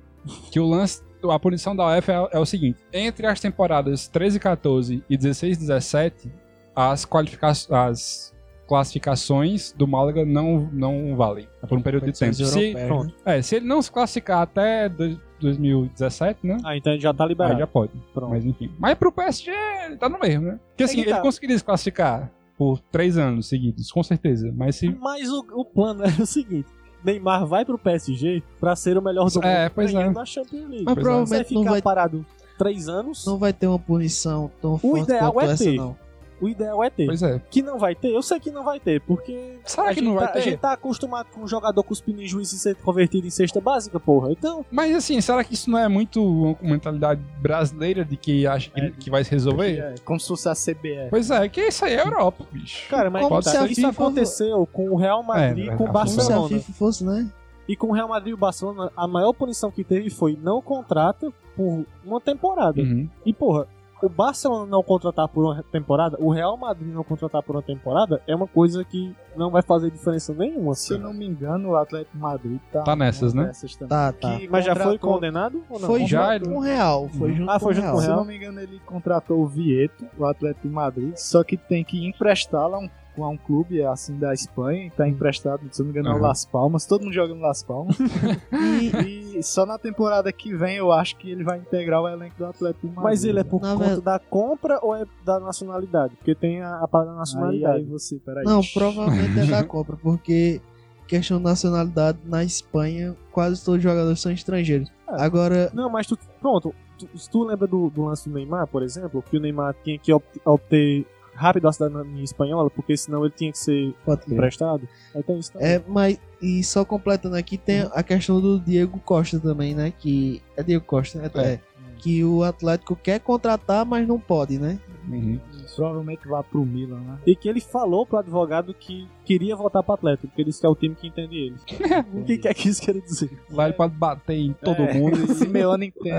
que 0.51 0.59
o 0.59 0.66
lance, 0.69 1.01
a 1.23 1.39
punição 1.39 1.75
da 1.77 1.87
UEFA 1.87 2.12
é, 2.12 2.37
é 2.37 2.39
o 2.41 2.45
seguinte, 2.45 2.79
entre 2.93 3.27
as 3.29 3.39
temporadas 3.41 4.09
13 4.09 4.37
e 4.37 4.41
14 4.41 5.05
e 5.09 5.16
16 5.16 5.57
e 5.57 5.61
17, 5.61 6.33
as, 6.75 7.05
qualifica 7.05 7.47
as 7.49 8.35
classificações 8.69 9.73
do 9.73 9.87
Málaga 9.89 10.25
não, 10.25 10.69
não 10.73 11.16
valem, 11.16 11.49
é 11.62 11.66
por 11.66 11.79
um 11.79 11.83
período 11.83 12.07
de 12.07 12.19
tempo. 12.19 12.35
Se, 12.35 12.75
pronto. 12.87 13.14
é, 13.25 13.41
se 13.43 13.57
ele 13.57 13.66
não 13.66 13.81
se 13.83 13.91
classificar 13.91 14.43
até 14.43 14.89
dois- 14.89 15.19
2017, 15.41 16.41
né? 16.47 16.57
Ah, 16.64 16.77
então 16.77 16.93
ele 16.93 17.01
já 17.01 17.14
tá 17.14 17.25
Aí 17.25 17.29
liberado. 17.29 17.59
já 17.59 17.66
pode. 17.66 17.93
Pronto. 18.12 18.31
Mas 18.31 18.45
enfim. 18.45 18.71
Mas 18.79 18.95
pro 18.97 19.12
PSG 19.12 19.53
tá 19.99 20.09
no 20.09 20.19
mesmo, 20.19 20.47
né? 20.49 20.61
Porque 20.71 20.83
assim, 20.85 21.01
É 21.01 21.05
que 21.05 21.11
tá. 21.11 21.16
ele 21.16 21.23
conseguiria 21.23 21.57
se 21.59 21.64
classificar 21.64 22.31
por 22.57 22.81
três 22.91 23.16
anos 23.16 23.47
seguidos, 23.49 23.91
com 23.93 24.03
certeza. 24.03 24.53
Mas 24.57 24.77
se. 24.77 24.89
Mas 25.01 25.29
o, 25.31 25.45
o 25.53 25.64
plano 25.64 26.03
era 26.05 26.11
o 26.23 26.27
seguinte: 26.27 26.66
Neymar 27.05 27.47
vai 27.47 27.64
pro 27.64 27.79
PSG 27.79 28.43
pra 28.59 28.75
ser 28.75 28.99
o 28.99 29.03
melhor 29.03 29.31
do 29.31 29.41
É, 29.45 29.62
mundo 29.64 29.73
pois 29.77 29.93
ganhando 29.93 30.19
é. 30.19 30.23
a 30.23 30.25
Champions 30.25 30.69
League. 30.69 30.85
Mas 30.85 30.95
Pois 30.95 30.99
é. 30.99 31.03
Você 31.03 31.05
vai 31.05 31.05
provavelmente 31.05 31.55
não 31.55 31.61
ficar 31.62 31.71
vai, 31.73 31.83
parado 31.83 32.27
três 32.59 32.89
anos, 32.89 33.25
não 33.25 33.39
vai 33.39 33.53
ter 33.53 33.69
uma 33.69 33.79
punição 33.79 34.51
tão 34.61 34.77
forte 34.77 35.05
ideal 35.05 35.33
quanto 35.33 35.49
é 35.51 35.53
essa, 35.53 35.64
ter. 35.64 35.77
não. 35.77 35.97
O 36.41 36.49
ideal 36.49 36.82
é 36.84 36.91
ter. 36.91 37.07
Pois 37.07 37.22
é. 37.22 37.41
Que 37.51 37.62
não 37.62 37.78
vai 37.78 37.95
ter, 37.95 38.14
eu 38.14 38.22
sei 38.22 38.39
que 38.41 38.51
não 38.51 38.64
vai 38.64 38.78
ter, 38.80 39.01
porque. 39.03 39.59
Será 39.64 39.84
a 39.86 39.89
que 39.91 39.95
gente 39.97 40.05
não 40.09 40.14
vai 40.14 40.26
tá- 40.26 40.32
ter? 40.32 40.39
A 40.39 40.43
gente 40.43 40.59
tá 40.59 40.72
acostumado 40.72 41.26
com 41.34 41.41
um 41.43 41.49
jogador 41.49 41.82
cuspindo 41.82 42.22
em 42.22 42.26
juiz 42.26 42.53
e 42.53 42.59
ser 42.59 42.74
convertido 42.76 43.26
em 43.26 43.30
cesta 43.30 43.61
básica, 43.61 43.99
porra. 44.01 44.30
Então, 44.32 44.64
Mas 44.70 44.95
assim, 44.95 45.20
será 45.20 45.43
que 45.45 45.55
isso 45.55 45.70
não 45.70 45.78
é 45.78 45.89
muito 45.89 46.22
uma 46.22 46.57
mentalidade 46.62 47.20
brasileira 47.41 48.05
de 48.05 48.16
que 48.16 48.47
acha 48.47 48.70
que, 48.70 48.80
É. 48.80 48.91
que 48.91 49.11
vai 49.11 49.24
se 49.24 49.30
resolver? 49.30 49.78
É, 49.78 49.95
como 50.05 50.18
se 50.20 50.28
fosse 50.28 50.49
a 50.49 50.55
CBF. 50.55 51.11
Pois 51.11 51.30
é, 51.30 51.49
que 51.49 51.61
isso 51.61 51.84
aí 51.84 51.95
é 51.95 52.01
Europa, 52.01 52.45
bicho. 52.53 52.89
cara, 52.89 53.11
mas 53.11 53.22
Como 53.26 53.43
tá, 53.43 53.51
se 53.51 53.57
a 53.57 53.64
isso 53.66 53.74
FIFA- 53.76 53.89
aconteceu 53.89 54.66
com 54.72 54.91
o 54.91 54.97
Real 54.97 55.22
Madrid 55.22 55.68
É, 55.68 55.72
e 55.74 55.76
com 55.76 55.84
o 55.84 55.86
verdade. 55.86 55.93
Como 55.93 56.09
se 56.09 56.14
a 56.14 56.22
Barcelona. 56.36 56.49
FIFA 56.62 56.72
fosse, 56.72 57.05
né? 57.05 57.30
E 57.68 57.76
com 57.76 57.89
o 57.89 57.93
Real 57.93 58.09
Madrid 58.09 58.30
e 58.30 58.34
o 58.34 58.36
Barcelona, 58.39 58.91
a 58.97 59.07
maior 59.07 59.32
punição 59.34 59.70
que 59.70 59.84
teve 59.84 60.09
foi 60.09 60.39
não 60.43 60.62
contrata 60.62 61.30
por 61.55 61.84
uma 62.05 62.18
temporada. 62.20 62.80
Uhum. 62.80 63.07
E, 63.26 63.32
porra, 63.32 63.66
o 64.03 64.09
Barcelona 64.09 64.67
não 64.67 64.83
contratar 64.83 65.29
por 65.29 65.45
uma 65.45 65.63
temporada, 65.65 66.17
o 66.21 66.31
Real 66.31 66.57
Madrid 66.57 66.93
não 66.93 67.03
contratar 67.05 67.43
por 67.43 67.57
uma 67.57 67.63
temporada, 67.63 68.23
é 68.27 68.35
uma 68.35 68.47
coisa 68.47 68.85
que 68.85 69.15
não 69.37 69.51
vai 69.51 69.63
fazer 69.63 69.91
diferença 69.91 70.33
nenhuma. 70.35 70.75
Se 70.75 70.93
eu 70.93 70.97
assim. 70.97 71.05
não 71.05 71.13
me 71.13 71.27
engano, 71.27 71.71
o 71.71 71.77
Atlético 71.77 72.17
de 72.17 72.23
Madrid 72.23 72.59
tá, 72.73 72.83
Tá 72.83 72.97
nessas, 72.97 73.35
né? 73.35 73.53
também. 73.79 73.89
Tá, 73.89 74.13
tá. 74.13 74.37
Que 74.39 74.49
Mas 74.49 74.65
já 74.65 74.75
foi 74.75 74.99
condenado 74.99 75.63
ou 75.69 75.79
não? 75.81 75.87
Foi 75.87 76.07
Já 76.07 76.39
com 76.41 76.57
o 76.57 76.61
Real. 76.61 77.09
Foi 77.09 77.33
junto 77.33 77.51
Ah, 77.51 77.55
com 77.55 77.61
foi 77.61 77.73
o 77.73 77.75
junto 77.75 77.85
Real. 77.85 77.93
com 77.95 77.99
o 77.99 78.03
Se 78.03 78.07
eu 78.07 78.11
Real. 78.13 78.21
não 78.21 78.27
me 78.27 78.37
engano, 78.37 78.61
ele 78.61 78.81
contratou 78.87 79.41
o 79.41 79.47
Vieto, 79.47 80.05
o 80.19 80.25
Atlético 80.25 80.67
de 80.69 80.75
Madrid, 80.75 81.17
só 81.17 81.43
que 81.45 81.57
tem 81.57 81.85
que 81.85 82.07
emprestá-lo 82.07 82.75
a 82.75 82.79
um, 82.79 82.91
a 83.25 83.29
um 83.29 83.37
clube 83.37 83.83
assim 83.85 84.16
da 84.19 84.33
Espanha, 84.35 84.87
e 84.87 84.91
tá 84.91 85.09
emprestado, 85.09 85.61
se 85.71 85.81
eu 85.81 85.87
não 85.87 85.93
me 85.93 85.99
engano, 85.99 86.14
é 86.14 86.19
o 86.19 86.19
Aham. 86.21 86.29
Las 86.29 86.45
Palmas, 86.45 86.87
todo 86.87 87.03
mundo 87.03 87.12
joga 87.12 87.35
no 87.35 87.41
Las 87.41 87.62
Palmas. 87.62 87.97
e, 88.53 89.39
e 89.39 89.43
só 89.43 89.64
na 89.66 89.79
temporada 89.79 90.33
que 90.33 90.55
vem 90.55 90.77
eu 90.77 90.93
acho 90.93 91.16
que 91.16 91.31
ele 91.31 91.45
vai 91.45 91.59
integrar 91.59 92.01
o 92.03 92.09
elenco 92.09 92.37
do 92.39 92.47
Atlético 92.47 92.87
Madrid. 92.87 93.03
Mas 93.05 93.25
ele 93.25 93.41
é 93.41 93.45
por 93.45 93.61
Na 93.61 93.73
conta 93.73 93.79
verdade- 93.85 94.03
da 94.03 94.19
compra 94.19 94.79
ou 94.83 94.95
é 94.95 95.05
da 95.25 95.39
nacionalidade? 95.41 96.14
Porque 96.16 96.35
tem 96.35 96.62
a, 96.62 96.79
a 96.83 96.89
parada 96.89 97.11
da 97.11 97.14
aí, 97.14 97.19
nacionalidade. 97.21 97.77
aí 97.79 97.85
você, 97.85 98.16
peraí. 98.19 98.45
Não, 98.45 98.61
provavelmente 98.73 99.39
é 99.41 99.47
da 99.47 99.62
compra, 99.64 99.97
porque 99.97 100.61
questão 101.07 101.39
de 101.39 101.45
nacionalidade 101.45 102.19
na 102.25 102.45
Espanha, 102.45 103.16
quase 103.33 103.64
todos 103.64 103.79
os 103.79 103.83
jogadores 103.83 104.21
são 104.21 104.31
estrangeiros. 104.33 104.89
É. 105.09 105.23
Agora, 105.23 105.71
Não, 105.73 105.89
mas 105.89 106.07
tu. 106.07 106.19
Pronto. 106.41 106.75
tu, 106.99 107.09
se 107.16 107.31
tu 107.31 107.45
lembra 107.45 107.66
do, 107.66 107.89
do 107.91 108.05
lance 108.05 108.29
do 108.29 108.35
Neymar, 108.35 108.66
por 108.66 108.83
exemplo, 108.83 109.23
que 109.23 109.37
o 109.37 109.41
Neymar 109.41 109.75
tinha 109.83 109.99
que 109.99 110.12
obter 110.45 111.07
rápido 111.39 111.68
a 111.68 111.72
cidadania 111.72 112.24
espanhola, 112.24 112.68
porque 112.68 112.97
senão 112.97 113.24
ele 113.24 113.34
tinha 113.36 113.53
que 113.53 113.59
ser 113.59 113.95
emprestado. 114.28 114.89
Aí 115.14 115.22
tem 115.22 115.39
isso 115.39 115.53
também. 115.53 115.68
É, 115.68 115.82
mas 115.86 116.18
e 116.43 116.62
só 116.64 116.84
completando 116.84 117.36
aqui 117.36 117.57
tem 117.57 117.89
a 117.93 118.03
questão 118.03 118.41
do 118.41 118.59
Diego 118.61 118.99
Costa 119.01 119.39
também, 119.41 119.74
né? 119.74 119.93
Que 119.97 120.43
é 120.57 120.62
Diego 120.62 120.84
Costa, 120.84 121.18
né? 121.20 121.30
É. 121.34 121.41
É. 121.53 121.61
Que 121.99 122.22
o 122.24 122.45
Atlético 122.45 122.95
quer 122.95 123.18
contratar, 123.18 123.84
mas 123.84 124.07
não 124.07 124.20
pode, 124.20 124.57
né? 124.59 124.78
Uhum. 125.09 125.41
Provavelmente 125.74 126.28
vá 126.28 126.43
pro 126.45 126.64
Milan, 126.64 127.01
né? 127.01 127.18
E 127.26 127.34
que 127.34 127.49
ele 127.49 127.61
falou 127.61 128.05
pro 128.07 128.18
advogado 128.18 128.72
que 128.74 129.09
queria 129.24 129.57
voltar 129.57 129.82
pro 129.82 129.95
Atlético, 129.95 130.28
porque 130.28 130.43
ele 130.43 130.51
disse 130.51 130.61
que 130.61 130.66
é 130.66 130.68
o 130.68 130.74
time 130.76 130.95
que 130.95 131.09
entende 131.09 131.36
ele. 131.36 131.57
o 132.14 132.22
que, 132.24 132.39
que 132.39 132.47
é 132.49 132.55
que 132.55 132.68
isso 132.68 132.82
quer 132.82 132.95
dizer? 133.01 133.30
Lá 133.51 133.64
ele 133.66 133.74
pode 133.74 133.95
bater 133.95 134.34
em 134.36 134.53
todo 134.53 134.82
É, 134.82 134.95
mundo. 134.95 135.18
e- 135.24 135.28
Simeone 135.34 135.86
entende. 135.86 136.14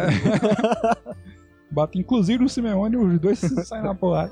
Bate 1.72 2.00
inclusive 2.00 2.42
no 2.44 2.50
Simeone, 2.50 2.98
os 2.98 3.20
dois 3.20 3.40
saem 3.40 3.84
na 3.84 3.94
porrada. 3.96 4.32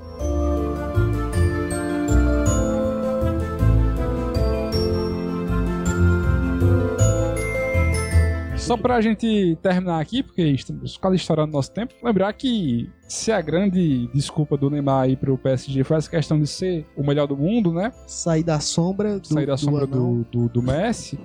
Só 8.67 8.75
pra 8.75 8.99
gente 8.99 9.57
terminar 9.61 9.99
aqui, 10.01 10.21
porque 10.21 10.43
estamos 10.43 10.97
quase 10.97 11.15
estourando 11.15 11.53
nosso 11.53 11.71
tempo, 11.71 11.93
lembrar 12.03 12.33
que 12.33 12.89
se 13.07 13.31
a 13.31 13.39
grande 13.39 14.07
desculpa 14.13 14.57
do 14.57 14.69
Neymar 14.69 15.03
aí 15.03 15.15
pro 15.15 15.37
PSG 15.37 15.83
foi 15.85 15.95
essa 15.97 16.09
questão 16.09 16.37
de 16.39 16.47
ser 16.47 16.85
o 16.95 17.01
melhor 17.03 17.27
do 17.27 17.37
mundo, 17.37 17.71
né? 17.71 17.93
Sair 18.05 18.43
da 18.43 18.59
sombra 18.59 19.19
do, 19.19 19.27
Sair 19.27 19.45
da 19.45 19.55
do 19.55 19.59
sombra 19.61 19.87
do, 19.87 20.25
do, 20.31 20.49
do 20.49 20.61
Messi. 20.61 21.17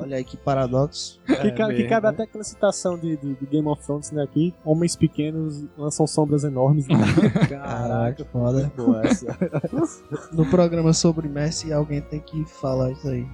Olha 0.00 0.16
aí 0.18 0.24
que 0.24 0.36
paradoxo. 0.36 1.18
que, 1.26 1.50
ca- 1.52 1.66
que 1.68 1.72
mesmo. 1.74 1.88
cabe 1.88 2.06
até 2.08 2.22
aquela 2.24 2.44
citação 2.44 2.98
de, 2.98 3.16
de- 3.16 3.34
de 3.34 3.46
Game 3.46 3.66
of 3.68 3.82
Thrones, 3.82 4.10
né? 4.10 4.22
Aqui, 4.22 4.54
homens 4.64 4.96
pequenos 4.96 5.64
lançam 5.78 6.06
sombras 6.06 6.44
enormes. 6.44 6.86
Né? 6.88 6.96
Caraca, 7.48 8.24
foda. 8.26 8.70
No 10.32 10.44
programa 10.46 10.92
sobre 10.92 11.28
Messi, 11.28 11.72
alguém 11.72 12.00
tem 12.02 12.20
que 12.20 12.44
falar 12.44 12.90
isso 12.92 13.08
aí. 13.08 13.26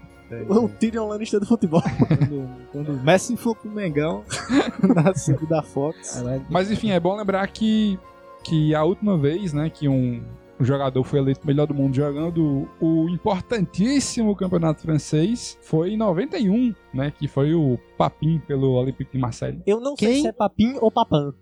O 0.49 0.69
Tyrion 0.69 1.09
Lannister 1.09 1.41
do 1.41 1.47
futebol. 1.47 1.83
quando, 2.73 2.91
o 2.93 3.03
Messi 3.03 3.37
for 3.37 3.55
pro 3.57 3.71
Mengão, 3.71 4.25
na 4.95 5.15
cinco 5.15 5.47
da 5.47 5.63
Fox. 5.63 6.15
Caralho. 6.15 6.47
Mas 6.49 6.71
enfim, 6.71 6.91
é 6.91 7.01
bom 7.01 7.17
lembrar 7.17 7.47
que, 7.49 7.99
que 8.45 8.75
a 8.75 8.85
última 8.85 9.17
vez, 9.19 9.53
né, 9.53 9.69
que 9.71 9.89
um, 9.89 10.23
um 10.61 10.65
jogador 10.65 11.03
foi 11.05 11.19
eleito 11.19 11.47
melhor 11.47 11.67
do 11.67 11.75
mundo 11.75 11.95
jogando 11.95 12.69
o 12.81 13.09
importantíssimo 13.09 14.37
campeonato 14.37 14.83
francês 14.83 15.59
foi 15.63 15.95
em 15.95 15.97
91, 15.97 16.75
né, 16.93 17.11
que 17.11 17.27
foi 17.27 17.55
o 17.55 17.79
Papin 17.97 18.41
pelo 18.47 18.73
Olympique 18.73 19.13
de 19.13 19.19
Marseille. 19.19 19.63
Eu 19.67 19.81
não 19.81 19.97
sei 19.97 20.13
Quem? 20.15 20.23
se 20.23 20.29
é 20.29 20.33
Papim 20.33 20.77
ou 20.81 20.91
Papam. 20.91 21.35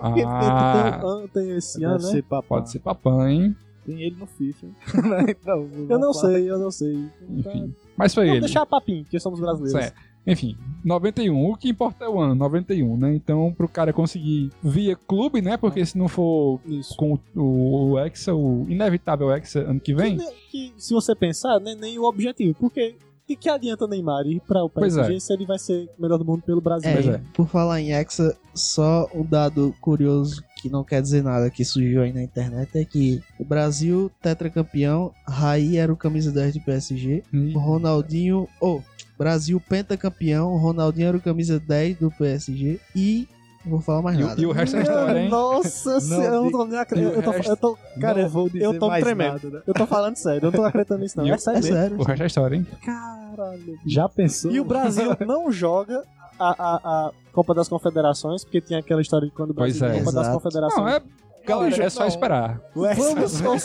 Ah, 0.00 0.12
Tem- 1.02 1.28
tem 1.28 1.56
esse 1.56 1.84
ano, 1.84 1.94
né? 1.94 2.00
ser 2.00 2.24
pode 2.48 2.70
ser 2.70 2.78
Papin, 2.80 3.20
hein? 3.28 3.56
Tem 3.84 4.00
ele 4.02 4.16
no 4.16 4.26
FIFA. 4.26 4.66
então, 5.28 5.68
Eu 5.88 5.98
não 5.98 6.12
sei, 6.12 6.50
eu 6.50 6.58
não 6.58 6.70
sei. 6.70 7.08
Enfim. 7.28 7.74
Mas 7.96 8.14
foi 8.14 8.24
Vamos 8.24 8.38
ele. 8.38 8.46
deixar 8.46 8.66
Papim, 8.66 9.04
que 9.08 9.18
somos 9.20 9.40
brasileiros. 9.40 9.80
Certo. 9.80 10.14
Enfim, 10.26 10.56
91. 10.82 11.50
O 11.50 11.56
que 11.56 11.68
importa 11.68 12.06
é 12.06 12.08
o 12.08 12.18
ano, 12.18 12.34
91, 12.34 12.96
né? 12.96 13.14
Então, 13.14 13.52
pro 13.52 13.68
cara 13.68 13.92
conseguir 13.92 14.50
via 14.62 14.96
clube, 14.96 15.42
né? 15.42 15.56
Porque 15.58 15.84
se 15.84 15.98
não 15.98 16.08
for 16.08 16.60
Isso. 16.64 16.96
com 16.96 17.18
o, 17.36 17.90
o 17.92 17.98
Hexa, 17.98 18.34
o 18.34 18.64
inevitável 18.68 19.30
Hexa 19.30 19.60
ano 19.60 19.80
que 19.80 19.94
vem, 19.94 20.16
Que, 20.16 20.32
que, 20.50 20.74
se 20.78 20.94
você 20.94 21.14
pensar, 21.14 21.60
não 21.60 21.72
é 21.72 21.74
nem 21.74 21.98
o 21.98 22.04
objetivo. 22.04 22.56
Porque 22.58 22.96
que, 23.26 23.36
que 23.36 23.48
adianta 23.48 23.84
o 23.84 23.88
Neymar 23.88 24.26
ir 24.26 24.40
para 24.40 24.62
o 24.62 24.68
PSG 24.68 25.16
é. 25.16 25.20
se 25.20 25.32
ele 25.32 25.46
vai 25.46 25.58
ser 25.58 25.88
melhor 25.98 26.18
do 26.18 26.24
mundo 26.24 26.42
pelo 26.42 26.60
Brasil? 26.60 26.90
É, 26.90 27.16
é. 27.16 27.20
por 27.32 27.46
falar 27.48 27.80
em 27.80 27.92
Hexa, 27.92 28.36
só 28.54 29.08
um 29.14 29.24
dado 29.24 29.74
curioso 29.80 30.42
que 30.64 30.70
não 30.70 30.82
quer 30.82 31.02
dizer 31.02 31.22
nada 31.22 31.50
que 31.50 31.62
surgiu 31.62 32.00
aí 32.00 32.10
na 32.10 32.22
internet 32.22 32.70
é 32.78 32.86
que 32.86 33.22
o 33.38 33.44
Brasil 33.44 34.10
tetracampeão, 34.22 35.12
Raí 35.28 35.76
era 35.76 35.92
o 35.92 35.96
camisa 35.96 36.32
10 36.32 36.54
do 36.54 36.60
PSG, 36.62 37.22
o 37.54 37.58
Ronaldinho, 37.58 38.48
oh, 38.58 38.80
Brasil 39.18 39.60
pentacampeão, 39.60 40.54
o 40.54 40.56
Ronaldinho 40.56 41.08
era 41.08 41.16
o 41.18 41.20
camisa 41.20 41.60
10 41.60 41.98
do 41.98 42.10
PSG 42.10 42.80
e 42.96 43.28
não 43.62 43.72
vou 43.72 43.80
falar 43.82 44.00
mais 44.00 44.18
e, 44.18 44.22
nada. 44.22 44.40
e 44.40 44.46
o 44.46 44.52
resto 44.52 44.78
é 44.78 44.82
história, 44.82 45.20
hein? 45.20 45.28
Nossa 45.28 46.00
senhora, 46.00 46.36
eu 46.36 46.44
não 46.44 46.50
tô 46.50 46.64
nem 46.64 46.78
acreditando. 46.78 47.16
Eu 47.18 47.22
tô, 47.22 47.50
eu 47.50 47.56
tô, 47.58 47.78
cara, 48.00 48.22
não 48.22 48.28
vou 48.30 48.48
dizer 48.48 48.64
eu 48.64 48.78
tô 48.78 48.88
mais 48.88 49.04
tremendo. 49.04 49.32
nada, 49.32 49.50
né? 49.50 49.62
Eu 49.66 49.74
tô 49.74 49.86
falando 49.86 50.16
sério, 50.16 50.38
eu 50.38 50.50
não 50.50 50.52
tô 50.52 50.64
acreditando 50.64 51.02
nisso, 51.02 51.18
não. 51.18 51.26
E 51.26 51.30
É 51.30 51.36
sério 51.36 51.58
É 51.58 51.62
sério. 51.62 52.00
O 52.00 52.04
resto 52.04 52.22
é 52.22 52.26
história, 52.26 52.56
hein? 52.56 52.66
Caralho. 52.82 53.78
Já 53.84 54.08
pensou? 54.08 54.50
E 54.50 54.58
o 54.60 54.64
Brasil 54.64 55.14
não 55.26 55.52
joga 55.52 56.02
a, 56.38 56.48
a, 56.48 56.76
a 57.08 57.10
Copa 57.32 57.54
das 57.54 57.68
Confederações, 57.68 58.44
porque 58.44 58.60
tinha 58.60 58.78
aquela 58.80 59.00
história 59.02 59.28
de 59.28 59.34
quando 59.34 59.50
o 59.50 59.54
Pois 59.54 59.78
Brasil 59.78 59.96
é. 59.96 59.98
Copa 60.00 60.12
das 60.12 60.22
Exato. 60.26 60.38
Confederações. 60.38 60.84
Não, 60.86 60.88
é, 60.88 61.02
galera, 61.46 61.84
é 61.84 61.90
só 61.90 62.00
não. 62.00 62.06
esperar. 62.08 62.60
Vamos, 62.74 63.40
vamos, 63.40 63.40
não 63.40 63.58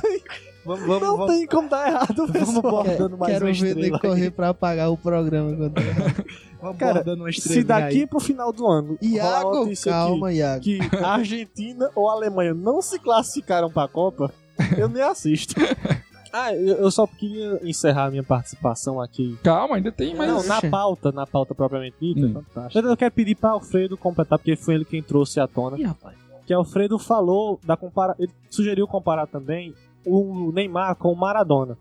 tem, 0.00 0.22
Vamos, 0.64 0.84
vamos, 0.86 1.02
não 1.02 1.16
vamos. 1.16 1.32
tem 1.36 1.46
como 1.46 1.68
dar 1.68 1.86
errado, 1.88 2.26
Vamos 2.26 2.60
bordando 2.60 3.16
mais 3.16 3.32
Quero 3.32 3.46
uma 3.46 3.52
ver 3.52 3.66
estrela. 3.68 4.00
correr 4.00 4.30
pra 4.32 4.48
apagar 4.48 4.90
o 4.90 4.96
programa. 4.96 5.56
quando- 5.56 5.74
Vamos 6.60 6.78
Cara, 6.78 6.94
bordando 6.94 7.22
uma 7.22 7.30
Se 7.32 7.38
estrelinha 7.38 7.64
daqui 7.66 7.98
aí. 8.00 8.06
pro 8.06 8.18
final 8.18 8.52
do 8.52 8.66
ano 8.66 8.98
Iago, 9.00 9.68
calma, 9.84 10.32
Iago. 10.32 10.62
que, 10.64 10.88
que 10.88 10.96
a 10.96 11.08
Argentina 11.12 11.88
ou 11.94 12.08
a 12.10 12.14
Alemanha 12.14 12.52
não 12.54 12.82
se 12.82 12.98
classificaram 12.98 13.70
pra 13.70 13.86
Copa, 13.86 14.32
eu 14.76 14.88
nem 14.88 15.02
assisto. 15.02 15.54
Ah, 16.44 16.54
eu 16.54 16.90
só 16.90 17.06
queria 17.06 17.60
encerrar 17.62 18.06
a 18.06 18.10
minha 18.10 18.22
participação 18.22 19.00
aqui. 19.00 19.38
Calma, 19.42 19.76
ainda 19.76 19.90
tem 19.92 20.14
mais. 20.14 20.30
Não, 20.30 20.42
na 20.44 20.60
pauta, 20.62 21.10
na 21.12 21.26
pauta 21.26 21.54
propriamente 21.54 21.96
dita. 22.00 22.26
Hum. 22.26 22.32
Fantástico. 22.34 22.86
Eu 22.86 22.96
quero 22.96 23.14
pedir 23.14 23.34
para 23.36 23.50
Alfredo 23.50 23.96
completar, 23.96 24.38
porque 24.38 24.56
foi 24.56 24.74
ele 24.74 24.84
quem 24.84 25.02
trouxe 25.02 25.40
à 25.40 25.46
tona. 25.46 25.78
Ih, 25.78 25.84
rapaz. 25.84 26.16
Que 26.46 26.52
Alfredo 26.52 26.98
falou 26.98 27.58
da 27.64 27.76
compara... 27.76 28.14
Ele 28.18 28.30
sugeriu 28.50 28.86
comparar 28.86 29.26
também 29.26 29.74
o 30.04 30.52
Neymar 30.52 30.94
com 30.96 31.12
o 31.12 31.16
Maradona. 31.16 31.76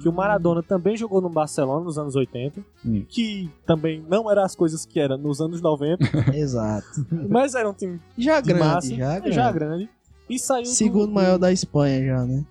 Que 0.00 0.08
o 0.08 0.12
Maradona 0.12 0.62
também 0.62 0.96
jogou 0.96 1.20
no 1.20 1.28
Barcelona 1.28 1.84
nos 1.84 1.98
anos 1.98 2.16
80, 2.16 2.60
Hum. 2.86 3.04
que 3.08 3.50
também 3.66 4.02
não 4.08 4.30
era 4.30 4.44
as 4.44 4.54
coisas 4.56 4.86
que 4.86 4.98
era 4.98 5.16
nos 5.16 5.40
anos 5.40 5.60
90, 5.60 6.04
Exato. 6.34 6.86
mas 7.28 7.54
era 7.54 7.68
um 7.68 7.74
time 7.74 8.00
Já 8.16 8.40
de 8.40 8.48
grande, 8.52 8.64
massa, 8.64 8.94
já 8.94 9.18
grande. 9.18 9.32
já 9.36 9.52
grande. 9.52 9.88
E 10.28 10.38
saiu 10.38 10.62
do- 10.62 10.68
Segundo 10.68 11.12
maior 11.12 11.38
da 11.38 11.52
Espanha 11.52 12.06
já, 12.06 12.24
né? 12.24 12.44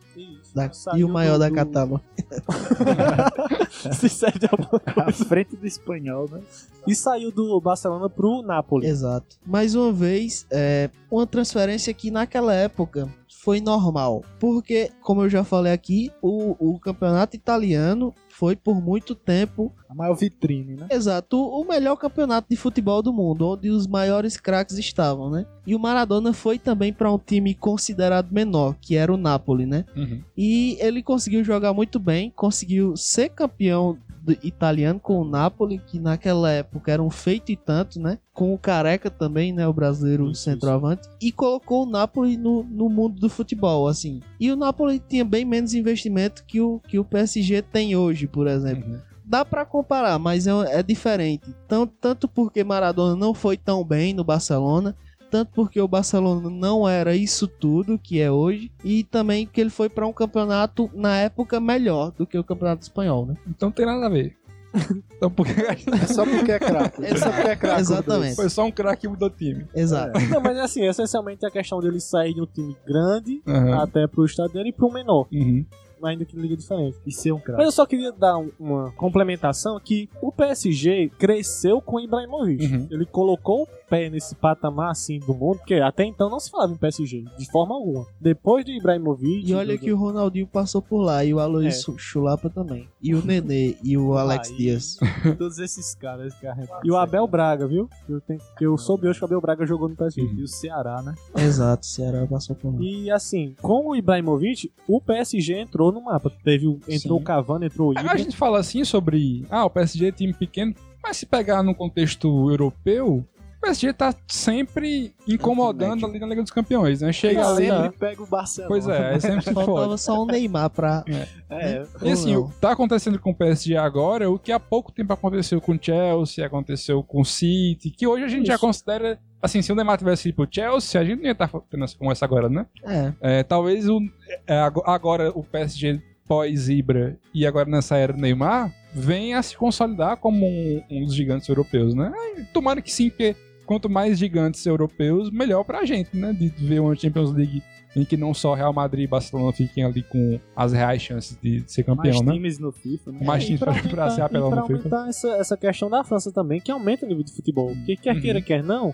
Da- 0.68 0.98
e 0.98 1.04
o 1.04 1.10
maior 1.10 1.34
do- 1.34 1.40
da 1.40 1.52
Catalão. 1.52 2.02
Se 3.94 4.10
serve 4.10 4.40
de 4.40 4.48
alguma 4.52 4.82
À 4.86 4.94
coisa. 5.04 5.26
frente 5.26 5.56
do 5.56 5.66
espanhol, 5.66 6.28
né? 6.30 6.42
E 6.88 6.96
saiu 6.96 7.32
do 7.32 7.60
Barcelona 7.62 8.10
pro 8.10 8.42
Napoli. 8.42 8.88
Exato. 8.88 9.38
Mais 9.46 9.76
uma 9.76 9.92
vez, 9.92 10.46
é 10.52 10.90
uma 11.12 11.26
transferência 11.28 11.94
que 11.94 12.10
naquela 12.12 12.54
época 12.54 13.08
foi 13.42 13.62
normal. 13.62 14.24
Porque, 14.40 14.92
como 15.02 15.22
eu 15.24 15.30
já 15.30 15.44
falei 15.44 15.72
aqui, 15.72 16.12
o, 16.22 16.56
o 16.74 16.80
campeonato 16.80 17.36
italiano 17.36 18.14
foi 18.40 18.56
por 18.56 18.82
muito 18.82 19.14
tempo, 19.14 19.76
A 19.90 19.94
maior 19.94 20.14
vitrine, 20.16 20.78
né? 20.78 20.88
exato, 20.90 21.38
o 21.38 21.66
melhor 21.68 21.98
campeonato 21.98 22.48
de 22.50 22.56
futebol 22.56 23.02
do 23.02 23.12
mundo, 23.12 23.46
onde 23.50 23.70
os 23.70 23.86
maiores 23.86 24.38
craques 24.38 24.78
estavam, 24.78 25.30
né? 25.30 25.46
E 25.68 25.76
o 25.76 25.80
Maradona 25.80 26.32
foi 26.32 26.58
também 26.58 26.94
para 26.94 27.12
um 27.12 27.20
time 27.20 27.54
considerado 27.54 28.32
menor, 28.32 28.78
que 28.80 28.96
era 28.96 29.14
o 29.14 29.18
Napoli, 29.18 29.66
né? 29.66 29.84
Uhum. 29.94 30.22
E 30.38 30.78
ele 30.80 31.04
conseguiu 31.04 31.44
jogar 31.44 31.74
muito 31.74 32.00
bem, 32.00 32.32
conseguiu 32.34 32.96
ser 32.96 33.28
campeão 33.28 33.98
italiano 34.44 35.00
com 35.00 35.22
o 35.22 35.26
Napoli, 35.26 35.80
que 35.80 36.00
naquela 36.00 36.52
época 36.52 36.92
era 36.92 37.02
um 37.02 37.10
feito 37.10 37.52
e 37.52 37.56
tanto, 37.56 38.00
né? 38.00 38.18
Com 38.34 38.54
o 38.54 38.58
Careca 38.58 39.10
também, 39.10 39.52
né? 39.52 39.68
O 39.68 39.74
brasileiro 39.74 40.30
Isso, 40.32 40.44
centroavante. 40.44 41.08
E 41.22 41.32
colocou 41.32 41.84
o 41.84 41.90
Napoli 41.90 42.38
no, 42.38 42.64
no 42.64 42.90
mundo 42.90 43.20
do 43.20 43.30
futebol, 43.30 43.88
assim. 43.88 44.22
E 44.40 44.52
o 44.52 44.56
Napoli 44.56 45.00
tinha 45.00 45.26
bem 45.26 45.46
menos 45.46 45.74
investimento 45.74 46.44
que 46.46 46.62
o, 46.62 46.80
que 46.88 47.00
o 47.00 47.06
PSG 47.06 47.62
tem 47.62 47.96
hoje, 47.96 48.28
por 48.28 48.48
exemplo. 48.48 48.94
Uhum. 48.94 49.00
Dá 49.24 49.46
pra 49.46 49.64
comparar, 49.64 50.18
mas 50.18 50.48
é, 50.48 50.80
é 50.80 50.82
diferente. 50.82 51.54
Tanto, 51.68 51.94
tanto 52.02 52.28
porque 52.28 52.64
Maradona 52.64 53.16
não 53.16 53.34
foi 53.34 53.58
tão 53.58 53.84
bem 53.84 54.12
no 54.12 54.24
Barcelona, 54.24 54.96
tanto 55.30 55.52
porque 55.54 55.80
o 55.80 55.88
Barcelona 55.88 56.50
não 56.50 56.88
era 56.88 57.16
isso 57.16 57.48
tudo 57.48 58.00
que 58.00 58.20
é 58.20 58.32
hoje, 58.32 58.72
e 58.84 59.04
também 59.04 59.46
que 59.46 59.60
ele 59.62 59.70
foi 59.70 59.90
pra 59.90 60.08
um 60.08 60.14
campeonato 60.14 60.90
na 60.94 61.18
época 61.18 61.60
melhor 61.60 62.12
do 62.12 62.26
que 62.26 62.38
o 62.38 62.44
campeonato 62.44 62.84
espanhol, 62.84 63.26
né? 63.26 63.36
Então 63.48 63.70
não 63.70 63.74
tem 63.74 63.86
nada 63.86 64.06
a 64.06 64.10
ver. 64.10 64.36
Então, 65.20 65.30
porque 65.30 65.52
É 65.52 66.08
só 66.08 66.26
porque 66.26 66.50
é 66.50 66.60
craque. 66.60 67.04
É 67.06 67.18
só 67.18 67.30
porque 67.30 67.50
é 67.50 67.56
craque. 67.58 67.82
Exatamente. 67.82 68.36
foi 68.38 68.50
só 68.50 68.64
um 68.66 68.72
craque 68.72 69.02
que 69.02 69.08
mudou 69.10 69.28
o 69.28 69.32
time. 69.32 69.66
Exato. 69.76 70.18
Não, 70.30 70.40
mas 70.40 70.58
assim, 70.58 70.88
essencialmente 70.88 71.46
a 71.46 71.52
questão 71.52 71.82
dele 71.82 72.00
sair 72.00 72.34
de 72.34 72.42
um 72.42 72.46
time 72.46 72.74
grande 72.88 73.42
Aham. 73.46 73.84
até 73.84 74.08
pro 74.08 74.24
estado 74.24 74.54
dele 74.54 74.70
e 74.70 74.72
pro 74.72 74.90
menor. 74.90 75.28
Uhum. 75.30 75.66
Ainda 76.08 76.26
que 76.26 76.36
liga 76.38 76.56
diferente. 76.56 76.98
E 77.06 77.12
ser 77.12 77.32
um 77.32 77.36
Mas 77.36 77.44
craque. 77.46 77.64
eu 77.64 77.72
só 77.72 77.86
queria 77.86 78.12
dar 78.12 78.38
um- 78.38 78.52
uma 78.60 78.92
complementação 78.94 79.80
que 79.80 80.10
o 80.22 80.32
PSG 80.32 81.10
cresceu 81.18 81.82
com 81.82 81.98
o 81.98 82.00
Ibrahimovic. 82.00 82.66
Uhum. 82.66 82.88
Ele 82.92 83.06
colocou 83.06 83.64
o 83.64 83.68
pé 83.90 84.10
nesse 84.10 84.36
patamar 84.36 84.92
assim 84.92 85.20
do 85.20 85.34
mundo, 85.34 85.58
porque 85.58 85.76
até 85.76 86.06
então 86.06 86.30
não 86.30 86.40
se 86.40 86.50
falava 86.52 86.72
em 86.74 86.78
PSG, 86.78 87.26
de 87.38 87.52
forma 87.52 87.74
alguma. 87.76 88.06
Depois 88.22 88.64
do 88.64 88.72
Ibrahimovic... 88.72 89.50
E 89.50 89.54
olha 89.54 89.76
do- 89.76 89.80
que 89.82 89.92
o 89.92 89.98
Ronaldinho 89.98 90.48
passou 90.48 90.82
por 90.82 91.00
lá, 91.02 91.24
e 91.26 91.34
o 91.34 91.40
Aloysio 91.40 91.98
Chulapa 91.98 92.50
também. 92.50 92.88
E 93.02 93.16
o 93.16 93.26
Nenê, 93.26 93.76
e 93.84 93.98
o 93.98 94.14
Alex 94.16 94.50
Aí. 94.52 94.58
Dias. 94.58 94.98
Todos 95.38 95.58
esses 95.60 95.96
caras 95.96 96.34
que 96.36 96.46
arrebentam. 96.46 96.80
E 96.84 96.92
o 96.92 96.98
Abel 96.98 97.28
Braga, 97.28 97.68
viu? 97.68 97.90
Eu, 98.08 98.22
tenho, 98.22 98.40
que 98.58 98.66
eu 98.66 98.78
soube 98.78 99.08
hoje 99.08 99.18
que 99.20 99.26
o 99.26 99.28
Abel 99.28 99.42
Braga 99.42 99.66
jogou 99.66 99.90
no 99.90 99.96
PSG. 99.96 100.22
E 100.36 100.44
o 100.44 100.48
Ceará, 100.48 101.02
né? 101.02 101.16
Exato, 101.36 101.84
o 101.84 101.86
Ceará 101.86 102.28
passou 102.28 102.56
por 102.56 102.74
lá. 102.74 102.80
E 102.82 103.10
assim, 103.10 103.56
com 103.62 103.88
o 103.90 103.96
Ibrahimovic, 103.96 104.72
o 104.88 105.02
PSG 105.02 105.60
entrou 105.60 105.89
no 105.92 106.02
mapa. 106.02 106.32
Teve, 106.44 106.68
o- 106.68 106.80
entrou 106.88 107.18
Sim. 107.18 107.22
o 107.22 107.24
Cavani, 107.24 107.66
entrou 107.68 107.94
o 107.94 107.98
A 107.98 108.02
Ibra. 108.02 108.18
gente 108.18 108.36
fala 108.38 108.60
assim 108.60 108.84
sobre. 108.84 109.46
Ah, 109.50 109.66
o 109.66 109.70
PSG 109.70 110.08
é 110.08 110.12
time 110.12 110.34
pequeno. 110.34 110.74
Mas 111.02 111.18
se 111.18 111.26
pegar 111.26 111.64
no 111.64 111.74
contexto 111.74 112.28
europeu, 112.50 113.08
o 113.18 113.62
PSG 113.62 113.92
tá 113.94 114.14
sempre 114.28 115.14
incomodando 115.28 116.06
ali 116.06 116.20
na 116.20 116.28
Liga 116.28 116.42
dos 116.42 116.52
Campeões, 116.52 117.02
né? 117.02 117.12
Chega 117.14 117.42
Não, 117.42 117.56
ali. 117.56 117.68
Sempre 117.68 117.98
pega 117.98 118.24
o 118.24 118.26
Barcelona. 118.28 118.70
Pois 118.70 118.88
é, 118.88 119.16
é 119.16 119.20
sempre 119.20 119.44
se. 119.44 119.54
Faltava 119.54 119.98
só 119.98 120.22
o 120.22 120.26
Neymar 120.26 120.70
pra. 120.70 121.04
É, 121.50 121.84
E 122.04 122.12
assim, 122.12 122.34
não. 122.34 122.48
que 122.50 122.56
tá 122.60 122.72
acontecendo 122.72 123.18
com 123.20 123.32
o 123.32 123.36
PSG 123.36 123.76
agora, 123.78 124.30
o 124.30 124.38
que 124.38 124.52
há 124.52 124.60
pouco 124.60 124.92
tempo 124.92 125.12
aconteceu 125.14 125.60
com 125.62 125.74
o 125.74 125.80
Chelsea, 125.82 126.46
aconteceu 126.46 127.02
com 127.04 127.22
o 127.22 127.26
City, 127.26 127.90
que 127.92 128.06
hoje 128.08 128.24
a 128.26 128.28
gente 128.28 128.46
já 128.48 128.56
Isso. 128.56 128.62
considera. 128.66 129.20
Assim, 129.42 129.62
se 129.62 129.72
o 129.72 129.76
Neymar 129.76 129.98
tivesse 129.98 130.30
ido 130.30 130.36
pro 130.36 130.48
Chelsea, 130.50 131.00
a 131.00 131.04
gente 131.04 131.20
não 131.20 131.26
ia 131.26 131.32
estar 131.32 131.50
tendo 131.70 131.84
essa 131.84 131.98
conversa 131.98 132.26
agora, 132.26 132.50
né? 132.50 132.66
É, 132.86 133.14
É, 133.40 133.44
talvez 133.44 133.88
o, 133.88 134.00
é, 134.46 134.60
ago- 134.60 134.84
agora 134.86 135.30
o 135.34 135.44
PSG 135.44 136.02
pós-Ibra 136.28 137.18
e 137.34 137.46
agora 137.46 137.70
nessa 137.70 137.98
era 137.98 138.14
do 138.14 138.20
Neymar 138.20 138.74
venha 138.94 139.40
a 139.40 139.44
se 139.44 139.58
consolidar 139.58 140.18
como 140.18 140.46
um, 140.46 140.82
um 140.90 141.06
dos 141.06 141.14
gigantes 141.16 141.48
europeus, 141.50 141.94
né? 141.94 142.12
Tomara 142.54 142.82
que 142.82 142.92
sim, 142.92 143.10
porque 143.10 143.36
quanto 143.66 143.90
mais 143.90 144.18
gigantes 144.18 144.66
europeus, 144.66 145.30
melhor 145.32 145.64
pra 145.64 145.86
gente, 145.86 146.16
né? 146.16 146.34
De 146.34 146.48
ver 146.50 146.80
uma 146.80 146.96
Champions 146.96 147.32
League 147.34 147.62
em 147.96 148.06
que 148.06 148.16
não 148.16 148.34
só 148.34 148.54
Real 148.54 148.72
Madrid 148.72 149.06
e 149.06 149.08
Barcelona 149.08 149.52
fiquem 149.52 149.84
ali 149.84 150.04
com 150.04 150.40
as 150.56 150.72
reais 150.74 151.02
chances 151.02 151.38
de 151.42 151.64
ser 151.68 151.84
campeão, 151.84 152.14
mais 152.14 152.26
né? 152.26 152.34
times 152.34 152.60
no 152.60 152.72
FIFA, 152.72 153.12
né? 153.12 153.20
Mais 153.26 153.44
É, 153.44 153.46
times 153.48 153.60
pra, 153.60 153.74
pra 153.74 153.82
ser 153.82 154.22
aumentar- 154.22 154.26
apelão 154.26 154.48
e 154.48 154.52
pra 154.52 154.62
no 154.62 154.68
FIFA. 154.68 154.78
aumentar 154.96 155.10
essa, 155.10 155.28
essa 155.38 155.58
questão 155.58 155.90
da 155.90 156.04
França 156.04 156.32
também, 156.32 156.62
que 156.62 156.72
aumenta 156.72 157.06
o 157.06 157.10
nível 157.10 157.24
de 157.24 157.34
futebol. 157.34 157.70
Porque 157.76 157.96
quer 157.96 158.16
Uhum. 158.16 158.22
queira, 158.22 158.42
quer 158.42 158.64
não, 158.64 158.94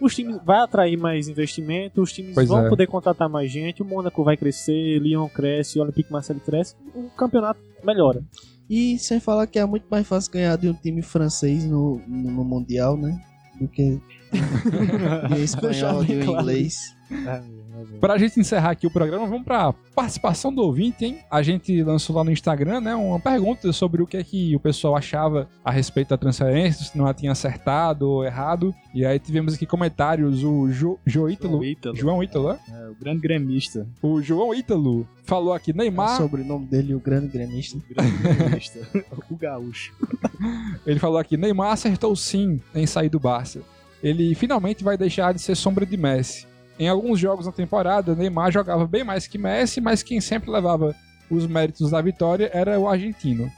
os 0.00 0.14
times 0.14 0.38
vai 0.44 0.58
atrair 0.58 0.96
mais 0.96 1.28
investimento, 1.28 2.02
os 2.02 2.12
times 2.12 2.34
Pois 2.34 2.48
vão 2.48 2.66
é. 2.66 2.68
poder 2.68 2.86
contratar 2.86 3.28
mais 3.28 3.50
gente, 3.50 3.82
o 3.82 3.84
Mônaco 3.84 4.22
vai 4.22 4.36
crescer, 4.36 4.98
Lyon 4.98 5.28
cresce, 5.28 5.78
o 5.78 5.82
Olympique 5.82 6.12
Marseille 6.12 6.40
cresce, 6.40 6.74
o 6.94 7.10
campeonato 7.10 7.60
melhora. 7.84 8.22
E 8.68 8.98
sem 8.98 9.20
falar 9.20 9.46
que 9.46 9.58
é 9.58 9.64
muito 9.64 9.86
mais 9.88 10.06
fácil 10.06 10.32
ganhar 10.32 10.56
de 10.56 10.68
um 10.68 10.74
time 10.74 11.00
francês 11.00 11.64
no, 11.64 12.00
no, 12.06 12.30
no 12.30 12.44
Mundial, 12.44 12.96
né? 12.96 13.16
Do 13.60 13.68
que 13.68 14.00
de 15.28 15.34
um 15.34 15.44
espanhol, 15.44 16.04
de 16.04 16.16
um 16.16 16.24
claro. 16.24 16.40
inglês. 16.40 16.95
Pra 18.00 18.18
gente 18.18 18.40
encerrar 18.40 18.70
aqui 18.70 18.86
o 18.86 18.90
programa, 18.90 19.26
vamos 19.26 19.44
pra 19.44 19.72
participação 19.94 20.52
do 20.52 20.62
ouvinte, 20.62 21.04
hein? 21.04 21.18
A 21.30 21.42
gente 21.42 21.82
lançou 21.82 22.16
lá 22.16 22.24
no 22.24 22.30
Instagram, 22.30 22.80
né, 22.80 22.94
uma 22.94 23.20
pergunta 23.20 23.72
sobre 23.72 24.02
o 24.02 24.06
que 24.06 24.16
é 24.16 24.24
que 24.24 24.54
o 24.56 24.60
pessoal 24.60 24.96
achava 24.96 25.48
a 25.64 25.70
respeito 25.70 26.08
da 26.08 26.16
transferência, 26.16 26.84
se 26.84 26.96
não 26.96 27.06
a 27.06 27.14
tinha 27.14 27.32
acertado 27.32 28.08
ou 28.08 28.24
errado. 28.24 28.74
E 28.94 29.04
aí 29.04 29.18
tivemos 29.18 29.54
aqui 29.54 29.66
comentários, 29.66 30.42
o 30.42 30.70
jo, 30.70 30.98
jo 31.04 31.28
Ítalo, 31.28 31.60
João 31.94 32.22
Ítalo, 32.22 32.52
né? 32.52 32.58
é, 32.70 32.88
o 32.88 32.94
grande 32.94 33.20
gremista. 33.20 33.86
O 34.02 34.20
João 34.22 34.54
Ítalo 34.54 35.06
falou 35.24 35.52
aqui, 35.52 35.70
É 35.70 35.74
o 35.74 35.76
Neymar, 35.76 36.16
sobrenome 36.16 36.66
dele, 36.66 36.94
o 36.94 37.00
grande 37.00 37.28
gremista. 37.28 37.78
O 37.78 37.94
grande 37.94 38.16
gremista. 38.18 38.88
o 39.30 39.36
gaúcho. 39.36 39.92
ele 40.86 40.98
falou 40.98 41.18
aqui, 41.18 41.36
Neymar 41.36 41.72
acertou 41.72 42.14
sim 42.16 42.60
em 42.74 42.86
sair 42.86 43.08
do 43.08 43.20
Barça. 43.20 43.60
Ele 44.02 44.34
finalmente 44.34 44.84
vai 44.84 44.96
deixar 44.96 45.32
de 45.32 45.40
ser 45.40 45.54
sombra 45.56 45.84
de 45.84 45.96
Messi. 45.96 46.46
Em 46.78 46.88
alguns 46.88 47.18
jogos 47.18 47.46
na 47.46 47.52
temporada, 47.52 48.14
Neymar 48.14 48.52
jogava 48.52 48.86
bem 48.86 49.02
mais 49.04 49.26
que 49.26 49.38
Messi, 49.38 49.80
mas 49.80 50.02
quem 50.02 50.20
sempre 50.20 50.50
levava 50.50 50.94
os 51.30 51.46
méritos 51.46 51.90
da 51.90 52.00
vitória 52.00 52.50
era 52.52 52.78
o 52.78 52.86
argentino. 52.88 53.50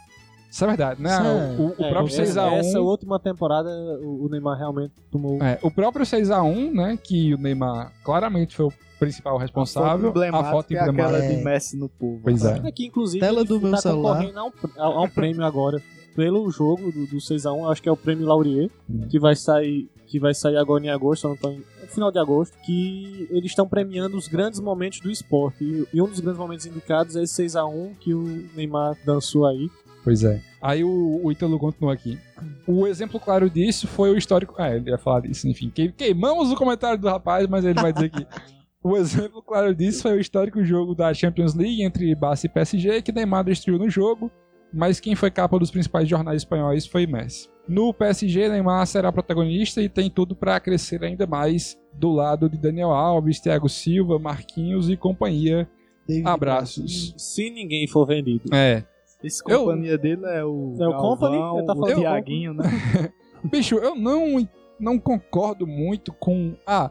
Isso 0.50 0.64
é 0.64 0.66
verdade, 0.68 1.02
né? 1.02 1.10
Isso 1.10 1.22
é- 1.22 1.56
O, 1.58 1.62
o- 1.62 1.68
o 1.78 1.84
É, 1.84 1.90
próprio 1.90 2.06
essa, 2.06 2.22
6x1. 2.24 2.54
essa 2.58 2.80
última 2.80 3.18
temporada, 3.20 3.68
o 4.00 4.24
o 4.24 4.28
Neymar 4.30 4.56
realmente 4.58 4.94
tomou. 5.10 5.42
É, 5.42 5.58
o 5.62 5.70
próprio 5.70 6.06
6x1, 6.06 6.72
né? 6.72 6.96
Que 7.02 7.34
o 7.34 7.38
Neymar 7.38 7.92
claramente 8.02 8.56
foi 8.56 8.66
o 8.66 8.72
principal 8.98 9.36
responsável. 9.36 10.10
A 10.32 10.44
foto 10.50 10.72
é 10.72 10.78
aquela 10.78 10.92
emblemática. 10.92 11.34
de 11.36 11.44
Messi 11.44 11.76
no 11.76 11.88
povo. 11.88 12.20
Pois 12.22 12.42
é. 12.44 12.62
É 12.64 12.72
que 12.72 12.86
inclusive 12.86 13.20
Tela 13.20 13.44
do 13.44 13.60
meu 13.60 13.72
tá 13.72 13.76
celular. 13.78 14.14
concorrendo 14.22 14.38
a 14.38 14.44
um, 14.44 14.52
a- 14.78 14.98
a 14.98 15.02
um 15.02 15.08
prêmio 15.08 15.44
agora 15.44 15.82
pelo 16.16 16.50
jogo 16.50 16.90
do, 16.90 17.06
do 17.06 17.20
6x1, 17.20 17.70
acho 17.70 17.82
que 17.82 17.88
é 17.88 17.92
o 17.92 17.96
prêmio 17.96 18.26
Laurier, 18.26 18.70
Hum. 18.88 19.02
que 19.08 19.18
vai 19.20 19.36
sair 19.36 19.88
que 20.09 20.18
vai 20.18 20.34
sair 20.34 20.56
agora 20.56 20.84
em 20.84 20.88
agosto, 20.88 21.28
não 21.28 21.36
tô 21.36 21.50
em, 21.50 21.59
no 21.80 21.86
final 21.88 22.11
de 22.11 22.18
agosto, 22.18 22.56
que 22.64 23.28
eles 23.30 23.50
estão 23.50 23.68
premiando 23.68 24.16
os 24.16 24.26
grandes 24.26 24.59
momentos 24.59 25.00
do 25.00 25.11
esporte. 25.11 25.62
E, 25.62 25.86
e 25.96 26.02
um 26.02 26.06
dos 26.09 26.20
grandes 26.20 26.38
momentos 26.40 26.66
indicados 26.66 27.14
é 27.16 27.22
esse 27.22 27.42
6x1 27.44 27.96
que 28.00 28.14
o 28.14 28.48
Neymar 28.56 28.96
dançou 29.04 29.46
aí. 29.46 29.68
Pois 30.02 30.24
é. 30.24 30.40
Aí 30.62 30.82
o, 30.82 31.20
o 31.22 31.30
Ítalo 31.30 31.59
continua 31.59 31.92
aqui. 31.92 32.18
O 32.66 32.86
exemplo 32.86 33.20
claro 33.20 33.50
disso 33.50 33.86
foi 33.86 34.11
o 34.11 34.16
histórico. 34.16 34.54
Ah, 34.56 34.74
ele 34.74 34.88
ia 34.90 34.96
falar 34.98 35.20
disso, 35.20 35.46
enfim. 35.46 35.70
Que- 35.70 35.92
Queimamos 35.92 36.50
o 36.50 36.56
comentário 36.56 36.98
do 36.98 37.09
rapaz, 37.09 37.46
mas 37.46 37.64
ele 37.64 37.80
vai 37.80 37.92
dizer 37.92 38.11
que. 38.11 38.26
O 38.80 38.96
exemplo 38.96 39.42
claro 39.42 39.74
disso 39.74 40.02
foi 40.02 40.12
o 40.16 40.20
histórico 40.20 40.64
jogo 40.64 40.94
da 40.94 41.12
Champions 41.12 41.52
League 41.52 41.82
entre 41.82 42.14
Barça 42.14 42.46
e 42.46 42.48
PSG, 42.48 43.02
que 43.02 43.11
Neymar 43.11 43.42
destruiu 43.44 43.76
no 43.76 43.90
jogo, 43.90 44.30
mas 44.72 45.00
quem 45.00 45.16
foi 45.16 45.32
capa 45.32 45.59
dos 45.59 45.70
principais 45.72 46.09
jornais 46.09 46.42
espanhóis 46.42 46.86
foi 46.86 47.04
Messi. 47.04 47.48
No 47.68 47.92
PSG, 47.92 48.48
Neymar 48.48 48.86
será 48.86 49.12
protagonista 49.12 49.82
e 49.82 49.88
tem 49.88 50.08
tudo 50.10 50.34
para 50.34 50.58
crescer 50.58 51.04
ainda 51.04 51.26
mais 51.26 51.78
do 51.92 52.10
lado 52.10 52.48
de 52.48 52.56
Daniel 52.56 52.90
Alves, 52.90 53.40
Thiago 53.40 53.68
Silva, 53.68 54.18
Marquinhos 54.18 54.88
e 54.88 54.96
companhia. 54.96 55.68
David 56.06 56.26
Abraços. 56.26 57.14
Se 57.18 57.50
ninguém 57.50 57.86
for 57.86 58.06
vendido. 58.06 58.44
É. 58.54 58.84
Esse 59.22 59.42
Eu- 59.46 59.60
companhia 59.64 59.98
dele 59.98 60.22
é 60.24 60.42
o. 60.44 60.74
É 60.80 60.86
o 60.86 60.90
Galvão, 60.92 61.00
Company, 61.16 61.36
ele 61.58 61.66
tá 61.66 61.72
o 61.72 61.76
falando- 61.76 62.00
Thiaguinho, 62.00 62.54
né? 62.54 62.64
Bicho, 63.44 63.74
eu 63.76 63.94
não, 63.94 64.48
não 64.80 64.98
concordo 64.98 65.66
muito 65.66 66.12
com. 66.12 66.54
Ah, 66.66 66.90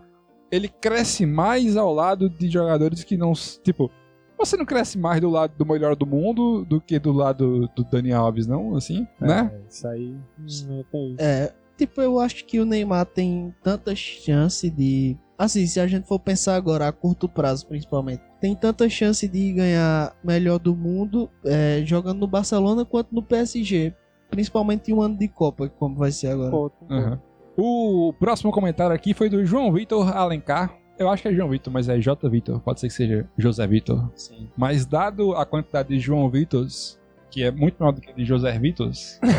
ele 0.51 0.67
cresce 0.67 1.25
mais 1.25 1.75
ao 1.75 1.93
lado 1.93 2.30
de 2.30 2.47
jogadores 2.49 3.03
que 3.03 3.17
não. 3.17 3.34
Tipo, 3.63 3.89
você 4.38 4.56
não 4.56 4.66
cresce 4.66 4.98
mais 4.98 5.20
do 5.20 5.30
lado 5.30 5.54
do 5.58 5.66
melhor 5.66 5.96
do 5.96 6.06
mundo 6.06 6.64
do 6.66 6.80
que 6.80 7.00
do 7.00 7.12
lado 7.12 7.70
do 7.76 7.84
Dani 7.84 8.14
Alves, 8.14 8.48
não? 8.48 8.76
Assim, 8.76 9.08
né? 9.20 9.52
É, 9.54 9.70
isso 9.70 9.88
aí. 9.88 10.16
Hum, 10.40 10.80
é, 10.80 10.84
tem 10.92 11.14
isso. 11.14 11.22
É, 11.22 11.54
tipo, 11.78 12.02
eu 12.02 12.20
acho 12.20 12.46
que 12.46 12.60
o 12.60 12.66
Neymar 12.66 13.06
tem 13.06 13.54
tanta 13.64 13.96
chance 13.96 14.70
de. 14.70 15.18
Assim, 15.38 15.66
se 15.68 15.80
a 15.80 15.88
gente 15.88 16.08
for 16.08 16.20
pensar 16.20 16.56
agora 16.56 16.88
a 16.88 16.92
curto 16.92 17.30
prazo, 17.30 17.68
principalmente, 17.68 18.24
tem 18.42 18.56
tanta 18.56 18.90
chance 18.90 19.28
de 19.28 19.54
ganhar 19.54 20.16
melhor 20.24 20.60
do 20.60 20.76
mundo 20.76 21.30
é, 21.46 21.84
jogando 21.86 22.20
no 22.20 22.28
Barcelona 22.28 22.84
quanto 22.84 23.14
no 23.14 23.22
PSG. 23.22 23.94
Principalmente 24.30 24.92
em 24.92 24.94
um 24.94 25.02
ano 25.02 25.18
de 25.18 25.28
Copa, 25.28 25.70
como 25.70 25.96
vai 25.96 26.12
ser 26.12 26.28
agora. 26.28 26.52
Pô. 26.52 26.72
Aham. 26.90 27.22
O 27.58 28.14
próximo 28.20 28.52
comentário 28.52 28.96
aqui 28.96 29.14
foi 29.14 29.30
do 29.30 29.44
João 29.44 29.74
Vitor 29.74 30.16
Alencar. 30.16 30.76
Eu 31.00 31.10
acho 31.10 31.22
que 31.22 31.28
é 31.30 31.34
João 31.34 31.50
Vitor, 31.50 31.72
mas 31.72 31.88
é 31.89 32.00
J. 32.00 32.28
Vitor. 32.30 32.60
Pode 32.60 32.80
ser 32.80 32.88
que 32.88 32.93
seja 32.93 33.28
José 33.38 33.68
Vitor. 33.68 34.10
Sim. 34.16 34.50
Mas 34.58 34.86
dado 34.86 35.34
a 35.36 35.45
quantidade 35.45 35.89
de 35.89 36.00
João 36.00 36.28
Vitors, 36.30 37.00
que 37.30 37.43
é 37.43 37.52
muito 37.52 37.76
maior 37.80 37.91
do 37.91 38.02
que 38.02 38.12
de 38.14 38.26
José 38.26 38.58
Vitors, 38.58 39.20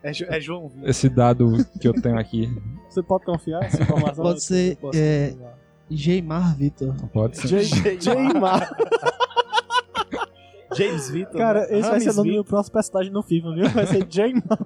É, 0.00 0.12
Jo- 0.12 0.26
é 0.28 0.40
João 0.40 0.68
Vitor. 0.68 0.88
esse 0.88 1.08
dado 1.08 1.50
que 1.80 1.88
eu 1.88 1.92
tenho 1.92 2.16
aqui 2.16 2.48
Você 2.88 3.02
pode 3.02 3.24
confiar 3.24 3.60
nessa 3.60 3.82
informação? 3.82 4.24
Pode 4.24 4.42
ser, 4.44 4.78
é. 4.94 5.34
Geimar 5.90 6.56
Vitor. 6.56 6.94
pode 7.12 7.36
ser. 7.36 7.64
Neymar. 8.14 8.70
James 10.76 11.10
Vitor. 11.10 11.36
Cara, 11.36 11.60
né? 11.66 11.78
esse 11.78 11.90
vai 11.90 11.98
ser 12.00 12.10
o 12.10 12.14
nome 12.14 12.28
Vitor. 12.30 12.44
do 12.44 12.48
próximo 12.48 12.72
personagem 12.74 13.12
no 13.12 13.22
FIFA, 13.22 13.54
viu? 13.54 13.68
Vai 13.70 13.86
ser 13.86 14.06
Neymar. 14.14 14.58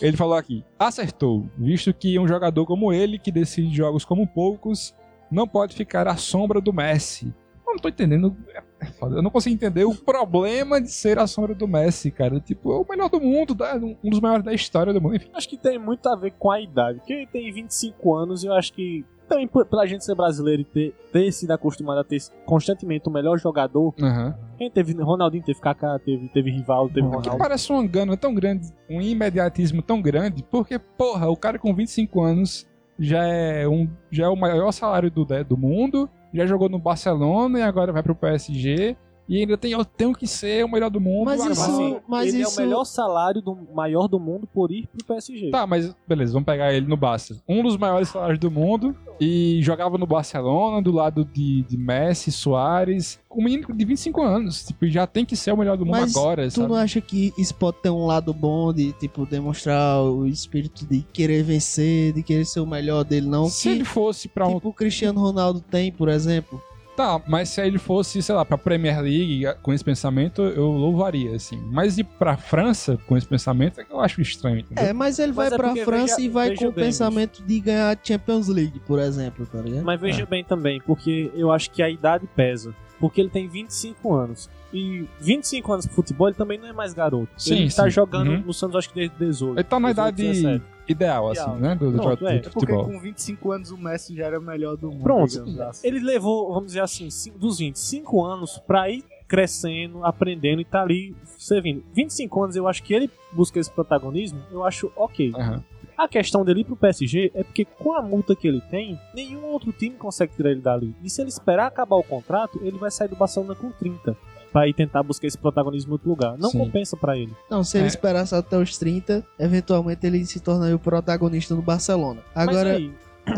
Ele 0.00 0.16
falou 0.16 0.34
aqui: 0.34 0.64
acertou, 0.78 1.46
visto 1.56 1.92
que 1.92 2.18
um 2.18 2.26
jogador 2.26 2.64
como 2.66 2.92
ele, 2.92 3.18
que 3.18 3.30
decide 3.30 3.74
jogos 3.76 4.04
como 4.04 4.26
poucos, 4.26 4.94
não 5.32 5.46
pode 5.48 5.74
ficar 5.74 6.06
à 6.06 6.16
sombra 6.16 6.60
do 6.60 6.72
Messi. 6.72 7.34
Eu 7.66 7.74
não 7.74 7.78
tô 7.80 7.88
entendendo. 7.88 8.36
é 8.80 8.86
foda, 8.86 9.16
Eu 9.16 9.22
não 9.22 9.30
consigo 9.30 9.54
entender 9.54 9.84
o 9.84 9.94
problema 9.94 10.80
de 10.80 10.90
ser 10.90 11.18
a 11.18 11.26
sombra 11.26 11.54
do 11.54 11.66
Messi, 11.66 12.10
cara. 12.10 12.38
Tipo, 12.38 12.72
é 12.72 12.76
o 12.76 12.86
melhor 12.88 13.08
do 13.08 13.20
mundo, 13.20 13.56
um 14.04 14.10
dos 14.10 14.20
maiores 14.20 14.44
da 14.44 14.52
história 14.52 14.92
do 14.92 15.00
mundo. 15.00 15.16
Enfim, 15.16 15.30
Acho 15.34 15.48
que 15.48 15.56
tem 15.56 15.78
muito 15.78 16.06
a 16.08 16.14
ver 16.14 16.32
com 16.32 16.50
a 16.50 16.60
idade. 16.60 16.98
Porque 16.98 17.12
ele 17.14 17.26
tem 17.26 17.50
25 17.52 18.14
anos 18.14 18.44
e 18.44 18.46
eu 18.46 18.52
acho 18.52 18.72
que 18.74 19.04
também 19.26 19.48
pela 19.48 19.86
gente 19.86 20.04
ser 20.04 20.14
brasileiro 20.14 20.60
e 20.60 20.64
ter, 20.66 20.94
ter 21.10 21.32
sido 21.32 21.52
acostumado 21.52 22.00
a 22.00 22.04
ter 22.04 22.18
constantemente 22.44 23.08
o 23.08 23.12
melhor 23.12 23.38
jogador. 23.38 23.94
Aham. 24.02 24.36
Quem 24.58 24.70
teve 24.70 24.92
Ronaldinho, 24.92 25.42
teve 25.42 25.58
Kaká, 25.58 25.98
teve, 25.98 26.28
teve 26.28 26.50
Rivaldo, 26.50 26.92
teve 26.92 27.08
Que 27.08 27.16
Ronaldo. 27.16 27.38
parece 27.38 27.72
um 27.72 27.82
engano 27.82 28.14
tão 28.18 28.34
grande, 28.34 28.68
um 28.90 29.00
imediatismo 29.00 29.80
tão 29.80 30.02
grande, 30.02 30.42
porque, 30.42 30.78
porra, 30.78 31.30
o 31.30 31.36
cara 31.36 31.58
com 31.58 31.74
25 31.74 32.20
anos 32.20 32.66
já 32.98 33.24
é, 33.24 33.66
um, 33.66 33.88
já 34.10 34.26
é 34.26 34.28
o 34.28 34.36
maior 34.36 34.72
salário 34.72 35.10
do, 35.10 35.24
do 35.24 35.56
mundo, 35.56 36.08
já 36.32 36.46
jogou 36.46 36.68
no 36.68 36.78
Barcelona 36.78 37.58
e 37.58 37.62
agora 37.62 37.92
vai 37.92 38.02
pro 38.02 38.14
PSG. 38.14 38.96
E 39.34 39.40
ainda 39.40 39.56
tem, 39.56 39.72
eu 39.72 39.84
tenho 39.84 40.12
que 40.12 40.26
ser 40.26 40.64
o 40.64 40.68
melhor 40.68 40.90
do 40.90 41.00
mundo. 41.00 41.24
Mas 41.24 41.40
agora. 41.40 41.52
isso- 41.54 41.62
Assim, 41.62 41.96
mas 42.06 42.28
ele 42.34 42.42
isso- 42.42 42.60
é 42.60 42.62
o 42.62 42.66
melhor 42.66 42.84
salário 42.84 43.40
do 43.40 43.56
maior 43.74 44.06
do 44.06 44.20
mundo 44.20 44.46
por 44.52 44.70
ir 44.70 44.86
pro 44.88 45.06
PSG. 45.06 45.50
Tá, 45.50 45.66
mas 45.66 45.94
beleza, 46.06 46.32
vamos 46.34 46.44
pegar 46.46 46.72
ele 46.74 46.86
no 46.86 46.96
Barça. 46.96 47.40
Um 47.48 47.62
dos 47.62 47.76
maiores 47.76 48.08
salários 48.08 48.38
do 48.38 48.50
mundo 48.50 48.94
e 49.20 49.58
jogava 49.62 49.96
no 49.96 50.06
Barcelona, 50.06 50.82
do 50.82 50.92
lado 50.92 51.24
de, 51.24 51.62
de 51.62 51.76
Messi, 51.78 52.30
Soares. 52.30 53.18
Um 53.34 53.42
menino 53.44 53.66
de 53.74 53.84
25 53.86 54.20
anos, 54.20 54.62
tipo, 54.64 54.86
já 54.88 55.06
tem 55.06 55.24
que 55.24 55.34
ser 55.34 55.52
o 55.52 55.56
melhor 55.56 55.76
do 55.78 55.86
mundo 55.86 55.96
Mas 56.00 56.14
agora, 56.14 56.44
Tu 56.48 56.50
sabe? 56.56 56.68
não 56.68 56.74
acha 56.76 57.00
que 57.00 57.32
isso 57.38 57.54
pode 57.54 57.78
ter 57.78 57.88
um 57.88 58.04
lado 58.04 58.34
bom 58.34 58.72
de, 58.74 58.92
tipo, 58.92 59.24
demonstrar 59.24 60.02
o 60.02 60.26
espírito 60.26 60.84
de 60.84 61.00
querer 61.14 61.42
vencer, 61.42 62.12
de 62.12 62.22
querer 62.22 62.44
ser 62.44 62.60
o 62.60 62.66
melhor 62.66 63.04
dele, 63.04 63.26
não? 63.26 63.46
Se 63.46 63.62
que, 63.62 63.68
ele 63.76 63.84
fosse 63.84 64.28
pra 64.28 64.46
um. 64.46 64.56
tipo, 64.56 64.68
o 64.68 64.72
Cristiano 64.74 65.18
Ronaldo 65.18 65.60
tem, 65.62 65.90
por 65.90 66.10
exemplo. 66.10 66.60
Tá, 66.96 67.20
mas 67.26 67.48
se 67.48 67.60
ele 67.60 67.78
fosse, 67.78 68.22
sei 68.22 68.34
lá, 68.34 68.44
pra 68.44 68.58
Premier 68.58 69.00
League 69.00 69.44
com 69.62 69.72
esse 69.72 69.82
pensamento, 69.82 70.42
eu 70.42 70.66
louvaria, 70.70 71.34
assim. 71.34 71.58
Mas 71.70 71.96
ir 71.96 72.04
pra 72.04 72.36
França 72.36 72.98
com 73.06 73.16
esse 73.16 73.26
pensamento, 73.26 73.80
eu 73.90 73.98
acho 73.98 74.20
estranho, 74.20 74.58
entendeu? 74.58 74.84
É, 74.84 74.92
mas 74.92 75.18
ele 75.18 75.32
vai 75.32 75.46
Mas 75.46 75.52
é 75.54 75.56
pra 75.56 75.76
França 75.84 76.16
veja- 76.16 76.20
e 76.20 76.28
vai 76.28 76.54
com 76.54 76.66
o 76.66 76.72
pensamento 76.72 77.42
de 77.42 77.60
ganhar 77.60 77.96
a 77.96 77.98
Champions 78.02 78.48
League, 78.48 78.78
por 78.86 78.98
exemplo, 78.98 79.46
tá 79.46 79.58
ligado? 79.62 79.84
Mas 79.84 80.00
veja 80.00 80.26
bem 80.26 80.44
também, 80.44 80.80
porque 80.84 81.30
eu 81.34 81.50
acho 81.50 81.70
que 81.70 81.82
a 81.82 81.88
idade 81.88 82.28
pesa. 82.36 82.74
Porque 83.00 83.20
ele 83.20 83.30
tem 83.30 83.48
25 83.48 84.14
anos. 84.14 84.48
E 84.72 85.06
25 85.20 85.72
anos 85.72 85.86
pro 85.86 85.96
futebol, 85.96 86.28
ele 86.28 86.36
também 86.36 86.56
não 86.58 86.68
é 86.68 86.72
mais 86.72 86.94
garoto. 86.94 87.28
Sim, 87.36 87.54
ele 87.56 87.72
tá 87.72 87.84
sim. 87.84 87.90
jogando 87.90 88.30
Uhum. 88.30 88.42
no 88.46 88.54
Santos, 88.54 88.76
acho 88.76 88.88
que 88.90 88.94
desde 88.94 89.16
18. 89.18 89.56
Ele 89.58 89.64
tá 89.64 89.80
na 89.80 89.88
18, 89.92 89.92
idade 89.92 90.22
17. 90.40 90.64
Ideal, 90.88 91.30
assim, 91.30 91.50
né? 91.60 91.74
Do, 91.74 91.92
Pronto, 91.92 92.18
do- 92.20 92.28
é. 92.28 92.32
do 92.32 92.36
É 92.38 92.50
porque 92.50 92.60
futebol. 92.60 92.84
com 92.86 92.98
25 93.00 93.52
anos 93.52 93.70
o 93.70 93.76
Messi 93.78 94.16
já 94.16 94.26
era 94.26 94.38
o 94.38 94.42
melhor 94.42 94.76
do 94.76 94.90
mundo. 94.90 95.02
Pronto, 95.02 95.30
digamos 95.30 95.60
assim. 95.60 95.86
ele 95.88 96.00
levou, 96.00 96.48
vamos 96.52 96.66
dizer 96.68 96.80
assim, 96.82 97.08
dos 97.36 97.58
25 97.58 98.24
anos 98.24 98.58
pra 98.66 98.90
ir 98.90 99.04
crescendo, 99.28 100.04
aprendendo 100.04 100.60
e 100.60 100.64
tá 100.64 100.82
ali 100.82 101.14
servindo. 101.38 101.82
25 101.94 102.42
anos, 102.44 102.56
eu 102.56 102.68
acho 102.68 102.82
que 102.82 102.92
ele 102.92 103.10
busca 103.32 103.58
esse 103.58 103.70
protagonismo, 103.70 104.40
eu 104.50 104.62
acho 104.64 104.92
ok. 104.94 105.32
Aham. 105.34 105.64
A 105.96 106.08
questão 106.08 106.44
dele 106.44 106.60
ir 106.62 106.64
pro 106.64 106.74
PSG 106.76 107.30
é 107.34 107.44
porque 107.44 107.64
com 107.64 107.94
a 107.94 108.02
multa 108.02 108.34
que 108.34 108.48
ele 108.48 108.60
tem, 108.70 108.98
nenhum 109.14 109.44
outro 109.44 109.72
time 109.72 109.94
consegue 109.96 110.34
tirar 110.34 110.50
ele 110.50 110.60
dali. 110.60 110.94
E 111.02 111.08
se 111.08 111.20
ele 111.20 111.28
esperar 111.28 111.66
acabar 111.66 111.96
o 111.96 112.02
contrato, 112.02 112.58
ele 112.62 112.76
vai 112.78 112.90
sair 112.90 113.08
do 113.08 113.16
Barcelona 113.16 113.54
com 113.54 113.70
30. 113.70 114.16
Pra 114.52 114.68
ir 114.68 114.74
tentar 114.74 115.02
buscar 115.02 115.26
esse 115.26 115.38
protagonismo 115.38 115.90
em 115.90 115.92
outro 115.94 116.08
lugar. 116.10 116.36
Não 116.38 116.50
Sim. 116.50 116.58
compensa 116.58 116.96
pra 116.96 117.16
ele. 117.16 117.32
Não, 117.50 117.64
se 117.64 117.78
ele 117.78 117.84
É. 117.84 117.88
esperasse 117.88 118.34
até 118.34 118.56
os 118.58 118.76
30, 118.76 119.24
eventualmente 119.38 120.06
ele 120.06 120.24
se 120.26 120.40
tornaria 120.40 120.76
o 120.76 120.78
protagonista 120.78 121.54
do 121.54 121.62
Barcelona. 121.62 122.20
Agora, 122.34 122.78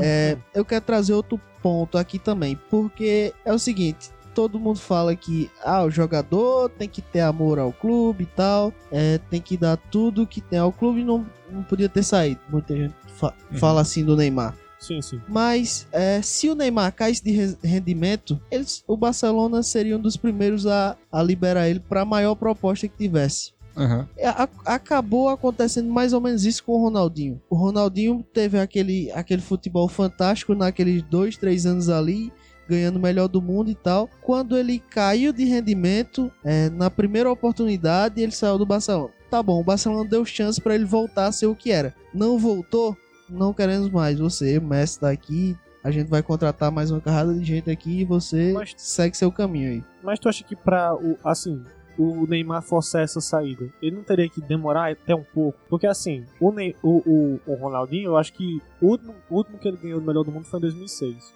É, 0.01 0.37
eu 0.55 0.65
quero 0.65 0.85
trazer 0.85 1.13
outro 1.13 1.39
ponto 1.63 1.97
aqui 1.99 2.19
também, 2.19 2.59
porque 2.71 3.33
é 3.45 3.53
o 3.53 3.59
seguinte, 3.59 4.11
todo 4.35 4.59
mundo 4.59 4.79
fala 4.79 5.15
que 5.15 5.51
ah, 5.63 5.85
o 5.85 5.91
jogador 5.91 6.71
tem 6.71 6.89
que 6.89 7.01
ter 7.03 7.21
amor 7.21 7.59
ao 7.59 7.71
clube 7.73 8.25
e 8.25 8.27
tal, 8.27 8.73
é, 8.91 9.19
tem 9.31 9.41
que 9.41 9.57
dar 9.57 9.77
tudo 9.77 10.27
que 10.27 10.41
tem 10.41 10.59
ao 10.59 10.73
clube 10.73 11.01
e 11.01 11.05
não, 11.05 11.25
não 11.53 11.63
podia 11.63 11.89
ter 11.89 12.03
saído. 12.03 12.41
Muita 12.49 12.75
gente 12.75 12.95
fa- 13.15 13.35
Uhum. 13.53 13.59
fala 13.59 13.81
assim 13.83 14.03
do 14.05 14.17
Neymar. 14.17 14.55
Sim, 14.87 15.01
sim. 15.03 15.21
Mas 15.29 15.87
é, 15.93 16.21
se 16.23 16.49
o 16.49 16.55
Neymar 16.55 16.93
caísse 16.95 17.23
de 17.23 17.31
re- 17.33 17.57
rendimento, 17.63 18.41
eles, 18.51 18.83
o 18.87 18.97
Barcelona 18.97 19.63
seria 19.63 19.97
um 19.97 20.01
dos 20.01 20.17
primeiros 20.17 20.67
a, 20.67 20.97
a 21.11 21.23
liberar 21.23 21.69
ele 21.69 21.81
para 21.81 22.03
a 22.03 22.05
maior 22.05 22.35
proposta 22.35 22.87
que 22.89 22.97
tivesse. 22.97 23.53
A- 24.25 24.49
acabou 24.67 25.29
acontecendo 25.29 25.91
mais 25.93 26.13
ou 26.13 26.21
menos 26.21 26.45
isso 26.45 26.63
com 26.63 26.73
o 26.73 26.83
Ronaldinho. 26.83 27.41
O 27.51 27.57
Ronaldinho 27.57 28.25
teve 28.33 28.59
aquele, 28.59 29.11
aquele 29.13 29.43
futebol 29.43 29.89
fantástico 29.89 30.55
naqueles 30.55 31.03
dois, 31.03 31.37
três 31.37 31.67
anos 31.67 31.89
ali, 31.89 32.33
ganhando 32.69 32.97
o 32.97 33.03
melhor 33.03 33.27
do 33.29 33.43
mundo 33.43 33.71
e 33.71 33.75
tal. 33.75 34.09
Quando 34.23 34.57
ele 34.57 34.79
caiu 34.79 35.33
de 35.33 35.45
rendimento, 35.45 36.31
é, 36.45 36.71
na 36.71 36.89
primeira 36.89 37.31
oportunidade, 37.31 38.21
ele 38.23 38.33
saiu 38.33 38.59
do 38.59 38.65
Barcelona. 38.67 39.11
Tá 39.31 39.43
bom, 39.43 39.61
o 39.61 39.65
Barcelona 39.65 40.09
deu 40.09 40.25
chance 40.25 40.61
pra 40.61 40.75
ele 40.77 40.85
voltar 40.85 41.27
a 41.27 41.33
ser 41.33 41.47
o 41.47 41.57
que 41.57 41.73
era. 41.73 41.93
Não 42.15 42.39
voltou? 42.39 42.97
Não 43.29 43.53
queremos 43.53 43.91
mais. 43.91 44.19
Você, 44.19 44.59
Messi, 44.61 45.01
tá 45.01 45.11
aqui. 45.11 45.57
A 45.83 45.91
gente 45.91 46.09
vai 46.09 46.23
contratar 46.23 46.71
mais 46.73 46.91
uma 46.91 47.01
carrada 47.01 47.35
de 47.35 47.45
gente 47.45 47.71
aqui 47.71 48.01
e 48.01 48.05
você 48.05 48.53
Mas- 48.53 48.75
segue 48.79 49.17
seu 49.17 49.31
caminho 49.31 49.71
aí. 49.71 49.85
Mas 50.03 50.19
tu 50.19 50.29
acha 50.29 50.43
que 50.43 50.57
pra 50.57 50.95
o. 50.95 51.19
Assim, 51.23 51.63
o 51.99 52.27
Neymar 52.27 52.63
forçar 52.63 53.03
essa 53.03 53.21
saída, 53.21 53.69
ele 53.83 53.95
não 53.97 54.03
teria 54.03 54.29
que 54.29 54.41
demorar 54.41 54.91
até 54.91 55.15
um 55.15 55.23
pouco? 55.23 55.59
Porque 55.69 55.87
assim, 55.87 56.25
o, 56.41 56.51
Ney, 56.51 56.75
o, 56.83 57.03
o, 57.07 57.41
o 57.47 57.55
Ronaldinho, 57.55 58.07
eu 58.07 58.17
acho 58.17 58.33
que 58.33 58.61
o 58.81 58.87
último, 58.89 59.15
o 59.31 59.37
último 59.37 59.59
que 59.59 59.69
ele 59.69 59.77
ganhou 59.77 60.01
do 60.01 60.07
melhor 60.07 60.25
do 60.25 60.33
mundo 60.33 60.47
foi 60.47 60.59
em 60.59 60.63
2006. 60.63 61.33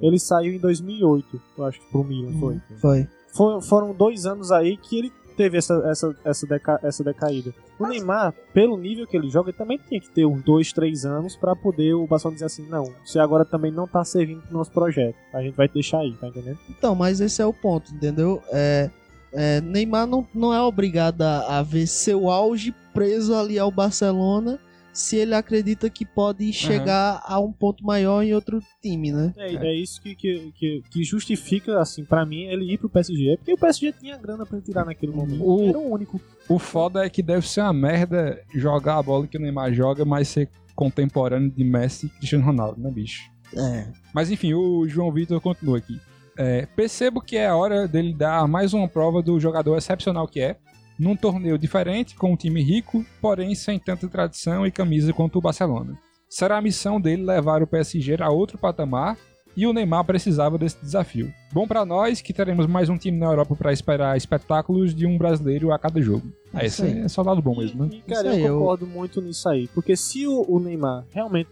Ele 0.00 0.18
saiu 0.18 0.52
em 0.52 0.58
2008, 0.58 1.40
eu 1.58 1.64
acho 1.64 1.80
que 1.80 1.86
pro 1.90 2.04
Milan 2.04 2.38
foi. 2.38 2.60
Foi. 2.78 3.08
For- 3.34 3.62
foram 3.62 3.92
dois 3.94 4.24
anos 4.26 4.52
aí 4.52 4.76
que 4.76 4.98
ele 4.98 5.12
teve 5.36 5.58
essa, 5.58 5.74
essa, 5.86 6.16
essa, 6.24 6.46
deca, 6.46 6.80
essa 6.82 7.04
decaída. 7.04 7.54
O 7.78 7.86
Neymar, 7.86 8.32
pelo 8.52 8.76
nível 8.76 9.06
que 9.06 9.16
ele 9.16 9.28
joga, 9.28 9.50
ele 9.50 9.58
também 9.58 9.78
tinha 9.78 10.00
que 10.00 10.08
ter 10.08 10.24
uns 10.24 10.42
dois, 10.42 10.72
três 10.72 11.04
anos 11.04 11.36
pra 11.36 11.54
poder 11.54 11.94
o 11.94 12.06
Barcelona 12.06 12.34
dizer 12.34 12.46
assim: 12.46 12.66
não, 12.68 12.92
você 13.04 13.18
agora 13.18 13.44
também 13.44 13.70
não 13.70 13.86
tá 13.86 14.04
servindo 14.04 14.42
pro 14.42 14.58
nosso 14.58 14.70
projeto. 14.70 15.16
A 15.32 15.42
gente 15.42 15.54
vai 15.54 15.68
deixar 15.68 15.98
aí, 15.98 16.12
tá 16.14 16.28
entendendo? 16.28 16.58
Então, 16.70 16.94
mas 16.94 17.20
esse 17.20 17.42
é 17.42 17.46
o 17.46 17.52
ponto, 17.52 17.92
entendeu? 17.94 18.42
É, 18.52 18.90
é, 19.32 19.60
Neymar 19.60 20.06
não, 20.06 20.26
não 20.34 20.54
é 20.54 20.60
obrigado 20.60 21.22
a, 21.22 21.58
a 21.58 21.62
ver 21.62 21.86
seu 21.86 22.30
auge 22.30 22.74
preso 22.92 23.34
ali 23.34 23.58
ao 23.58 23.70
Barcelona 23.70 24.60
se 24.94 25.16
ele 25.16 25.34
acredita 25.34 25.90
que 25.90 26.04
pode 26.06 26.50
chegar 26.52 27.20
a 27.24 27.38
um 27.40 27.52
ponto 27.52 27.84
maior 27.84 28.22
em 28.22 28.32
outro 28.32 28.60
time, 28.80 29.12
né? 29.12 29.34
É, 29.36 29.52
é 29.66 29.74
isso 29.74 30.00
que, 30.00 30.14
que, 30.14 30.52
que, 30.56 30.82
que 30.90 31.04
justifica, 31.04 31.80
assim, 31.80 32.04
pra 32.04 32.24
mim, 32.24 32.44
ele 32.44 32.72
ir 32.72 32.78
pro 32.78 32.88
PSG. 32.88 33.32
É 33.32 33.36
porque 33.36 33.52
o 33.52 33.58
PSG 33.58 33.92
tinha 34.00 34.16
grana 34.16 34.46
pra 34.46 34.56
ele 34.56 34.64
tirar 34.64 34.84
naquele 34.86 35.12
momento. 35.12 35.44
O- 35.44 35.68
Era 35.68 35.78
o 35.78 35.92
único. 35.92 36.20
O 36.48 36.58
foda 36.58 37.04
é 37.04 37.10
que 37.10 37.22
deve 37.22 37.46
ser 37.48 37.60
uma 37.62 37.72
merda 37.72 38.40
jogar 38.54 38.98
a 38.98 39.02
bola 39.02 39.26
que 39.26 39.36
o 39.36 39.40
Neymar 39.40 39.74
joga, 39.74 40.04
mas 40.04 40.28
ser 40.28 40.48
contemporâneo 40.76 41.50
de 41.50 41.64
Messi 41.64 42.06
e 42.06 42.08
Cristiano 42.10 42.44
Ronaldo, 42.44 42.80
né, 42.80 42.90
bicho? 42.90 43.22
É. 43.56 43.86
Mas 44.14 44.30
enfim, 44.30 44.54
o 44.54 44.86
João 44.88 45.12
Vitor 45.12 45.40
continua 45.40 45.78
aqui. 45.78 46.00
É, 46.36 46.66
percebo 46.66 47.20
que 47.20 47.36
é 47.36 47.46
a 47.46 47.56
hora 47.56 47.86
dele 47.86 48.12
dar 48.12 48.46
mais 48.48 48.72
uma 48.74 48.88
prova 48.88 49.22
do 49.22 49.38
jogador 49.38 49.76
excepcional 49.76 50.26
que 50.26 50.40
é, 50.40 50.56
num 50.98 51.16
torneio 51.16 51.58
diferente, 51.58 52.14
com 52.14 52.32
um 52.32 52.36
time 52.36 52.62
rico, 52.62 53.04
porém 53.20 53.54
sem 53.54 53.78
tanta 53.78 54.08
tradição 54.08 54.66
e 54.66 54.70
camisa 54.70 55.12
quanto 55.12 55.38
o 55.38 55.42
Barcelona. 55.42 55.98
Será 56.28 56.58
a 56.58 56.62
missão 56.62 57.00
dele 57.00 57.22
levar 57.24 57.62
o 57.62 57.66
PSG 57.66 58.16
a 58.20 58.28
outro 58.30 58.58
patamar 58.58 59.16
e 59.56 59.66
o 59.68 59.72
Neymar 59.72 60.04
precisava 60.04 60.58
desse 60.58 60.80
desafio. 60.80 61.32
Bom 61.52 61.64
pra 61.66 61.84
nós 61.84 62.20
que 62.20 62.32
teremos 62.32 62.66
mais 62.66 62.88
um 62.88 62.98
time 62.98 63.16
na 63.16 63.26
Europa 63.26 63.54
pra 63.54 63.72
esperar 63.72 64.16
espetáculos 64.16 64.92
de 64.92 65.06
um 65.06 65.16
brasileiro 65.16 65.72
a 65.72 65.78
cada 65.78 66.00
jogo. 66.02 66.26
Ah, 66.52 66.64
Isso 66.64 66.84
esse 66.84 66.96
aí. 66.96 67.04
é 67.04 67.08
só 67.08 67.22
lado 67.22 67.40
bom 67.40 67.56
mesmo, 67.56 67.84
né? 67.84 67.90
E, 67.92 68.00
cara, 68.02 68.34
eu 68.36 68.46
eu- 68.46 68.58
concordo 68.58 68.84
muito 68.86 69.20
nisso 69.20 69.48
aí. 69.48 69.68
Porque 69.68 69.96
se 69.96 70.26
o, 70.26 70.44
o 70.48 70.58
Neymar 70.58 71.04
realmente 71.12 71.50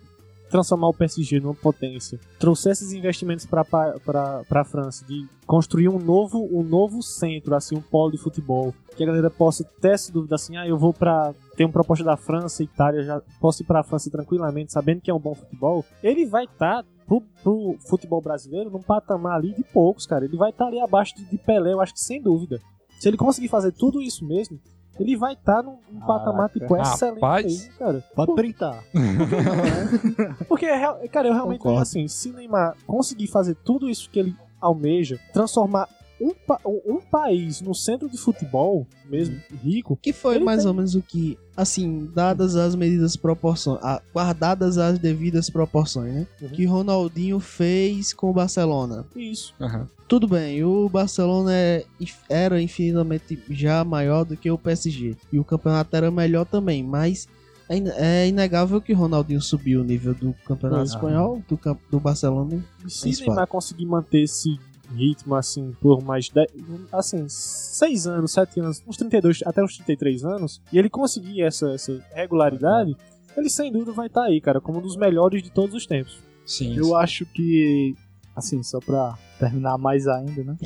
transformar 0.52 0.88
o 0.88 0.94
PSG 0.94 1.40
numa 1.40 1.54
potência, 1.54 2.20
trouxer 2.38 2.70
esses 2.72 2.92
investimentos 2.92 3.44
pra, 3.46 3.64
pa- 3.64 3.96
pra, 4.04 4.44
pra 4.44 4.64
França, 4.64 5.04
de 5.04 5.26
construir 5.46 5.88
um 5.88 5.98
novo, 5.98 6.46
um 6.52 6.62
novo 6.62 7.02
centro, 7.02 7.54
assim, 7.56 7.76
um 7.76 7.80
polo 7.80 8.12
de 8.12 8.18
futebol, 8.18 8.72
que 8.96 9.02
a 9.02 9.06
galera 9.06 9.30
possa 9.30 9.64
ter 9.80 9.92
essa 9.94 10.12
dúvida 10.12 10.36
assim, 10.36 10.56
ah, 10.56 10.68
eu 10.68 10.78
vou 10.78 10.92
pra. 10.92 11.34
ter 11.56 11.64
uma 11.64 11.72
proposta 11.72 12.04
da 12.04 12.16
França, 12.16 12.62
Itália, 12.62 13.02
já 13.02 13.20
posso 13.40 13.62
ir 13.62 13.66
pra 13.66 13.82
França 13.82 14.08
tranquilamente, 14.10 14.72
sabendo 14.72 15.00
que 15.00 15.10
é 15.10 15.14
um 15.14 15.18
bom 15.18 15.34
futebol, 15.34 15.84
ele 16.02 16.26
vai 16.26 16.44
estar. 16.44 16.84
pro, 17.06 17.20
pro 17.42 17.76
futebol 17.88 18.20
brasileiro, 18.20 18.70
num 18.70 18.82
patamar 18.82 19.36
ali 19.36 19.52
de 19.54 19.64
poucos, 19.64 20.06
cara. 20.06 20.24
Ele 20.24 20.36
vai 20.36 20.50
estar 20.50 20.66
ali 20.66 20.78
abaixo 20.80 21.16
de, 21.16 21.24
de 21.24 21.36
Pelé, 21.38 21.72
eu 21.72 21.80
acho 21.80 21.94
que 21.94 22.00
sem 22.00 22.22
dúvida. 22.22 22.60
Se 23.00 23.08
ele 23.08 23.16
conseguir 23.16 23.48
fazer 23.48 23.72
tudo 23.72 24.00
isso 24.00 24.24
mesmo, 24.24 24.60
ele 24.98 25.16
vai 25.16 25.32
estar 25.34 25.62
num, 25.62 25.78
num 25.90 26.00
patamar 26.00 26.48
tipo 26.50 26.76
excelente 26.76 27.14
Rapaz. 27.16 27.44
mesmo, 27.44 27.72
cara. 27.78 28.04
Pode 28.14 28.34
printar. 28.34 28.84
Porque, 30.48 30.66
é 30.66 30.76
real- 30.76 31.00
cara, 31.10 31.28
eu 31.28 31.34
realmente 31.34 31.58
Concordo. 31.58 31.80
acho 31.82 31.90
assim, 31.90 32.08
se 32.08 32.30
Neymar 32.32 32.74
conseguir 32.86 33.26
fazer 33.26 33.54
tudo 33.56 33.88
isso 33.88 34.08
que 34.10 34.18
ele 34.18 34.36
almeja, 34.60 35.18
transformar 35.32 35.88
um, 36.22 36.32
pa- 36.46 36.60
um, 36.64 36.80
um 36.96 37.00
país 37.00 37.60
no 37.60 37.74
centro 37.74 38.08
de 38.08 38.16
futebol, 38.16 38.86
mesmo 39.08 39.40
rico, 39.62 39.98
Que 40.00 40.12
foi 40.12 40.38
mais 40.38 40.60
tem- 40.60 40.68
ou 40.68 40.74
menos 40.74 40.94
o 40.94 41.02
que, 41.02 41.36
assim, 41.56 42.08
dadas 42.14 42.54
as 42.56 42.74
medidas 42.74 43.16
proporções, 43.16 43.80
guardadas 44.14 44.78
as 44.78 44.98
devidas 44.98 45.50
proporções, 45.50 46.14
né? 46.14 46.26
Uhum. 46.40 46.48
Que 46.50 46.64
Ronaldinho 46.64 47.40
fez 47.40 48.12
com 48.12 48.30
o 48.30 48.32
Barcelona. 48.32 49.04
isso. 49.16 49.54
Aham. 49.60 49.88
Tudo 50.08 50.28
bem, 50.28 50.62
o 50.62 50.88
Barcelona 50.88 51.52
é- 51.54 51.84
era 52.28 52.60
infinitamente 52.60 53.42
já 53.50 53.82
maior 53.82 54.24
do 54.24 54.36
que 54.36 54.50
o 54.50 54.58
PSG. 54.58 55.16
E 55.32 55.38
o 55.38 55.44
campeonato 55.44 55.96
era 55.96 56.10
melhor 56.10 56.44
também, 56.44 56.82
mas 56.84 57.26
é 57.68 57.76
in- 57.78 58.28
inegável 58.28 58.78
que 58.80 58.92
Ronaldinho 58.92 59.40
subiu 59.40 59.80
o 59.80 59.84
nível 59.84 60.14
do 60.14 60.34
campeonato 60.44 60.82
Ah. 60.82 60.84
espanhol, 60.84 61.42
do, 61.48 61.58
do 61.90 61.98
Barcelona. 61.98 62.62
E 62.86 62.90
se 62.90 63.24
Neymar 63.24 63.46
conseguir 63.46 63.86
manter 63.86 64.24
esse 64.24 64.58
ritmo, 64.92 65.34
assim, 65.34 65.74
por 65.80 66.02
mais 66.02 66.28
de, 66.28 66.46
assim, 66.92 67.26
6 67.28 68.06
anos, 68.06 68.32
7 68.32 68.60
anos, 68.60 68.82
uns 68.86 68.96
32, 68.96 69.40
até 69.44 69.62
uns 69.62 69.76
33 69.76 70.24
anos, 70.24 70.62
e 70.72 70.78
ele 70.78 70.88
conseguir 70.90 71.42
essa, 71.42 71.72
essa 71.72 72.00
regularidade, 72.12 72.96
ele 73.36 73.48
sem 73.48 73.72
dúvida 73.72 73.92
vai 73.92 74.06
estar 74.06 74.24
aí, 74.24 74.40
cara, 74.40 74.60
como 74.60 74.78
um 74.78 74.82
dos 74.82 74.96
melhores 74.96 75.42
de 75.42 75.50
todos 75.50 75.74
os 75.74 75.86
tempos. 75.86 76.20
Sim. 76.44 76.76
Eu 76.76 76.96
acho 76.96 77.24
que, 77.26 77.94
assim, 78.36 78.62
só 78.62 78.78
pra 78.80 79.16
terminar 79.38 79.78
mais 79.78 80.06
ainda, 80.06 80.44
né? 80.44 80.56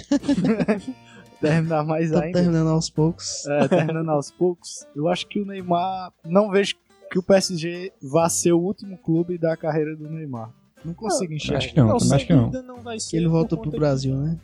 terminar 1.41 1.85
mais 1.85 2.07
Estamos 2.07 2.25
ainda. 2.25 2.39
terminando 2.39 2.69
aos 2.69 2.91
poucos. 2.91 3.47
É, 3.47 3.69
terminando 3.69 4.11
aos 4.11 4.31
poucos. 4.31 4.87
Eu 4.95 5.09
acho 5.09 5.27
que 5.27 5.41
o 5.41 5.47
Neymar. 5.47 6.13
Não 6.25 6.51
vejo 6.51 6.75
que 7.11 7.19
o 7.19 7.23
PSG 7.23 7.93
vá 8.03 8.29
ser 8.29 8.53
o 8.53 8.59
último 8.59 8.99
clube 8.99 9.39
da 9.39 9.57
carreira 9.57 9.95
do 9.95 10.09
Neymar. 10.09 10.51
Não 10.87 10.95
consigo 10.95 11.33
enxergar. 11.33 11.59
Acho 11.59 11.69
que 11.73 11.81
não, 11.81 11.87
Não, 11.89 11.97
acho 11.97 12.27
que 12.27 12.33
não. 12.35 12.51
não 12.63 12.81
vai 12.83 12.99
ser. 13.01 13.11
Que 13.11 13.17
ele 13.17 13.29
volta 13.29 13.57
pro 13.57 13.71
Brasil, 13.71 14.15
né? 14.17 14.37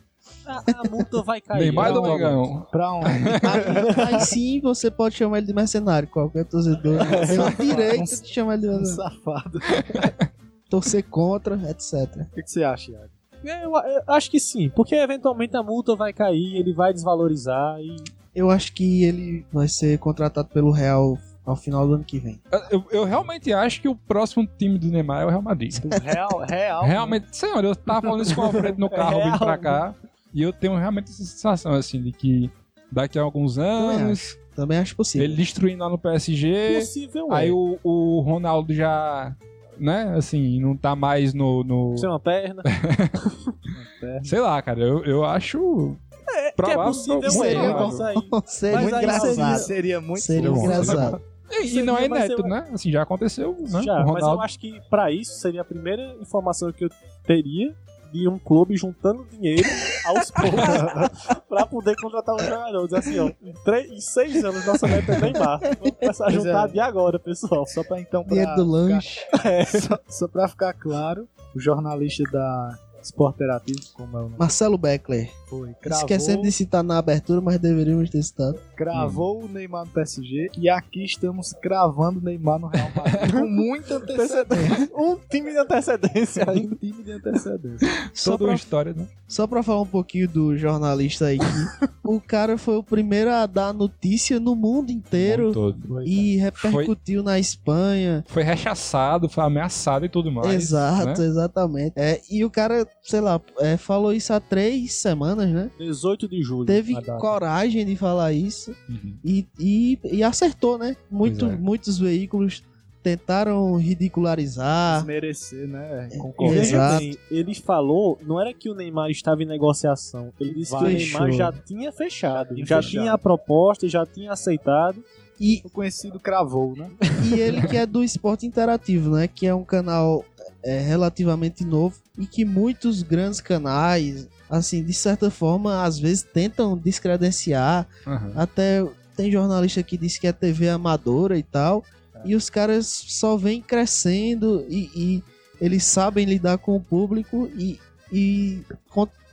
que 0.43 0.49
A, 0.49 0.63
a 0.85 0.89
multa 0.89 1.21
vai 1.23 1.41
cair. 1.41 1.59
Neymar 1.59 1.93
do. 1.93 2.01
Mengão. 2.01 2.65
Pra 2.71 2.93
onde? 2.93 3.07
Aí, 3.07 4.15
aí 4.15 4.21
sim 4.21 4.59
você 4.61 4.89
pode 4.91 5.15
chamar 5.15 5.37
ele 5.39 5.47
de 5.47 5.53
mercenário. 5.53 6.07
Qualquer 6.07 6.45
torcedor 6.45 6.99
tem 7.27 7.39
o 7.39 7.69
direito 7.69 8.21
de 8.21 8.27
chamar 8.27 8.53
ele 8.55 8.61
de 8.63 8.69
Um 8.69 8.77
mercenário. 8.77 9.15
safado. 9.23 9.59
Torcer 10.69 11.03
contra, 11.03 11.55
etc. 11.69 11.93
O 12.31 12.35
que, 12.35 12.43
que 12.43 12.51
você 12.51 12.63
acha, 12.63 12.91
Iago? 12.91 13.09
É, 13.45 13.65
Eu, 13.65 13.71
eu 13.75 14.01
acho 14.07 14.31
que 14.31 14.39
sim, 14.39 14.69
porque 14.69 14.95
eventualmente 14.95 15.55
a 15.57 15.61
multa 15.61 15.95
vai 15.95 16.13
cair, 16.13 16.55
ele 16.55 16.73
vai 16.73 16.93
desvalorizar 16.93 17.79
e. 17.79 17.95
Eu 18.33 18.49
acho 18.49 18.73
que 18.73 19.03
ele 19.03 19.45
vai 19.53 19.67
ser 19.67 19.99
contratado 19.99 20.47
pelo 20.49 20.71
Real 20.71 21.17
ao 21.45 21.55
final 21.55 21.85
do 21.87 21.95
ano 21.95 22.03
que 22.03 22.19
vem. 22.19 22.39
Eu, 22.71 22.83
eu 22.91 23.03
realmente 23.03 23.51
acho 23.51 23.81
que 23.81 23.87
o 23.87 23.95
próximo 23.95 24.47
time 24.57 24.77
do 24.79 24.87
Neymar 24.87 25.23
é 25.23 25.25
o 25.25 25.29
Real 25.29 25.41
Madrid. 25.41 25.73
Real, 26.03 26.39
real. 26.47 26.83
Realmente, 26.85 27.35
senhor, 27.35 27.63
eu 27.63 27.75
tava 27.75 28.01
falando 28.07 28.21
isso 28.23 28.33
com 28.35 28.41
o 28.41 28.45
Alfredo 28.45 28.79
no 28.79 28.89
carro 28.89 29.23
vindo 29.23 29.37
pra 29.39 29.57
cá. 29.57 29.93
E 30.33 30.41
eu 30.41 30.51
tenho 30.53 30.75
realmente 30.77 31.09
essa 31.11 31.23
sensação, 31.23 31.73
assim, 31.73 32.01
de 32.01 32.11
que 32.11 32.49
daqui 32.91 33.19
a 33.19 33.21
alguns 33.21 33.57
anos, 33.57 34.37
Também 34.55 34.77
acho 34.79 34.95
possível. 34.95 35.25
ele 35.25 35.35
destruindo 35.35 35.83
lá 35.83 35.89
no 35.89 35.97
PSG, 35.97 36.75
Possível 36.79 37.31
aí 37.31 37.49
é. 37.49 37.51
o, 37.51 37.77
o 37.83 38.21
Ronaldo 38.21 38.73
já, 38.73 39.35
né, 39.77 40.13
assim, 40.17 40.59
não 40.61 40.75
tá 40.77 40.95
mais 40.95 41.33
no. 41.33 41.63
no- 41.63 41.97
Sem 41.97 42.09
uma 42.09 42.19
perna. 42.19 42.63
sei 44.23 44.39
lá, 44.39 44.61
cara, 44.61 44.79
eu, 44.79 45.03
eu 45.05 45.23
acho. 45.25 45.95
É, 46.35 46.51
que 46.51 46.71
é 46.71 46.75
possível 46.75 47.29
seria. 47.29 47.59
Seria 48.45 48.75
Mas 48.81 48.93
aí 48.93 49.03
engraçado. 49.03 49.33
seria- 49.35 49.57
Seria 49.57 50.01
muito 50.01 50.21
Seria 50.21 50.49
engraçado. 50.49 51.21
E, 51.51 51.77
e 51.79 51.81
não 51.83 51.97
é 51.97 52.05
inédito, 52.05 52.41
eu- 52.41 52.47
né? 52.47 52.67
Assim, 52.73 52.91
já 52.91 53.01
aconteceu, 53.03 53.55
né? 53.69 53.83
Já, 53.83 54.03
o 54.03 54.13
mas 54.13 54.23
eu 54.23 54.41
acho 54.41 54.59
que 54.59 54.81
pra 54.89 55.11
isso 55.11 55.33
seria 55.39 55.61
a 55.61 55.65
primeira 55.65 56.15
informação 56.21 56.71
que 56.71 56.85
eu 56.85 56.89
teria 57.25 57.73
de 58.11 58.27
um 58.27 58.37
clube 58.37 58.77
juntando 58.77 59.25
dinheiro 59.31 59.67
aos 60.05 60.29
poucos 60.31 61.41
pra 61.49 61.65
poder 61.65 61.95
contratar 61.99 62.35
um 62.35 62.39
jogador. 62.39 62.85
Dizer 62.85 62.97
assim, 62.97 63.19
ó, 63.19 63.27
em, 63.41 63.53
três, 63.65 63.91
em 63.91 63.99
seis 63.99 64.43
anos 64.45 64.65
nossa 64.65 64.87
meta 64.87 65.13
é 65.13 65.19
Neymar. 65.19 65.59
Vamos 65.79 65.97
começar 65.99 66.27
a 66.27 66.29
juntar 66.29 66.69
é. 66.69 66.71
de 66.71 66.79
agora, 66.79 67.17
pessoal. 67.19 67.65
Só 67.65 67.83
pra 67.83 67.99
então. 67.99 68.23
Pra 68.23 68.29
Dinheiro 68.35 68.55
do 68.55 68.65
ficar- 68.65 68.93
lanche. 68.93 69.19
só, 69.81 69.99
só 70.07 70.27
pra 70.27 70.47
ficar 70.47 70.73
claro, 70.73 71.27
o 71.55 71.59
jornalista 71.59 72.23
da 72.31 72.77
Sport 73.03 73.35
Interativo, 73.35 73.79
como 73.93 74.17
é 74.17 74.19
o 74.19 74.23
nome? 74.23 74.35
Marcelo 74.39 74.77
Beckler. 74.77 75.29
Foi. 75.47 75.73
Cravou, 75.81 75.99
Esquecendo 76.03 76.41
de 76.41 76.51
citar 76.51 76.83
na 76.83 76.97
abertura, 76.97 77.39
mas 77.41 77.59
deveríamos 77.59 78.09
ter 78.09 78.23
citado. 78.23 78.57
cravou 78.75 79.43
o 79.43 79.47
Neymar 79.47 79.85
no 79.85 79.91
PSG 79.91 80.49
e 80.57 80.69
aqui 80.69 81.03
estamos 81.03 81.53
cravando 81.61 82.19
o 82.19 82.23
Neymar 82.23 82.59
no 82.59 82.67
Real 82.67 82.89
Madrid 82.95 83.31
com 83.31 83.47
muita 83.47 83.95
antecedência. 83.97 84.89
Um 84.95 85.17
time 85.29 85.51
de 85.51 85.57
antecedência 85.57 86.45
aí. 86.47 86.65
um 86.65 86.75
time 86.75 87.03
de 87.03 87.11
antecedência. 87.11 87.87
Só 88.13 88.31
Toda 88.31 88.43
uma 88.45 88.47
pra, 88.49 88.55
história, 88.55 88.93
né? 88.93 89.07
só 89.27 89.45
pra 89.47 89.61
falar 89.63 89.81
um 89.81 89.87
pouquinho 89.87 90.27
do 90.27 90.57
jornalista 90.57 91.25
aí, 91.27 91.37
que 91.39 91.45
o 92.03 92.19
cara 92.21 92.57
foi 92.57 92.77
o 92.77 92.83
primeiro 92.83 93.29
a 93.31 93.45
dar 93.45 93.73
notícia 93.73 94.39
no 94.39 94.55
mundo 94.55 94.91
inteiro 94.91 95.51
Todo. 95.51 96.01
e 96.03 96.37
repercutiu 96.37 97.21
na 97.23 97.37
Espanha. 97.39 98.23
Foi 98.27 98.43
rechaçado, 98.43 99.27
foi 99.29 99.43
ameaçado 99.43 100.05
e 100.05 100.09
tudo 100.09 100.31
mais. 100.31 100.53
Exato, 100.53 101.21
né? 101.21 101.27
exatamente. 101.27 101.93
É, 101.95 102.21
e 102.29 102.43
o 102.45 102.49
cara, 102.49 102.87
sei 103.01 103.19
lá, 103.21 103.41
é, 103.59 103.75
falou 103.77 104.13
isso 104.13 104.31
há 104.33 104.39
três 104.39 104.93
semanas, 104.93 105.49
né? 105.49 105.69
18 105.77 106.27
de 106.27 106.41
julho. 106.41 106.65
Teve 106.65 106.93
coragem 107.19 107.85
de 107.85 107.95
falar 107.95 108.31
isso 108.33 108.75
Uhum. 108.89 109.15
e, 109.23 109.45
e, 109.59 109.99
e 110.03 110.23
acertou, 110.23 110.77
né? 110.77 110.95
Muito, 111.09 111.45
é. 111.47 111.55
Muitos 111.55 111.97
veículos 111.99 112.63
tentaram 113.01 113.75
ridicularizar. 113.75 114.99
Desmerecer, 114.99 115.67
né? 115.67 116.07
Concorrência. 116.17 116.61
veja 116.61 117.03
Exato. 117.03 117.19
ele 117.29 117.53
falou, 117.55 118.17
não 118.25 118.39
era 118.39 118.53
que 118.53 118.69
o 118.69 118.73
Neymar 118.73 119.09
estava 119.09 119.43
em 119.43 119.45
negociação, 119.45 120.31
ele 120.39 120.53
disse 120.53 120.71
que 120.77 120.83
o. 120.83 120.87
Neymar 120.87 121.31
já 121.33 121.51
tinha 121.51 121.91
fechado, 121.91 122.55
Tinha 122.55 122.65
já 122.65 122.77
fechado. 122.81 122.91
tinha 123.01 123.13
a 123.13 123.17
proposta, 123.17 123.87
já 123.89 124.05
tinha 124.05 124.31
aceitado. 124.31 125.03
E, 125.39 125.61
O 125.65 125.69
conhecido 125.69 126.19
cravou, 126.19 126.75
né? 126.77 126.89
e 127.25 127.33
ele 127.39 127.67
que 127.67 127.75
é 127.75 127.85
do 127.85 128.03
Esporte 128.03 128.45
Interativo, 128.45 129.09
né? 129.15 129.27
Que 129.27 129.47
é 129.47 129.53
um 129.53 129.63
canal 129.65 130.23
é, 130.63 130.79
relativamente 130.79 131.65
novo 131.65 131.95
e 132.17 132.25
que 132.25 132.45
muitos 132.45 133.03
grandes 133.03 133.41
canais, 133.41 134.27
assim, 134.49 134.83
de 134.83 134.93
certa 134.93 135.29
forma, 135.29 135.83
às 135.83 135.99
vezes 135.99 136.23
tentam 136.23 136.77
descredenciar. 136.77 137.87
Aham. 138.05 138.31
Até 138.35 138.85
tem 139.15 139.31
jornalista 139.31 139.83
que 139.83 139.97
diz 139.97 140.17
que 140.17 140.27
é 140.27 140.31
TV 140.31 140.69
amadora 140.69 141.37
e 141.37 141.43
tal. 141.43 141.83
E 142.25 142.35
os 142.35 142.49
caras 142.49 142.87
só 142.87 143.35
vêm 143.35 143.61
crescendo 143.61 144.65
e, 144.69 144.89
e 144.95 145.23
eles 145.59 145.83
sabem 145.83 146.25
lidar 146.25 146.57
com 146.57 146.75
o 146.75 146.79
público 146.79 147.49
e, 147.55 147.79
e 148.11 148.63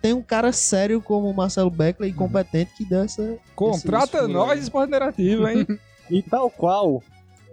tem 0.02 0.12
um 0.12 0.22
cara 0.22 0.50
sério 0.52 1.00
como 1.00 1.28
o 1.28 1.34
Marcelo 1.34 1.70
Beckler 1.70 2.10
e 2.10 2.12
competente 2.12 2.72
que 2.76 2.84
deu 2.84 3.02
essa. 3.02 3.38
Contrata 3.54 4.26
nós, 4.26 4.62
Esporte 4.62 4.88
Interativo, 4.88 5.48
hein? 5.48 5.66
E 6.10 6.20
tal 6.22 6.50
qual 6.50 7.00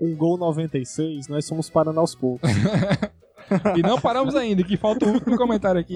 um 0.02 0.16
gol 0.16 0.36
96, 0.36 1.28
nós 1.28 1.48
fomos 1.48 1.70
parando 1.70 2.00
aos 2.00 2.16
poucos. 2.16 2.50
e 3.76 3.82
não 3.82 4.00
paramos 4.00 4.36
ainda, 4.36 4.64
que 4.64 4.78
falta 4.78 5.06
o 5.06 5.14
último 5.14 5.38
comentário 5.38 5.80
aqui. 5.82 5.94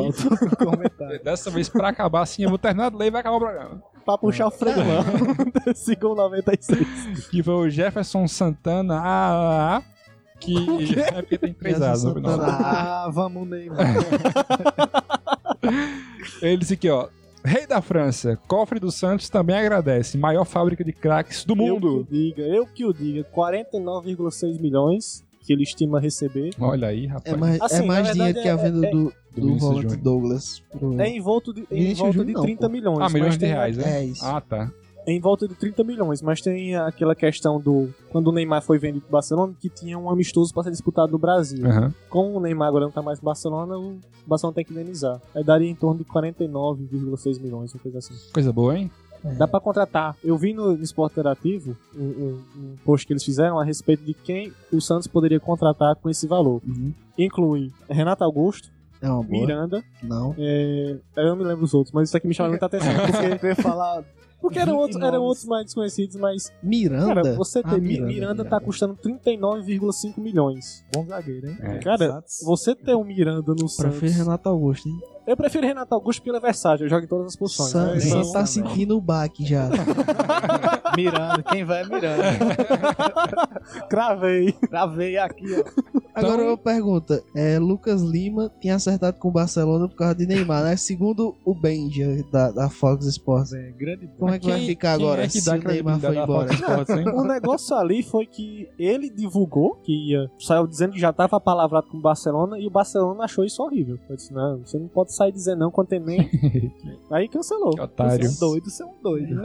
Comentário. 0.57 1.23
Dessa 1.23 1.49
vez, 1.52 1.69
pra 1.69 1.90
acabar 1.90 2.22
assim, 2.22 2.44
eu 2.44 2.49
vou 2.49 2.57
terminar 2.57 2.90
de 2.91 2.98
ler 2.98 3.07
e 3.07 3.11
vai 3.11 3.22
acabar 3.22 3.36
o 3.36 3.40
programa. 3.40 3.84
pra 4.06 4.18
puxar 4.18 4.48
o 4.48 4.52
freio 4.52 4.76
desse 5.65 5.95
gol 5.95 6.15
96. 6.15 7.28
Que 7.30 7.44
foi 7.44 7.53
o 7.53 7.69
Jefferson 7.69 8.28
Santana 8.28 8.95
AAA, 8.99 9.84
que 10.40 10.56
é 10.99 11.11
porque 11.22 11.38
tem 11.38 11.53
três 11.53 11.78
Jefferson 11.78 11.91
A's 11.94 12.03
no 12.03 12.14
final. 12.15 12.40
Ah, 12.41 13.10
vamos 13.11 13.48
Neymar. 13.48 13.78
Ele 16.41 16.57
disse 16.57 16.73
aqui, 16.73 16.90
ó. 16.90 17.07
Rei 17.44 17.65
da 17.65 17.82
França, 17.82 18.38
cofre 18.48 18.80
do 18.80 18.91
Santos 18.91 19.28
também 19.28 19.56
agradece. 19.56 20.15
Maior 20.15 20.45
fábrica 20.45 20.84
de 20.84 20.94
craques 20.94 21.44
do 21.44 21.53
Eu 21.53 21.57
mundo. 21.57 22.06
que 22.07 22.14
o 22.14 22.19
diga, 22.19 22.41
eu 22.44 22.68
que 22.68 22.86
o 22.86 22.94
diga, 22.94 23.23
49,6 23.36 24.60
milhões 24.61 25.23
que 25.41 25.51
ele 25.53 25.63
estima 25.63 25.99
receber. 25.99 26.51
Olha 26.59 26.88
aí, 26.88 27.05
rapaz. 27.07 27.34
É 27.34 27.38
mais, 27.38 27.61
Assim, 27.61 27.76
é 27.76 27.85
mais 27.85 28.07
verdade, 28.07 28.13
dinheiro 28.34 28.41
que 28.41 28.47
a 28.47 28.51
é- 28.51 28.55
venda 28.72 28.88
é- 28.88 28.91
do, 28.91 29.13
Do 29.35 29.41
do 29.41 29.59
Júnior. 29.59 29.97
Douglas. 29.97 30.61
pro- 30.72 30.99
É 31.01 31.07
em 31.07 31.19
volta 31.22 31.53
de, 31.53 31.61
em 31.72 31.93
volta 31.93 32.11
de 32.11 32.18
Júnior 32.18 32.35
não, 32.38 32.41
30 32.43 32.68
pô. 32.68 32.72
milhões. 32.72 32.99
Ah, 33.01 33.09
milhões 33.09 33.27
mas 33.30 33.34
de 33.35 33.39
tem- 33.39 33.49
reais, 33.49 33.77
né? 33.77 33.99
É 34.01 34.05
isso. 34.05 34.26
Ah, 34.26 34.41
tá. 34.41 34.72
Em 35.07 35.19
volta 35.19 35.47
de 35.47 35.55
30 35.55 35.84
milhões, 35.84 36.22
mas 36.22 36.41
tem 36.41 36.76
aquela 36.76 37.15
questão 37.15 37.59
do. 37.59 37.89
Quando 38.11 38.27
o 38.27 38.31
Neymar 38.31 38.61
foi 38.61 38.77
vendido 38.77 39.01
pro 39.01 39.13
Barcelona, 39.13 39.51
que 39.59 39.68
tinha 39.68 39.97
um 39.97 40.11
amistoso 40.11 40.53
para 40.53 40.63
ser 40.65 40.69
disputado 40.72 41.11
no 41.11 41.18
Brasil. 41.18 41.65
Aham. 41.65 41.91
Como 42.07 42.38
o 42.38 42.39
Neymar 42.39 42.68
agora 42.68 42.85
não 42.85 42.91
tá 42.91 43.01
mais 43.01 43.19
no 43.19 43.26
Barcelona, 43.26 43.80
o 43.80 43.97
Barcelona 44.27 44.53
tem 44.53 44.63
que 44.63 44.72
indenizar. 44.72 45.19
Aí 45.34 45.43
daria 45.43 45.68
em 45.68 45.73
torno 45.73 45.97
de 45.97 46.05
49,6 46.05 47.39
milhões, 47.39 47.73
uma 47.73 47.80
coisa 47.81 47.97
assim. 47.97 48.13
Coisa 48.31 48.53
boa, 48.53 48.77
hein? 48.77 48.91
Dá 49.38 49.48
pra 49.48 49.60
contratar. 49.60 50.15
Eu 50.23 50.38
vi 50.38 50.53
no 50.53 50.73
Esporte 50.81 51.14
Interativo 51.14 51.77
um, 51.95 52.02
um- 52.03 52.43
um 52.57 52.76
post 52.84 53.06
que 53.06 53.14
eles 53.14 53.23
fizeram 53.23 53.60
a 53.60 53.64
respeito 53.64 54.03
de 54.03 54.14
quem 54.14 54.52
o 54.73 54.81
Santos 54.81 55.07
poderia 55.07 55.39
contratar 55.39 55.95
com 55.95 56.10
esse 56.10 56.26
valor. 56.27 56.61
Uhum. 56.68 56.91
Inclui 57.18 57.72
Renato 57.89 58.23
Augusto, 58.23 58.69
É 59.02 59.07
uma 59.10 59.23
boa. 59.23 59.30
Miranda, 59.30 59.84
Não. 60.03 60.34
é, 60.38 60.98
eu 61.18 61.26
não 61.26 61.35
me 61.35 61.43
lembro 61.43 61.64
os 61.65 61.73
outros, 61.73 61.93
mas 61.93 62.10
isso 62.10 62.18
aqui 62.18 62.27
me 62.27 62.34
chama 62.34 62.49
muita 62.49 62.65
atenção. 62.65 62.91
Porque, 63.06 63.45
Eu 63.45 63.49
ia 63.49 63.56
falar. 63.56 64.03
porque 64.41 64.57
eram, 64.57 64.73
20 64.73 64.81
outros, 64.81 65.03
eram 65.03 65.22
outros 65.22 65.45
mais 65.45 65.65
desconhecidos, 65.65 66.15
mas 66.15 66.52
Miranda? 66.64 67.14
Cara, 67.22 67.35
você 67.35 67.60
Ah, 67.60 67.69
ter 67.69 67.80
Mi- 67.81 67.89
Miranda, 67.89 68.07
Miranda, 68.07 68.34
Miranda. 68.43 68.49
tá 68.49 68.60
custando 68.60 68.95
39,5 68.95 70.19
milhões. 70.19 70.84
Bom 70.93 71.06
zagueiro, 71.06 71.48
hein? 71.48 71.57
É. 71.61 71.77
Cara, 71.80 72.23
você 72.43 72.73
ter 72.76 72.95
um 72.95 73.03
Miranda 73.03 73.53
no 73.53 73.68
Santos. 73.69 73.99
Prefiro 73.99 74.23
Renato 74.23 74.49
Augusto, 74.49 74.89
hein? 74.89 74.99
Eu 75.26 75.38
prefiro 75.38 75.65
Renato 75.68 75.93
Augusto 75.93 76.22
é 76.35 76.39
versátil, 76.39 76.89
joga 76.89 77.06
em 77.06 77.07
todas 77.07 77.27
as 77.27 77.35
posições. 77.35 77.69
San, 77.72 77.93
né? 77.93 77.99
San 77.99 78.19
Então, 78.19 78.31
tá 78.34 78.45
sentindo 78.45 78.98
o 78.98 79.02
baque 79.02 79.45
já. 79.45 79.69
Miranda, 80.95 81.43
quem 81.43 81.64
vai 81.64 81.81
é 81.81 81.85
Miranda. 81.85 82.23
Cravei. 83.89 84.52
Travei 84.69 85.18
aqui, 85.18 85.45
ó. 85.56 86.02
Agora 86.14 86.43
uma 86.43 86.57
pergunta. 86.57 87.23
É, 87.35 87.57
Lucas 87.57 88.02
Lima 88.02 88.52
tinha 88.60 88.76
acertado 88.76 89.18
com 89.18 89.30
o 89.30 89.31
Barcelona 89.31 89.88
por 89.88 89.95
causa 89.95 90.15
de 90.15 90.26
Neymar, 90.26 90.64
né? 90.64 90.76
Segundo 90.76 91.35
o 91.45 91.53
Benja 91.53 92.23
da, 92.31 92.52
da 92.52 92.69
Fox 92.69 93.06
Sports. 93.06 93.53
É, 93.53 93.72
grande 93.72 94.10
Como 94.19 94.34
é 94.34 94.39
que 94.39 94.48
vai 94.48 94.57
Quem- 94.60 94.68
ficar 94.68 94.98
quem 94.98 95.06
agora 95.06 95.23
é 95.23 95.27
que 95.27 95.39
se 95.39 95.49
o 95.49 95.53
Neymar 95.53 95.99
foi 95.99 96.18
embora? 96.18 96.53
Sports? 96.53 96.91
O 97.22 97.23
negócio 97.23 97.76
ali 97.76 98.03
foi 98.03 98.26
que 98.26 98.68
ele 98.77 99.10
divulgou 99.10 99.76
que 99.84 100.11
ia, 100.11 100.30
saiu 100.39 100.68
dizendo 100.68 100.93
que 100.93 100.99
já 100.99 101.14
tava 101.14 101.39
palavrado 101.39 101.88
com 101.88 101.98
o 101.98 102.02
Barcelona 102.02 102.57
e 102.60 102.68
o 102.68 102.69
Barcelona 102.69 103.23
achou 103.23 103.45
isso 103.45 103.61
horrível. 103.64 103.98
Eu 104.10 104.15
disse, 104.15 104.34
não, 104.34 104.60
você 104.60 104.77
não 104.77 104.88
pode 104.88 105.10
sair 105.11 105.31
dizendo 105.31 105.59
não 105.59 105.71
quando 105.71 105.88
tem 105.89 105.99
nem. 105.99 106.29
Aí 107.11 107.27
cancelou. 107.27 107.71
Que 107.71 107.81
otário. 107.81 108.27
Você 108.29 108.35
é 108.35 108.39
doido, 108.39 108.69
você 108.69 108.83
é 108.83 108.85
um 108.85 109.01
doido. 109.01 109.41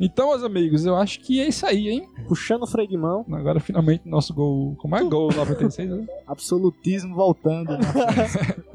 Então, 0.00 0.30
meus 0.30 0.42
amigos, 0.42 0.84
eu 0.84 0.96
acho 0.96 1.20
que 1.20 1.40
é 1.40 1.48
isso 1.48 1.66
aí, 1.66 1.88
hein? 1.88 2.08
Puxando 2.26 2.62
o 2.62 2.66
freio 2.66 2.88
de 2.88 2.96
mão. 2.96 3.24
Agora, 3.32 3.60
finalmente, 3.60 4.08
nosso 4.08 4.32
gol. 4.34 4.74
Como 4.78 4.96
é 4.96 5.04
gol 5.04 5.32
96, 5.32 5.90
né? 5.90 6.06
Absolutismo 6.26 7.14
voltando. 7.14 7.72
né? 7.72 7.78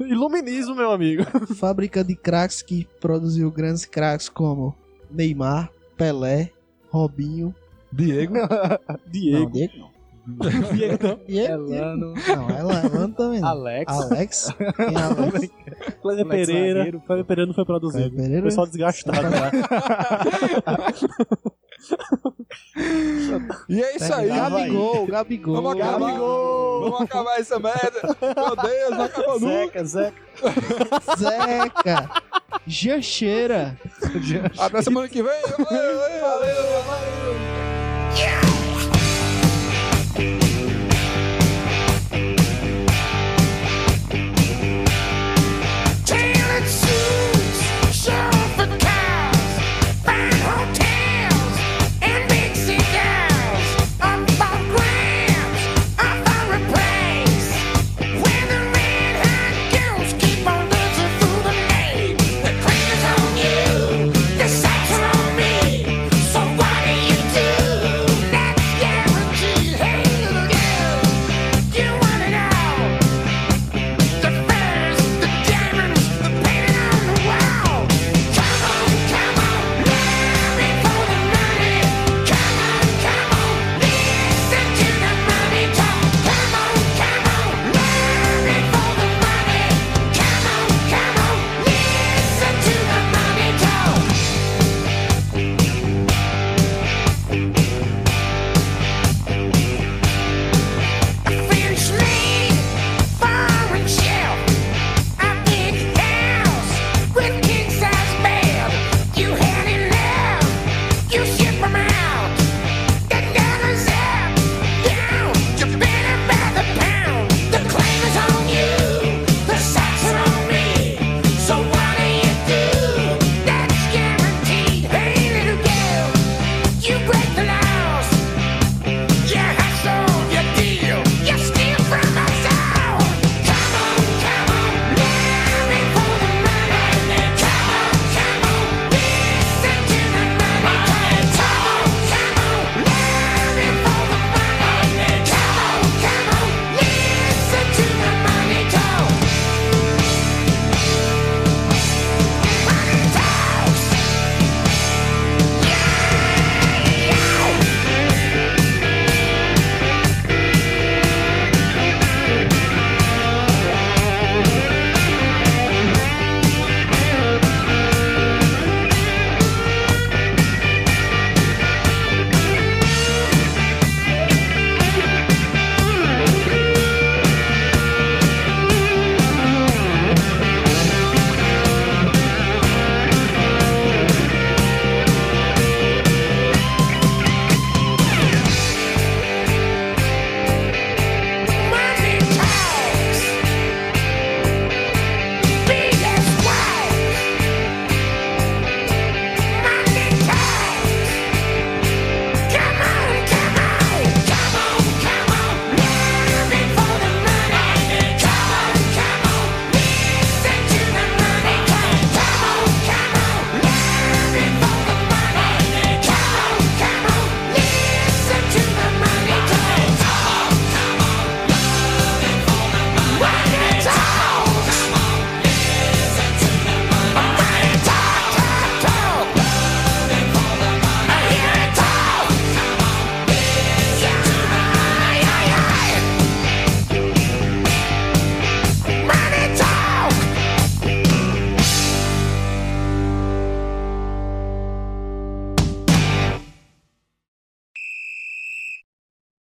Iluminismo, 0.00 0.74
meu 0.74 0.90
amigo. 0.90 1.24
Fábrica 1.54 2.02
de 2.04 2.14
craques 2.16 2.62
que 2.62 2.86
produziu 3.00 3.50
grandes 3.50 3.84
craques 3.84 4.28
como 4.28 4.74
Neymar, 5.10 5.70
Pelé, 5.96 6.50
Robinho. 6.90 7.54
Diego. 7.92 8.34
Não, 8.34 8.98
Diego. 9.06 9.50
Diego 9.52 9.72
não. 9.78 9.93
Diego 10.72 11.06
não. 11.06 11.20
Diego, 11.26 11.74
Elano, 11.74 12.14
Não, 12.14 12.50
ela, 12.50 12.86
Elano 12.86 13.14
também 13.14 13.40
não. 13.40 13.48
Alex. 13.48 13.92
Alex. 13.92 14.48
Tem 14.76 14.96
Alex. 14.96 15.50
Cléber 16.00 16.26
Alex 16.26 16.46
Pereira. 16.46 17.00
Cléber 17.06 17.24
Pereira 17.24 17.46
não 17.46 17.54
foi 17.54 17.64
produzido. 17.64 18.10
Cléber 18.10 18.22
Pereira. 18.24 18.42
Foi 18.42 18.50
só 18.50 18.64
desgastado 18.64 19.22
lá. 19.22 19.50
E 23.68 23.82
é 23.82 23.96
isso 23.96 24.12
aí. 24.14 24.28
Gabigol, 24.28 25.06
Gabigol. 25.06 25.54
Vamos 25.56 25.80
acabar. 25.80 26.12
Vamos 26.18 27.00
acabar 27.02 27.40
essa 27.40 27.58
merda. 27.58 28.16
Meu 28.20 28.56
Deus, 28.56 28.90
não 28.90 29.04
acabou 29.04 29.40
nunca. 29.40 29.84
Zeca, 29.84 29.86
Zeca. 29.86 30.14
Zeca. 31.18 32.10
Jancheira. 32.66 33.78
Até 34.58 34.82
semana 34.82 35.08
que 35.08 35.22
vem. 35.22 35.42
Valeu, 35.42 35.98
valeu, 35.98 36.82
valeu. 36.84 38.63